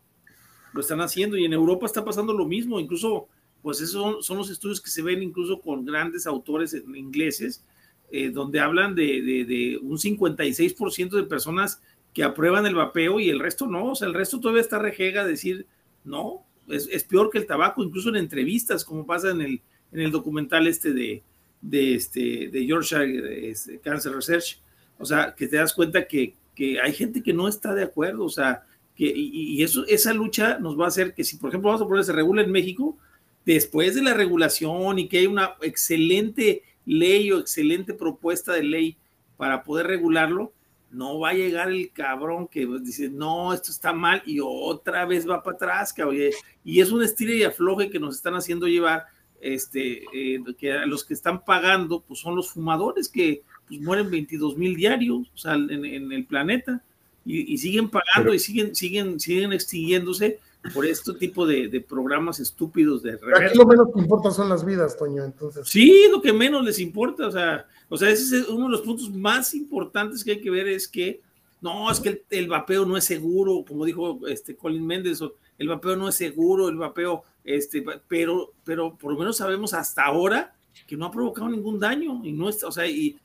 lo 0.73 0.81
están 0.81 1.01
haciendo 1.01 1.37
y 1.37 1.45
en 1.45 1.53
Europa 1.53 1.87
está 1.87 2.05
pasando 2.05 2.33
lo 2.33 2.47
mismo, 2.47 2.79
incluso, 2.79 3.27
pues 3.63 3.81
esos 3.81 4.25
son, 4.25 4.39
los 4.39 4.49
estudios 4.49 4.81
que 4.81 4.91
se 4.91 5.03
ven 5.03 5.25
incluso 5.25 5.61
con 5.61 5.85
grandes 5.85 6.25
autores 6.25 6.73
ingleses, 6.95 7.65
eh, 8.13 8.31
donde 8.31 8.61
hablan 8.61 8.95
de, 8.95 9.23
de, 9.23 9.45
de 9.45 9.79
un 9.83 9.99
56% 9.99 11.11
de 11.11 11.25
personas 11.25 11.83
que 12.13 12.23
aprueban 12.23 12.67
el 12.67 12.75
vapeo 12.75 13.21
y 13.21 13.31
el 13.31 13.41
resto 13.41 13.67
no, 13.67 13.93
o 13.93 13.95
sea, 13.95 14.09
el 14.09 14.15
resto 14.15 14.41
todavía 14.41 14.63
está 14.63 14.79
rejega 14.79 15.25
decir, 15.25 15.67
no, 16.05 16.45
es, 16.69 17.05
peor 17.05 17.31
que 17.31 17.39
el 17.39 17.47
tabaco, 17.47 17.83
incluso 17.83 18.09
en 18.09 18.17
entrevistas, 18.17 18.85
como 18.85 19.07
pasa 19.07 19.31
en 19.31 19.41
el, 19.41 19.63
en 19.93 20.01
el 20.01 20.11
documental 20.11 20.67
este 20.67 20.93
de, 20.93 21.23
de, 21.61 21.95
este, 21.95 22.49
de 22.49 23.81
Cancer 23.83 24.13
Research, 24.13 24.61
o 24.99 25.05
sea, 25.05 25.35
que 25.35 25.49
te 25.49 25.57
das 25.57 25.73
cuenta 25.73 26.07
que, 26.07 26.35
que 26.55 26.81
hay 26.81 26.93
gente 26.93 27.23
que 27.23 27.33
no 27.33 27.49
está 27.49 27.75
de 27.75 27.85
acuerdo, 27.85 28.25
o 28.25 28.31
sea, 28.31 28.65
que, 28.95 29.11
y, 29.15 29.63
eso, 29.63 29.87
esa 29.87 30.13
lucha 30.13 30.59
nos 30.59 30.79
va 30.79 30.85
a 30.85 30.89
hacer 30.89 31.15
que 31.15 31.25
si, 31.25 31.37
por 31.37 31.49
ejemplo, 31.49 31.71
vamos 31.71 31.83
a 31.83 31.89
poner, 31.89 32.05
se 32.05 32.13
regula 32.13 32.43
en 32.43 32.53
México, 32.53 32.99
después 33.45 33.95
de 33.95 34.03
la 34.03 34.15
regulación 34.15 34.99
y 34.99 35.09
que 35.09 35.19
hay 35.19 35.27
una 35.27 35.55
excelente 35.63 36.63
ley 36.85 37.33
o 37.33 37.39
excelente 37.39 37.95
propuesta 37.95 38.53
de 38.53 38.63
ley 38.63 38.97
para 39.37 39.63
poder 39.63 39.87
regularlo, 39.87 40.53
no 40.93 41.19
va 41.19 41.31
a 41.31 41.35
llegar 41.35 41.71
el 41.71 41.91
cabrón 41.91 42.47
que 42.47 42.69
dice, 42.83 43.09
no, 43.09 43.53
esto 43.53 43.71
está 43.71 43.93
mal 43.93 44.23
y 44.27 44.41
otra 44.43 45.07
vez 45.07 45.29
va 45.29 45.43
para 45.43 45.57
atrás, 45.57 45.93
cabrón. 45.93 46.19
Y 46.65 46.81
es 46.81 46.93
un 46.93 47.03
estilo 47.03 47.33
y 47.33 47.45
afloje 47.45 47.91
que 47.91 47.99
nos 47.99 48.17
están 48.17 48.35
haciendo 48.35 48.67
llevar, 48.67 49.07
este, 49.41 50.05
eh, 50.15 50.41
que 50.59 50.73
los 50.87 51.05
que 51.05 51.15
están 51.15 51.45
pagando, 51.45 52.01
pues 52.01 52.21
son 52.21 52.37
los 52.37 52.51
fumadores 52.51 53.09
que 53.09 53.43
pues, 53.67 53.81
mueren 53.81 54.11
22 54.11 54.57
mil 54.57 54.77
diarios, 54.77 55.29
en, 55.45 56.13
el 56.13 56.27
planeta 56.27 56.83
y, 57.25 57.57
siguen 57.59 57.89
pagando 57.89 58.35
y 58.35 58.39
siguen, 58.39 58.75
siguen, 58.75 59.19
siguen 59.19 59.53
extinguiéndose 59.53 60.41
por 60.75 60.87
este 60.87 61.15
tipo 61.15 61.47
de, 61.47 61.85
programas 61.89 62.39
estúpidos 62.39 63.03
de 63.03 63.13
Aquí 63.13 63.57
lo 63.57 63.67
menos 63.67 63.89
que 63.93 64.01
importa 64.01 64.31
son 64.31 64.49
las 64.49 64.65
vidas, 64.65 64.97
Toño, 64.97 65.25
entonces. 65.25 65.69
Sí, 65.69 66.07
lo 66.11 66.21
que 66.21 66.33
menos 66.33 66.65
les 66.65 66.79
importa, 66.79 67.27
o 67.27 67.33
sea, 67.33 67.67
o 67.93 67.99
sea, 67.99 68.09
ese 68.09 68.39
es 68.39 68.49
uno 68.49 68.65
de 68.65 68.71
los 68.71 68.81
puntos 68.81 69.11
más 69.11 69.53
importantes 69.53 70.25
que 70.25 70.31
hay 70.31 70.41
que 70.41 70.51
ver 70.51 70.67
es 70.67 70.89
que 70.89 71.21
no, 71.61 71.91
es 71.91 72.01
que 72.01 72.23
el, 72.31 72.49
vapeo 72.49 72.87
no 72.87 72.97
es 72.97 73.05
seguro, 73.05 73.67
como 73.69 73.85
dijo 73.85 74.19
este 74.27 74.57
Colin 74.57 74.87
Méndez, 74.87 75.21
el 75.59 75.69
vapeo 75.69 75.95
no 75.95 76.09
es 76.09 76.15
seguro, 76.15 76.71
el 76.71 76.79
vapeo, 76.79 77.23
este, 77.45 77.85
pero, 78.09 78.51
pero 78.65 78.97
por 78.97 79.13
lo 79.13 79.19
menos 79.19 79.37
sabemos 79.37 79.75
hasta 79.75 80.07
ahora 80.07 80.55
que 80.87 80.97
no 80.97 81.05
ha 81.05 81.11
provocado 81.11 81.51
ningún 81.51 81.79
daño 81.79 82.23
y 82.25 82.33
no 82.33 82.49
está, 82.49 82.69
o 82.69 82.73
sea, 82.73 82.87
y, 82.87 83.19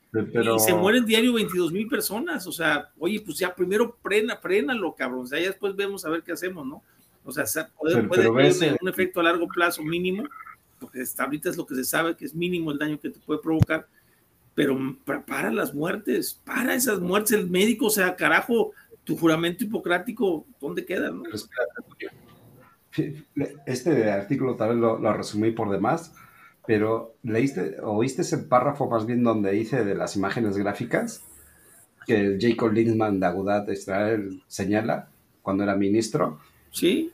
se 0.58 0.74
mueren 0.74 1.06
diario 1.06 1.32
22 1.32 1.72
mil 1.72 1.88
personas, 1.88 2.46
o 2.46 2.52
sea, 2.52 2.90
oye, 2.98 3.22
pues 3.24 3.38
ya 3.38 3.54
primero 3.54 3.96
prena, 4.02 4.74
lo 4.74 4.94
cabrón, 4.94 5.22
o 5.22 5.26
sea, 5.26 5.40
ya 5.40 5.46
después 5.46 5.74
vemos 5.74 6.04
a 6.04 6.10
ver 6.10 6.22
qué 6.22 6.32
hacemos, 6.32 6.66
¿no? 6.66 6.82
O 7.24 7.32
sea, 7.32 7.44
puede, 7.78 8.02
puede 8.02 8.28
un 8.28 8.88
efecto 8.88 9.20
a 9.20 9.22
largo 9.22 9.48
plazo 9.48 9.82
mínimo, 9.82 10.24
porque 10.78 11.00
hasta 11.00 11.24
ahorita 11.24 11.48
es 11.48 11.56
lo 11.56 11.66
que 11.66 11.74
se 11.74 11.84
sabe 11.84 12.16
que 12.16 12.26
es 12.26 12.34
mínimo 12.34 12.70
el 12.70 12.78
daño 12.78 13.00
que 13.00 13.08
te 13.08 13.18
puede 13.18 13.40
provocar, 13.40 13.86
pero 14.58 14.76
para 15.24 15.52
las 15.52 15.72
muertes, 15.72 16.34
para 16.44 16.74
esas 16.74 16.98
muertes, 16.98 17.30
el 17.30 17.48
médico, 17.48 17.86
o 17.86 17.90
sea, 17.90 18.16
carajo, 18.16 18.72
tu 19.04 19.16
juramento 19.16 19.62
hipocrático, 19.62 20.46
¿dónde 20.60 20.84
queda? 20.84 21.12
No? 21.12 21.22
Este 23.66 24.10
artículo 24.10 24.56
tal 24.56 24.70
vez 24.70 24.78
lo, 24.78 25.12
resumí 25.12 25.52
por 25.52 25.70
demás, 25.70 26.12
pero 26.66 27.14
leíste, 27.22 27.76
oíste 27.80 28.22
ese 28.22 28.38
párrafo 28.38 28.90
más 28.90 29.06
bien 29.06 29.22
donde 29.22 29.52
dice 29.52 29.84
de 29.84 29.94
las 29.94 30.16
imágenes 30.16 30.56
gráficas 30.56 31.22
que 32.04 32.16
el 32.16 32.38
Jacob 32.40 32.72
Lindsman 32.72 33.20
de 33.20 33.26
Agudat 33.26 33.68
Israel 33.70 34.42
señala 34.48 35.08
cuando 35.40 35.62
era 35.62 35.76
ministro. 35.76 36.40
Sí. 36.72 37.12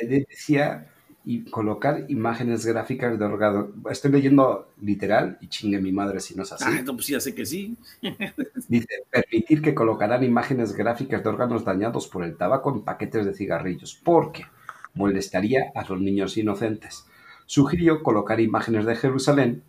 decía 0.00 0.93
y 1.26 1.44
colocar 1.44 2.04
imágenes 2.08 2.66
gráficas 2.66 3.18
de 3.18 3.24
órganos. 3.24 3.68
Estoy 3.90 4.12
leyendo 4.12 4.68
literal 4.80 5.38
y 5.40 5.48
chingue 5.48 5.80
mi 5.80 5.90
madre 5.90 6.20
si 6.20 6.34
no 6.34 6.42
es 6.42 6.52
así. 6.52 6.64
Ah, 6.66 6.82
no, 6.84 6.94
pues 6.94 7.06
ya 7.06 7.18
sé 7.18 7.34
que 7.34 7.46
sí. 7.46 7.76
Dice, 8.68 9.04
permitir 9.10 9.62
que 9.62 9.74
colocarán 9.74 10.22
imágenes 10.22 10.74
gráficas 10.74 11.22
de 11.22 11.28
órganos 11.28 11.64
dañados 11.64 12.08
por 12.08 12.24
el 12.24 12.36
tabaco 12.36 12.72
en 12.74 12.82
paquetes 12.82 13.24
de 13.24 13.34
cigarrillos, 13.34 13.98
porque 14.04 14.44
molestaría 14.92 15.72
a 15.74 15.84
los 15.88 16.00
niños 16.00 16.36
inocentes. 16.36 17.06
Sugirió 17.46 18.02
colocar 18.02 18.40
imágenes 18.40 18.84
de 18.84 18.96
Jerusalén 18.96 19.62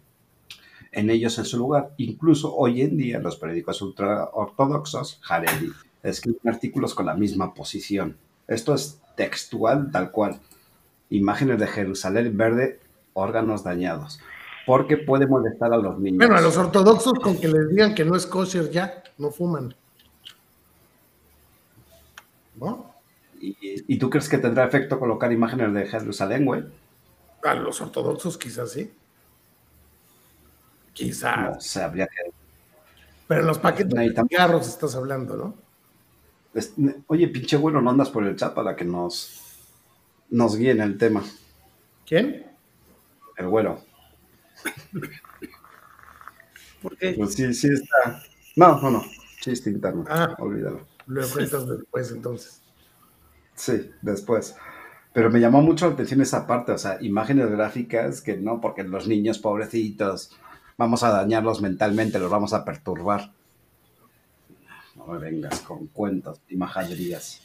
en 0.92 1.10
ellos 1.10 1.38
en 1.38 1.46
su 1.46 1.58
lugar. 1.58 1.94
Incluso 1.98 2.54
hoy 2.54 2.82
en 2.82 2.98
día 2.98 3.20
los 3.20 3.38
periódicos 3.38 3.82
ultraortodoxos, 3.82 5.22
Haredi, 5.28 5.72
escriben 6.04 6.54
artículos 6.54 6.94
con 6.94 7.06
la 7.06 7.16
misma 7.16 7.54
posición. 7.54 8.18
Esto 8.48 8.74
es 8.76 9.02
textual 9.16 9.90
tal 9.92 10.12
cual 10.12 10.40
imágenes 11.10 11.60
de 11.60 11.68
Jerusalén 11.68 12.36
verde, 12.38 12.80
órganos 13.14 13.64
dañados, 13.64 14.20
porque 14.66 14.98
puede 14.98 15.28
molestar 15.28 15.74
a 15.74 15.78
los 15.78 16.00
niños. 16.00 16.18
Bueno, 16.18 16.36
a 16.36 16.42
los 16.42 16.58
ortodoxos 16.58 17.20
con 17.20 17.38
que 17.38 17.48
les 17.48 17.70
digan 17.70 17.96
que 17.96 18.06
no 18.06 18.16
es 18.16 18.26
kosher 18.26 18.70
ya, 18.70 19.04
no 19.18 19.32
fuman. 19.32 19.76
¿No? 22.56 22.94
¿Y, 23.40 23.98
tú 23.98 24.10
crees 24.10 24.30
que 24.30 24.38
tendrá 24.38 24.66
efecto 24.66 25.00
colocar 25.00 25.32
imágenes 25.32 25.74
de 25.74 25.86
Jerusalén, 25.86 26.46
güey? 26.46 26.64
A 27.44 27.54
los 27.54 27.80
ortodoxos 27.82 28.38
quizás 28.38 28.72
sí. 28.72 28.92
Quizás. 30.94 31.76
No 31.76 31.84
habría 31.84 32.08
que... 32.08 32.32
Pero 33.28 33.42
en 33.42 33.48
los 33.48 33.60
paquetes 33.60 33.94
de 33.94 34.24
cigarros 34.30 34.68
estás 34.68 34.96
hablando, 34.96 35.36
¿no? 35.36 35.66
Oye, 37.08 37.28
pinche 37.28 37.58
bueno, 37.58 37.82
no 37.82 37.90
andas 37.90 38.10
por 38.10 38.26
el 38.26 38.36
chat 38.36 38.54
para 38.54 38.76
que 38.76 38.86
nos 38.86 39.45
nos 40.36 40.58
guíe 40.58 40.72
en 40.72 40.82
el 40.82 40.98
tema. 40.98 41.24
¿Quién? 42.06 42.46
El 43.38 43.48
güero. 43.48 43.82
¿Por 46.82 46.98
qué? 46.98 47.14
Pues 47.14 47.36
sí, 47.36 47.54
sí 47.54 47.70
está. 47.72 48.22
No, 48.58 48.82
no, 48.82 48.92
no. 48.92 49.06
Chiste 49.40 49.70
interno. 49.70 50.04
Ah, 50.10 50.36
olvídalo. 50.38 50.86
Lo 51.08 51.26
cuentas 51.30 51.68
después, 51.70 52.12
entonces. 52.12 52.62
Sí, 53.54 53.90
después. 54.02 54.56
Pero 55.14 55.32
me 55.32 55.40
llamó 55.40 55.62
mucho 55.62 55.88
la 55.88 55.94
atención 55.94 56.20
esa 56.20 56.46
parte, 56.46 56.74
o 56.74 56.78
sea, 56.78 56.98
imágenes 57.02 57.50
gráficas 57.50 58.20
que 58.20 58.36
no, 58.36 58.60
porque 58.60 58.84
los 58.84 59.08
niños 59.08 59.40
pobrecitos, 59.40 60.36
vamos 60.78 61.04
a 61.04 61.12
dañarlos 61.12 61.62
mentalmente, 61.62 62.20
los 62.20 62.30
vamos 62.30 62.52
a 62.52 62.66
perturbar. 62.66 63.32
No 64.96 65.08
me 65.08 65.18
vengas 65.18 65.62
con 65.62 65.88
cuentos 65.88 66.42
y 66.50 66.58
majaderías. 66.58 67.45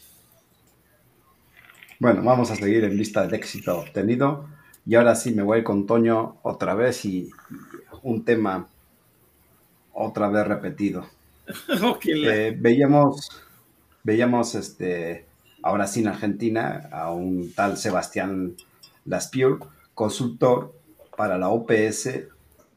Bueno, 2.01 2.23
vamos 2.23 2.51
a 2.51 2.57
seguir 2.57 2.83
en 2.85 2.97
lista 2.97 3.27
de 3.27 3.37
éxito 3.37 3.79
obtenido. 3.79 4.49
Y 4.87 4.95
ahora 4.95 5.15
sí 5.15 5.35
me 5.35 5.43
voy 5.43 5.63
con 5.63 5.87
Toño 5.87 6.39
otra 6.43 6.73
vez 6.75 7.05
y 7.05 7.29
un 8.03 8.25
tema 8.25 8.69
otra 9.93 10.31
vez 10.31 10.49
repetido. 10.49 11.07
Eh, 12.07 12.57
veíamos, 12.59 13.29
veíamos 14.03 14.55
este, 14.55 15.27
ahora 15.63 15.87
sí 15.87 16.01
en 16.01 16.09
Argentina 16.09 16.89
a 16.91 17.13
un 17.13 17.53
tal 17.53 17.77
Sebastián 17.77 18.57
Laspiur, 19.05 19.59
consultor 19.93 20.73
para 21.19 21.37
la 21.37 21.51
OPS 21.51 22.09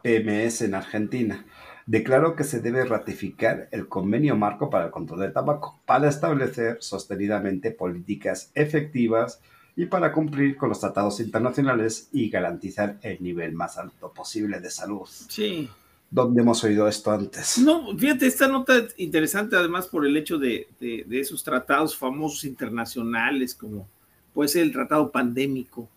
PMS 0.02 0.64
en 0.64 0.76
Argentina 0.76 1.46
declaró 1.86 2.36
que 2.36 2.44
se 2.44 2.62
debe 2.62 2.86
ratificar 2.86 3.68
el 3.72 3.88
convenio 3.88 4.36
marco 4.36 4.70
para 4.70 4.86
el 4.86 4.92
control 4.92 5.22
del 5.22 5.34
tabaco 5.34 5.80
para 5.86 6.10
establecer 6.10 6.78
sostenidamente 6.80 7.72
políticas 7.72 8.52
efectivas 8.56 9.42
y 9.76 9.88
para 9.88 10.14
cumplir 10.14 10.56
con 10.56 10.70
los 10.70 10.80
tratados 10.80 11.20
internacionales 11.20 12.10
y 12.12 12.30
garantizar 12.30 13.00
el 13.02 13.22
nivel 13.22 13.54
más 13.54 13.78
alto 13.78 14.12
posible 14.14 14.60
de 14.60 14.70
salud. 14.70 15.08
Sí. 15.08 15.70
¿Dónde 16.12 16.42
hemos 16.42 16.64
oído 16.64 16.88
esto 16.88 17.12
antes? 17.12 17.58
No, 17.58 17.98
fíjate, 17.98 18.28
esta 18.28 18.48
nota 18.48 18.74
interesante 18.98 19.56
además 19.56 19.88
por 19.88 20.06
el 20.06 20.16
hecho 20.16 20.38
de, 20.38 20.68
de, 20.80 21.04
de 21.08 21.20
esos 21.20 21.44
tratados 21.44 21.98
famosos 21.98 22.44
internacionales 22.44 23.56
como 23.56 23.88
puede 24.34 24.50
ser 24.50 24.64
el 24.64 24.72
tratado 24.72 25.12
pandémico, 25.12 25.90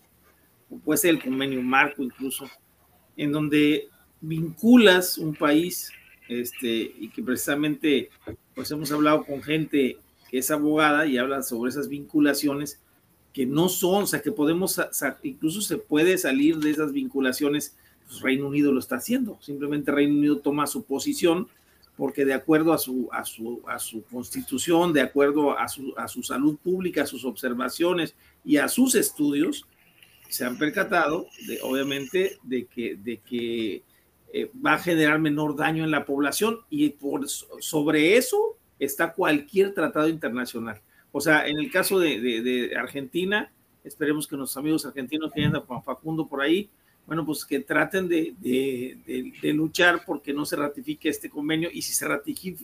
o 0.70 0.78
puede 0.78 0.98
ser 0.98 1.10
el 1.10 1.22
convenio 1.22 1.62
marco 1.62 2.02
incluso, 2.02 2.46
en 3.16 3.32
donde 3.32 3.88
vinculas 4.20 5.18
un 5.18 5.34
país, 5.34 5.90
este, 6.28 6.92
y 6.98 7.08
que 7.10 7.22
precisamente, 7.22 8.10
pues 8.54 8.70
hemos 8.70 8.90
hablado 8.90 9.24
con 9.24 9.42
gente 9.42 9.98
que 10.30 10.38
es 10.38 10.50
abogada 10.50 11.06
y 11.06 11.18
habla 11.18 11.42
sobre 11.42 11.70
esas 11.70 11.88
vinculaciones 11.88 12.80
que 13.32 13.46
no 13.46 13.68
son, 13.68 14.04
o 14.04 14.06
sea, 14.06 14.22
que 14.22 14.32
podemos, 14.32 14.80
incluso 15.22 15.60
se 15.60 15.76
puede 15.76 16.18
salir 16.18 16.56
de 16.56 16.70
esas 16.70 16.92
vinculaciones, 16.92 17.76
pues 18.06 18.20
Reino 18.20 18.48
Unido 18.48 18.72
lo 18.72 18.80
está 18.80 18.96
haciendo, 18.96 19.38
simplemente 19.40 19.92
Reino 19.92 20.14
Unido 20.14 20.38
toma 20.38 20.66
su 20.66 20.84
posición 20.84 21.48
porque 21.96 22.24
de 22.24 22.34
acuerdo 22.34 22.72
a 22.72 22.78
su, 22.78 23.08
a 23.10 23.24
su, 23.24 23.62
a 23.66 23.78
su 23.78 24.02
constitución, 24.04 24.92
de 24.92 25.00
acuerdo 25.00 25.58
a 25.58 25.66
su, 25.68 25.94
a 25.96 26.08
su 26.08 26.22
salud 26.22 26.56
pública, 26.56 27.02
a 27.02 27.06
sus 27.06 27.24
observaciones 27.24 28.14
y 28.44 28.58
a 28.58 28.68
sus 28.68 28.94
estudios, 28.94 29.66
se 30.28 30.44
han 30.44 30.58
percatado, 30.58 31.26
de, 31.46 31.60
obviamente, 31.62 32.38
de 32.42 32.66
que, 32.66 32.96
de 32.96 33.18
que 33.18 33.82
eh, 34.38 34.50
va 34.54 34.74
a 34.74 34.78
generar 34.78 35.18
menor 35.18 35.56
daño 35.56 35.82
en 35.82 35.90
la 35.90 36.04
población 36.04 36.58
y 36.68 36.90
por 36.90 37.26
sobre 37.26 38.18
eso 38.18 38.58
está 38.78 39.14
cualquier 39.14 39.72
tratado 39.72 40.10
internacional. 40.10 40.78
O 41.10 41.22
sea, 41.22 41.46
en 41.48 41.58
el 41.58 41.70
caso 41.70 41.98
de, 41.98 42.70
Argentina, 42.78 43.50
esperemos 43.82 44.26
que 44.26 44.36
nuestros 44.36 44.58
amigos 44.58 44.84
argentinos 44.84 45.32
que 45.32 45.42
andan 45.42 45.62
Juan 45.62 45.82
Facundo 45.82 46.28
por 46.28 46.42
ahí, 46.42 46.68
bueno, 47.06 47.24
pues 47.24 47.46
que 47.46 47.60
traten 47.60 48.08
de, 48.08 48.34
luchar 49.54 50.02
porque 50.04 50.34
no 50.34 50.44
se 50.44 50.56
ratifique 50.56 51.08
este 51.08 51.30
convenio 51.30 51.70
y 51.72 51.80
si 51.80 51.94
se 51.94 52.06
ratifica, 52.06 52.62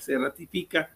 se 0.00 0.18
ratifica 0.18 0.90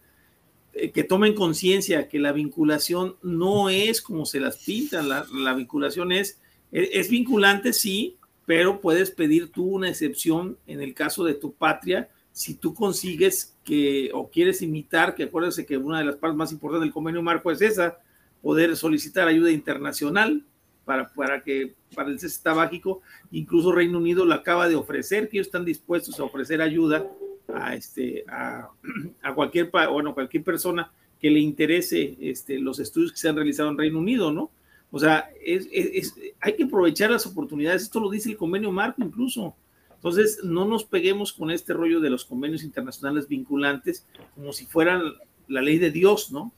eh, 0.73 0.91
que 0.91 1.05
tomen 1.05 1.33
conciencia 1.33 2.09
que 2.09 2.19
la 2.19 2.33
vinculación 2.33 3.15
no 3.23 3.69
es 3.69 4.01
como 4.01 4.25
se 4.25 4.41
las 4.41 4.57
pintan, 4.65 5.07
la, 5.07 5.25
la 5.33 5.53
vinculación 5.53 6.11
es, 6.11 6.41
es 6.73 7.09
vinculante, 7.09 7.71
sí, 7.71 8.17
pero 8.49 8.81
puedes 8.81 9.11
pedir 9.11 9.51
tú 9.51 9.63
una 9.63 9.89
excepción 9.89 10.57
en 10.65 10.81
el 10.81 10.95
caso 10.95 11.23
de 11.23 11.35
tu 11.35 11.53
patria 11.53 12.09
si 12.31 12.55
tú 12.55 12.73
consigues 12.73 13.55
que 13.63 14.09
o 14.11 14.31
quieres 14.31 14.63
imitar, 14.63 15.13
que 15.13 15.25
acuérdense 15.25 15.67
que 15.67 15.77
una 15.77 15.99
de 15.99 16.05
las 16.05 16.15
partes 16.15 16.35
más 16.35 16.51
importantes 16.51 16.87
del 16.87 16.91
convenio 16.91 17.21
marco 17.21 17.51
es 17.51 17.61
esa, 17.61 17.99
poder 18.41 18.75
solicitar 18.75 19.27
ayuda 19.27 19.51
internacional 19.51 20.43
para, 20.83 21.13
para 21.13 21.43
que 21.43 21.75
para 21.93 22.09
el 22.09 22.19
cese 22.19 22.41
tabáquico, 22.41 23.01
incluso 23.29 23.71
Reino 23.71 23.99
Unido 23.99 24.25
lo 24.25 24.33
acaba 24.33 24.67
de 24.67 24.75
ofrecer, 24.75 25.29
que 25.29 25.37
ellos 25.37 25.45
están 25.45 25.63
dispuestos 25.63 26.19
a 26.19 26.23
ofrecer 26.23 26.59
ayuda 26.59 27.05
a, 27.53 27.75
este, 27.75 28.25
a, 28.27 28.67
a 29.21 29.35
cualquier, 29.35 29.69
bueno, 29.69 30.15
cualquier 30.15 30.43
persona 30.43 30.91
que 31.21 31.29
le 31.29 31.39
interese 31.39 32.17
este, 32.19 32.57
los 32.57 32.79
estudios 32.79 33.11
que 33.11 33.19
se 33.19 33.29
han 33.29 33.35
realizado 33.35 33.69
en 33.69 33.77
Reino 33.77 33.99
Unido, 33.99 34.31
¿no? 34.31 34.49
O 34.91 34.99
sea, 34.99 35.29
es, 35.43 35.67
hay 36.39 36.55
que 36.55 36.63
aprovechar 36.63 37.11
las 37.11 37.25
oportunidades. 37.25 37.83
Esto 37.83 37.99
lo 37.99 38.09
dice 38.09 38.29
el 38.29 38.37
convenio 38.37 38.71
marco 38.71 39.03
incluso. 39.03 39.55
Entonces, 39.93 40.39
no 40.43 40.65
nos 40.65 40.85
peguemos 40.85 41.33
con 41.33 41.51
este 41.51 41.73
rollo 41.73 41.99
de 41.99 42.09
los 42.09 42.25
convenios 42.25 42.63
internacionales 42.63 43.27
vinculantes 43.27 44.05
como 44.33 44.53
si 44.53 44.65
fueran 44.65 45.01
la 45.47 45.61
ley 45.61 45.77
de 45.77 45.91
Dios, 45.91 46.31
¿no? 46.31 46.53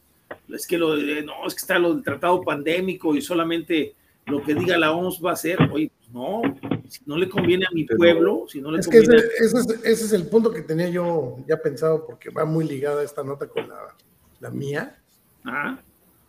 es 0.50 0.68
que 0.68 0.78
lo 0.78 0.96
no, 0.96 1.48
es 1.48 1.54
que 1.54 1.60
está 1.60 1.80
lo 1.80 1.94
del 1.94 2.04
tratado 2.04 2.42
pandémico 2.42 3.16
y 3.16 3.22
solamente 3.22 3.96
lo 4.28 4.44
que 4.44 4.54
diga 4.54 4.78
la 4.78 4.92
OMS 4.92 5.20
va 5.24 5.32
a 5.32 5.36
ser, 5.36 5.60
oye, 5.72 5.92
pues 5.98 6.12
no, 6.12 6.42
si 6.88 7.02
no 7.06 7.18
le 7.18 7.28
conviene 7.28 7.66
a 7.66 7.74
mi 7.74 7.86
pueblo, 7.86 8.46
si 8.48 8.62
no 8.62 8.72
le 8.72 8.80
es 8.80 8.86
conviene 8.86 9.08
que 9.08 9.46
ese, 9.46 9.74
ese, 9.84 10.06
es, 10.06 10.14
el 10.14 10.28
punto 10.28 10.52
que 10.52 10.62
tenía 10.62 10.90
yo 10.90 11.38
ya 11.48 11.58
pensado 11.58 12.06
porque 12.06 12.30
va 12.30 12.46
muy 12.46 12.68
ligada 12.68 13.04
esta 13.04 13.24
nota 13.24 13.48
con 13.48 13.68
la, 13.68 13.96
la 14.40 14.50
mía. 14.52 15.00
Ah. 15.44 15.80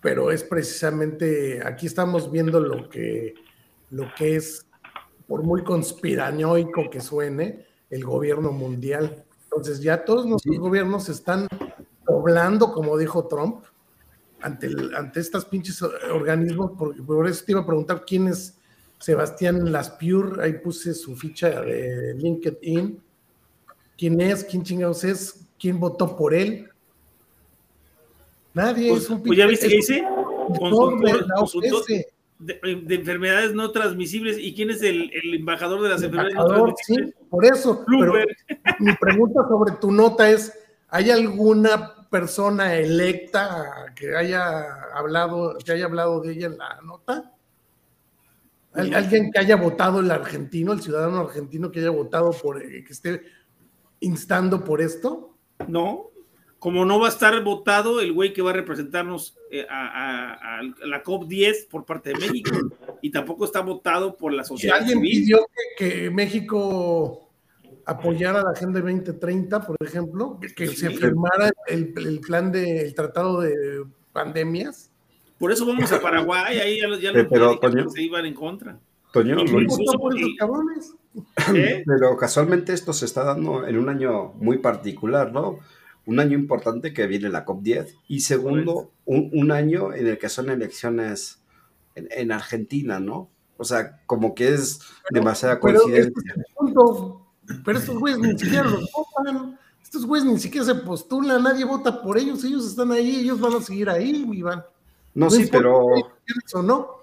Pero 0.02 0.30
es 0.30 0.44
precisamente, 0.44 1.62
aquí 1.64 1.86
estamos 1.86 2.30
viendo 2.30 2.60
lo 2.60 2.90
que, 2.90 3.34
lo 3.90 4.12
que 4.14 4.36
es, 4.36 4.66
por 5.26 5.42
muy 5.42 5.64
conspiranoico 5.64 6.90
que 6.90 7.00
suene, 7.00 7.64
el 7.88 8.04
gobierno 8.04 8.52
mundial. 8.52 9.24
Entonces 9.44 9.80
ya 9.80 10.04
todos 10.04 10.26
nuestros 10.26 10.58
gobiernos 10.58 11.08
están 11.08 11.46
poblando, 12.04 12.72
como 12.72 12.98
dijo 12.98 13.28
Trump, 13.28 13.64
ante, 14.40 14.66
el, 14.66 14.94
ante 14.94 15.20
estas 15.20 15.44
pinches 15.44 15.80
organismos, 15.82 16.72
porque 16.76 17.02
por 17.02 17.26
eso 17.28 17.44
te 17.44 17.52
iba 17.52 17.60
a 17.60 17.66
preguntar 17.66 18.04
quién 18.06 18.28
es 18.28 18.58
Sebastián 18.98 19.72
Laspure, 19.72 20.42
ahí 20.42 20.54
puse 20.54 20.94
su 20.94 21.16
ficha 21.16 21.60
de 21.60 22.14
LinkedIn, 22.14 23.00
quién 23.96 24.20
es, 24.20 24.44
quién 24.44 24.62
chingados 24.62 25.04
es, 25.04 25.46
quién 25.58 25.78
votó 25.78 26.16
por 26.16 26.34
él. 26.34 26.68
Nadie 28.54 28.90
pues, 28.90 29.04
es 29.04 29.10
un 29.10 29.22
Pues 29.22 29.38
ya 29.38 29.46
viste 29.46 29.68
que 29.68 29.76
dice, 29.76 30.04
consultor, 30.58 31.26
consultor 31.34 31.84
de, 31.86 32.06
de, 32.84 32.94
enfermedades 32.94 33.54
no 33.54 33.70
transmisibles. 33.70 34.36
¿Y 34.38 34.54
quién 34.54 34.70
es 34.70 34.82
el, 34.82 35.10
el 35.12 35.34
embajador 35.34 35.82
de 35.82 35.88
las 35.88 36.02
enfermedades 36.02 36.34
no 36.34 36.46
transmisibles? 36.46 37.14
Sí, 37.16 37.26
por 37.30 37.44
eso. 37.44 37.84
Pero 37.86 38.12
mi 38.80 38.94
pregunta 38.96 39.46
sobre 39.48 39.72
tu 39.76 39.90
nota 39.90 40.28
es, 40.30 40.52
¿hay 40.88 41.10
alguna 41.10 42.08
persona 42.10 42.74
electa 42.74 43.92
que 43.96 44.14
haya 44.14 44.64
hablado, 44.94 45.56
que 45.64 45.72
haya 45.72 45.86
hablado 45.86 46.20
de 46.20 46.32
ella 46.32 46.46
en 46.46 46.58
la 46.58 46.80
nota? 46.82 47.32
¿Alguien 48.74 49.30
que 49.30 49.38
haya 49.38 49.56
votado 49.56 50.00
el 50.00 50.10
argentino, 50.10 50.72
el 50.72 50.80
ciudadano 50.80 51.20
argentino 51.20 51.70
que 51.70 51.80
haya 51.80 51.90
votado 51.90 52.30
por, 52.32 52.62
eh, 52.62 52.82
que 52.84 52.92
esté 52.92 53.22
instando 54.00 54.64
por 54.64 54.80
esto? 54.80 55.36
No, 55.68 56.11
como 56.62 56.84
no 56.84 57.00
va 57.00 57.06
a 57.06 57.10
estar 57.10 57.42
votado 57.42 58.00
el 58.00 58.12
güey 58.12 58.32
que 58.32 58.40
va 58.40 58.50
a 58.50 58.52
representarnos 58.52 59.36
eh, 59.50 59.66
a, 59.68 59.86
a, 59.88 60.58
a, 60.60 60.86
la 60.86 61.02
COP10 61.02 61.66
por 61.68 61.84
parte 61.84 62.10
de 62.10 62.20
México, 62.20 62.52
y 63.00 63.10
tampoco 63.10 63.46
está 63.46 63.62
votado 63.62 64.16
por 64.16 64.32
la 64.32 64.44
sociedad. 64.44 64.76
¿Y 64.76 64.78
alguien 64.78 64.98
civil? 65.00 65.22
pidió 65.22 65.46
que, 65.76 65.90
que 65.90 66.10
México 66.10 67.28
apoyar 67.84 68.36
a 68.36 68.44
la 68.44 68.50
Agenda 68.50 68.78
2030, 68.78 69.60
por 69.60 69.76
ejemplo, 69.80 70.38
que 70.54 70.68
sí. 70.68 70.76
se 70.76 70.90
firmara 70.90 71.50
el, 71.66 71.94
el, 71.96 72.20
plan 72.20 72.52
del 72.52 72.94
tratado 72.94 73.40
de 73.40 73.82
pandemias. 74.12 74.92
Por 75.38 75.50
eso 75.50 75.66
vamos 75.66 75.90
a 75.90 76.00
Paraguay, 76.00 76.60
ahí 76.60 76.80
ya, 76.80 76.96
ya 76.96 77.10
los 77.10 77.26
pero, 77.26 77.58
Toño, 77.58 77.90
se 77.90 78.02
iban 78.02 78.24
en 78.24 78.34
contra. 78.34 78.78
Toño, 79.12 79.36
¿Y 79.36 79.50
incluso, 79.50 79.98
por 79.98 80.16
esos 80.16 80.30
cabrones? 80.38 80.94
¿Eh? 81.56 81.82
Pero 81.84 82.16
casualmente 82.16 82.72
esto 82.72 82.92
se 82.92 83.06
está 83.06 83.24
dando 83.24 83.66
en 83.66 83.76
un 83.76 83.88
año 83.88 84.34
muy 84.34 84.58
particular, 84.58 85.32
¿no? 85.32 85.58
Un 86.04 86.18
año 86.18 86.36
importante 86.36 86.92
que 86.92 87.06
viene 87.06 87.28
la 87.28 87.44
COP10 87.44 87.94
y 88.08 88.20
segundo, 88.20 88.90
un, 89.04 89.30
un 89.32 89.52
año 89.52 89.92
en 89.92 90.06
el 90.08 90.18
que 90.18 90.28
son 90.28 90.50
elecciones 90.50 91.40
en, 91.94 92.08
en, 92.10 92.32
Argentina, 92.32 92.98
¿no? 92.98 93.30
O 93.56 93.64
sea, 93.64 94.00
como 94.06 94.34
que 94.34 94.54
es 94.54 94.80
pero, 95.08 95.20
demasiada 95.20 95.60
coincidencia. 95.60 96.12
Pero, 96.14 96.40
este 96.40 96.54
punto, 96.56 97.26
pero 97.64 97.78
estos 97.78 97.98
güeyes 97.98 98.18
ni 98.18 98.38
siquiera 98.38 98.64
los 98.64 98.90
votan, 98.92 99.58
estos 99.82 100.06
güeyes 100.06 100.28
ni 100.28 100.38
siquiera 100.40 100.66
se 100.66 100.74
postulan, 100.74 101.42
nadie 101.42 101.64
vota 101.64 102.02
por 102.02 102.18
ellos, 102.18 102.42
ellos 102.44 102.66
están 102.66 102.90
ahí, 102.92 103.20
ellos 103.20 103.40
van 103.40 103.54
a 103.54 103.60
seguir 103.60 103.88
ahí, 103.88 104.26
Iván. 104.32 104.64
No, 105.14 105.26
no 105.26 105.30
sí, 105.30 105.48
pero. 105.50 105.80
Eso, 106.44 106.62
¿no? 106.62 107.02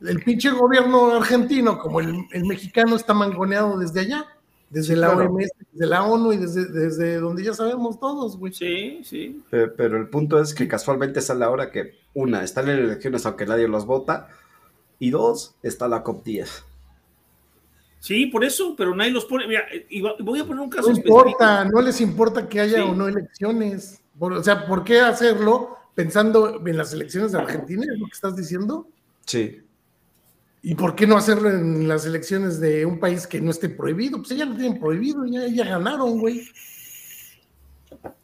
El 0.00 0.22
pinche 0.22 0.50
gobierno 0.50 1.14
argentino, 1.14 1.78
como 1.78 2.00
el, 2.00 2.26
el, 2.32 2.44
mexicano, 2.44 2.96
está 2.96 3.14
mangoneado 3.14 3.78
desde 3.78 4.00
allá, 4.00 4.26
desde 4.70 4.94
sí, 4.94 5.00
la 5.00 5.12
claro. 5.12 5.32
OMS, 5.32 5.50
desde 5.72 5.86
la 5.86 6.02
ONU 6.04 6.32
y 6.32 6.36
desde, 6.38 6.66
desde 6.66 7.16
donde 7.16 7.44
ya 7.44 7.54
sabemos 7.54 8.00
todos, 8.00 8.36
güey. 8.36 8.52
Sí, 8.52 9.00
sí. 9.04 9.42
Pero, 9.50 9.74
pero, 9.76 9.96
el 9.96 10.08
punto 10.08 10.40
es 10.40 10.54
que 10.54 10.66
casualmente 10.66 11.20
es 11.20 11.30
a 11.30 11.34
la 11.34 11.50
hora 11.50 11.70
que, 11.70 11.94
una, 12.14 12.42
están 12.42 12.68
en 12.68 12.78
elecciones 12.78 13.24
aunque 13.26 13.46
nadie 13.46 13.68
los 13.68 13.86
vota, 13.86 14.28
y 14.98 15.10
dos, 15.10 15.54
está 15.62 15.88
la 15.88 16.02
COP10. 16.02 16.48
Sí, 18.00 18.26
por 18.26 18.44
eso, 18.44 18.74
pero 18.76 18.94
nadie 18.94 19.10
los 19.10 19.24
pone. 19.24 19.46
Mira, 19.46 19.64
y 19.88 20.00
voy 20.00 20.40
a 20.40 20.44
poner 20.44 20.62
un 20.62 20.70
caso 20.70 20.90
No 20.90 20.96
importa, 20.96 21.54
específico. 21.54 21.80
no 21.80 21.86
les 21.86 22.00
importa 22.00 22.48
que 22.48 22.60
haya 22.60 22.76
sí. 22.76 22.82
o 22.82 22.94
no 22.94 23.08
elecciones. 23.08 24.00
Por, 24.18 24.32
o 24.32 24.42
sea, 24.42 24.66
¿por 24.66 24.84
qué 24.84 25.00
hacerlo 25.00 25.76
pensando 25.94 26.62
en 26.64 26.76
las 26.76 26.92
elecciones 26.92 27.32
de 27.32 27.38
Argentina? 27.38 27.84
¿Es 27.92 27.98
lo 27.98 28.06
que 28.06 28.12
estás 28.12 28.36
diciendo? 28.36 28.88
Sí. 29.24 29.60
¿Y 30.68 30.74
por 30.74 30.96
qué 30.96 31.06
no 31.06 31.16
hacerlo 31.16 31.48
en 31.48 31.86
las 31.86 32.06
elecciones 32.06 32.58
de 32.58 32.84
un 32.84 32.98
país 32.98 33.28
que 33.28 33.40
no 33.40 33.52
esté 33.52 33.68
prohibido? 33.68 34.18
Pues 34.18 34.30
ya 34.30 34.44
lo 34.44 34.56
tienen 34.56 34.80
prohibido, 34.80 35.24
ya, 35.24 35.46
ya 35.46 35.64
ganaron, 35.64 36.18
güey. 36.18 36.42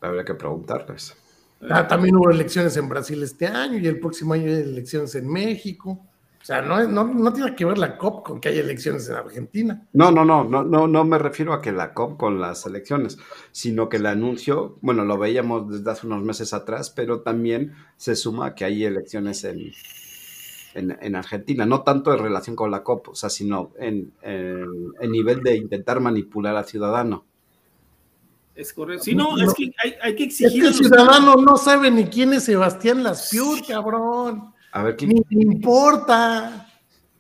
Habría 0.01 0.24
que 0.24 0.35
preguntarles. 0.35 1.16
Ah, 1.70 1.86
también 1.86 2.16
hubo 2.16 2.31
elecciones 2.31 2.77
en 2.77 2.89
Brasil 2.89 3.23
este 3.23 3.47
año 3.47 3.78
y 3.78 3.86
el 3.86 4.01
próximo 4.01 4.35
año 4.35 4.47
hay 4.47 4.55
elecciones 4.55 5.14
en 5.14 5.31
México. 5.31 6.05
O 6.43 6.44
sea, 6.44 6.62
no, 6.62 6.82
no, 6.89 7.05
no, 7.05 7.32
tiene 7.32 7.55
que 7.55 7.64
ver 7.64 7.78
la 7.78 7.97
COP 7.97 8.27
con 8.27 8.40
que 8.40 8.48
haya 8.48 8.62
elecciones 8.62 9.09
en 9.09 9.14
Argentina. 9.14 9.86
No, 9.93 10.10
no, 10.10 10.24
no, 10.24 10.43
no, 10.43 10.64
no, 10.64 10.89
no 10.89 11.05
me 11.05 11.19
refiero 11.19 11.52
a 11.52 11.62
que 11.62 11.70
la 11.70 11.94
COP 11.94 12.19
con 12.19 12.40
las 12.40 12.66
elecciones, 12.66 13.19
sino 13.52 13.89
que 13.89 13.98
el 13.98 14.06
anuncio, 14.06 14.78
bueno, 14.81 15.05
lo 15.05 15.16
veíamos 15.16 15.70
desde 15.70 15.89
hace 15.89 16.09
unos 16.09 16.24
meses 16.24 16.52
atrás, 16.52 16.90
pero 16.90 17.20
también 17.20 17.73
se 17.97 18.16
suma 18.16 18.56
que 18.56 18.64
hay 18.64 18.85
elecciones 18.85 19.44
en, 19.44 19.70
en, 20.74 20.97
en 21.01 21.15
Argentina, 21.15 21.66
no 21.66 21.82
tanto 21.82 22.12
en 22.12 22.20
relación 22.20 22.57
con 22.57 22.70
la 22.70 22.82
COP, 22.82 23.09
o 23.09 23.15
sea, 23.15 23.31
sino 23.31 23.73
en, 23.78 24.12
en, 24.23 24.66
en 25.01 25.12
nivel 25.12 25.43
de 25.43 25.57
intentar 25.57 26.01
manipular 26.01 26.57
al 26.57 26.65
ciudadano. 26.65 27.24
Es 28.55 28.73
correcto. 28.73 29.05
Si 29.05 29.15
no, 29.15 29.36
no, 29.36 29.44
es 29.44 29.55
que 29.55 29.73
hay, 29.82 29.94
hay 30.03 30.15
que 30.15 30.24
exigir. 30.24 30.65
Es 30.65 30.77
que 30.78 30.85
el 30.85 30.90
ciudadano 30.90 31.36
no 31.36 31.57
sabe 31.57 31.90
ni 31.90 32.05
quién 32.05 32.32
es 32.35 32.44
Sebastián 32.44 33.03
Laspiur, 33.03 33.66
cabrón. 33.66 34.53
A 34.73 34.82
ver, 34.82 34.97
¿quién? 34.97 35.11
Ni 35.11 35.36
me 35.36 35.55
importa. 35.55 36.69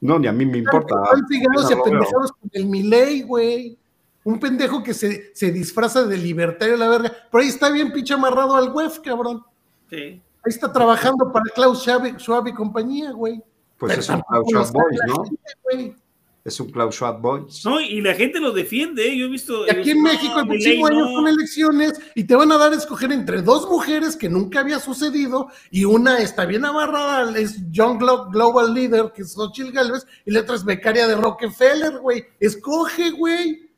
No, 0.00 0.18
ni 0.18 0.26
a 0.26 0.32
mí 0.32 0.44
me 0.44 0.58
importa. 0.58 0.94
Están 1.04 1.26
fijados 1.28 1.70
y 1.70 1.74
apendejados 1.74 2.32
con 2.32 2.50
el 2.52 2.66
Miley, 2.66 3.22
güey. 3.22 3.78
Un 4.24 4.38
pendejo 4.38 4.82
que 4.82 4.94
se, 4.94 5.34
se, 5.34 5.50
disfraza 5.50 6.04
de 6.04 6.16
libertario 6.16 6.76
la 6.76 6.88
verga. 6.88 7.12
Pero 7.30 7.42
ahí 7.42 7.48
está 7.48 7.70
bien 7.70 7.92
pinche 7.92 8.14
amarrado 8.14 8.54
al 8.54 8.70
web, 8.70 8.90
cabrón. 9.02 9.42
Sí. 9.88 10.20
Ahí 10.44 10.50
está 10.50 10.72
trabajando 10.72 11.30
para 11.32 11.44
Klaus 11.54 11.82
Schwab, 11.82 12.18
Schwab 12.18 12.48
y 12.48 12.54
compañía, 12.54 13.12
güey. 13.12 13.42
Pues 13.78 13.90
Pero 13.90 14.00
es 14.00 14.08
un 14.08 14.22
Klaus 14.22 14.48
Schwab 14.48 14.72
Boys, 14.72 15.00
¿no? 15.06 15.24
Gente, 15.70 15.96
es 16.44 16.58
un 16.58 16.70
Klaus 16.70 16.96
Schwab 16.96 17.20
Boys. 17.20 17.64
No, 17.64 17.80
y 17.80 18.00
la 18.00 18.14
gente 18.14 18.40
lo 18.40 18.50
defiende, 18.50 19.06
¿eh? 19.06 19.16
yo 19.16 19.26
he 19.26 19.28
visto... 19.28 19.64
Y 19.66 19.70
aquí 19.70 19.90
en 19.92 20.02
México 20.02 20.40
el 20.40 20.48
próximo 20.48 20.86
año 20.86 21.06
son 21.12 21.28
elecciones 21.28 22.00
y 22.16 22.24
te 22.24 22.34
van 22.34 22.50
a 22.50 22.58
dar 22.58 22.72
a 22.72 22.76
escoger 22.76 23.12
entre 23.12 23.42
dos 23.42 23.68
mujeres 23.68 24.16
que 24.16 24.28
nunca 24.28 24.60
había 24.60 24.80
sucedido 24.80 25.48
y 25.70 25.84
una 25.84 26.18
está 26.18 26.44
bien 26.44 26.64
amarrada, 26.64 27.38
es 27.38 27.60
John 27.72 27.98
Global 27.98 28.74
Leader, 28.74 29.12
que 29.14 29.22
es 29.22 29.34
Xochitl 29.34 29.70
Galvez, 29.70 30.04
y 30.26 30.32
la 30.32 30.40
otra 30.40 30.56
es 30.56 30.64
becaria 30.64 31.06
de 31.06 31.14
Rockefeller, 31.14 31.98
güey. 31.98 32.24
Escoge, 32.40 33.10
güey. 33.10 33.70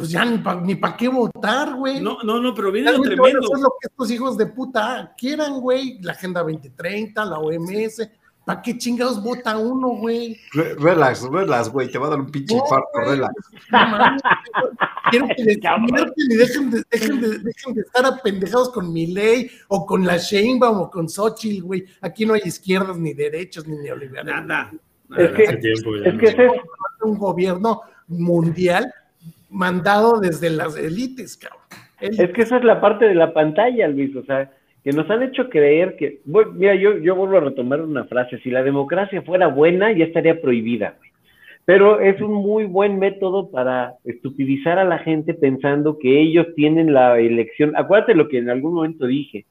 Pues 0.00 0.10
ya 0.10 0.24
ni 0.24 0.38
para 0.38 0.60
ni 0.60 0.74
pa 0.74 0.96
qué 0.96 1.08
votar, 1.08 1.74
güey. 1.74 2.00
No, 2.00 2.22
no, 2.22 2.40
no, 2.40 2.54
pero 2.54 2.72
viene 2.72 2.92
lo 2.92 3.00
tremendo. 3.00 3.40
Eso 3.40 3.54
es 3.54 3.60
lo 3.60 3.74
que 3.80 3.88
estos 3.88 4.10
hijos 4.10 4.36
de 4.36 4.46
puta 4.46 5.14
quieran, 5.16 5.60
güey. 5.60 5.98
La 6.00 6.12
Agenda 6.12 6.40
2030, 6.40 7.24
la 7.24 7.38
OMS, 7.38 8.08
¿Para 8.44 8.62
qué 8.62 8.76
chingados 8.78 9.22
vota 9.22 9.58
uno, 9.58 9.90
güey? 9.90 10.36
Re 10.52 10.74
relax, 10.74 11.22
relax, 11.30 11.68
güey, 11.68 11.90
te 11.90 11.98
va 11.98 12.06
a 12.06 12.10
dar 12.10 12.20
un 12.20 12.30
pinche 12.30 12.56
no, 12.56 12.62
infarto, 12.62 12.88
wey. 12.98 13.10
relax. 13.10 13.34
No, 13.70 14.16
Quiero 15.10 15.28
que 15.36 15.44
despierten 15.44 16.14
y 16.16 16.36
dejen 16.36 16.70
de, 16.70 16.82
dejen, 16.90 17.20
de, 17.20 17.38
dejen 17.38 17.74
de 17.74 17.80
estar 17.82 18.06
apendejados 18.06 18.70
con 18.70 18.92
mi 18.92 19.08
ley 19.08 19.50
o 19.68 19.84
con 19.84 20.06
la 20.06 20.16
Sheinbaum 20.16 20.80
o 20.80 20.90
con 20.90 21.08
Xochitl, 21.08 21.62
güey. 21.62 21.84
Aquí 22.00 22.24
no 22.24 22.34
hay 22.34 22.42
izquierdas 22.44 22.96
ni 22.96 23.12
derechos 23.12 23.66
ni 23.66 23.76
neoliberales. 23.76 24.46
Nada. 24.46 24.72
nada. 25.08 25.22
Es 25.22 25.30
que, 25.32 25.56
tiempo, 25.56 25.96
es, 25.96 26.18
que 26.18 26.26
ese 26.26 26.46
es 26.46 26.52
un 27.02 27.18
gobierno 27.18 27.82
mundial 28.08 28.92
mandado 29.50 30.20
desde 30.20 30.50
las 30.50 30.76
élites, 30.76 31.36
cabrón. 31.36 31.60
Es 32.00 32.32
que 32.32 32.42
esa 32.42 32.56
es 32.56 32.64
la 32.64 32.80
parte 32.80 33.06
de 33.06 33.14
la 33.14 33.34
pantalla, 33.34 33.86
Luis, 33.88 34.14
o 34.16 34.24
sea, 34.24 34.50
que 34.82 34.92
nos 34.92 35.08
han 35.10 35.22
hecho 35.22 35.50
creer 35.50 35.96
que, 35.96 36.20
bueno, 36.24 36.52
mira, 36.52 36.74
yo, 36.74 36.96
yo 36.96 37.14
vuelvo 37.14 37.36
a 37.36 37.40
retomar 37.40 37.82
una 37.82 38.04
frase, 38.04 38.38
si 38.38 38.50
la 38.50 38.62
democracia 38.62 39.22
fuera 39.22 39.48
buena 39.48 39.92
ya 39.92 40.06
estaría 40.06 40.40
prohibida. 40.40 40.96
Pero 41.66 42.00
es 42.00 42.20
un 42.22 42.32
muy 42.32 42.64
buen 42.64 42.98
método 42.98 43.50
para 43.50 43.94
estupidizar 44.04 44.78
a 44.78 44.84
la 44.84 44.98
gente 44.98 45.34
pensando 45.34 45.98
que 45.98 46.20
ellos 46.20 46.46
tienen 46.56 46.94
la 46.94 47.18
elección. 47.18 47.74
Acuérdate 47.76 48.14
lo 48.14 48.28
que 48.28 48.38
en 48.38 48.48
algún 48.48 48.74
momento 48.74 49.06
dije. 49.06 49.44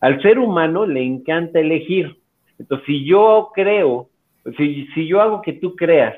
Al 0.00 0.20
ser 0.20 0.38
humano 0.38 0.86
le 0.86 1.02
encanta 1.02 1.58
elegir. 1.58 2.18
Entonces, 2.58 2.86
si 2.86 3.06
yo 3.06 3.50
creo, 3.54 4.10
si, 4.58 4.86
si 4.94 5.06
yo 5.08 5.22
hago 5.22 5.40
que 5.40 5.54
tú 5.54 5.74
creas 5.74 6.14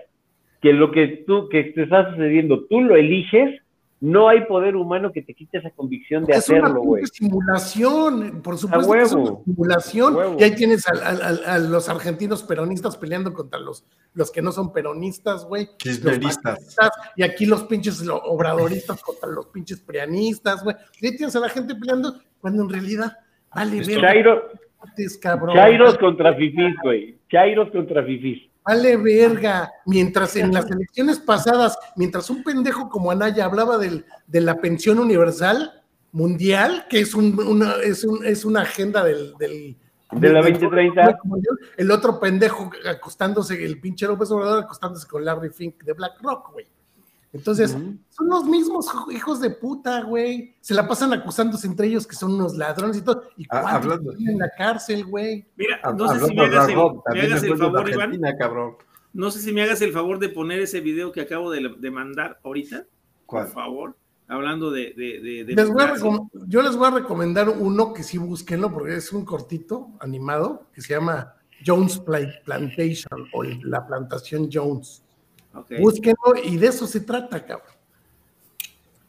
que 0.67 0.73
lo 0.73 0.91
que 0.91 1.07
tú, 1.25 1.49
que 1.49 1.63
te 1.63 1.85
está 1.85 2.11
sucediendo, 2.11 2.65
tú 2.65 2.81
lo 2.81 2.97
eliges, 2.97 3.63
No 3.99 4.29
hay 4.29 4.45
poder 4.45 4.77
humano 4.77 5.11
que 5.11 5.23
te 5.23 5.33
quite 5.33 5.57
esa 5.57 5.71
convicción 5.71 6.25
de 6.27 6.35
hacerlo, 6.35 6.83
güey. 6.83 7.05
Es 7.05 7.19
una 7.19 7.29
simulación, 7.29 8.43
por 8.43 8.59
supuesto 8.59 8.93
que 8.93 9.03
es 9.03 9.13
una 9.13 9.45
simulación. 9.45 10.17
Y 10.39 10.43
ahí 10.43 10.55
tienes 10.55 10.87
a, 10.87 11.59
los 11.59 11.89
argentinos 11.89 12.43
peronistas 12.43 12.99
peleando 12.99 13.33
contra 13.33 13.59
los, 13.59 13.87
los 14.13 14.31
que 14.31 14.43
no 14.43 14.53
son 14.53 14.71
peronistas, 14.73 15.47
güey. 15.47 15.69
Y 17.17 17.23
aquí 17.23 17.47
los 17.47 17.65
pinches 17.65 18.05
obradoristas 18.07 19.01
contra 19.03 19.31
los 19.31 19.47
pinches 19.47 19.81
prianistas, 19.81 20.63
güey. 20.63 20.77
Y 21.01 21.07
ahí 21.07 21.17
tienes 21.17 21.35
a 21.37 21.41
la 21.41 21.49
gente 21.49 21.75
peleando 21.75 22.21
cuando 22.39 22.65
en 22.65 22.69
realidad 22.69 23.17
vale 23.55 23.79
ver. 23.79 24.01
Chairos 25.55 25.97
contra 25.99 26.35
fifís, 26.35 26.77
güey. 26.83 27.19
Chairos 27.31 27.71
contra 27.71 28.05
fifís. 28.05 28.51
Vale 28.67 28.97
verga. 28.97 29.73
Mientras 29.85 30.37
en 30.37 30.53
las 30.53 30.71
elecciones 30.71 31.19
pasadas, 31.19 31.79
mientras 31.95 32.29
un 32.31 32.43
pendejo 32.43 32.89
como 32.89 33.11
Anaya 33.11 33.45
hablaba 33.45 33.79
del, 33.79 34.05
de 34.27 34.41
la 34.41 34.57
pensión 34.61 34.99
universal 34.99 35.83
mundial, 36.13 36.87
que 36.89 37.01
es, 37.01 37.15
una, 37.15 37.75
es, 37.85 38.05
un, 38.05 38.25
es 38.25 38.45
una 38.45 38.63
agenda 38.63 39.05
del, 39.05 39.35
del 39.39 39.77
de 40.13 40.33
la 40.33 40.41
2030. 40.41 41.19
El 41.77 41.91
otro 41.91 42.19
pendejo 42.21 42.71
acostándose, 42.89 43.63
el 43.65 43.81
pinche 43.81 44.07
López 44.07 44.31
Obrador 44.31 44.65
acostándose 44.65 45.07
con 45.07 45.25
Larry 45.25 45.51
Fink 45.51 45.83
de 45.83 45.93
BlackRock, 45.93 46.53
güey. 46.53 46.67
Entonces, 47.33 47.73
son 47.73 48.29
los 48.29 48.45
mismos 48.45 48.87
hijos 49.11 49.41
de 49.41 49.51
puta, 49.51 50.03
güey. 50.03 50.55
Se 50.61 50.75
la 50.75 50.89
pasan 50.89 51.13
acusándose 51.13 51.67
entre 51.67 51.87
ellos 51.89 52.07
que 52.07 52.17
son 52.17 52.35
unos 52.35 52.57
ladrones 52.57 52.97
y 52.97 53.03
todo. 53.03 53.25
¿Y 53.37 53.47
ah, 53.51 53.81
cuántos 53.81 54.19
en 54.21 54.39
la 54.39 54.51
cárcel, 54.57 55.05
güey? 55.05 55.47
Mira, 55.57 55.81
no 55.93 56.09
sé 56.09 56.27
si 56.27 56.35
me 56.35 56.45
hagas 56.47 56.69
el, 56.69 57.59
favor, 57.59 57.91
Iván. 57.91 58.21
No 59.13 59.31
sé 59.31 59.41
si 59.41 59.53
me 59.53 59.63
hagas 59.63 59.83
el 59.83 59.93
favor 59.93 60.19
de 60.19 60.29
poner 60.29 60.61
ese 60.61 60.81
video 60.81 61.13
que 61.13 61.21
acabo 61.21 61.51
de, 61.51 61.91
mandar 61.91 62.39
ahorita. 62.43 62.87
Por 63.27 63.49
favor. 63.49 63.97
Hablando 64.29 64.71
de. 64.73 64.95
yo 66.49 66.63
les 66.63 66.77
voy 66.77 66.87
a 66.87 66.91
recomendar 66.91 67.49
uno 67.49 67.93
que 67.93 68.03
sí 68.03 68.19
búsquenlo, 68.19 68.73
porque 68.73 68.97
es 68.97 69.13
un 69.13 69.25
cortito 69.25 69.91
animado 70.01 70.67
que 70.73 70.81
se 70.81 70.95
llama 70.95 71.35
Jones 71.65 72.01
Plantation 72.01 73.29
o 73.33 73.43
La 73.43 73.87
Plantación 73.87 74.49
Jones 74.53 75.06
Búsquenlo 75.81 76.35
y 76.45 76.57
de 76.57 76.67
eso 76.67 76.87
se 76.87 77.01
trata, 77.01 77.45
cabrón. 77.45 77.75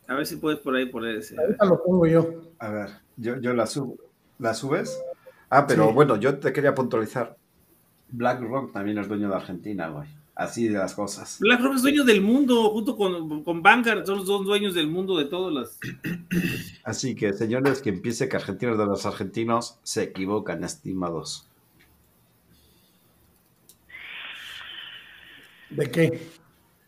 A 0.07 0.15
ver 0.15 0.25
si 0.25 0.37
puedes 0.37 0.59
por 0.59 0.75
ahí 0.75 0.85
poner 0.85 1.17
ese. 1.17 1.37
Ahorita 1.37 1.65
lo 1.65 1.83
pongo 1.83 2.05
yo. 2.07 2.53
A 2.59 2.69
ver, 2.69 2.89
yo, 3.17 3.39
yo 3.41 3.53
la 3.53 3.67
subo. 3.67 3.97
¿La 4.39 4.53
subes? 4.53 4.97
Ah, 5.49 5.65
pero 5.67 5.91
bueno, 5.93 6.15
yo 6.17 6.37
te 6.39 6.53
quería 6.53 6.73
puntualizar. 6.75 7.35
BlackRock 8.09 8.71
también 8.71 8.97
es 8.97 9.07
dueño 9.07 9.29
de 9.29 9.35
Argentina, 9.35 9.89
güey. 9.89 10.07
Así 10.35 10.67
de 10.67 10.77
las 10.77 10.93
cosas. 10.93 11.39
BlackRock 11.39 11.75
es 11.75 11.81
dueño 11.81 12.03
del 12.03 12.21
mundo, 12.21 12.69
junto 12.69 12.95
con, 12.95 13.43
con 13.43 13.63
Vanguard, 13.63 14.05
son 14.05 14.19
los 14.19 14.27
dos 14.27 14.45
dueños 14.45 14.75
del 14.75 14.87
mundo 14.87 15.17
de 15.17 15.25
todas 15.25 15.53
las. 15.53 15.79
Así 16.83 17.15
que, 17.15 17.33
señores, 17.33 17.81
que 17.81 17.89
empiece 17.89 18.29
que 18.29 18.37
Argentinos 18.37 18.77
de 18.77 18.85
los 18.85 19.05
argentinos 19.05 19.79
se 19.83 20.03
equivocan, 20.03 20.63
estimados. 20.63 21.47
¿De 25.77 25.91
qué? 25.91 26.27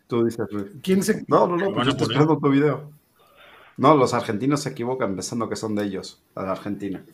Tú 0.08 0.26
dices, 0.26 0.48
Luis. 0.50 0.72
¿Quién 0.82 1.04
se.? 1.04 1.24
No, 1.28 1.48
no, 1.48 1.56
no, 1.56 1.72
pues 1.72 1.86
yo 1.86 1.92
estoy 1.92 2.08
esperando 2.08 2.40
tu 2.40 2.50
video. 2.50 2.92
No, 3.78 3.96
los 3.96 4.14
argentinos 4.16 4.62
se 4.62 4.70
equivocan 4.70 5.14
pensando 5.14 5.48
que 5.48 5.56
son 5.56 5.76
de 5.76 5.86
ellos, 5.86 6.22
a 6.34 6.44
la 6.44 6.52
Argentina. 6.54 7.06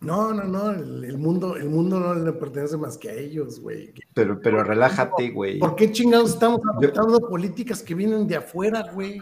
No, 0.00 0.32
no, 0.32 0.44
no, 0.44 0.70
el, 0.70 1.18
mundo, 1.18 1.56
el 1.56 1.68
mundo 1.68 1.98
no 1.98 2.14
le 2.14 2.32
pertenece 2.32 2.76
más 2.76 2.96
que 2.96 3.10
a 3.10 3.14
ellos, 3.14 3.58
güey. 3.60 3.92
Pero, 4.14 4.40
pero 4.40 4.62
relájate, 4.62 5.30
güey. 5.30 5.58
¿Por 5.58 5.74
qué 5.74 5.90
chingados 5.90 6.30
estamos 6.30 6.60
adoptando 6.72 7.18
políticas 7.28 7.82
que 7.82 7.96
vienen 7.96 8.28
de 8.28 8.36
afuera, 8.36 8.88
güey? 8.94 9.20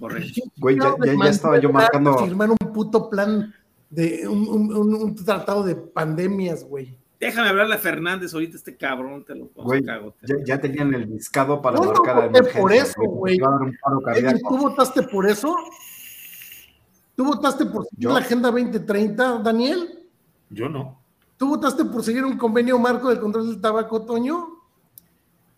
Güey, 0.00 0.78
ya, 0.78 0.96
ya, 1.04 1.30
estaba 1.30 1.60
yo 1.60 1.72
marcando. 1.72 2.18
Firmar 2.18 2.50
un 2.50 2.72
puto 2.72 3.08
plan 3.08 3.54
de 3.90 4.26
un, 4.26 4.48
un, 4.48 4.94
un 4.94 5.14
tratado 5.14 5.62
de 5.62 5.76
pandemias, 5.76 6.64
güey. 6.64 6.98
Déjame 7.20 7.48
hablarle 7.48 7.74
a 7.74 7.78
Fernández 7.78 8.32
ahorita, 8.32 8.56
este 8.56 8.76
cabrón, 8.76 9.24
te 9.24 9.34
lo 9.34 9.46
güey, 9.56 9.82
ya, 10.44 10.60
tenían 10.60 10.94
el 10.94 11.10
discado 11.10 11.60
para 11.60 11.80
marcar 11.80 12.16
no 12.16 12.24
emergencia. 12.26 12.60
por 12.60 12.72
eso, 12.72 13.00
güey. 13.00 13.38
¿Tú 14.48 14.58
votaste 14.58 15.02
por 15.02 15.28
eso? 15.28 15.56
¿Tú 17.16 17.24
votaste 17.24 17.66
por 17.66 17.84
seguir 17.86 18.10
la 18.10 18.20
Agenda 18.20 18.50
2030, 18.50 19.38
Daniel? 19.38 20.06
Yo 20.50 20.68
no. 20.68 21.02
¿Tú 21.36 21.48
votaste 21.48 21.84
por 21.84 22.04
seguir 22.04 22.24
un 22.24 22.38
convenio 22.38 22.78
marco 22.78 23.08
del 23.08 23.18
control 23.18 23.48
del 23.48 23.60
tabaco, 23.60 24.04
Toño? 24.04 24.58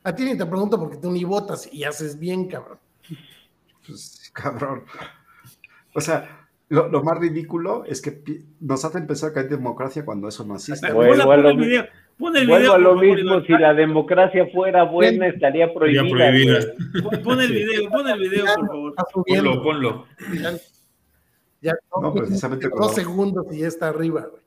A 0.02 0.14
ti 0.14 0.24
ni 0.24 0.38
te 0.38 0.46
pregunto 0.46 0.78
porque 0.78 0.96
tú 0.96 1.10
ni 1.10 1.24
votas 1.24 1.68
y 1.70 1.84
haces 1.84 2.18
bien, 2.18 2.48
cabrón. 2.48 2.78
Pues, 3.86 4.30
cabrón. 4.32 4.84
O 5.94 6.00
sea, 6.00 6.39
lo, 6.70 7.02
más 7.02 7.18
ridículo 7.18 7.84
es 7.84 8.00
que 8.00 8.22
nos 8.60 8.84
hacen 8.84 9.06
pensar 9.06 9.32
que 9.32 9.40
hay 9.40 9.48
democracia 9.48 10.04
cuando 10.04 10.28
eso 10.28 10.44
no 10.44 10.54
existe. 10.54 10.86
A 10.86 10.90
lo, 10.92 11.00
video, 11.00 12.74
a 12.74 12.78
lo 12.78 12.96
mismo, 12.96 13.40
si 13.42 13.52
la 13.52 13.74
democracia 13.74 14.46
fuera 14.52 14.84
buena 14.84 15.26
estaría 15.26 15.74
prohibida. 15.74 16.60
Pon 17.24 17.40
el 17.40 17.52
video, 17.52 17.90
pon 17.90 18.08
el 18.08 18.20
video, 18.20 18.44
por 18.44 18.66
favor. 18.66 18.94
Ponlo, 19.26 19.62
ponlo. 19.62 20.06
Ya, 21.60 21.74
no, 22.00 22.14
precisamente 22.14 22.68
dos 22.68 22.94
segundos 22.94 23.46
y 23.50 23.58
ya 23.58 23.66
está 23.66 23.88
arriba, 23.88 24.26
güey. 24.30 24.42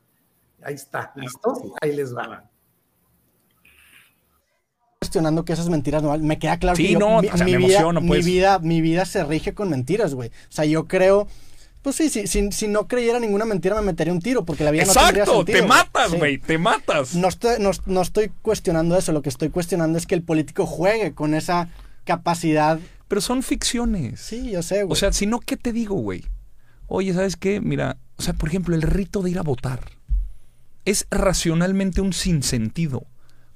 Ahí 0.64 0.76
está, 0.76 1.12
¿listo? 1.16 1.76
Ahí 1.82 1.94
les 1.94 2.16
va 2.16 2.50
cuestionando 5.00 5.44
que 5.44 5.52
esas 5.52 5.68
mentiras 5.68 6.02
no 6.02 6.18
Me 6.18 6.40
queda 6.40 6.58
claro 6.58 6.78
que 6.78 6.96
no, 6.98 7.22
mi, 7.22 7.28
vida, 7.58 7.92
mi, 7.92 8.08
pues. 8.08 8.26
vida, 8.26 8.60
mi 8.60 8.80
vida 8.80 9.04
se 9.04 9.26
rige 9.26 9.54
con 9.54 9.70
mentiras, 9.70 10.16
güey. 10.16 10.30
O 10.30 10.52
sea, 10.52 10.64
yo 10.64 10.88
creo 10.88 11.28
pues 11.84 11.98
sí, 11.98 12.10
sí 12.10 12.52
si, 12.52 12.68
no 12.68 12.88
creyera 12.88 13.20
ninguna 13.20 13.46
mentira 13.46 13.76
me 13.76 13.82
metería 13.82 14.14
un 14.14 14.22
tiro, 14.22 14.46
porque 14.46 14.64
la 14.64 14.72
vida 14.72 14.86
no 14.86 14.94
tendría 14.94 15.26
sentido. 15.26 15.46
te 15.46 15.62
matas, 15.62 16.14
güey, 16.14 16.38
te 16.38 16.58
matas. 16.58 17.14
No 17.14 17.28
estoy, 17.28 17.58
no, 17.60 18.02
estoy 18.02 18.32
cuestionando 18.42 18.98
eso, 18.98 19.12
lo 19.12 19.22
que 19.22 19.30
estoy 19.30 19.50
cuestionando 19.50 19.98
es 19.98 20.08
que 20.08 20.16
el 20.16 20.24
político 20.24 20.66
juegue 20.66 21.14
con 21.14 21.34
esa 21.34 21.70
capacidad. 22.06 22.80
Pero 23.10 23.22
son 23.22 23.44
ficciones. 23.44 24.22
Sí, 24.22 24.52
yo 24.52 24.64
sé, 24.64 24.84
güey. 24.84 24.94
O 24.94 24.96
sea, 24.96 25.12
si 25.12 25.28
no, 25.28 25.40
¿qué 25.40 25.58
te 25.58 25.74
digo, 25.74 25.96
güey? 25.96 26.24
Oye, 26.88 27.14
¿sabes 27.14 27.36
qué? 27.36 27.60
Mira, 27.60 27.98
o 28.16 28.22
sea, 28.22 28.34
por 28.34 28.48
ejemplo, 28.48 28.76
el 28.76 28.82
rito 28.82 29.22
de 29.22 29.32
ir 29.32 29.40
a 29.40 29.44
votar 29.44 29.82
es 30.86 31.06
racionalmente 31.12 32.00
un 32.00 32.14
sinsentido. 32.14 33.06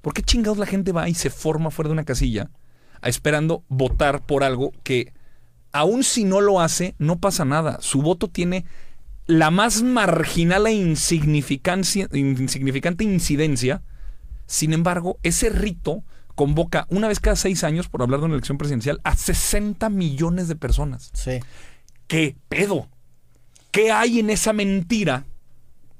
¿Por 0.02 0.14
qué 0.14 0.22
chingados 0.22 0.58
la 0.58 0.66
gente 0.66 0.92
va 0.92 1.08
y 1.08 1.14
se 1.14 1.30
forma 1.30 1.72
fuera 1.72 1.88
de 1.90 1.94
una 1.94 2.06
casilla 2.06 2.50
esperando 3.04 3.64
votar 3.70 4.26
por 4.26 4.44
algo 4.44 4.72
que 4.84 5.14
aún 5.78 6.04
si 6.04 6.24
no 6.24 6.42
lo 6.42 6.60
hace, 6.60 6.96
no 6.98 7.20
pasa 7.20 7.46
nada. 7.46 7.78
Su 7.82 8.02
voto 8.02 8.28
tiene 8.28 8.66
la 9.28 9.52
más 9.52 9.84
marginal 9.84 10.66
e 10.68 10.74
insignificante 10.74 13.04
incidencia. 13.04 13.84
Sin 14.46 14.74
embargo, 14.74 15.20
ese 15.24 15.50
rito 15.50 16.04
convoca 16.34 16.88
una 16.90 17.08
vez 17.08 17.20
cada 17.20 17.36
seis 17.36 17.64
años, 17.64 17.90
por 17.90 18.02
hablar 18.02 18.22
de 18.22 18.26
una 18.26 18.36
elección 18.36 18.58
presidencial, 18.58 19.00
a 19.04 19.16
60 19.16 19.90
millones 19.90 20.48
de 20.48 20.56
personas. 20.56 21.12
Sí. 21.14 21.40
¿Qué 22.08 22.36
pedo? 22.48 22.88
¿Qué 23.72 23.92
hay 23.92 24.20
en 24.20 24.30
esa 24.30 24.54
mentira 24.54 25.26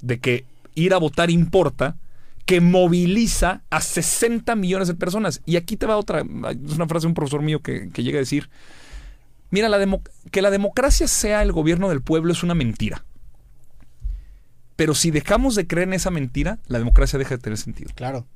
de 0.00 0.18
que 0.18 0.44
ir 0.74 0.94
a 0.94 0.98
votar 0.98 1.30
importa? 1.30 1.96
que 2.46 2.62
moviliza 2.62 3.62
a 3.68 3.82
60 3.82 4.56
millones 4.56 4.88
de 4.88 4.94
personas. 4.94 5.42
Y 5.44 5.56
aquí 5.56 5.76
te 5.76 5.84
va 5.84 5.98
otra, 5.98 6.20
es 6.20 6.74
una 6.74 6.86
frase 6.86 7.04
de 7.04 7.08
un 7.08 7.14
profesor 7.14 7.42
mío 7.42 7.60
que, 7.60 7.90
que 7.90 8.02
llega 8.02 8.16
a 8.16 8.20
decir, 8.20 8.48
Mira, 9.50 9.68
la 9.68 10.00
que 10.30 10.42
la 10.42 10.50
democracia 10.50 11.08
sea 11.08 11.42
el 11.42 11.52
gobierno 11.52 11.88
del 11.88 12.02
pueblo 12.02 12.32
es 12.32 12.42
una 12.42 12.54
mentira. 12.54 13.04
Pero 14.76 14.94
si 14.94 15.10
dejamos 15.10 15.54
de 15.54 15.66
creer 15.66 15.88
en 15.88 15.94
esa 15.94 16.10
mentira, 16.10 16.58
la 16.66 16.78
democracia 16.78 17.18
deja 17.18 17.36
de 17.36 17.42
tener 17.42 17.58
sentido. 17.58 17.90
Claro. 17.94 18.26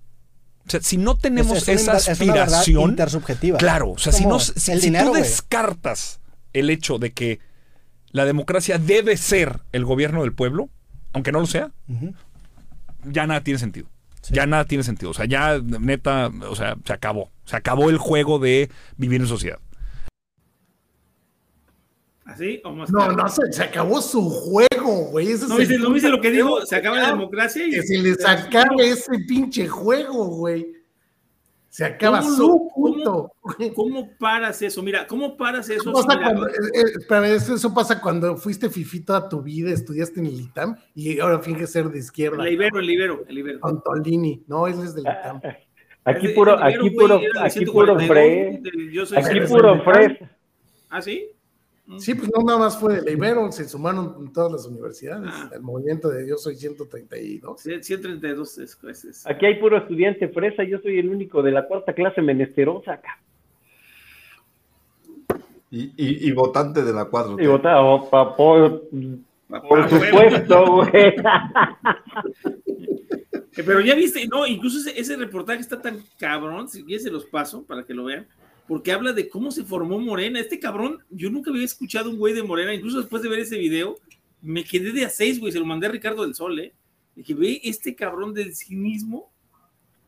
O 0.66 0.70
sea, 0.70 0.80
si 0.80 0.96
no 0.96 1.16
tenemos 1.16 1.68
esa 1.68 1.92
aspiración. 1.92 2.90
intersubjetiva. 2.90 3.58
Claro, 3.58 3.90
o 3.90 3.98
sea, 3.98 4.12
si, 4.12 4.26
no, 4.26 4.38
si, 4.38 4.92
tú 4.92 5.12
descartas 5.12 6.20
el 6.52 6.70
hecho 6.70 6.98
de 6.98 7.12
que 7.12 7.40
la 8.10 8.24
democracia 8.24 8.78
debe 8.78 9.16
ser 9.16 9.60
el 9.72 9.84
gobierno 9.84 10.22
del 10.22 10.32
pueblo, 10.32 10.68
aunque 11.12 11.32
no 11.32 11.40
lo 11.40 11.46
sea, 11.46 11.72
ya 13.04 13.26
nada 13.26 13.42
tiene 13.42 13.58
sentido. 13.58 13.88
Ya 14.30 14.46
nada 14.46 14.64
tiene 14.64 14.84
sentido. 14.84 15.10
O 15.10 15.14
sea, 15.14 15.24
ya 15.24 15.58
neta, 15.60 16.30
o 16.48 16.54
sea, 16.54 16.76
se 16.84 16.92
acabó. 16.92 17.30
Se 17.44 17.56
acabó 17.56 17.90
el 17.90 17.98
juego 17.98 18.38
de 18.38 18.70
vivir 18.96 19.20
en 19.20 19.26
sociedad. 19.26 19.58
¿Así 22.32 22.60
o 22.64 22.72
más 22.72 22.90
No, 22.90 23.12
no, 23.12 23.28
se, 23.28 23.52
se, 23.52 23.62
acabó 23.62 24.00
su 24.00 24.28
juego, 24.28 25.10
güey. 25.10 25.28
no, 25.48 25.56
viste, 25.56 25.78
¿no 25.78 25.92
viste 25.92 26.08
lo 26.08 26.20
que 26.20 26.30
dijo? 26.30 26.64
Se 26.64 26.76
acaba 26.76 26.98
la 26.98 27.08
democracia 27.08 27.66
y... 27.66 27.70
Que 27.70 27.82
se 27.82 27.98
les 27.98 28.24
acabe 28.24 28.88
ese 28.88 29.18
pinche 29.28 29.68
juego, 29.68 30.26
güey. 30.26 30.82
Se 31.68 31.84
acaba 31.84 32.22
su 32.22 32.70
punto. 32.74 33.32
¿cómo, 33.74 34.10
paras 34.18 34.60
eso? 34.60 34.82
Mira, 34.82 35.06
¿cómo 35.06 35.36
paras 35.36 35.70
eso? 35.70 35.90
Eso 35.90 35.92
pasa, 35.92 36.20
cuando, 36.20 36.46
eh, 36.46 36.52
eh, 37.10 37.36
eso, 37.36 37.74
pasa 37.74 38.00
cuando 38.00 38.36
fuiste 38.36 38.68
fifito 38.68 39.14
a 39.14 39.26
tu 39.26 39.42
vida, 39.42 39.70
estudiaste 39.70 40.20
en 40.20 40.26
el 40.26 40.40
ITAM 40.40 40.76
y 40.94 41.18
ahora 41.18 41.38
finges 41.38 41.72
ser 41.72 41.88
de 41.88 41.98
izquierda. 41.98 42.46
El 42.46 42.52
Ibero, 42.52 42.78
el 42.78 42.90
Ibero, 42.90 43.24
el 43.26 43.38
Ibero. 43.38 43.58
Antolini, 43.62 44.42
no, 44.46 44.66
él 44.66 44.80
es 44.82 44.94
del 44.94 45.04
ITAM. 45.04 45.40
Aquí 46.04 46.28
puro, 46.28 46.62
aquí 46.62 46.90
puro, 46.90 47.20
aquí 47.40 47.64
puro 47.64 47.98
fre. 47.98 48.60
Aquí 49.16 49.40
puro 49.48 49.82
fre. 49.82 50.28
¿Ah, 50.90 51.00
sí? 51.00 51.31
Sí, 51.98 52.14
pues 52.14 52.30
no 52.34 52.42
nada 52.44 52.58
más 52.58 52.78
fue 52.78 53.00
de 53.00 53.12
Ibero, 53.12 53.50
se 53.50 53.68
sumaron 53.68 54.32
todas 54.32 54.52
las 54.52 54.66
universidades 54.66 55.30
ah. 55.32 55.50
al 55.52 55.62
movimiento 55.62 56.08
de 56.08 56.28
Yo 56.28 56.36
Soy 56.36 56.54
132. 56.54 57.60
132 57.60 58.58
es, 58.58 59.26
Aquí 59.26 59.46
hay 59.46 59.60
puro 59.60 59.76
estudiante 59.78 60.28
fresa, 60.28 60.62
yo 60.62 60.78
soy 60.78 61.00
el 61.00 61.08
único 61.08 61.42
de 61.42 61.50
la 61.50 61.66
cuarta 61.66 61.92
clase 61.92 62.22
menesterosa 62.22 62.94
acá. 62.94 63.20
Y, 65.74 66.30
votante 66.32 66.82
de 66.82 66.92
la 66.92 67.06
4. 67.06 67.40
Y 67.40 67.46
votado 67.46 68.08
por, 68.36 68.88
por 69.48 69.88
supuesto, 69.88 70.66
güey. 70.66 71.14
Pero 73.54 73.80
ya 73.80 73.94
viste, 73.94 74.26
no, 74.28 74.46
incluso 74.46 74.78
ese, 74.78 74.98
ese, 74.98 75.16
reportaje 75.16 75.60
está 75.60 75.80
tan 75.80 76.02
cabrón, 76.18 76.68
si 76.68 76.84
ya 76.86 76.98
se 76.98 77.10
los 77.10 77.24
paso 77.26 77.64
para 77.64 77.84
que 77.84 77.94
lo 77.94 78.04
vean, 78.04 78.26
porque 78.66 78.92
habla 78.92 79.12
de 79.12 79.28
cómo 79.28 79.50
se 79.50 79.64
formó 79.64 79.98
Morena. 79.98 80.40
Este 80.40 80.58
cabrón, 80.58 81.02
yo 81.10 81.30
nunca 81.30 81.50
había 81.50 81.64
escuchado 81.64 82.10
un 82.10 82.18
güey 82.18 82.34
de 82.34 82.42
Morena, 82.42 82.74
incluso 82.74 82.98
después 82.98 83.22
de 83.22 83.28
ver 83.28 83.40
ese 83.40 83.58
video, 83.58 83.96
me 84.40 84.64
quedé 84.64 84.92
de 84.92 85.04
a 85.04 85.10
seis, 85.10 85.38
güey, 85.40 85.52
se 85.52 85.58
lo 85.58 85.66
mandé 85.66 85.86
a 85.86 85.90
Ricardo 85.90 86.22
del 86.22 86.34
Sol, 86.34 86.58
¿eh? 86.58 86.74
Que 87.24 87.34
ve 87.34 87.60
este 87.64 87.94
cabrón 87.94 88.34
del 88.34 88.54
cinismo, 88.54 89.30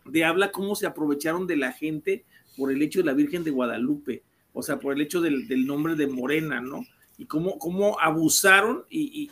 de 0.07 0.25
habla 0.25 0.51
cómo 0.51 0.75
se 0.75 0.87
aprovecharon 0.87 1.47
de 1.47 1.57
la 1.57 1.73
gente 1.73 2.25
por 2.57 2.73
el 2.73 2.81
hecho 2.83 3.01
de 3.01 3.07
la 3.07 3.13
Virgen 3.13 3.45
de 3.45 3.51
Guadalupe, 3.51 4.23
o 4.53 4.63
sea, 4.63 4.79
por 4.79 4.95
el 4.95 5.01
hecho 5.01 5.21
del, 5.21 5.67
nombre 5.67 5.95
de 5.95 6.07
Morena, 6.07 6.61
¿no? 6.61 6.85
Y 7.19 7.27
cómo, 7.27 7.59
cómo 7.59 8.01
abusaron 8.01 8.85
y 8.89 9.31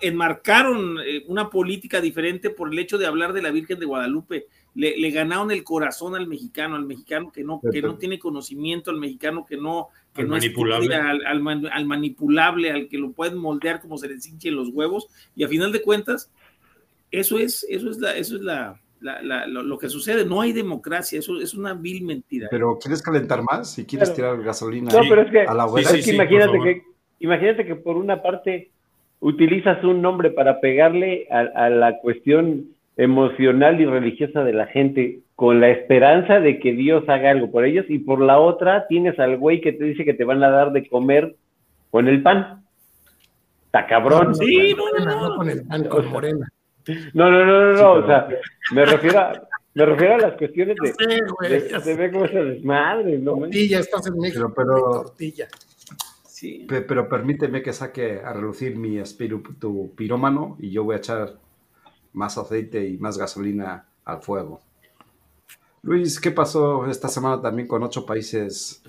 enmarcaron 0.00 0.98
eh, 1.04 1.24
una 1.28 1.50
política 1.50 2.00
diferente 2.00 2.50
por 2.50 2.72
el 2.72 2.78
hecho 2.78 2.98
de 2.98 3.06
hablar 3.06 3.32
de 3.32 3.42
la 3.42 3.50
Virgen 3.50 3.78
de 3.78 3.86
Guadalupe. 3.86 4.46
Le, 4.74 5.10
ganaron 5.10 5.50
el 5.50 5.64
corazón 5.64 6.14
al 6.14 6.28
mexicano, 6.28 6.76
al 6.76 6.86
mexicano 6.86 7.32
que 7.32 7.42
no, 7.42 7.60
que 7.60 7.82
no 7.82 7.96
tiene 7.96 8.18
conocimiento, 8.18 8.90
al 8.90 8.98
mexicano 8.98 9.44
que 9.44 9.56
no, 9.56 9.88
que 10.14 10.22
no 10.22 10.30
manipulable. 10.30 10.94
Es, 10.94 11.00
al, 11.00 11.26
al, 11.72 11.86
manipulable, 11.86 12.70
al 12.70 12.88
que 12.88 12.98
lo 12.98 13.10
pueden 13.10 13.38
moldear 13.38 13.80
como 13.80 13.98
se 13.98 14.08
les 14.08 14.26
hinchen 14.26 14.54
los 14.54 14.68
huevos. 14.68 15.08
Y 15.34 15.42
a 15.42 15.48
final 15.48 15.72
de 15.72 15.82
cuentas, 15.82 16.30
eso 17.10 17.38
es, 17.38 17.66
eso 17.68 17.90
es 17.90 17.98
la, 17.98 18.16
eso 18.16 18.36
es 18.36 18.42
la, 18.42 18.80
lo, 19.00 19.78
que 19.78 19.88
sucede, 19.88 20.24
no 20.24 20.40
hay 20.40 20.52
democracia, 20.52 21.18
eso 21.18 21.40
es 21.40 21.54
una 21.54 21.74
vil 21.74 22.04
mentira. 22.04 22.48
Pero 22.50 22.78
¿quieres 22.78 23.02
calentar 23.02 23.42
más? 23.42 23.72
Si 23.72 23.84
quieres 23.84 24.12
tirar 24.14 24.42
gasolina 24.42 24.90
no, 24.92 25.00
pero 25.08 25.22
es 25.22 25.30
que, 25.30 25.40
a 25.40 25.54
la 25.54 25.66
es 25.80 26.04
que 26.04 26.14
imagínate 26.14 26.58
que 26.62 26.82
imagínate 27.20 27.66
que 27.66 27.76
por 27.76 27.96
una 27.96 28.22
parte 28.22 28.70
utilizas 29.20 29.82
un 29.84 30.02
nombre 30.02 30.30
para 30.30 30.60
pegarle 30.60 31.26
a, 31.30 31.68
la 31.70 31.98
cuestión 31.98 32.66
emocional 32.98 33.80
y 33.80 33.86
religiosa 33.86 34.42
de 34.42 34.52
la 34.52 34.66
gente 34.66 35.20
con 35.36 35.60
la 35.60 35.70
esperanza 35.70 36.40
de 36.40 36.58
que 36.58 36.72
Dios 36.72 37.08
haga 37.08 37.30
algo 37.30 37.50
por 37.50 37.64
ellos 37.64 37.86
y 37.88 38.00
por 38.00 38.20
la 38.20 38.38
otra 38.40 38.88
tienes 38.88 39.18
al 39.20 39.38
güey 39.38 39.60
que 39.60 39.72
te 39.72 39.84
dice 39.84 40.04
que 40.04 40.14
te 40.14 40.24
van 40.24 40.42
a 40.42 40.50
dar 40.50 40.72
de 40.72 40.86
comer 40.88 41.36
con 41.90 42.08
el 42.08 42.22
pan. 42.22 42.64
Está 43.66 43.86
cabrón. 43.86 44.34
Sí, 44.34 44.74
no, 44.76 45.04
no, 45.04 45.28
no, 45.28 45.36
con 45.36 45.48
el 45.48 45.64
pan, 45.64 45.84
con 45.84 46.06
morena. 46.08 46.48
No, 47.14 47.30
no, 47.30 47.44
no, 47.44 47.72
no, 47.72 47.92
o 47.92 48.06
sea, 48.06 48.28
me 48.74 48.84
refiero 48.84 49.18
a, 49.20 49.32
me 49.74 49.86
refiero 49.86 50.14
a 50.14 50.18
las 50.18 50.36
cuestiones 50.36 50.76
de, 50.82 51.80
se 51.80 51.94
ve 51.94 52.10
como 52.10 52.24
esa 52.24 52.40
desmadre, 52.40 53.18
¿no? 53.18 53.36
Tortilla, 53.36 53.78
estás 53.78 54.08
en 54.08 54.18
México, 54.18 54.52
pero, 54.56 54.74
tortilla. 55.04 55.46
Pero 56.66 57.08
permíteme 57.08 57.62
que 57.62 57.72
saque 57.72 58.20
a 58.24 58.32
relucir 58.32 58.76
mi 58.76 58.98
espíritu 58.98 59.92
pirómano 59.94 60.56
y 60.58 60.70
yo 60.70 60.82
voy 60.82 60.94
a 60.94 60.98
echar 60.98 61.34
más 62.18 62.36
aceite 62.36 62.86
y 62.86 62.98
más 62.98 63.16
gasolina 63.16 63.86
al 64.04 64.20
fuego. 64.20 64.60
Luis, 65.82 66.20
¿qué 66.20 66.32
pasó 66.32 66.86
esta 66.86 67.08
semana 67.08 67.40
también 67.40 67.68
con 67.68 67.82
ocho 67.82 68.04
países 68.04 68.82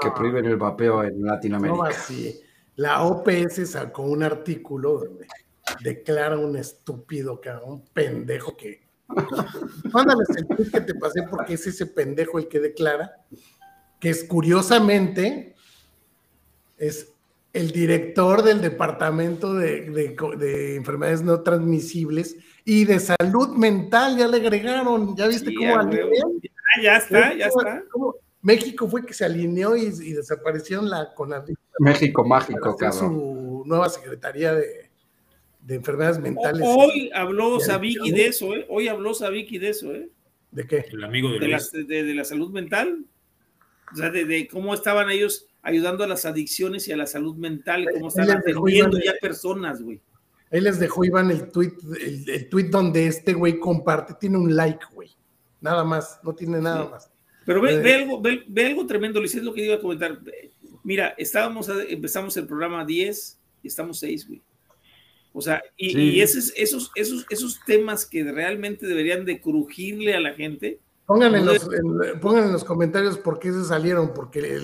que 0.00 0.10
prohíben 0.10 0.44
el 0.44 0.56
vapeo 0.56 1.02
en 1.02 1.24
Latinoamérica? 1.24 1.76
No, 1.76 1.82
así. 1.84 2.38
La 2.76 3.02
OPS 3.02 3.70
sacó 3.70 4.02
un 4.02 4.22
artículo 4.22 4.98
donde 4.98 5.26
declara 5.82 6.36
un 6.38 6.56
estúpido, 6.56 7.40
un 7.64 7.82
pendejo 7.86 8.56
que. 8.56 8.82
Mándales 9.92 10.28
el 10.36 10.46
tweet 10.46 10.70
que 10.70 10.80
te 10.82 10.94
pasé 10.94 11.22
porque 11.28 11.54
es 11.54 11.66
ese 11.66 11.86
pendejo 11.86 12.38
el 12.38 12.46
que 12.46 12.60
declara 12.60 13.16
que 13.98 14.10
es 14.10 14.22
curiosamente 14.24 15.54
es 16.78 17.12
el 17.52 17.72
director 17.72 18.42
del 18.42 18.60
Departamento 18.60 19.54
de, 19.54 20.76
Enfermedades 20.76 21.22
No 21.22 21.40
Transmisibles 21.42 22.36
y 22.72 22.84
de 22.84 23.00
Salud 23.00 23.56
Mental, 23.56 24.16
ya 24.16 24.28
le 24.28 24.36
agregaron, 24.36 25.16
¿ya 25.16 25.26
viste 25.26 25.52
cómo 25.52 25.76
alineó? 25.76 26.08
Ya, 26.80 26.98
está, 26.98 27.34
ya 27.34 27.46
está. 27.46 27.82
México 28.42 28.88
fue 28.88 29.04
que 29.04 29.12
se 29.12 29.24
alineó 29.24 29.76
y, 29.76 29.90
desapareció 30.12 30.80
la 30.80 31.12
CONAVID. 31.12 31.56
México 31.80 32.24
mágico, 32.24 32.76
cabrón. 32.76 33.00
Su 33.00 33.62
nueva 33.66 33.88
Secretaría 33.88 34.54
de, 34.54 34.88
Enfermedades 35.68 36.20
Mentales. 36.20 36.64
Hoy 36.64 37.10
habló 37.12 37.58
Sabiki 37.58 38.12
de 38.12 38.26
eso, 38.26 38.54
¿eh? 38.54 38.64
Hoy 38.68 38.86
habló 38.86 39.14
Sabiki 39.14 39.58
de 39.58 39.70
eso, 39.70 39.92
¿eh? 39.92 40.08
¿De 40.52 40.64
qué? 40.68 40.86
El 40.92 41.02
amigo 41.02 41.28
de, 41.28 41.40
de, 41.40 41.48
la, 41.48 41.58
de 41.58 42.14
la 42.14 42.24
salud 42.24 42.52
mental. 42.52 43.04
O 43.92 43.96
sea, 43.96 44.10
de 44.10 44.46
cómo 44.46 44.74
estaban 44.74 45.10
ellos 45.10 45.48
ayudando 45.62 46.04
a 46.04 46.06
las 46.06 46.24
adicciones 46.24 46.86
y 46.86 46.92
a 46.92 46.96
la 46.96 47.08
salud 47.08 47.34
mental, 47.34 47.88
como 47.92 48.08
están 48.08 48.30
atendiendo 48.30 48.96
ya 49.04 49.14
personas, 49.20 49.82
güey. 49.82 50.00
Ahí 50.50 50.60
les 50.60 50.80
dejó 50.80 51.04
Iván 51.04 51.30
el 51.30 51.50
tweet, 51.50 51.72
el, 52.00 52.48
tweet 52.48 52.64
donde 52.64 53.06
este 53.06 53.34
güey 53.34 53.58
comparte, 53.58 54.14
tiene 54.18 54.36
un 54.36 54.54
like, 54.56 54.84
güey. 54.92 55.10
Nada 55.60 55.84
más, 55.84 56.18
no 56.24 56.34
tiene 56.34 56.60
nada 56.60 56.88
más. 56.88 57.10
Pero 57.44 57.60
ve, 57.60 57.78
ve, 57.78 57.94
algo, 57.94 58.20
ve, 58.20 58.66
algo 58.66 58.86
tremendo, 58.86 59.20
Luis, 59.20 59.34
es 59.34 59.42
lo 59.42 59.54
que 59.54 59.64
iba 59.64 59.76
a 59.76 59.80
comentar. 59.80 60.20
Mira, 60.82 61.14
estábamos, 61.18 61.68
empezamos 61.88 62.36
el 62.36 62.46
programa 62.46 62.84
10 62.84 63.38
y 63.62 63.68
estamos 63.68 63.98
6, 64.00 64.28
güey. 64.28 64.42
O 65.32 65.40
sea, 65.40 65.62
y, 65.76 65.96
y 65.96 66.20
esos, 66.20 66.52
esos, 66.56 66.90
esos, 66.96 67.24
esos 67.30 67.60
temas 67.64 68.04
que 68.04 68.24
realmente 68.24 68.86
deberían 68.86 69.24
de 69.24 69.40
crujirle 69.40 70.14
a 70.14 70.20
la 70.20 70.34
gente, 70.34 70.80
Pongan 71.10 71.34
en, 71.34 71.44
los, 71.44 71.68
pongan 72.20 72.44
en 72.44 72.52
los 72.52 72.62
comentarios 72.62 73.18
por 73.18 73.40
qué 73.40 73.50
se 73.50 73.64
salieron, 73.64 74.14
porque 74.14 74.60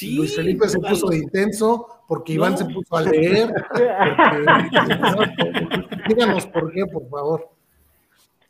Luis 0.00 0.34
Felipe 0.34 0.66
se 0.66 0.78
puso 0.78 1.08
de 1.08 1.18
intenso, 1.18 1.86
porque 2.08 2.32
Iván 2.32 2.56
se 2.56 2.64
puso 2.64 2.96
a 2.96 3.02
leer. 3.02 3.52
díganos 6.08 6.46
por 6.46 6.72
qué, 6.72 6.86
por 6.86 7.06
favor. 7.10 7.46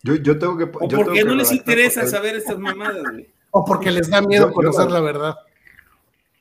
Yo, 0.05 0.15
yo 0.15 0.39
tengo 0.39 0.57
que. 0.57 0.67
¿O 0.67 0.87
por 0.87 1.13
qué 1.13 1.25
no 1.25 1.35
les 1.35 1.51
interesa 1.51 2.07
saber 2.07 2.37
estas 2.37 2.61
mamadas, 2.61 3.03
güey? 3.11 3.29
O 3.51 3.65
porque 3.65 3.91
les 3.91 4.09
da 4.09 4.23
miedo 4.23 4.53
conocer 4.53 4.89
la 4.93 5.01
verdad. 5.01 5.35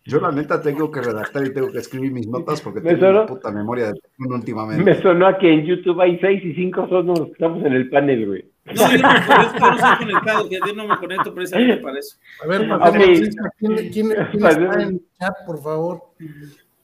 Yo 0.03 0.19
la 0.19 0.31
neta 0.31 0.59
tengo 0.61 0.89
que 0.89 1.01
redactar 1.01 1.45
y 1.45 1.53
tengo 1.53 1.71
que 1.71 1.77
escribir 1.77 2.11
mis 2.11 2.27
notas 2.27 2.59
porque 2.61 2.81
tengo 2.81 3.09
una 3.09 3.25
puta 3.27 3.51
memoria 3.51 3.91
de 3.91 3.99
últimamente. 4.17 4.83
Me 4.83 4.99
sonó 5.01 5.27
a 5.27 5.37
que 5.37 5.53
en 5.53 5.65
YouTube 5.65 6.01
hay 6.01 6.17
seis 6.19 6.43
y 6.43 6.53
cinco 6.55 6.87
son 6.89 7.07
los 7.07 7.19
que 7.25 7.31
estamos 7.33 7.63
en 7.63 7.73
el 7.73 7.89
panel, 7.89 8.25
güey. 8.25 8.45
No, 8.65 8.73
yo 8.73 8.97
no, 8.97 9.09
yo 9.13 9.71
no 9.71 9.77
soy 9.77 9.97
conectado, 9.99 10.49
que 10.49 10.59
yo 10.65 10.73
no 10.73 10.87
me 10.87 10.97
conecto 10.97 11.33
precisamente 11.33 11.77
para 11.77 11.99
eso. 11.99 12.17
A 12.43 12.47
ver, 12.47 12.71
okay. 12.71 13.29
¿quién, 13.59 13.75
quién, 13.75 13.91
quién 13.91 14.11
está 14.11 14.73
en 14.73 14.81
el 14.81 15.01
chat, 15.19 15.33
por 15.45 15.61
favor? 15.61 16.01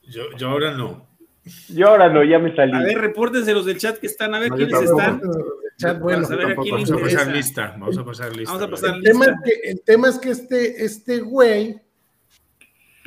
Yo, 0.04 0.24
yo 0.38 0.50
ahora 0.50 0.72
no. 0.72 1.08
Yo 1.70 1.88
ahora 1.88 2.10
no, 2.10 2.24
ya 2.24 2.40
me 2.40 2.56
salí. 2.56 2.74
A 2.76 2.82
ver, 2.82 3.00
repórtense 3.00 3.54
los 3.54 3.66
del 3.66 3.78
chat 3.78 3.98
que 3.98 4.08
están, 4.08 4.36
a 4.36 4.40
ver 4.40 4.52
quiénes 4.52 4.82
están. 4.82 5.22
Chat, 5.78 6.00
bueno, 6.00 6.26
a 6.26 6.36
ver, 6.36 6.56
vamos 6.56 6.92
a 6.92 6.98
pasar 6.98 7.28
lista, 7.28 7.76
vamos 7.78 7.98
a 7.98 8.06
pasar 8.06 8.36
lista. 8.36 8.54
Vamos 8.54 8.68
a 8.68 8.72
pasar 8.72 8.96
el. 8.96 9.04
Tema 9.04 9.26
es 9.26 9.34
que, 9.44 9.70
el 9.70 9.82
tema 9.82 10.10
es 10.10 10.20
que 10.20 10.30
este, 10.32 10.86
este 10.86 11.20
güey, 11.20 11.80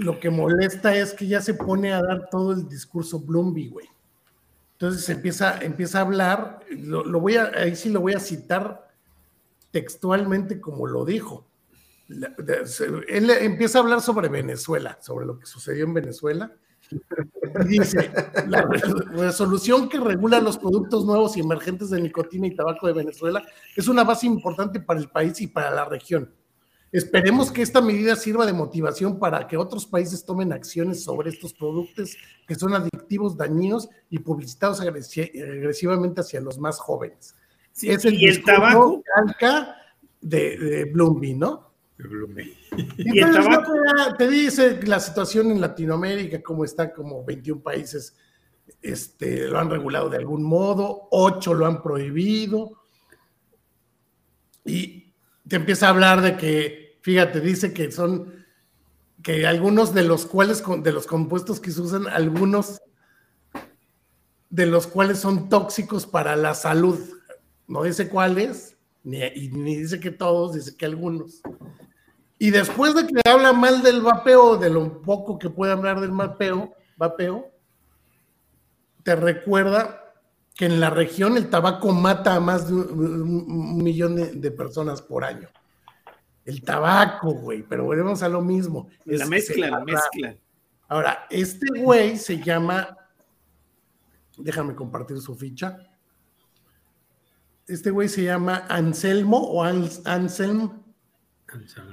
lo 0.01 0.18
que 0.18 0.31
molesta 0.31 0.97
es 0.97 1.12
que 1.12 1.27
ya 1.27 1.40
se 1.40 1.55
pone 1.55 1.93
a 1.93 2.02
dar 2.02 2.28
todo 2.31 2.52
el 2.52 2.68
discurso 2.68 3.20
Bloomby, 3.20 3.68
güey. 3.68 3.86
Entonces 4.72 5.06
empieza, 5.10 5.59
empieza 5.62 5.98
a 5.98 6.02
hablar, 6.02 6.60
lo, 6.70 7.20
voy 7.20 7.36
a, 7.36 7.51
ahí 7.55 7.77
sí 7.77 7.90
lo 7.90 8.01
voy 8.01 8.14
a 8.14 8.20
citar 8.20 8.89
textualmente 9.70 10.59
como 10.59 10.86
lo 10.86 11.05
dijo. 11.05 11.47
Él 12.09 13.31
empieza 13.31 13.78
a 13.78 13.82
hablar 13.82 14.01
sobre 14.01 14.28
Venezuela, 14.28 14.98
sobre 15.02 15.27
lo 15.27 15.39
que 15.39 15.44
sucedió 15.44 15.85
en 15.85 15.94
Venezuela. 15.94 16.51
Dice, 17.66 18.10
la 18.48 18.62
resolución 18.62 19.89
que 19.89 20.01
regula 20.01 20.40
los 20.40 20.56
productos 20.56 21.05
nuevos 21.05 21.36
y 21.36 21.40
emergentes 21.40 21.90
de 21.90 22.01
nicotina 22.01 22.47
y 22.47 22.55
tabaco 22.55 22.86
de 22.86 22.94
Venezuela 22.94 23.44
es 23.77 23.86
una 23.86 24.02
base 24.02 24.27
importante 24.27 24.81
para 24.81 24.98
el 24.98 25.10
país 25.10 25.40
y 25.43 25.47
para 25.47 25.70
la 25.70 25.85
región. 25.85 26.32
Esperemos 26.92 27.52
que 27.52 27.62
esta 27.62 27.80
medida 27.80 28.16
sirva 28.16 28.44
de 28.44 28.52
motivación 28.52 29.18
para 29.18 29.46
que 29.46 29.56
otros 29.56 29.86
países 29.86 30.24
tomen 30.24 30.52
acciones 30.52 31.04
sobre 31.04 31.30
estos 31.30 31.54
productos 31.54 32.16
que 32.48 32.56
son 32.56 32.74
adictivos, 32.74 33.36
dañinos 33.36 33.88
y 34.08 34.18
publicitados 34.18 34.80
agresivamente 34.80 36.20
hacia 36.20 36.40
los 36.40 36.58
más 36.58 36.78
jóvenes. 36.78 37.36
es 37.80 38.04
el, 38.04 38.14
y 38.14 38.26
el 38.26 38.42
tabaco 38.42 39.02
de, 40.20 40.58
de 40.58 40.84
Bloomby, 40.86 41.34
¿no? 41.34 41.70
De 41.96 42.54
Y, 42.96 43.20
el 43.20 43.32
tabaco 43.32 43.72
te 44.18 44.28
dice 44.28 44.80
la 44.84 44.98
situación 44.98 45.50
en 45.52 45.60
Latinoamérica, 45.60 46.42
cómo 46.42 46.64
está, 46.64 46.92
como 46.92 47.24
21 47.24 47.62
países 47.62 48.16
este, 48.82 49.48
lo 49.48 49.58
han 49.58 49.70
regulado 49.70 50.08
de 50.08 50.16
algún 50.16 50.42
modo, 50.42 51.08
8 51.10 51.54
lo 51.54 51.66
han 51.66 51.82
prohibido. 51.82 52.82
Y 54.64 54.99
te 55.51 55.56
empieza 55.56 55.89
a 55.89 55.90
hablar 55.90 56.22
de 56.22 56.36
que, 56.36 56.97
fíjate, 57.02 57.40
dice 57.40 57.74
que 57.74 57.90
son 57.90 58.47
que 59.20 59.48
algunos 59.48 59.93
de 59.93 60.05
los 60.05 60.24
cuales, 60.24 60.62
de 60.82 60.93
los 60.93 61.09
compuestos 61.09 61.59
que 61.59 61.72
se 61.72 61.81
usan, 61.81 62.06
algunos 62.06 62.81
de 64.48 64.66
los 64.66 64.86
cuales 64.86 65.18
son 65.18 65.48
tóxicos 65.48 66.06
para 66.06 66.36
la 66.36 66.55
salud. 66.55 67.01
No 67.66 67.82
dice 67.82 68.09
cuáles, 68.09 68.77
ni, 69.02 69.18
ni 69.51 69.74
dice 69.74 69.98
que 69.98 70.12
todos, 70.12 70.55
dice 70.55 70.77
que 70.77 70.86
algunos. 70.86 71.43
Y 72.39 72.51
después 72.51 72.94
de 72.94 73.09
que 73.09 73.28
habla 73.28 73.52
mal 73.52 73.82
del 73.82 74.02
vapeo, 74.02 74.56
de 74.56 74.70
lo 74.70 75.02
poco 75.02 75.36
que 75.36 75.51
puede 75.51 75.72
hablar 75.72 76.01
del 76.01 76.12
vapeo, 76.12 76.72
vapeo, 76.97 77.51
te 79.02 79.16
recuerda 79.16 79.99
que 80.61 80.66
en 80.66 80.78
la 80.78 80.91
región 80.91 81.39
el 81.39 81.49
tabaco 81.49 81.91
mata 81.91 82.35
a 82.35 82.41
más 82.41 82.69
de 82.69 82.74
un, 82.74 83.82
millón 83.82 84.15
de, 84.15 84.51
personas 84.51 85.01
por 85.01 85.24
año. 85.24 85.49
El 86.45 86.61
tabaco, 86.61 87.32
güey, 87.32 87.62
pero 87.62 87.85
volvemos 87.85 88.23
a 88.23 88.28
lo 88.28 88.43
mismo. 88.43 88.91
La 89.07 89.24
mezcla, 89.24 89.70
la 89.70 89.81
mezcla. 89.81 90.37
Ahora, 90.87 91.27
este 91.31 91.66
güey 91.81 92.19
se 92.19 92.43
llama, 92.43 92.95
déjame 94.37 94.74
compartir 94.74 95.19
su 95.23 95.35
ficha. 95.35 95.78
Este 97.66 97.91
güey 97.91 98.11
se 98.11 98.24
llama 98.24 98.66
Anselmo 98.69 99.39
o 99.39 99.65
Anselm 99.65 100.82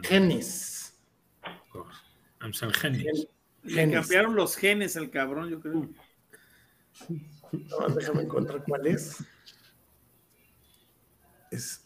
Genes. 0.03 0.93
Anselm 2.41 2.73
Genes. 2.73 3.29
Le 3.63 3.89
cambiaron 3.89 4.35
los 4.35 4.57
genes 4.57 4.97
al 4.97 5.09
cabrón, 5.09 5.51
yo 5.51 5.61
creo. 5.61 5.89
Déjame 7.95 8.23
encontrar 8.23 8.63
cuál 8.67 8.87
es. 8.87 9.17
Es. 11.51 11.83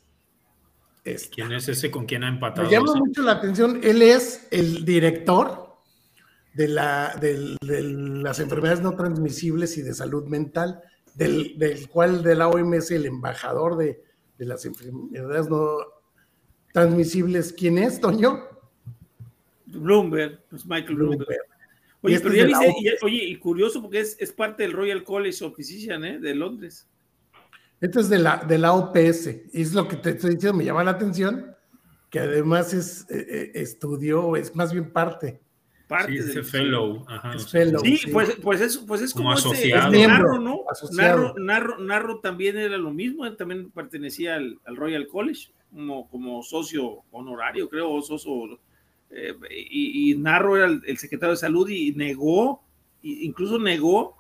¿Quién 1.34 1.52
es 1.52 1.68
ese 1.68 1.90
con 1.90 2.06
quién 2.06 2.24
ha 2.24 2.30
empatado? 2.30 2.68
Me 2.68 2.74
llama 2.74 2.94
mucho 2.96 3.22
la 3.24 3.34
atención. 3.34 3.80
Él 3.84 4.02
es 4.02 4.48
el 4.52 4.86
director 4.86 5.78
de, 6.54 6.68
la, 6.68 7.16
de, 7.20 7.58
las 7.62 8.40
enfermedades 8.40 8.82
no 8.82 8.96
transmisibles 8.96 9.78
y 9.78 9.82
de 9.82 9.94
salud 9.94 10.28
mental, 10.28 10.82
del, 11.16 11.58
del 11.58 11.90
cual 11.90 12.24
de 12.24 12.36
la 12.36 12.48
OMS 12.48 12.92
el 12.92 13.06
embajador 13.06 13.78
de, 13.78 14.04
de 14.38 14.46
las 14.46 14.66
enfermedades 14.66 15.50
no 15.50 15.78
transmisibles. 16.74 17.54
¿Quién 17.54 17.78
es, 17.78 18.00
Toño? 18.00 18.40
Bloomberg, 19.66 20.44
pues 20.50 20.66
Michael 20.66 20.96
Bloomberg. 20.96 21.51
Oye, 22.04 22.20
pero 22.20 22.34
ya 22.34 22.46
dice, 22.46 22.74
y, 22.80 23.06
oye, 23.06 23.24
y 23.26 23.36
curioso 23.38 23.82
porque 23.82 24.00
es, 24.00 24.18
es, 24.20 24.32
parte 24.32 24.64
del 24.64 24.74
Royal 24.74 25.04
College 25.04 25.44
of 25.46 25.56
Physicians 25.56 26.04
¿eh? 26.04 26.20
de 26.20 26.34
Londres. 26.34 26.88
Esto 27.80 28.00
es 28.00 28.10
de 28.10 28.20
la, 28.20 28.38
de 28.38 28.58
la 28.58 28.74
OPS, 28.74 29.28
y 29.54 29.62
es 29.62 29.74
lo 29.74 29.88
que 29.88 29.96
te 29.98 30.12
estoy 30.12 30.36
diciendo, 30.36 30.58
me 30.58 30.66
llama 30.66 30.84
la 30.84 30.92
atención, 30.92 31.56
que 32.10 32.20
además 32.20 32.74
es 32.74 33.06
eh, 33.10 33.26
eh, 33.30 33.52
estudio, 33.56 34.36
es 34.36 34.56
más 34.56 34.74
bien 34.74 34.92
parte. 34.92 35.42
Parte 35.88 36.24
sí, 36.24 36.34
de 36.36 36.44
fellow. 36.44 37.06
Es 37.36 37.50
fellow. 37.50 37.82
Sí, 37.84 38.00
Pues, 38.12 38.38
pues, 38.42 38.62
es, 38.62 38.78
pues 38.78 39.02
es 39.02 39.14
como, 39.14 39.34
como 39.36 39.54
este, 39.54 39.70
este 39.76 40.08
Narro, 40.08 40.40
¿no? 40.40 40.62
Narro, 40.92 41.34
Narro, 41.38 41.80
Narro, 41.80 42.20
también 42.20 42.58
era 42.58 42.78
lo 42.78 42.92
mismo, 42.92 43.26
él 43.26 43.36
también 43.36 43.72
pertenecía 43.72 44.36
al, 44.36 44.60
al 44.66 44.76
Royal 44.76 45.08
College 45.08 45.52
como, 45.72 46.10
como 46.10 46.44
socio 46.44 47.04
honorario, 47.12 47.70
creo, 47.70 47.92
o 47.92 48.02
socio 48.02 48.60
eh, 49.14 49.36
y, 49.50 50.16
Narro 50.16 50.58
era 50.58 50.66
el, 50.66 50.98
secretario 50.98 51.32
de 51.32 51.38
salud 51.38 51.70
y 51.70 51.94
negó, 51.94 52.62
incluso 53.02 53.60
negó 53.60 54.16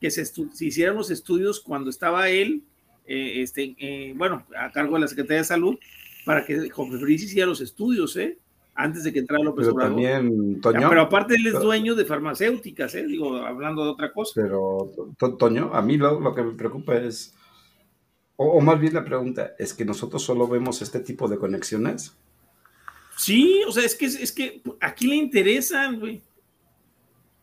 que 0.00 0.10
se, 0.10 0.24
hicieran 0.60 0.96
los 0.96 1.10
estudios 1.10 1.60
cuando 1.60 1.88
estaba 1.88 2.28
él, 2.28 2.64
eh, 3.06 3.42
este, 3.42 3.76
eh, 3.78 4.14
bueno, 4.16 4.44
a 4.58 4.72
cargo 4.72 4.96
de 4.96 5.02
la 5.02 5.08
Secretaría 5.08 5.38
de 5.38 5.44
Salud, 5.44 5.78
para 6.24 6.44
que 6.44 6.68
Jofre 6.70 7.12
hiciera 7.12 7.46
los 7.46 7.60
estudios, 7.60 8.16
¿eh? 8.16 8.38
Antes 8.74 9.04
de 9.04 9.12
que 9.12 9.18
entrara 9.18 9.44
López 9.44 9.66
pero 9.66 9.78
También, 9.78 10.60
Toño, 10.60 10.88
pero 10.88 11.02
aparte 11.02 11.34
él 11.34 11.46
es 11.46 11.52
dueño 11.52 11.94
de 11.94 12.04
farmacéuticas, 12.04 12.94
¿eh? 12.94 13.06
Digo, 13.06 13.36
hablando 13.36 13.84
de 13.84 13.90
otra 13.90 14.12
cosa. 14.12 14.32
Pero, 14.34 14.90
Toño, 15.38 15.70
a 15.74 15.82
mí 15.82 15.98
lo, 15.98 16.34
que 16.34 16.42
me 16.42 16.54
preocupa 16.54 16.96
es, 16.96 17.34
o, 18.36 18.46
o, 18.46 18.60
más 18.60 18.80
bien 18.80 18.94
la 18.94 19.04
pregunta, 19.04 19.52
¿es 19.58 19.74
que 19.74 19.84
nosotros 19.84 20.22
solo 20.22 20.48
vemos 20.48 20.80
este 20.80 21.00
tipo 21.00 21.28
de 21.28 21.36
conexiones? 21.36 22.16
Sí, 23.22 23.62
o 23.68 23.70
sea, 23.70 23.84
es 23.84 23.94
que, 23.94 24.06
es 24.06 24.32
que 24.32 24.62
aquí 24.80 25.06
le 25.06 25.14
interesan, 25.14 26.00
güey. 26.00 26.20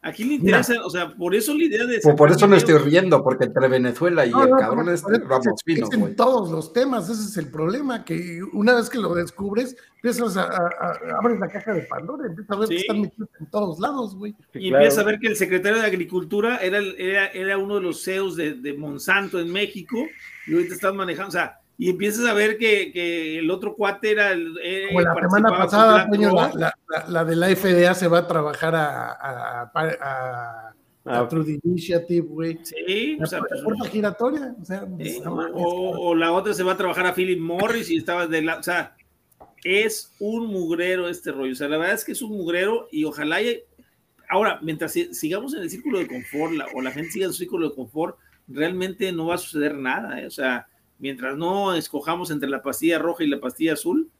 Aquí 0.02 0.26
le 0.26 0.34
interesan, 0.36 0.78
o 0.84 0.90
sea, 0.90 1.16
por 1.16 1.34
eso 1.34 1.54
la 1.54 1.64
idea 1.64 1.86
de... 1.86 2.00
por 2.16 2.32
eso 2.32 2.48
me 2.48 2.58
estoy 2.58 2.78
riendo, 2.78 3.24
porque 3.24 3.46
entre 3.46 3.68
Venezuela 3.68 4.26
y 4.26 4.30
el 4.30 4.50
cabrón 4.58 4.90
este 4.90 5.20
Ramos 5.20 5.64
Pino, 5.64 5.88
en 5.92 6.16
todos 6.16 6.52
los 6.52 6.74
temas, 6.74 7.10
ese 7.10 7.24
es 7.24 7.38
el 7.38 7.50
problema, 7.50 8.04
que 8.04 8.42
una 8.54 8.76
vez 8.76 8.90
que 8.90 8.98
lo 8.98 9.14
descubres, 9.14 9.76
empiezas 9.96 10.36
a, 10.38 10.50
abres 11.18 11.40
la 11.40 11.48
caja 11.48 11.74
de 11.74 11.82
Pandora, 11.84 12.28
empiezas 12.28 12.56
a 12.56 12.60
ver 12.60 12.70
que 12.70 12.78
están 12.78 13.02
metidos 13.02 13.30
en 13.40 13.46
todos 13.48 13.80
lados, 13.80 14.16
güey. 14.16 14.36
Y 14.54 14.74
empiezas 14.74 15.00
a 15.00 15.04
ver 15.04 15.20
que 15.20 15.28
el 15.28 15.36
secretario 15.36 15.80
de 15.80 15.88
Agricultura 15.88 16.58
era, 16.58 16.80
era, 16.98 17.28
era 17.28 17.58
uno 17.58 17.76
de 17.76 17.82
los 17.82 18.04
CEOs 18.04 18.36
de, 18.36 18.54
de 18.54 18.74
Monsanto 18.74 19.40
en 19.40 19.52
México, 19.52 19.98
y 20.48 20.54
ahorita 20.54 20.76
están 20.76 20.96
manejando, 20.96 21.30
o 21.30 21.32
sea, 21.32 21.59
y 21.82 21.90
empiezas 21.90 22.26
a 22.26 22.34
ver 22.34 22.58
que, 22.58 22.92
que 22.92 23.40
el 23.40 23.50
otro 23.50 23.74
cuate 23.74 24.12
era 24.12 24.34
el. 24.34 24.54
Como 24.90 25.00
la 25.00 25.16
semana 25.16 25.50
pasada, 25.50 26.10
la, 26.54 26.74
la, 27.08 27.24
de 27.24 27.36
la 27.38 27.56
FDA 27.56 27.94
se 27.94 28.10
va 28.10 28.18
a 28.18 28.28
trabajar 28.28 28.76
a, 28.76 29.12
a, 29.14 29.72
a, 29.74 30.74
a 31.06 31.28
True 31.30 31.58
Initiative, 31.64 32.28
güey. 32.28 32.60
Sí, 32.64 33.18
o 33.22 33.26
sea, 33.26 33.40
pues, 33.40 33.90
giratoria. 33.92 34.54
O, 34.62 34.66
sea, 34.66 34.86
o, 35.54 36.14
la 36.16 36.34
otra 36.34 36.54
se 36.54 36.64
va 36.64 36.74
a 36.74 36.78
trabajar 36.78 37.06
a 37.06 37.14
Philip 37.14 37.40
Morris 37.40 37.90
y 37.90 37.96
estaba 37.96 38.28
de 38.28 38.42
la. 38.42 38.58
O 38.58 38.64
sea, 38.64 38.98
es 39.64 40.14
un 40.20 40.48
mugrero 40.48 41.08
este 41.08 41.32
rollo. 41.32 41.54
O 41.54 41.56
sea, 41.56 41.70
la 41.70 41.78
verdad 41.78 41.96
es 41.96 42.04
que 42.04 42.12
es 42.12 42.22
un 42.22 42.32
mugrero 42.32 42.90
y 42.92 43.06
ojalá. 43.06 43.38
Ahora, 44.28 44.60
mientras 44.62 44.92
sigamos 45.14 45.54
en 45.54 45.62
el 45.62 45.70
círculo 45.70 46.00
de 46.00 46.08
confort 46.08 46.56
o 46.76 46.82
la 46.82 46.92
gente 46.92 47.12
siga 47.12 47.28
en 47.28 47.32
su 47.32 47.40
círculo 47.40 47.70
de 47.70 47.76
confort, 47.76 48.18
realmente 48.50 49.14
no 49.14 49.28
va 49.28 49.36
a 49.36 49.38
suceder 49.38 49.76
nada. 49.76 50.20
¿eh? 50.20 50.28
O 50.28 50.30
sea, 50.30 50.68
mientras 51.00 51.38
no 51.38 51.74
escojamos 51.74 52.30
entre 52.30 52.50
la 52.50 52.62
pastilla 52.62 53.00
roja 53.00 53.24
y 53.24 53.28
la 53.28 53.40
pastilla 53.40 53.74
azul, 53.74 54.12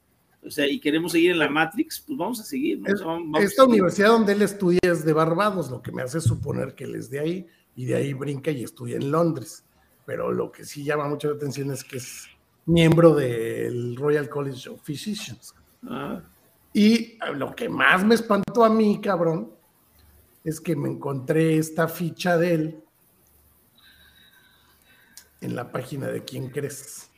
o 0.44 0.50
sea, 0.50 0.66
y 0.66 0.80
queremos 0.80 1.12
seguir 1.12 1.32
en 1.32 1.38
la 1.38 1.50
Matrix, 1.50 2.00
pues 2.00 2.18
vamos 2.18 2.40
a 2.40 2.44
seguir. 2.44 2.80
esta 3.38 3.64
universidad 3.64 4.08
donde 4.08 4.32
él 4.32 4.42
estudia 4.42 4.80
es 4.82 5.04
de 5.04 5.12
Barbados, 5.12 5.70
lo 5.70 5.82
que 5.82 5.92
me 5.92 6.02
hace 6.02 6.20
suponer 6.20 6.74
que 6.74 6.84
él 6.84 6.94
es 6.94 7.10
de 7.10 7.20
ahí, 7.20 7.46
y 7.76 7.84
de 7.84 7.94
ahí 7.94 8.14
brinca 8.14 8.50
y 8.50 8.64
estudia 8.64 8.96
en 8.96 9.10
Londres. 9.10 9.64
Pero 10.06 10.32
lo 10.32 10.50
que 10.50 10.64
sí 10.64 10.82
llama 10.82 11.08
mucho 11.08 11.28
la 11.28 11.36
atención 11.36 11.70
es 11.70 11.84
que 11.84 11.98
es 11.98 12.26
miembro 12.66 13.14
del 13.14 13.96
Royal 13.96 14.28
College 14.28 14.70
of 14.70 14.82
Physicians. 14.82 15.54
Ah. 15.86 16.22
Y 16.72 17.18
lo 17.34 17.54
que 17.54 17.68
más 17.68 18.04
me 18.04 18.14
espantó 18.14 18.64
a 18.64 18.70
mí, 18.70 19.00
cabrón, 19.00 19.52
es 20.42 20.60
que 20.60 20.74
me 20.74 20.88
encontré 20.88 21.58
esta 21.58 21.86
ficha 21.86 22.38
de 22.38 22.54
él 22.54 22.84
en 25.40 25.56
la 25.56 25.70
página 25.70 26.08
de 26.08 26.24
quién 26.24 26.50
crees. 26.50 27.10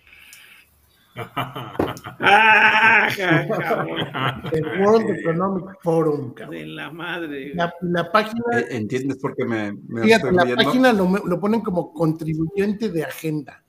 El 4.53 4.81
World 4.81 5.11
Economic 5.11 5.79
Forum. 5.83 6.35
De 6.35 6.67
la 6.67 6.91
madre. 6.91 7.53
La, 7.55 8.11
página. 8.11 8.43
Eh, 8.55 8.67
¿Entiendes 8.71 9.19
por 9.19 9.37
qué 9.37 9.45
me, 9.45 9.73
me 9.89 10.03
fíjate, 10.03 10.33
la 10.33 10.57
página 10.57 10.93
lo, 10.93 11.07
lo, 11.07 11.39
ponen 11.39 11.61
como 11.61 11.93
contribuyente 11.93 12.89
de 12.89 13.05
agenda. 13.05 13.63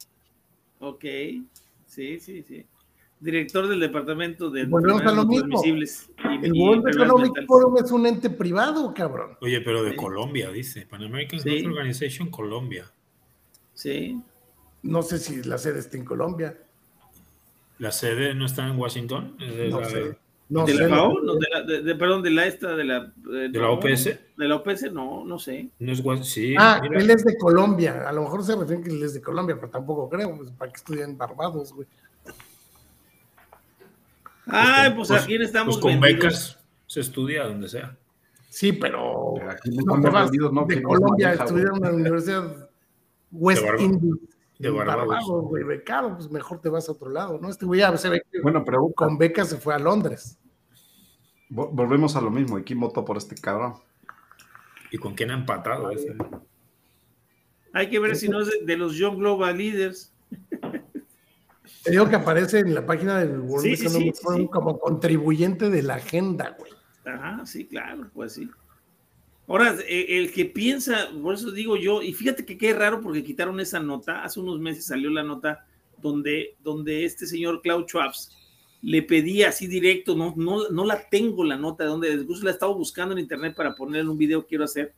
Ok. 0.79 1.03
Sí, 1.85 2.19
sí, 2.19 2.43
sí. 2.43 2.65
Director 3.19 3.67
del 3.67 3.79
departamento 3.79 4.49
de. 4.49 4.65
Volvemos 4.65 5.01
a 5.01 5.11
lo 5.11 5.25
mismo. 5.25 5.61
el 5.63 6.53
World 6.53 6.87
Economic 6.89 7.45
Forum 7.45 7.77
es 7.77 7.91
un 7.91 8.07
ente 8.07 8.29
privado, 8.29 8.93
cabrón. 8.93 9.37
Oye, 9.41 9.59
pero 9.61 9.83
de 9.83 9.95
Colombia, 9.95 10.49
dice. 10.49 10.85
Pan 10.85 11.03
American 11.03 11.41
sí. 11.41 11.65
Organization 11.65 12.29
Colombia. 12.29 12.89
Sí. 13.73 14.21
No 14.83 15.01
sé 15.01 15.17
si 15.17 15.41
la 15.43 15.57
sede 15.57 15.79
está 15.79 15.97
en 15.97 16.05
Colombia. 16.05 16.57
¿La 17.79 17.91
sede 17.91 18.35
no 18.35 18.45
está 18.45 18.67
en 18.67 18.77
Washington? 18.77 19.35
¿De 19.37 19.69
no 19.69 19.79
la, 19.79 19.89
sé. 19.89 20.17
No 20.49 20.65
¿De 20.65 20.73
la 20.73 20.89
FAO? 20.89 21.21
No, 21.21 21.35
de 21.35 21.47
la, 21.49 21.81
de, 21.81 21.95
perdón, 21.95 22.21
de 22.21 22.31
la 22.31 22.45
esta, 22.45 22.75
de 22.75 22.83
la... 22.83 23.11
¿De, 23.15 23.49
la 23.49 23.69
OPS? 23.69 24.03
De 24.03 24.47
la 24.47 24.57
OPS, 24.57 24.91
no, 24.91 25.23
no 25.25 25.39
sé. 25.39 25.69
No 25.79 25.91
es 25.91 26.27
sí, 26.27 26.53
ah, 26.59 26.81
él 26.83 27.09
es 27.09 27.23
de 27.23 27.37
Colombia. 27.37 28.07
A 28.07 28.11
lo 28.11 28.23
mejor 28.23 28.43
se 28.43 28.55
refiere 28.55 28.83
que 28.83 28.89
él 28.89 29.01
es 29.03 29.13
de 29.13 29.21
Colombia, 29.21 29.55
pero 29.55 29.69
tampoco 29.69 30.09
creo. 30.09 30.35
Pues, 30.37 30.51
¿Para 30.51 30.71
que 30.71 30.77
estudian 30.77 31.17
Barbados, 31.17 31.73
güey? 31.73 31.87
Ay, 34.45 34.91
pues, 34.93 35.07
pues 35.07 35.23
aquí 35.23 35.35
estamos. 35.35 35.79
Pues 35.79 35.93
con 35.93 36.01
becas 36.01 36.59
se 36.87 36.99
estudia 36.99 37.45
donde 37.45 37.69
sea. 37.69 37.97
Sí, 38.49 38.73
pero, 38.73 39.35
no 39.65 40.01
te 40.01 40.09
vas 40.09 40.29
de 40.29 40.83
Colombia 40.83 41.29
a 41.29 41.33
estudiar 41.33 41.67
en 41.67 41.73
una 41.73 41.91
universidad 41.91 42.69
West 43.31 43.63
Indies 43.79 44.32
de 44.63 44.69
Barbados. 44.69 45.25
güey, 45.27 45.63
becado, 45.63 46.15
pues 46.15 46.31
mejor 46.31 46.61
te 46.61 46.69
vas 46.69 46.87
a 46.87 46.93
otro 46.93 47.09
lado, 47.09 47.37
¿no? 47.39 47.49
Este 47.49 47.65
güey 47.65 47.81
ya 47.81 47.95
se 47.97 48.09
ve 48.09 48.23
que 48.31 48.41
bueno, 48.41 48.63
pero, 48.65 48.89
con 48.95 49.17
beca 49.17 49.43
se 49.45 49.57
fue 49.57 49.73
a 49.73 49.79
Londres. 49.79 50.39
Volvemos 51.49 52.15
a 52.15 52.21
lo 52.21 52.31
mismo, 52.31 52.57
¿y 52.57 52.63
quién 52.63 52.79
votó 52.79 53.05
por 53.05 53.17
este 53.17 53.35
cabrón? 53.35 53.75
¿Y 54.89 54.97
con 54.97 55.13
quién 55.13 55.31
ha 55.31 55.35
empatado 55.35 55.91
ese? 55.91 56.15
Hay 57.73 57.89
que 57.89 57.99
ver 57.99 58.15
si 58.15 58.29
no 58.29 58.41
es 58.41 58.49
de, 58.65 58.77
los 58.77 58.95
Young 58.95 59.17
Global 59.17 59.57
Leaders. 59.57 60.13
Te 61.83 61.91
digo 61.91 62.07
que 62.07 62.15
aparece 62.15 62.59
en 62.59 62.73
la 62.73 62.85
página 62.85 63.19
del 63.19 63.39
World 63.39 63.65
Economic 63.65 64.15
Forum 64.15 64.47
como 64.47 64.79
contribuyente 64.79 65.69
de 65.69 65.83
la 65.83 65.95
agenda, 65.95 66.55
güey. 66.57 66.71
Ajá, 67.05 67.45
sí, 67.45 67.67
claro, 67.67 68.09
pues 68.13 68.33
sí. 68.33 68.49
Ahora, 69.47 69.77
e, 69.87 70.17
el 70.17 70.31
que 70.31 70.45
piensa, 70.45 71.09
por 71.21 71.35
eso 71.35 71.51
digo 71.51 71.75
yo, 71.77 72.01
y 72.01 72.13
fíjate 72.13 72.45
que 72.45 72.57
qué 72.57 72.73
raro 72.73 73.01
porque 73.01 73.23
quitaron 73.23 73.59
esa 73.59 73.79
nota, 73.79 74.23
hace 74.23 74.39
unos 74.39 74.59
meses 74.59 74.85
salió 74.85 75.09
la 75.09 75.23
nota 75.23 75.65
donde, 76.01 76.55
donde 76.63 77.05
este 77.05 77.25
señor 77.25 77.61
Klaus 77.61 77.85
Schwab 77.87 78.13
le 78.81 79.01
pedía 79.01 79.49
así 79.49 79.67
directo, 79.67 80.15
no, 80.15 80.33
no, 80.35 80.69
no 80.69 80.85
la 80.85 81.09
tengo 81.09 81.43
la 81.45 81.57
nota, 81.57 81.85
donde 81.85 82.11
incluso 82.11 82.43
la 82.43 82.51
he 82.51 82.53
estado 82.53 82.75
buscando 82.75 83.13
en 83.13 83.19
internet 83.19 83.55
para 83.55 83.75
poner 83.75 84.01
en 84.01 84.09
un 84.09 84.17
video 84.17 84.41
que 84.41 84.49
quiero 84.49 84.65
hacer, 84.65 84.93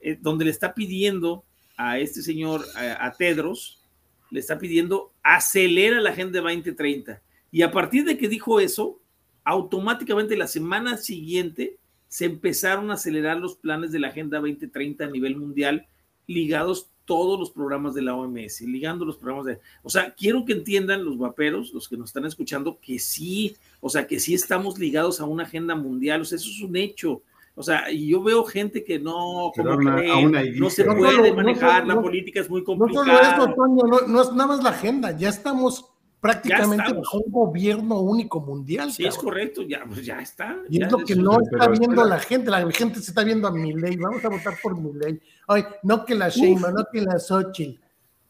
eh, 0.00 0.18
donde 0.20 0.44
le 0.44 0.50
está 0.50 0.74
pidiendo 0.74 1.44
a 1.76 1.98
este 1.98 2.20
señor, 2.20 2.62
a, 2.76 3.10
Tedros, 3.12 3.82
le 4.30 4.40
está 4.40 4.58
pidiendo 4.58 5.14
acelera 5.22 5.98
la 6.00 6.10
Agenda 6.10 6.40
2030. 6.42 7.22
Y 7.50 7.62
a 7.62 7.70
partir 7.70 8.04
de 8.04 8.18
que 8.18 8.28
dijo 8.28 8.60
eso, 8.60 9.00
automáticamente 9.44 10.36
la 10.36 10.46
semana 10.46 10.98
siguiente 10.98 11.78
se 12.10 12.24
empezaron 12.24 12.90
a 12.90 12.94
acelerar 12.94 13.36
los 13.38 13.54
planes 13.54 13.92
de 13.92 14.00
la 14.00 14.08
Agenda 14.08 14.40
2030 14.40 15.04
a 15.04 15.06
nivel 15.08 15.36
mundial, 15.36 15.86
ligados 16.26 16.90
todos 17.04 17.38
los 17.38 17.52
programas 17.52 17.94
de 17.94 18.02
la 18.02 18.16
OMS, 18.16 18.62
ligando 18.62 19.04
los 19.04 19.16
programas 19.16 19.46
de... 19.46 19.60
O 19.84 19.90
sea, 19.90 20.12
quiero 20.16 20.44
que 20.44 20.52
entiendan 20.52 21.04
los 21.04 21.16
vaperos, 21.16 21.72
los 21.72 21.88
que 21.88 21.96
nos 21.96 22.10
están 22.10 22.26
escuchando, 22.26 22.80
que 22.80 22.98
sí, 22.98 23.56
o 23.80 23.88
sea, 23.88 24.08
que 24.08 24.18
sí 24.18 24.34
estamos 24.34 24.76
ligados 24.76 25.20
a 25.20 25.24
una 25.24 25.44
agenda 25.44 25.76
mundial, 25.76 26.22
o 26.22 26.24
sea, 26.24 26.34
eso 26.34 26.50
es 26.50 26.60
un 26.60 26.76
hecho. 26.76 27.22
O 27.54 27.62
sea, 27.62 27.88
y 27.92 28.08
yo 28.08 28.22
veo 28.24 28.44
gente 28.44 28.82
que 28.82 28.98
no, 28.98 29.52
como 29.54 29.76
no 29.76 30.70
se 30.70 30.84
puede 30.84 31.32
manejar, 31.32 31.86
la 31.86 32.00
política 32.00 32.40
es 32.40 32.50
muy 32.50 32.64
complicada. 32.64 33.06
No 33.06 33.12
solo 33.12 33.44
eso, 33.44 33.54
Toño, 33.54 34.06
no 34.08 34.22
es 34.22 34.32
nada 34.32 34.48
más 34.48 34.64
la 34.64 34.70
agenda, 34.70 35.16
ya 35.16 35.28
estamos 35.28 35.92
prácticamente 36.20 36.92
un 36.92 37.32
gobierno 37.32 38.00
único 38.00 38.40
mundial. 38.40 38.92
Sí, 38.92 39.04
es 39.04 39.16
correcto, 39.16 39.62
ya, 39.62 39.84
pues 39.86 40.04
ya 40.04 40.20
está. 40.20 40.58
Y 40.68 40.82
es 40.82 40.92
lo 40.92 40.98
que 40.98 41.16
no 41.16 41.40
está 41.40 41.68
viendo 41.68 42.04
la 42.04 42.18
gente, 42.18 42.50
la 42.50 42.70
gente 42.70 43.00
se 43.00 43.10
está 43.10 43.24
viendo 43.24 43.48
a 43.48 43.52
mi 43.52 43.72
ley, 43.72 43.96
vamos 43.96 44.24
a 44.24 44.28
votar 44.28 44.54
por 44.62 44.78
mi 44.78 44.92
ley. 44.92 45.20
Ay, 45.48 45.64
no 45.82 46.04
que 46.04 46.14
la 46.14 46.28
Sheima, 46.28 46.70
no 46.70 46.84
que 46.92 47.00
la 47.00 47.18
Xochitl. 47.18 47.80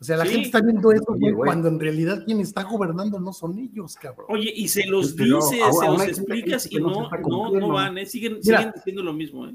O 0.01 0.05
sea, 0.05 0.17
la 0.17 0.25
gente 0.25 0.47
está 0.47 0.63
viendo 0.63 0.91
eso 0.93 1.15
cuando 1.37 1.69
en 1.69 1.79
realidad 1.79 2.25
quien 2.25 2.41
está 2.41 2.63
gobernando 2.63 3.21
no 3.21 3.35
son 3.35 3.59
ellos, 3.59 3.97
cabrón. 3.97 4.27
Oye, 4.31 4.51
y 4.55 4.67
se 4.67 4.87
los 4.87 5.15
dices, 5.15 5.59
se 5.79 5.87
los 5.87 6.03
explicas 6.05 6.73
y 6.73 6.77
no, 6.77 7.11
no, 7.11 7.51
no 7.51 7.69
van, 7.69 7.99
¿eh? 7.99 8.07
siguen, 8.07 8.43
siguen 8.43 8.73
diciendo 8.75 9.03
lo 9.03 9.13
mismo. 9.13 9.47
¿eh? 9.47 9.55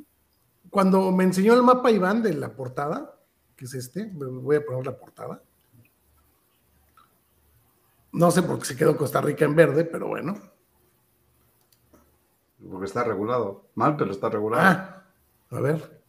Cuando 0.69 1.11
me 1.11 1.23
enseñó 1.23 1.55
el 1.55 1.63
mapa 1.63 1.89
Iván 1.89 2.21
de 2.21 2.35
la 2.35 2.55
portada, 2.55 3.17
que 3.55 3.65
es 3.65 3.73
este, 3.73 4.05
voy 4.13 4.57
a 4.57 4.63
poner 4.63 4.85
la 4.85 4.95
portada 4.95 5.41
no 8.15 8.31
sé 8.31 8.43
por 8.43 8.59
qué 8.59 8.65
se 8.65 8.77
quedó 8.77 8.95
Costa 8.95 9.19
Rica 9.19 9.43
en 9.43 9.55
verde, 9.55 9.83
pero 9.83 10.07
bueno. 10.07 10.35
Porque 12.69 12.85
está 12.85 13.03
regulado. 13.03 13.65
Mal, 13.75 13.97
pero 13.97 14.11
está 14.11 14.29
regulado. 14.29 14.63
Ah, 14.63 15.03
a 15.51 15.59
ver. 15.59 16.01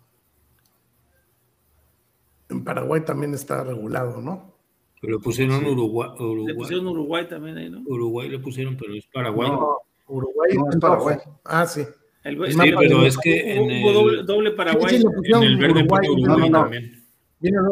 En 2.49 2.63
Paraguay 2.63 3.05
también 3.05 3.35
está 3.35 3.65
regulado, 3.65 4.23
¿no? 4.23 4.55
Pero 5.01 5.21
pusieron 5.21 5.67
Uruguay, 5.67 6.11
Uruguay. 6.19 6.47
Le 6.47 6.55
pusieron 6.55 6.87
Uruguay 6.87 7.29
también 7.29 7.59
ahí, 7.59 7.71
¿no? 7.71 7.83
Uruguay 7.87 8.29
le 8.29 8.39
pusieron, 8.39 8.77
pero 8.77 8.95
es 8.95 9.07
Paraguay. 9.13 9.51
No, 9.51 9.79
Uruguay 10.07 10.57
no, 10.57 10.71
es 10.71 10.77
Paraguay. 10.77 11.17
Ah, 11.45 11.67
sí. 11.67 11.85
El, 12.23 12.53
sí, 12.53 12.59
pero 12.79 13.05
es 13.05 13.19
que 13.19 13.57
en 13.57 13.71
el, 13.71 14.27
doble, 14.27 14.53
Paraguay. 14.53 14.97
en 14.97 15.43
el 15.43 15.57
verde 15.59 15.81
Uruguay, 15.83 16.09
Uruguay 16.09 16.51
también. 16.51 17.05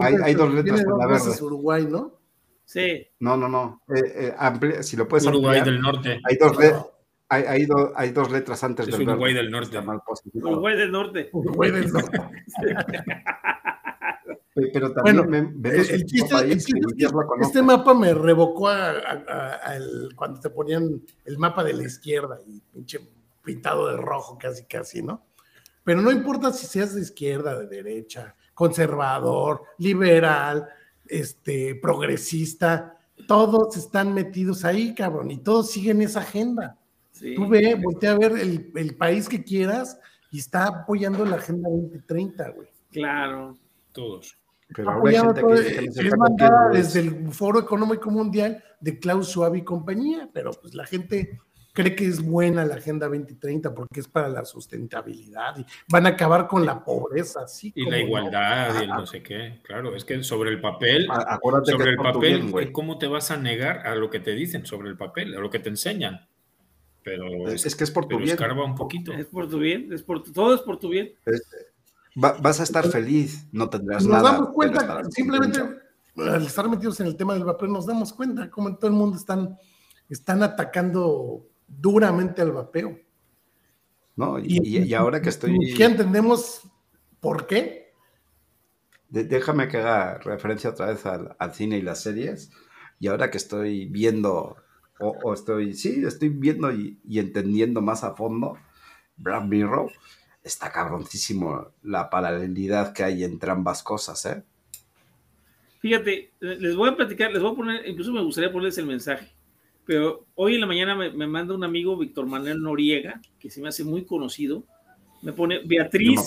hay, 0.01 0.15
hay, 0.23 0.35
dos 0.35 0.53
letras 0.53 0.85
con 0.85 0.99
la 0.99 1.07
verde. 1.07 1.43
Uruguay, 1.43 1.87
¿no? 1.89 2.24
Sí. 2.65 3.07
No, 3.21 3.37
no, 3.37 3.49
no. 3.49 3.83
Eh, 3.95 4.35
eh, 4.41 4.83
si 4.83 4.97
lo 4.97 5.07
puedes 5.07 5.27
Uruguay 5.27 5.63
del 5.63 5.81
Norte. 5.81 6.21
Hay 6.25 6.37
dos, 6.37 6.57
hay, 7.29 7.45
hay, 7.45 7.69
hay 7.97 8.11
dos 8.11 8.31
letras 8.31 8.65
antes 8.65 8.89
es 8.89 8.99
del 8.99 9.09
Uruguay 9.09 9.35
del 9.35 9.51
Norte. 9.51 9.79
Uruguay 10.35 10.77
del 10.77 10.93
Norte. 10.93 11.29
Uruguay 11.33 11.71
del 11.71 11.93
Norte. 11.93 12.19
Pero 14.55 14.93
también 14.93 15.17
bueno, 15.17 15.53
me, 15.61 15.69
el, 15.69 16.07
chiste, 16.07 16.37
el 16.37 16.59
chiste 16.63 16.81
este 17.41 17.61
mapa 17.61 17.93
me 17.93 18.15
revocó 18.15 18.69
a, 18.69 18.91
a, 18.91 19.75
el, 19.75 20.11
cuando 20.15 20.39
te 20.39 20.49
ponían 20.49 21.03
el 21.25 21.39
mapa 21.39 21.65
de 21.65 21.73
la 21.73 21.83
izquierda 21.83 22.39
y 22.47 22.61
pinche 22.61 23.01
pintado 23.43 23.89
de 23.89 23.97
rojo 23.97 24.39
casi 24.39 24.65
casi, 24.65 25.03
¿no? 25.03 25.27
Pero 25.83 26.01
no 26.01 26.13
importa 26.13 26.53
si 26.53 26.67
seas 26.67 26.95
de 26.95 27.01
izquierda, 27.01 27.59
de 27.59 27.67
derecha, 27.67 28.37
conservador, 28.55 29.63
liberal, 29.79 30.69
este, 31.09 31.75
progresista, 31.77 32.99
todos 33.27 33.77
están 33.77 34.13
metidos 34.13 34.65
ahí, 34.65 34.95
cabrón, 34.95 35.31
y 35.31 35.39
todos 35.39 35.71
siguen 35.71 36.03
esa 36.03 36.21
agenda. 36.21 36.79
Tú 37.37 37.47
ve, 37.47 37.77
voltea 37.77 38.13
a 38.13 38.19
ver 38.19 38.33
el, 38.33 38.97
país 38.97 39.29
que 39.29 39.45
quieras 39.45 39.99
y 40.31 40.41
está 40.41 40.67
apoyando 40.67 41.25
la 41.25 41.37
Agenda 41.37 41.69
2030, 41.71 42.51
güey. 42.51 42.69
Claro. 42.91 43.57
Todos. 43.93 44.37
Pero 44.75 45.07
es 45.07 46.17
mandada 46.17 46.71
desde 46.71 47.01
el 47.01 47.33
Foro 47.33 47.61
Económico 47.61 48.11
Mundial 48.11 48.63
de 48.81 48.99
Klaus 48.99 49.29
Schwab 49.29 49.55
y 49.55 49.63
compañía, 49.63 50.29
pero 50.33 50.51
pues 50.53 50.75
la 50.75 50.85
gente 50.87 51.39
cree 51.75 51.97
que 51.97 52.07
es 52.07 52.23
buena 52.23 52.65
la 52.65 52.77
Agenda 52.77 53.09
2030 53.09 53.75
porque 53.75 54.01
es 54.01 54.09
para 54.09 54.29
la 54.29 54.45
sustentabilidad 54.45 55.59
y 55.59 55.67
van 55.89 56.07
a 56.07 56.11
acabar 56.11 56.47
con 56.47 56.65
la 56.65 56.83
pobreza, 56.83 57.47
sí. 57.49 57.73
Y 57.75 57.91
la 57.91 57.99
igualdad 57.99 58.81
y 58.81 58.85
el 58.85 58.89
no 58.89 59.05
sé 59.07 59.23
qué, 59.23 59.61
claro, 59.65 59.95
es 59.95 60.05
que 60.05 60.23
sobre 60.23 60.51
el 60.51 60.61
papel, 60.61 61.09
sobre 61.65 61.91
el 61.91 61.97
papel, 61.97 62.73
¿cómo 62.73 62.97
te 62.97 63.09
vas 63.09 63.31
a 63.33 63.37
negar 63.37 63.87
a 63.87 63.97
lo 63.97 64.09
que 64.09 64.21
te 64.21 64.33
dicen 64.33 64.65
sobre 64.65 64.89
el 64.89 64.97
papel, 64.97 65.35
a 65.35 65.41
lo 65.41 65.51
que 65.51 65.59
te 65.59 65.69
enseñan? 65.69 66.29
Pero 67.03 67.49
es, 67.49 67.77
que 67.77 67.85
es 67.85 67.91
por 67.91 68.07
tu 68.07 68.17
bien. 68.17 68.31
Escarba 68.31 68.65
un 68.65 68.77
poquito. 68.77 69.13
Es 69.13 69.27
por 69.27 69.49
tu 69.49 69.59
bien, 69.59 69.93
es 69.93 70.03
por 70.03 70.23
todo 70.23 70.55
es 70.55 70.63
por 70.63 70.79
tu 70.79 70.89
bien. 70.89 71.13
vas 72.15 72.61
a 72.61 72.63
estar 72.63 72.87
feliz, 72.87 73.47
no 73.53 73.69
tendrás 73.69 74.07
nada. 74.07 74.23
Nos 74.23 74.33
damos 74.33 74.55
cuenta, 74.55 75.03
simplemente 75.11 75.61
al 76.17 76.47
estar 76.47 76.69
metidos 76.69 77.01
en 77.01 77.09
el 77.09 77.17
tema 77.17 77.35
del 77.35 77.45
papel, 77.45 77.73
nos 77.73 77.85
damos 77.85 78.13
cuenta 78.13 78.49
cómo 78.49 78.69
en 78.69 78.77
todo 78.77 78.87
el 78.87 78.97
mundo 78.97 79.17
están, 79.17 79.59
están 80.09 80.45
atacando 80.45 81.49
duramente 81.67 82.43
al 82.43 82.53
vapeo. 82.53 82.99
No, 84.17 84.39
y, 84.39 84.95
ahora 84.95 85.21
que 85.21 85.29
estoy. 85.29 85.75
¿Qué 85.77 85.85
entendemos 85.85 86.63
por 87.21 87.47
qué? 87.47 87.85
déjame 89.23 89.69
que 89.69 89.77
haga 89.77 90.19
referencia 90.19 90.71
otra 90.71 90.87
vez 90.87 91.07
al, 91.07 91.55
cine 91.55 91.79
y 91.79 91.83
las 91.83 92.03
series. 92.03 92.51
Y 92.99 93.07
ahora 93.07 93.31
que 93.31 93.37
estoy 93.37 93.87
viendo, 93.87 94.57
o, 94.99 95.33
estoy, 95.33 95.75
sí, 95.75 96.03
estoy 96.05 96.31
viendo 96.31 96.73
y, 96.73 96.99
entendiendo 97.13 97.81
más 97.81 98.03
a 98.03 98.15
fondo 98.15 98.59
Black 99.17 99.45
Mirror, 99.45 99.93
está 100.43 100.73
cabroncísimo 100.73 101.73
la 101.83 102.11
paralelidad 102.11 102.93
que 102.93 103.05
hay 103.05 103.25
entre 103.25 103.51
ambas 103.51 103.83
cosas, 103.83 104.25
¿eh? 104.27 104.43
Fíjate, 105.81 106.33
les 106.41 106.75
voy 106.75 106.89
a 106.89 106.97
platicar, 106.97 107.31
les 107.31 107.43
voy 107.43 107.53
a 107.53 107.57
poner, 107.57 107.87
incluso 107.87 108.11
me 108.11 108.23
gustaría 108.23 108.51
ponerles 108.51 108.79
el 108.79 108.87
mensaje. 108.87 109.34
Pero 109.87 110.27
hoy 110.35 110.55
en 110.55 110.61
la 110.63 110.67
mañana 110.67 110.95
me, 110.95 111.27
manda 111.27 111.55
un 111.55 111.65
amigo, 111.65 111.97
Víctor 111.97 112.27
Manuel 112.27 112.63
Noriega, 112.63 113.21
que 113.39 113.51
se 113.51 113.61
me 113.61 113.69
hace 113.69 113.85
muy 113.85 114.05
conocido. 114.05 114.65
Me 115.23 115.33
pone 115.33 115.61
Beatriz. 115.65 116.21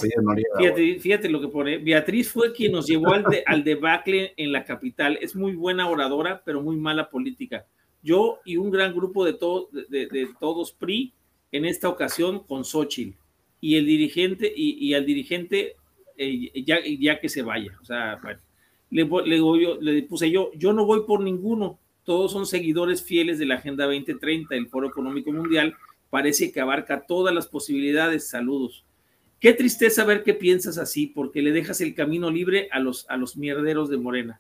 fíjate, 1.00 1.30
lo 1.30 1.42
que 1.42 1.48
pone. 1.48 1.78
Beatriz 1.78 2.32
fue 2.32 2.54
quien 2.54 2.72
nos 2.72 2.88
llevó 2.88 3.14
al, 3.14 3.26
al 3.46 3.64
debacle 3.64 4.34
en 4.38 4.52
la 4.52 4.64
capital. 4.64 5.18
Es 5.22 5.36
muy 5.36 5.54
buena 5.56 5.90
oradora, 5.90 6.42
pero 6.46 6.62
muy 6.62 6.78
mala 6.78 7.10
política. 7.10 7.66
Yo 8.04 8.40
y 8.46 8.58
un 8.58 8.72
gran 8.72 8.94
grupo 8.94 9.26
de, 9.26 9.34
de, 9.90 10.30
todos 10.40 10.72
PRI 10.72 11.14
en 11.52 11.66
esta 11.66 11.90
ocasión 11.90 12.44
con 12.44 12.64
Xochitl. 12.64 13.18
Y 13.60 13.76
el 13.76 13.86
dirigente, 13.88 14.52
y, 14.56 14.94
al 14.94 15.06
dirigente, 15.06 15.76
eh, 16.16 16.64
ya, 16.64 16.78
ya 17.00 17.20
que 17.20 17.28
se 17.28 17.42
vaya. 17.42 17.76
O 17.82 17.86
sea, 17.86 18.20
bueno, 18.22 18.40
le, 18.92 19.82
le 19.82 20.04
puse 20.04 20.30
yo, 20.30 20.52
yo 20.56 20.74
no 20.74 20.86
voy 20.86 21.06
por 21.08 21.22
ninguno 21.22 21.80
todos 22.08 22.32
son 22.32 22.46
seguidores 22.46 23.04
fieles 23.04 23.38
de 23.38 23.46
la 23.46 23.56
Agenda 23.56 23.84
2030 23.84 24.56
del 24.56 24.70
Foro 24.70 24.88
Económico 24.88 25.34
Mundial, 25.34 25.76
parece 26.10 26.54
que 26.54 26.62
abarca 26.62 27.02
todas 27.06 27.36
las 27.36 27.48
posibilidades. 27.48 28.30
Saludos. 28.30 28.86
Qué 29.42 29.52
tristeza 29.52 30.06
ver 30.06 30.24
que 30.24 30.34
piensas 30.34 30.78
así, 30.78 31.08
porque 31.08 31.42
le 31.42 31.52
dejas 31.52 31.82
el 31.82 31.94
camino 31.94 32.32
libre 32.32 32.70
a 32.72 32.80
los, 32.80 33.06
a 33.10 33.18
los 33.18 33.36
mierderos 33.36 33.90
de 33.90 33.98
Morena. 33.98 34.40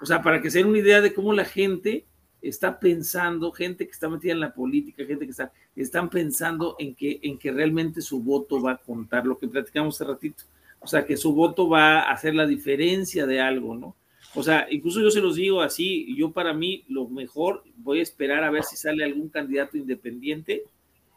O 0.00 0.06
sea, 0.06 0.22
para 0.22 0.40
que 0.40 0.50
se 0.50 0.60
den 0.60 0.68
una 0.68 0.78
idea 0.78 1.02
de 1.02 1.12
cómo 1.12 1.34
la 1.34 1.44
gente 1.44 2.06
está 2.40 2.80
pensando, 2.80 3.52
gente 3.52 3.84
que 3.84 3.92
está 3.92 4.08
metida 4.08 4.32
en 4.32 4.40
la 4.40 4.54
política, 4.54 5.04
gente 5.04 5.26
que 5.26 5.32
está, 5.32 5.52
están 5.76 6.08
pensando 6.08 6.76
en 6.78 6.94
que, 6.94 7.20
en 7.22 7.38
que 7.38 7.52
realmente 7.52 8.00
su 8.00 8.22
voto 8.22 8.62
va 8.62 8.72
a 8.72 8.78
contar, 8.78 9.26
lo 9.26 9.36
que 9.36 9.48
platicamos 9.48 9.96
hace 9.96 10.10
ratito. 10.10 10.44
O 10.80 10.86
sea, 10.86 11.04
que 11.04 11.18
su 11.18 11.34
voto 11.34 11.68
va 11.68 12.00
a 12.00 12.12
hacer 12.12 12.34
la 12.34 12.46
diferencia 12.46 13.26
de 13.26 13.38
algo, 13.38 13.76
¿no? 13.76 13.96
O 14.36 14.42
sea, 14.42 14.66
incluso 14.70 15.00
yo 15.00 15.10
se 15.10 15.22
los 15.22 15.36
digo 15.36 15.62
así, 15.62 16.14
yo 16.14 16.30
para 16.30 16.52
mí 16.52 16.84
lo 16.88 17.08
mejor 17.08 17.64
voy 17.78 18.00
a 18.00 18.02
esperar 18.02 18.44
a 18.44 18.50
ver 18.50 18.64
si 18.64 18.76
sale 18.76 19.02
algún 19.02 19.30
candidato 19.30 19.78
independiente 19.78 20.62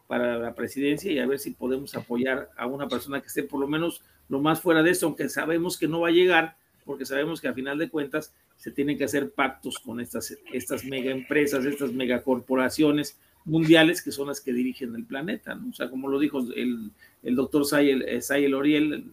para 0.08 0.38
la 0.38 0.56
presidencia 0.56 1.12
y 1.12 1.20
a 1.20 1.28
ver 1.28 1.38
si 1.38 1.52
podemos 1.52 1.94
apoyar 1.96 2.50
a 2.56 2.66
una 2.66 2.88
persona 2.88 3.20
que 3.20 3.28
esté 3.28 3.44
por 3.44 3.60
lo 3.60 3.68
menos 3.68 4.02
lo 4.30 4.40
más 4.40 4.62
fuera 4.62 4.84
de 4.84 4.92
eso, 4.92 5.08
aunque 5.08 5.28
sabemos 5.28 5.78
que 5.78 5.90
no 5.90 6.00
va 6.00 6.08
a 6.08 6.12
llegar, 6.12 6.56
porque 6.86 7.06
sabemos 7.06 7.42
que 7.42 7.50
a 7.50 7.54
final 7.54 7.78
de 7.78 7.90
cuentas 7.90 8.34
se 8.56 8.72
tienen 8.72 8.98
que 8.98 9.04
hacer 9.04 9.32
pactos 9.32 9.80
con 9.80 10.00
estas, 10.00 10.38
estas 10.54 10.86
mega 10.86 11.12
empresas, 11.12 11.66
estas 11.66 11.92
megacorporaciones 11.92 13.20
mundiales 13.44 14.02
que 14.02 14.12
son 14.12 14.28
las 14.28 14.40
que 14.40 14.54
dirigen 14.54 14.96
el 14.96 15.04
planeta, 15.04 15.56
¿no? 15.56 15.72
O 15.72 15.74
sea, 15.74 15.90
como 15.90 16.08
lo 16.08 16.20
dijo 16.20 16.40
el, 16.56 16.92
el 17.22 17.36
doctor 17.36 17.66
Sayel, 17.66 18.04
eh, 18.04 18.22
Sayel 18.22 18.54
Oriel, 18.54 19.12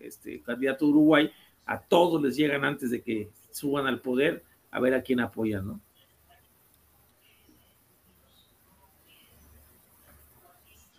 este 0.00 0.40
candidato 0.42 0.84
de 0.84 0.90
Uruguay, 0.90 1.30
a 1.66 1.80
todos 1.80 2.22
les 2.22 2.36
llegan 2.36 2.64
antes 2.64 2.90
de 2.90 3.02
que 3.02 3.28
suban 3.50 3.86
al 3.86 4.00
poder 4.00 4.44
a 4.70 4.80
ver 4.80 4.94
a 4.94 5.02
quién 5.02 5.20
apoyan, 5.20 5.66
¿no? 5.66 5.80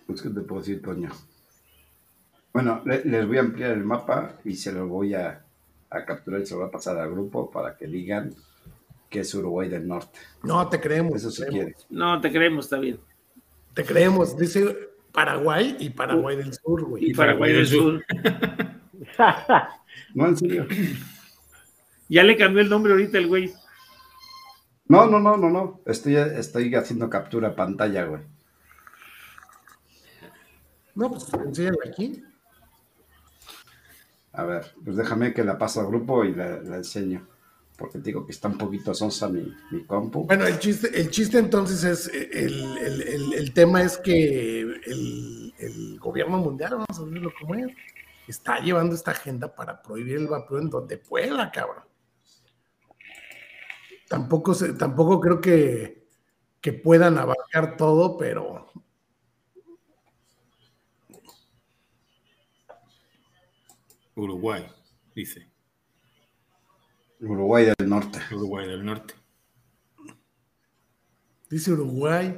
Pues, 0.09 0.23
¿qué 0.23 0.29
te 0.29 0.41
puedo 0.41 0.61
decir, 0.61 0.81
Toño? 0.81 1.09
Bueno, 2.51 2.81
les 2.83 3.27
voy 3.27 3.37
a 3.37 3.41
ampliar 3.41 3.71
el 3.71 3.83
mapa 3.83 4.39
y 4.43 4.55
se 4.55 4.71
lo 4.71 4.87
voy 4.87 5.13
a, 5.13 5.45
capturar 5.87 6.41
y 6.41 6.47
se 6.47 6.55
lo 6.55 6.61
voy 6.61 6.69
a 6.69 6.71
pasar 6.71 6.97
al 6.97 7.11
grupo 7.11 7.51
para 7.51 7.77
que 7.77 7.85
digan 7.85 8.33
que 9.07 9.19
es 9.19 9.33
Uruguay 9.35 9.69
del 9.69 9.87
Norte. 9.87 10.19
No, 10.43 10.67
te 10.67 10.79
creemos. 10.79 11.15
Eso 11.15 11.29
si 11.29 11.43
quiere. 11.43 11.75
No, 11.89 12.19
te 12.19 12.31
creemos, 12.31 12.65
está 12.65 12.79
bien. 12.79 12.99
Te 13.75 13.85
creemos. 13.85 14.35
Dice 14.35 14.75
Paraguay 15.11 15.77
y 15.79 15.91
Paraguay 15.91 16.37
del 16.37 16.53
Sur, 16.53 16.85
güey. 16.85 17.11
Y 17.11 17.13
Paraguay 17.13 17.53
del 17.53 17.67
Sur. 17.67 18.03
no, 20.15 20.27
en 20.27 20.37
serio. 20.37 20.67
Ya 22.09 22.23
le 22.23 22.35
cambió 22.35 22.61
el 22.61 22.69
nombre 22.69 22.91
ahorita 22.91 23.19
el 23.19 23.27
güey. 23.27 23.53
No, 24.87 25.05
no, 25.05 25.19
no, 25.19 25.37
no, 25.37 25.49
no. 25.49 25.81
Estoy, 25.85 26.15
estoy 26.15 26.73
haciendo 26.73 27.07
captura 27.09 27.55
pantalla, 27.55 28.05
güey. 28.05 28.23
No, 30.95 31.11
pues 31.11 31.31
enséñame 31.33 31.77
aquí. 31.87 32.23
A 34.33 34.43
ver, 34.43 34.65
pues 34.83 34.97
déjame 34.97 35.33
que 35.33 35.43
la 35.43 35.57
paso 35.57 35.81
al 35.81 35.87
grupo 35.87 36.25
y 36.25 36.33
la, 36.33 36.55
enseño. 36.75 37.27
Porque 37.77 37.99
digo 37.99 38.25
que 38.25 38.31
está 38.31 38.47
un 38.47 38.57
poquito 38.57 38.93
sonsa 38.95 39.29
mi, 39.29 39.55
mi 39.71 39.85
compu. 39.85 40.25
Bueno, 40.25 40.47
el 40.47 40.57
chiste, 40.57 40.89
el 40.99 41.11
chiste 41.11 41.37
entonces 41.37 41.83
es, 41.83 42.07
el, 42.07 43.53
tema 43.53 43.83
es 43.83 43.97
que 43.97 44.61
el, 44.61 45.97
gobierno 45.99 46.37
mundial, 46.39 46.71
vamos 46.71 46.99
a 46.99 47.05
decirlo 47.05 47.31
como 47.39 47.55
es, 47.55 47.67
está 48.27 48.59
llevando 48.59 48.95
esta 48.95 49.11
agenda 49.11 49.53
para 49.53 49.81
prohibir 49.81 50.17
el 50.17 50.27
vapor 50.27 50.61
en 50.61 50.69
donde 50.69 50.97
pueda, 50.97 51.51
cabrón. 51.51 51.88
Tampoco, 54.09 54.55
tampoco 54.75 55.21
creo 55.21 55.39
que, 55.39 56.07
que 56.59 56.73
puedan 56.73 57.17
abarcar 57.17 57.77
todo, 57.77 58.17
pero 58.17 58.65
Uruguay, 64.15 64.65
dice. 65.15 65.47
Uruguay 67.21 67.65
del 67.77 67.87
Norte. 67.87 68.19
Uruguay 68.31 68.67
del 68.67 68.83
Norte. 68.83 69.13
Dice 71.49 71.71
Uruguay. 71.71 72.35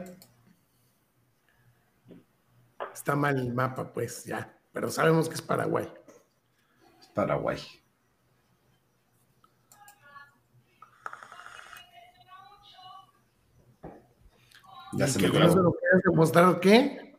Está 2.93 3.15
mal 3.15 3.39
el 3.39 3.53
mapa, 3.53 3.93
pues 3.93 4.25
ya. 4.25 4.59
Pero 4.73 4.91
sabemos 4.91 5.29
que 5.29 5.35
es 5.35 5.41
Paraguay. 5.41 5.91
Es 6.99 7.07
Paraguay. 7.07 7.80
Ya 14.93 15.07
se 15.07 15.19
me 15.19 15.29
trabó. 15.29 15.75
demostrar 16.03 16.59
qué? 16.59 17.15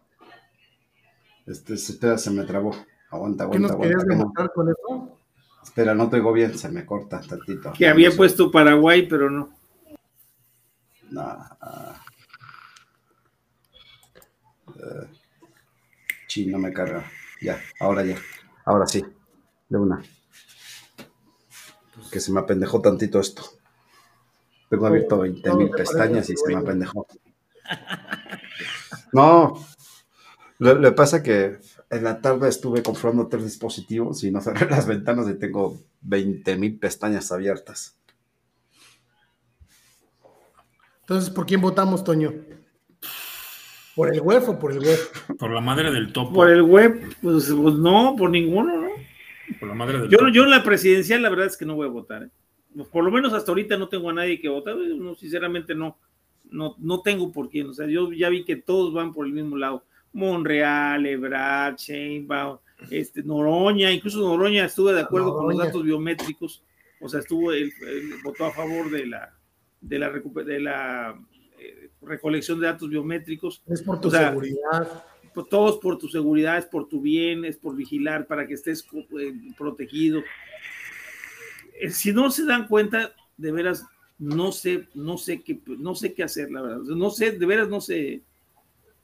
Este, 1.47 1.77
se 1.77 2.31
me 2.31 2.44
trabó. 2.44 2.74
Aguanta, 3.11 3.44
aguanta. 3.44 3.69
¿Qué 3.69 3.73
nos 3.73 3.82
querías 3.82 4.07
demostrar 4.07 4.53
con 4.53 4.69
eso? 4.69 5.19
Espera, 5.62 5.94
no 5.94 6.09
te 6.09 6.16
digo 6.16 6.32
bien, 6.32 6.57
se 6.59 6.69
me 6.69 6.85
corta 6.85 7.20
tantito. 7.20 7.73
Que 7.73 7.89
había 7.89 8.11
puesto 8.11 8.51
Paraguay, 8.51 9.07
pero 9.07 9.31
no. 9.31 9.51
No. 11.11 11.39
Uh, 14.66 15.12
no 16.47 16.59
me 16.59 16.73
carga. 16.73 17.05
Ya, 17.40 17.61
ahora 17.81 18.05
ya. 18.05 18.16
Ahora 18.65 18.86
sí. 18.86 19.05
De 19.69 19.78
una. 19.78 20.03
Que 22.11 22.20
se 22.20 22.32
me 22.32 22.40
apendejó 22.40 22.81
tantito 22.81 23.20
esto. 23.20 23.43
Tengo 24.69 24.86
abierto 24.86 25.19
20 25.19 25.55
mil 25.55 25.70
pestañas 25.70 26.31
y 26.31 26.36
se 26.36 26.49
me 26.49 26.57
apendejó. 26.57 27.07
No. 29.12 29.62
Le, 30.59 30.93
pasa 30.93 31.23
que 31.23 31.59
en 31.90 32.05
la 32.05 32.20
tarde 32.20 32.49
estuve 32.49 32.82
comprobando 32.82 33.27
tres 33.28 33.44
dispositivos 33.44 34.23
y 34.24 34.31
no 34.31 34.40
cerré 34.40 34.70
las 34.70 34.86
ventanas 34.86 35.28
y 35.28 35.35
tengo 35.35 35.78
20.000 36.07 36.78
pestañas 36.78 37.31
abiertas. 37.32 37.99
Entonces, 41.01 41.31
¿por 41.31 41.47
quién 41.47 41.61
votamos, 41.61 42.05
Toño? 42.05 42.32
¿Por 43.94 44.15
el 44.15 44.20
web 44.20 44.49
o 44.49 44.59
por 44.59 44.73
el 44.73 44.78
web? 44.78 44.99
Por 45.39 45.51
la 45.51 45.61
madre 45.61 45.90
del 45.90 46.12
topo. 46.12 46.32
Por 46.32 46.51
el 46.51 46.62
web, 46.62 47.15
pues, 47.20 47.53
pues 47.53 47.74
no, 47.74 48.15
por 48.16 48.31
ninguno, 48.31 48.81
¿no? 48.81 48.90
Por 49.59 49.69
la 49.69 49.74
madre 49.74 49.99
del 49.99 50.09
yo, 50.09 50.28
Yo 50.28 50.44
en 50.44 50.51
la 50.51 50.62
presidencial, 50.62 51.20
la 51.20 51.28
verdad 51.28 51.47
es 51.47 51.57
que 51.57 51.66
no 51.66 51.74
voy 51.74 51.89
a 51.89 51.90
votar. 51.90 52.23
¿eh? 52.23 52.31
Por 52.90 53.05
lo 53.05 53.11
menos 53.11 53.32
hasta 53.32 53.51
ahorita 53.51 53.77
no 53.77 53.89
tengo 53.89 54.09
a 54.09 54.15
nadie 54.15 54.40
que 54.40 54.49
votar. 54.49 54.77
No, 54.77 55.15
sinceramente 55.15 55.74
no, 55.74 55.99
no, 56.52 56.76
no 56.78 57.00
tengo 57.00 57.32
por 57.32 57.50
quién. 57.50 57.68
O 57.68 57.74
sea, 57.74 57.86
yo 57.86 58.12
ya 58.12 58.28
vi 58.28 58.44
que 58.44 58.56
todos 58.56 58.92
van 58.92 59.12
por 59.12 59.26
el 59.26 59.32
mismo 59.32 59.56
lado. 59.56 59.84
Monreal, 60.12 61.06
Ebrard, 61.06 61.76
Sheinbaum, 61.76 62.58
este, 62.90 63.22
Noroña, 63.22 63.90
incluso 63.90 64.20
Noroña 64.20 64.66
estuvo 64.66 64.92
de 64.92 65.00
acuerdo 65.00 65.34
con 65.34 65.48
los 65.48 65.58
datos 65.58 65.82
biométricos, 65.82 66.62
o 67.00 67.08
sea, 67.08 67.20
estuvo, 67.20 67.52
él, 67.52 67.72
votó 68.22 68.44
a 68.44 68.52
favor 68.52 68.90
de 68.90 69.06
la, 69.06 69.34
de 69.80 69.98
la, 69.98 70.10
de 70.10 70.60
la 70.60 71.18
eh, 71.58 71.90
recolección 72.02 72.60
de 72.60 72.66
datos 72.66 72.88
biométricos. 72.88 73.62
Es 73.66 73.82
por 73.82 74.00
tu 74.00 74.10
seguridad. 74.10 75.04
Pues, 75.34 75.48
todos 75.48 75.78
por 75.78 75.98
tu 75.98 76.08
seguridad, 76.08 76.58
es 76.58 76.66
por 76.66 76.88
tu 76.88 77.00
bien, 77.00 77.44
es 77.44 77.56
por 77.56 77.74
vigilar 77.74 78.26
para 78.26 78.46
que 78.46 78.54
estés 78.54 78.86
eh, 79.18 79.34
protegido. 79.56 80.22
Eh, 81.80 81.90
si 81.90 82.12
no 82.12 82.30
se 82.30 82.44
dan 82.44 82.68
cuenta, 82.68 83.14
de 83.36 83.50
veras, 83.50 83.86
no 84.23 84.53
sé, 84.53 84.89
no 84.94 85.19
sé 85.19 85.43
qué, 85.43 85.61
no 85.66 85.94
sé 85.94 86.15
qué 86.15 86.23
hacer, 86.23 86.51
la 86.51 86.62
verdad. 86.62 86.78
No 86.78 87.11
sé, 87.11 87.32
de 87.32 87.47
veras 87.47 87.69
no 87.69 87.81
sé 87.81 88.23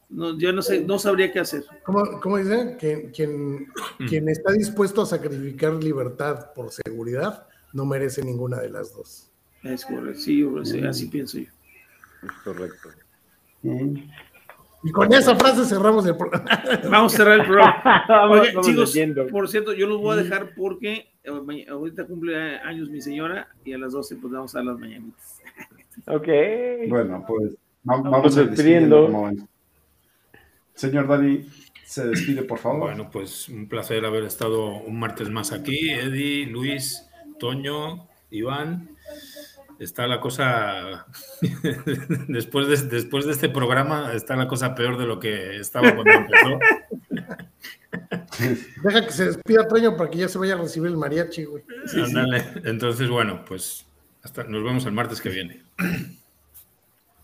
no, 0.09 0.39
yo 0.39 0.53
no 0.53 0.63
sé, 0.63 0.81
no 0.81 0.99
sabría 0.99 1.31
qué 1.31 1.41
hacer. 1.41 1.65
¿Cómo, 1.85 2.21
cómo 2.21 2.39
dice? 2.39 2.77
Quien, 2.79 3.11
quien, 3.11 3.63
mm. 3.99 4.07
quien, 4.09 4.29
está 4.29 4.53
dispuesto 4.53 5.03
a 5.03 5.07
sacrificar 5.07 5.75
libertad 5.75 6.53
por 6.55 6.71
seguridad 6.71 7.47
no 7.73 7.85
merece 7.85 8.23
ninguna 8.23 8.59
de 8.61 8.71
las 8.71 8.95
dos. 8.95 9.31
Es 9.63 9.85
correcto, 9.85 10.21
sí, 10.21 10.47
así 10.87 11.07
mm. 11.07 11.11
pienso 11.11 11.39
yo. 11.39 11.51
Es 12.23 12.33
correcto. 12.43 12.89
Y 14.83 14.93
con 14.93 15.13
esa 15.13 15.35
frase 15.35 15.65
cerramos 15.65 16.07
el 16.07 16.17
programa. 16.17 16.49
Vamos 16.91 17.15
a 17.15 17.17
cerrar 17.17 17.41
el 17.41 17.47
programa. 17.47 18.43
chicos, 18.63 18.97
por 19.31 19.49
cierto, 19.49 19.73
yo 19.73 19.87
los 19.87 20.01
voy 20.01 20.15
a 20.19 20.23
dejar 20.23 20.55
porque 20.55 21.13
eh, 21.25 21.67
ahorita 21.69 22.07
cumple 22.07 22.59
años 22.59 22.89
mi 22.89 23.01
señora 23.01 23.49
y 23.65 23.73
a 23.73 23.79
las 23.79 23.93
12 23.93 24.17
pues 24.17 24.33
vamos 24.33 24.55
a 24.55 24.63
las 24.63 24.79
mañanitas. 24.79 25.37
Ok. 26.07 26.29
Bueno, 26.89 27.25
pues 27.27 27.57
vamos, 27.83 28.09
vamos 28.13 28.35
despidiendo. 28.37 29.33
Señor 30.73 31.09
Dani, 31.09 31.45
se 31.85 32.07
despide, 32.07 32.45
por 32.45 32.59
favor. 32.61 32.83
Bueno, 32.83 33.11
pues 33.11 33.49
un 33.49 33.69
placer 33.69 34.05
haber 34.05 34.23
estado 34.23 34.77
un 34.77 35.01
martes 35.01 35.29
más 35.29 35.51
aquí. 35.51 35.91
Eddie, 35.91 36.47
Luis, 36.47 37.05
Toño, 37.41 38.07
Iván. 38.31 38.91
Está 39.79 40.09
la 40.09 40.21
cosa, 40.21 41.07
después, 42.29 42.67
de, 42.67 42.89
después 42.89 43.27
de 43.27 43.33
este 43.33 43.49
programa, 43.49 44.13
está 44.13 44.35
la 44.35 44.49
cosa 44.49 44.75
peor 44.75 44.99
de 44.99 45.07
lo 45.07 45.21
que 45.21 45.57
estaba 45.57 45.95
cuando 45.95 46.11
empezó. 46.11 46.59
Deja 48.83 49.07
que 49.07 49.13
se 49.13 49.27
despida 49.27 49.69
Toño 49.69 49.97
para 49.97 50.11
que 50.11 50.19
ya 50.19 50.29
se 50.29 50.39
vaya 50.39 50.55
a 50.55 50.59
recibir 50.59 50.91
el 50.91 50.97
mariachi, 50.97 51.45
güey. 51.45 51.63
Entonces, 52.65 53.09
bueno, 53.09 53.45
pues 53.47 53.87
hasta 54.23 54.45
nos 54.45 54.65
vemos 54.65 54.85
el 54.87 54.93
martes 54.93 55.21
que 55.21 55.29
viene. 55.29 55.63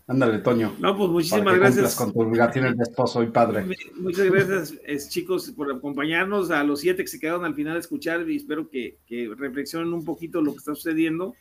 Ándale, 0.07 0.37
Toño. 0.37 0.75
No, 0.79 0.95
pues 0.95 1.09
muchísimas 1.09 1.57
gracias. 1.57 1.95
con 1.95 2.13
tus 2.13 2.23
obligaciones 2.23 2.77
de 2.77 2.83
esposo 2.83 3.23
y 3.23 3.27
padre. 3.27 3.65
Muchas 3.95 4.29
gracias, 4.29 5.09
chicos, 5.09 5.51
por 5.51 5.71
acompañarnos. 5.71 6.51
A 6.51 6.63
los 6.63 6.81
siete 6.81 7.03
que 7.03 7.07
se 7.07 7.19
quedaron 7.19 7.43
al 7.43 7.55
final 7.55 7.75
a 7.75 7.79
escuchar 7.79 8.29
y 8.29 8.35
espero 8.35 8.69
que, 8.69 8.97
reflexionen 9.35 9.93
un 9.93 10.05
poquito 10.05 10.41
lo 10.41 10.51
que 10.51 10.59
está 10.59 10.75
sucediendo 10.75 11.35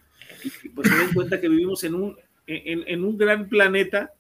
y 0.62 0.69
pues 0.69 0.89
se 0.89 0.97
den 0.97 1.15
cuenta 1.15 1.41
que 1.41 1.49
vivimos 1.49 1.85
en 1.85 1.95
un, 1.95 2.16
en, 2.47 3.05
un 3.05 3.16
gran 3.16 3.49
planeta 3.49 4.12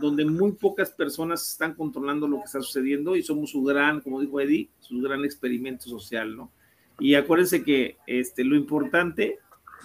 donde 0.00 0.24
muy 0.24 0.52
pocas 0.52 0.90
personas 0.90 1.46
están 1.48 1.74
controlando 1.74 2.28
lo 2.28 2.38
que 2.38 2.44
está 2.44 2.60
sucediendo 2.60 3.16
y 3.16 3.22
somos 3.22 3.50
su 3.50 3.62
gran, 3.62 4.00
como 4.00 4.20
dijo 4.20 4.40
Eddie, 4.40 4.68
su 4.78 5.00
gran 5.00 5.24
experimento 5.24 5.88
social, 5.88 6.36
¿no? 6.36 6.50
Y 6.98 7.14
acuérdense 7.14 7.62
que 7.62 7.96
este, 8.06 8.44
lo 8.44 8.56
importante 8.56 9.38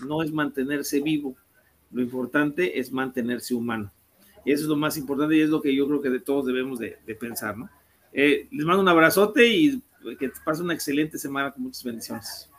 no 0.06 0.22
es 0.22 0.32
mantenerse 0.32 1.02
vivo, 1.02 1.36
lo 1.92 2.02
importante 2.02 2.80
es 2.80 2.92
mantenerse 2.92 3.54
humano. 3.54 3.92
Y 4.46 4.52
eso 4.52 4.64
es 4.64 4.70
lo 4.70 4.76
más 4.76 4.98
importante 4.98 5.36
y 5.36 5.42
es 5.42 5.50
lo 5.50 5.62
que 5.62 5.76
yo 5.76 5.88
creo 5.88 6.02
que 6.02 6.10
de 6.10 6.20
todos 6.20 6.46
debemos 6.46 6.80
de, 6.80 6.98
pensar, 7.20 7.58
¿no? 7.58 7.70
Eh, 8.14 8.48
les 8.52 8.66
mando 8.66 8.82
un 8.82 8.90
abrazote 8.90 9.48
y 9.48 9.82
que 10.20 10.32
pasen 10.44 10.66
una 10.66 10.74
excelente 10.74 11.18
semana 11.18 11.52
con 11.52 11.64
muchas 11.64 11.84
bendiciones. 11.84 12.51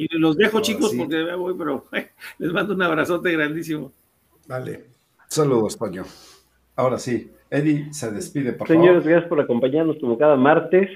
Y 0.00 0.18
los 0.18 0.36
dejo, 0.36 0.60
chicos, 0.60 0.94
porque 0.96 1.24
me 1.24 1.34
voy, 1.34 1.54
pero 1.58 1.84
les 2.38 2.52
mando 2.52 2.72
un 2.74 2.82
abrazote 2.82 3.32
grandísimo. 3.32 3.92
Vale. 4.48 4.84
Saludos, 5.28 5.76
Paño. 5.76 6.04
Ahora 6.74 6.98
sí, 6.98 7.30
Eddie 7.50 7.92
se 7.92 8.10
despide, 8.10 8.52
por 8.54 8.66
favor. 8.66 8.82
Señores, 8.82 9.06
gracias 9.06 9.28
por 9.28 9.40
acompañarnos 9.40 9.98
como 10.00 10.16
cada 10.16 10.36
martes. 10.36 10.88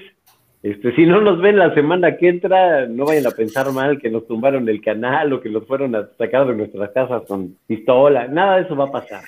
Este, 0.63 0.95
si 0.95 1.05
no 1.05 1.21
nos 1.21 1.39
ven 1.39 1.59
la 1.59 1.71
semana 1.75 2.17
que 2.17 2.27
entra, 2.27 2.87
no 2.87 3.05
vayan 3.05 3.27
a 3.27 3.31
pensar 3.31 3.71
mal 3.71 4.01
que 4.01 4.09
nos 4.09 4.25
tumbaron 4.25 4.67
el 4.67 4.81
canal 4.81 5.31
o 5.33 5.39
que 5.39 5.49
nos 5.49 5.67
fueron 5.67 5.95
a 5.95 6.09
sacar 6.17 6.47
de 6.47 6.55
nuestras 6.55 6.89
casas 6.89 7.21
con 7.27 7.55
pistola. 7.67 8.27
Nada 8.27 8.55
de 8.55 8.63
eso 8.63 8.75
va 8.75 8.85
a 8.85 8.91
pasar. 8.91 9.23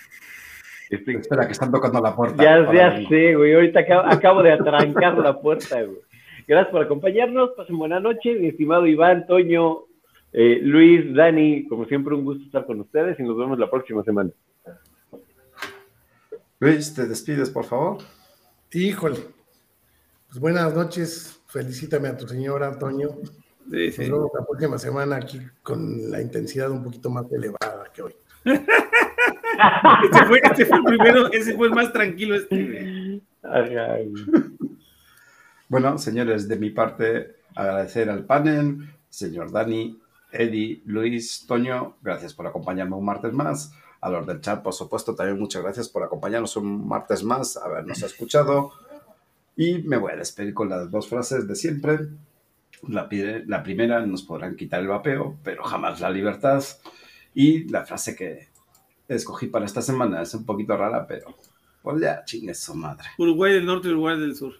Este, 0.90 1.12
Espera, 1.12 1.45
que 1.45 1.52
están 1.52 1.72
tocando 1.72 2.02
la 2.02 2.16
puerta. 2.16 2.44
Ya, 2.44 2.74
ya 2.74 3.08
sé, 3.08 3.36
güey. 3.36 3.54
Ahorita 3.54 3.82
acabo, 4.10 4.41
de 4.41 4.54
atrancar 4.54 5.16
la 5.20 5.40
puerta, 5.40 5.84
güey. 5.84 5.99
Gracias 6.48 6.72
por 6.72 6.82
acompañarnos. 6.82 7.52
Pasen 7.57 7.78
buena 7.78 7.99
noche, 7.99 8.34
mi 8.36 8.48
estimado 8.48 8.88
Iván, 8.88 9.28
Toño, 9.28 9.84
eh, 10.32 10.60
Luis, 10.61 11.14
Dani. 11.14 11.68
Como 11.68 11.86
siempre, 11.86 12.15
un 12.15 12.24
gusto 12.24 12.45
estar 12.45 12.65
con 12.65 12.80
ustedes 12.80 13.19
y 13.19 13.24
nos 13.24 13.38
vemos 13.38 13.60
la 13.60 13.69
próxima 13.69 14.02
semana. 14.06 14.32
Luis, 16.60 16.94
te 16.94 17.06
despides, 17.06 17.49
por 17.49 17.65
favor. 17.65 17.98
Híjole. 18.72 19.18
Pues 20.28 20.40
buenas 20.40 20.74
noches, 20.74 21.44
felicítame 21.48 22.07
a 22.07 22.18
tu 22.18 22.26
señora, 22.28 22.68
Antonio. 22.68 23.10
Sí, 23.69 23.91
sí. 23.91 24.02
Nos 24.10 24.19
vemos 24.19 24.32
la 24.40 24.45
próxima 24.45 24.78
semana 24.78 25.18
aquí 25.18 25.41
con 25.61 26.10
la 26.10 26.22
intensidad 26.22 26.72
un 26.72 26.84
poquito 26.84 27.10
más 27.10 27.30
elevada 27.30 27.91
que 27.94 28.03
hoy. 28.03 28.15
este, 28.45 30.26
fue, 30.26 30.40
este 30.44 30.65
fue 30.65 30.78
el 30.78 30.84
primero, 30.84 31.32
ese 31.32 31.56
fue 31.56 31.68
el 31.68 31.74
más 31.74 31.91
tranquilo. 31.91 32.36
Este. 32.36 33.22
Bueno, 35.69 35.98
señores, 35.98 36.48
de 36.48 36.56
mi 36.56 36.69
parte, 36.69 37.35
agradecer 37.53 38.10
al 38.10 38.23
panel, 38.23 38.89
señor 39.10 39.52
Dani, 39.52 39.99
Eddie, 40.31 40.81
Luis, 40.85 41.45
Toño, 41.45 41.98
gracias 42.02 42.34
por 42.34 42.48
acompañarme 42.48 42.95
un 42.95 43.03
martes 43.03 43.34
más. 43.34 43.73
A 43.99 44.10
los 44.10 44.26
del 44.26 44.39
chat, 44.39 44.61
por 44.64 44.73
supuesto, 44.73 45.15
también 45.15 45.39
muchas 45.39 45.64
gracias 45.64 45.89
por 45.89 46.03
acompañarnos 46.03 46.56
un 46.56 46.88
martes 46.88 47.23
más, 47.23 47.57
habernos 47.57 48.02
escuchado. 48.02 48.72
Y 49.57 49.80
me 49.80 49.98
voy 49.98 50.14
a 50.14 50.18
despedir 50.18 50.53
con 50.53 50.69
las 50.69 50.89
dos 50.89 51.10
frases 51.10 51.48
de 51.48 51.56
siempre. 51.56 51.99
La, 52.88 53.10
la 53.48 53.64
primera, 53.64 54.06
nos 54.06 54.22
podrán 54.22 54.56
quitar 54.56 54.81
el 54.81 54.88
vapeo, 54.88 55.38
pero 55.44 55.64
jamás 55.64 55.99
la 55.99 56.11
libertad. 56.11 56.64
Y 57.34 57.65
la 57.69 57.85
frase 57.85 58.15
que 58.15 58.48
escogí 59.07 59.48
para 59.48 59.65
esta 59.65 59.81
semana 59.81 60.22
es 60.22 60.34
un 60.34 60.45
poquito 60.45 60.77
rara, 60.77 61.07
pero 61.07 61.35
pues 61.81 61.99
ya, 61.99 62.23
chingue 62.23 62.53
su 62.53 62.76
madre. 62.76 63.07
Uruguay 63.18 63.53
del 63.53 63.65
norte 63.65 63.89
Uruguay 63.89 64.19
del 64.19 64.35
sur. 64.35 64.53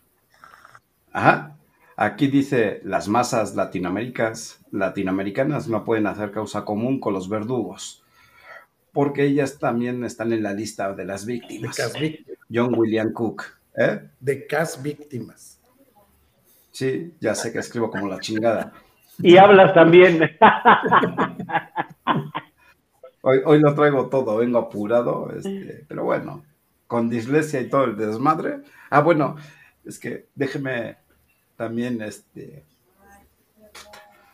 Ajá. 1.12 1.58
Aquí 1.96 2.28
dice, 2.28 2.80
las 2.84 3.08
masas 3.08 3.56
latinoamericanas, 3.56 4.60
latinoamericanas 4.72 5.68
no 5.68 5.84
pueden 5.84 6.06
hacer 6.06 6.32
causa 6.32 6.64
común 6.64 7.00
con 7.00 7.14
los 7.14 7.28
verdugos, 7.28 8.04
porque 8.94 9.24
ellas 9.24 9.58
también 9.58 10.04
están 10.04 10.32
en 10.32 10.44
la 10.44 10.54
lista 10.54 10.94
de 10.94 11.06
las 11.06 11.26
víctimas. 11.26 11.76
John 12.54 12.76
William 12.78 13.12
Cook. 13.14 13.46
¿Eh? 13.76 14.10
De 14.20 14.48
CAS 14.48 14.82
víctimas. 14.82 15.60
Sí, 16.72 17.14
ya 17.20 17.34
sé 17.34 17.52
que 17.52 17.60
escribo 17.60 17.90
como 17.90 18.08
la 18.08 18.20
chingada. 18.20 18.74
Y 19.20 19.38
hablas 19.38 19.74
también. 19.74 20.38
Hoy, 23.22 23.42
hoy 23.46 23.60
lo 23.60 23.74
traigo 23.74 24.08
todo, 24.08 24.38
vengo 24.38 24.60
apurado, 24.60 25.32
este, 25.36 25.84
pero 25.88 26.04
bueno, 26.04 26.46
con 26.86 27.10
dislexia 27.10 27.60
y 27.60 27.70
todo 27.70 27.86
el 27.86 27.98
desmadre. 27.98 28.62
Ah, 28.90 29.02
bueno, 29.02 29.36
es 29.88 30.00
que 30.00 30.28
déjeme 30.36 30.98
también, 31.56 32.02
este, 32.02 32.64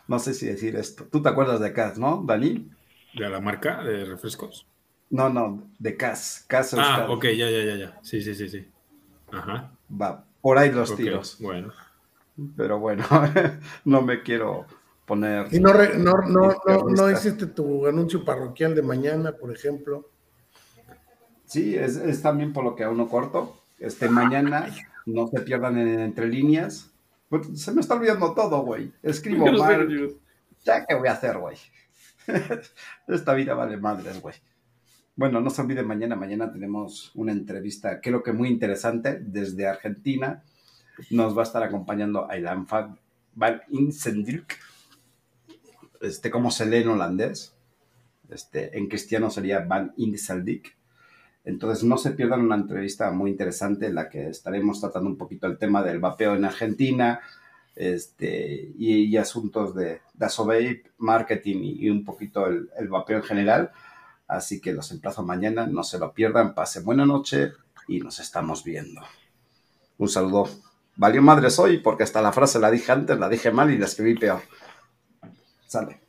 no 0.08 0.20
sé 0.20 0.34
si 0.34 0.48
decir 0.48 0.76
esto. 0.76 1.06
Tú 1.06 1.22
te 1.22 1.30
acuerdas 1.30 1.60
de 1.60 1.74
CAS, 1.74 1.98
¿no, 1.98 2.24
Dani? 2.26 2.70
¿De 3.14 3.30
la 3.30 3.40
marca 3.40 3.84
de 3.84 4.06
refrescos? 4.06 4.68
No, 5.10 5.30
no, 5.30 5.68
de 5.80 5.96
CAS. 5.96 6.46
CAS 6.48 6.74
ah, 6.74 7.08
ok, 7.10 7.26
ya, 7.26 7.50
ya, 7.50 7.64
ya, 7.64 7.76
ya. 7.76 8.00
Sí, 8.02 8.22
sí, 8.22 8.36
sí, 8.36 8.50
sí. 8.50 8.68
Ajá. 9.32 9.72
Va, 9.90 10.26
por 10.42 10.58
ahí 10.58 10.72
los 10.72 10.96
tiros. 10.96 11.38
Bueno. 11.40 11.72
Pero 12.58 12.80
bueno, 12.80 13.06
no 13.86 14.02
me 14.02 14.24
quiero 14.24 14.66
poner. 15.06 15.48
Y 15.54 15.60
no, 15.60 15.74
no, 15.74 16.14
no, 16.28 16.56
no, 16.90 17.12
hiciste 17.12 17.46
tu 17.46 17.86
anuncio 17.86 18.26
parroquial 18.26 18.74
de 18.74 18.82
mañana, 18.82 19.34
por 19.34 19.54
ejemplo. 19.54 20.10
Sí, 21.46 21.76
es, 21.76 22.22
también 22.24 22.52
por 22.52 22.64
lo 22.64 22.76
que 22.76 22.84
a 22.84 22.90
uno 22.90 23.08
corto. 23.08 23.60
Este 23.78 24.10
mañana 24.10 24.68
no 25.06 25.28
se 25.28 25.42
pierdan 25.42 25.78
en, 25.78 26.00
entre 26.00 26.28
líneas. 26.28 26.92
Pues, 27.30 27.62
se 27.62 27.72
me 27.72 27.82
está 27.82 27.96
olvidando 27.96 28.34
todo, 28.34 28.62
güey. 28.62 28.92
Escribo 29.02 29.46
mal. 29.52 30.16
Ya 30.64 30.86
que 30.86 30.96
voy 30.96 31.08
a 31.08 31.14
hacer, 31.14 31.38
güey. 31.38 31.58
Esta 33.08 33.34
vida 33.34 33.54
vale 33.54 33.78
madres, 33.78 34.22
güey. 34.22 34.36
Bueno, 35.16 35.42
no 35.42 35.50
se 35.50 35.62
olviden 35.62 35.88
mañana, 35.88 36.16
mañana 36.16 36.52
tenemos 36.52 37.12
una 37.14 37.32
entrevista, 37.32 38.02
creo 38.02 38.24
que 38.24 38.34
muy 38.34 38.50
interesante, 38.50 39.20
desde 39.20 39.68
Argentina. 39.68 40.44
Nos 41.12 41.38
va 41.38 41.42
a 41.42 41.46
estar 41.46 41.62
acompañando 41.62 42.30
Ailan 42.30 42.66
Van 43.36 43.62
Insendilk, 43.70 44.58
este, 46.02 46.30
como 46.32 46.52
se 46.52 46.66
lee 46.66 46.78
en 46.78 46.90
holandés. 46.90 47.56
Este, 48.30 48.78
en 48.78 48.88
cristiano 48.88 49.30
sería 49.30 49.60
Van 49.60 49.94
Inseldik. 49.98 50.76
Entonces 51.46 51.84
no 51.84 51.98
se 51.98 52.12
pierdan 52.12 52.42
una 52.42 52.56
entrevista 52.56 53.12
muy 53.12 53.32
interesante 53.32 53.88
en 53.88 53.96
la 53.96 54.10
que 54.10 54.30
estaremos 54.30 54.80
tratando 54.80 55.10
un 55.10 55.18
poquito 55.18 55.48
el 55.48 55.58
tema 55.58 55.84
del 55.84 56.00
vapeo 56.00 56.36
en 56.36 56.46
Argentina 56.46 57.20
este, 57.76 58.72
y, 58.78 59.18
asuntos 59.18 59.76
de, 59.76 60.02
de 60.14 60.84
marketing 60.98 61.58
y, 61.64 61.90
un 61.90 62.06
poquito 62.06 62.48
el, 62.48 62.70
el 62.78 62.88
vapeo 62.88 63.18
en 63.18 63.24
general 63.24 63.72
Así 64.28 64.62
que 64.62 64.74
los 64.74 64.92
emplazo 64.92 65.24
mañana, 65.24 65.68
no 65.68 65.84
se 65.84 66.00
lo 66.00 66.14
pierdan, 66.14 66.56
pasen 66.56 66.86
buena 66.86 67.06
noche 67.06 67.54
y 67.88 68.00
nos 68.00 68.20
estamos 68.20 68.64
viendo. 68.64 69.02
Un 69.98 70.10
saludo. 70.10 70.50
Valió 70.96 71.22
madres 71.22 71.60
hoy 71.60 71.78
porque 71.80 72.04
hasta 72.04 72.22
la 72.22 72.32
frase 72.32 72.60
la 72.60 72.72
dije 72.72 72.92
antes, 72.92 73.20
la 73.20 73.30
dije 73.30 73.52
mal 73.52 73.72
y 73.72 73.78
la 73.78 73.86
escribí 73.86 74.16
peor. 74.16 74.42
Sale. 75.68 76.02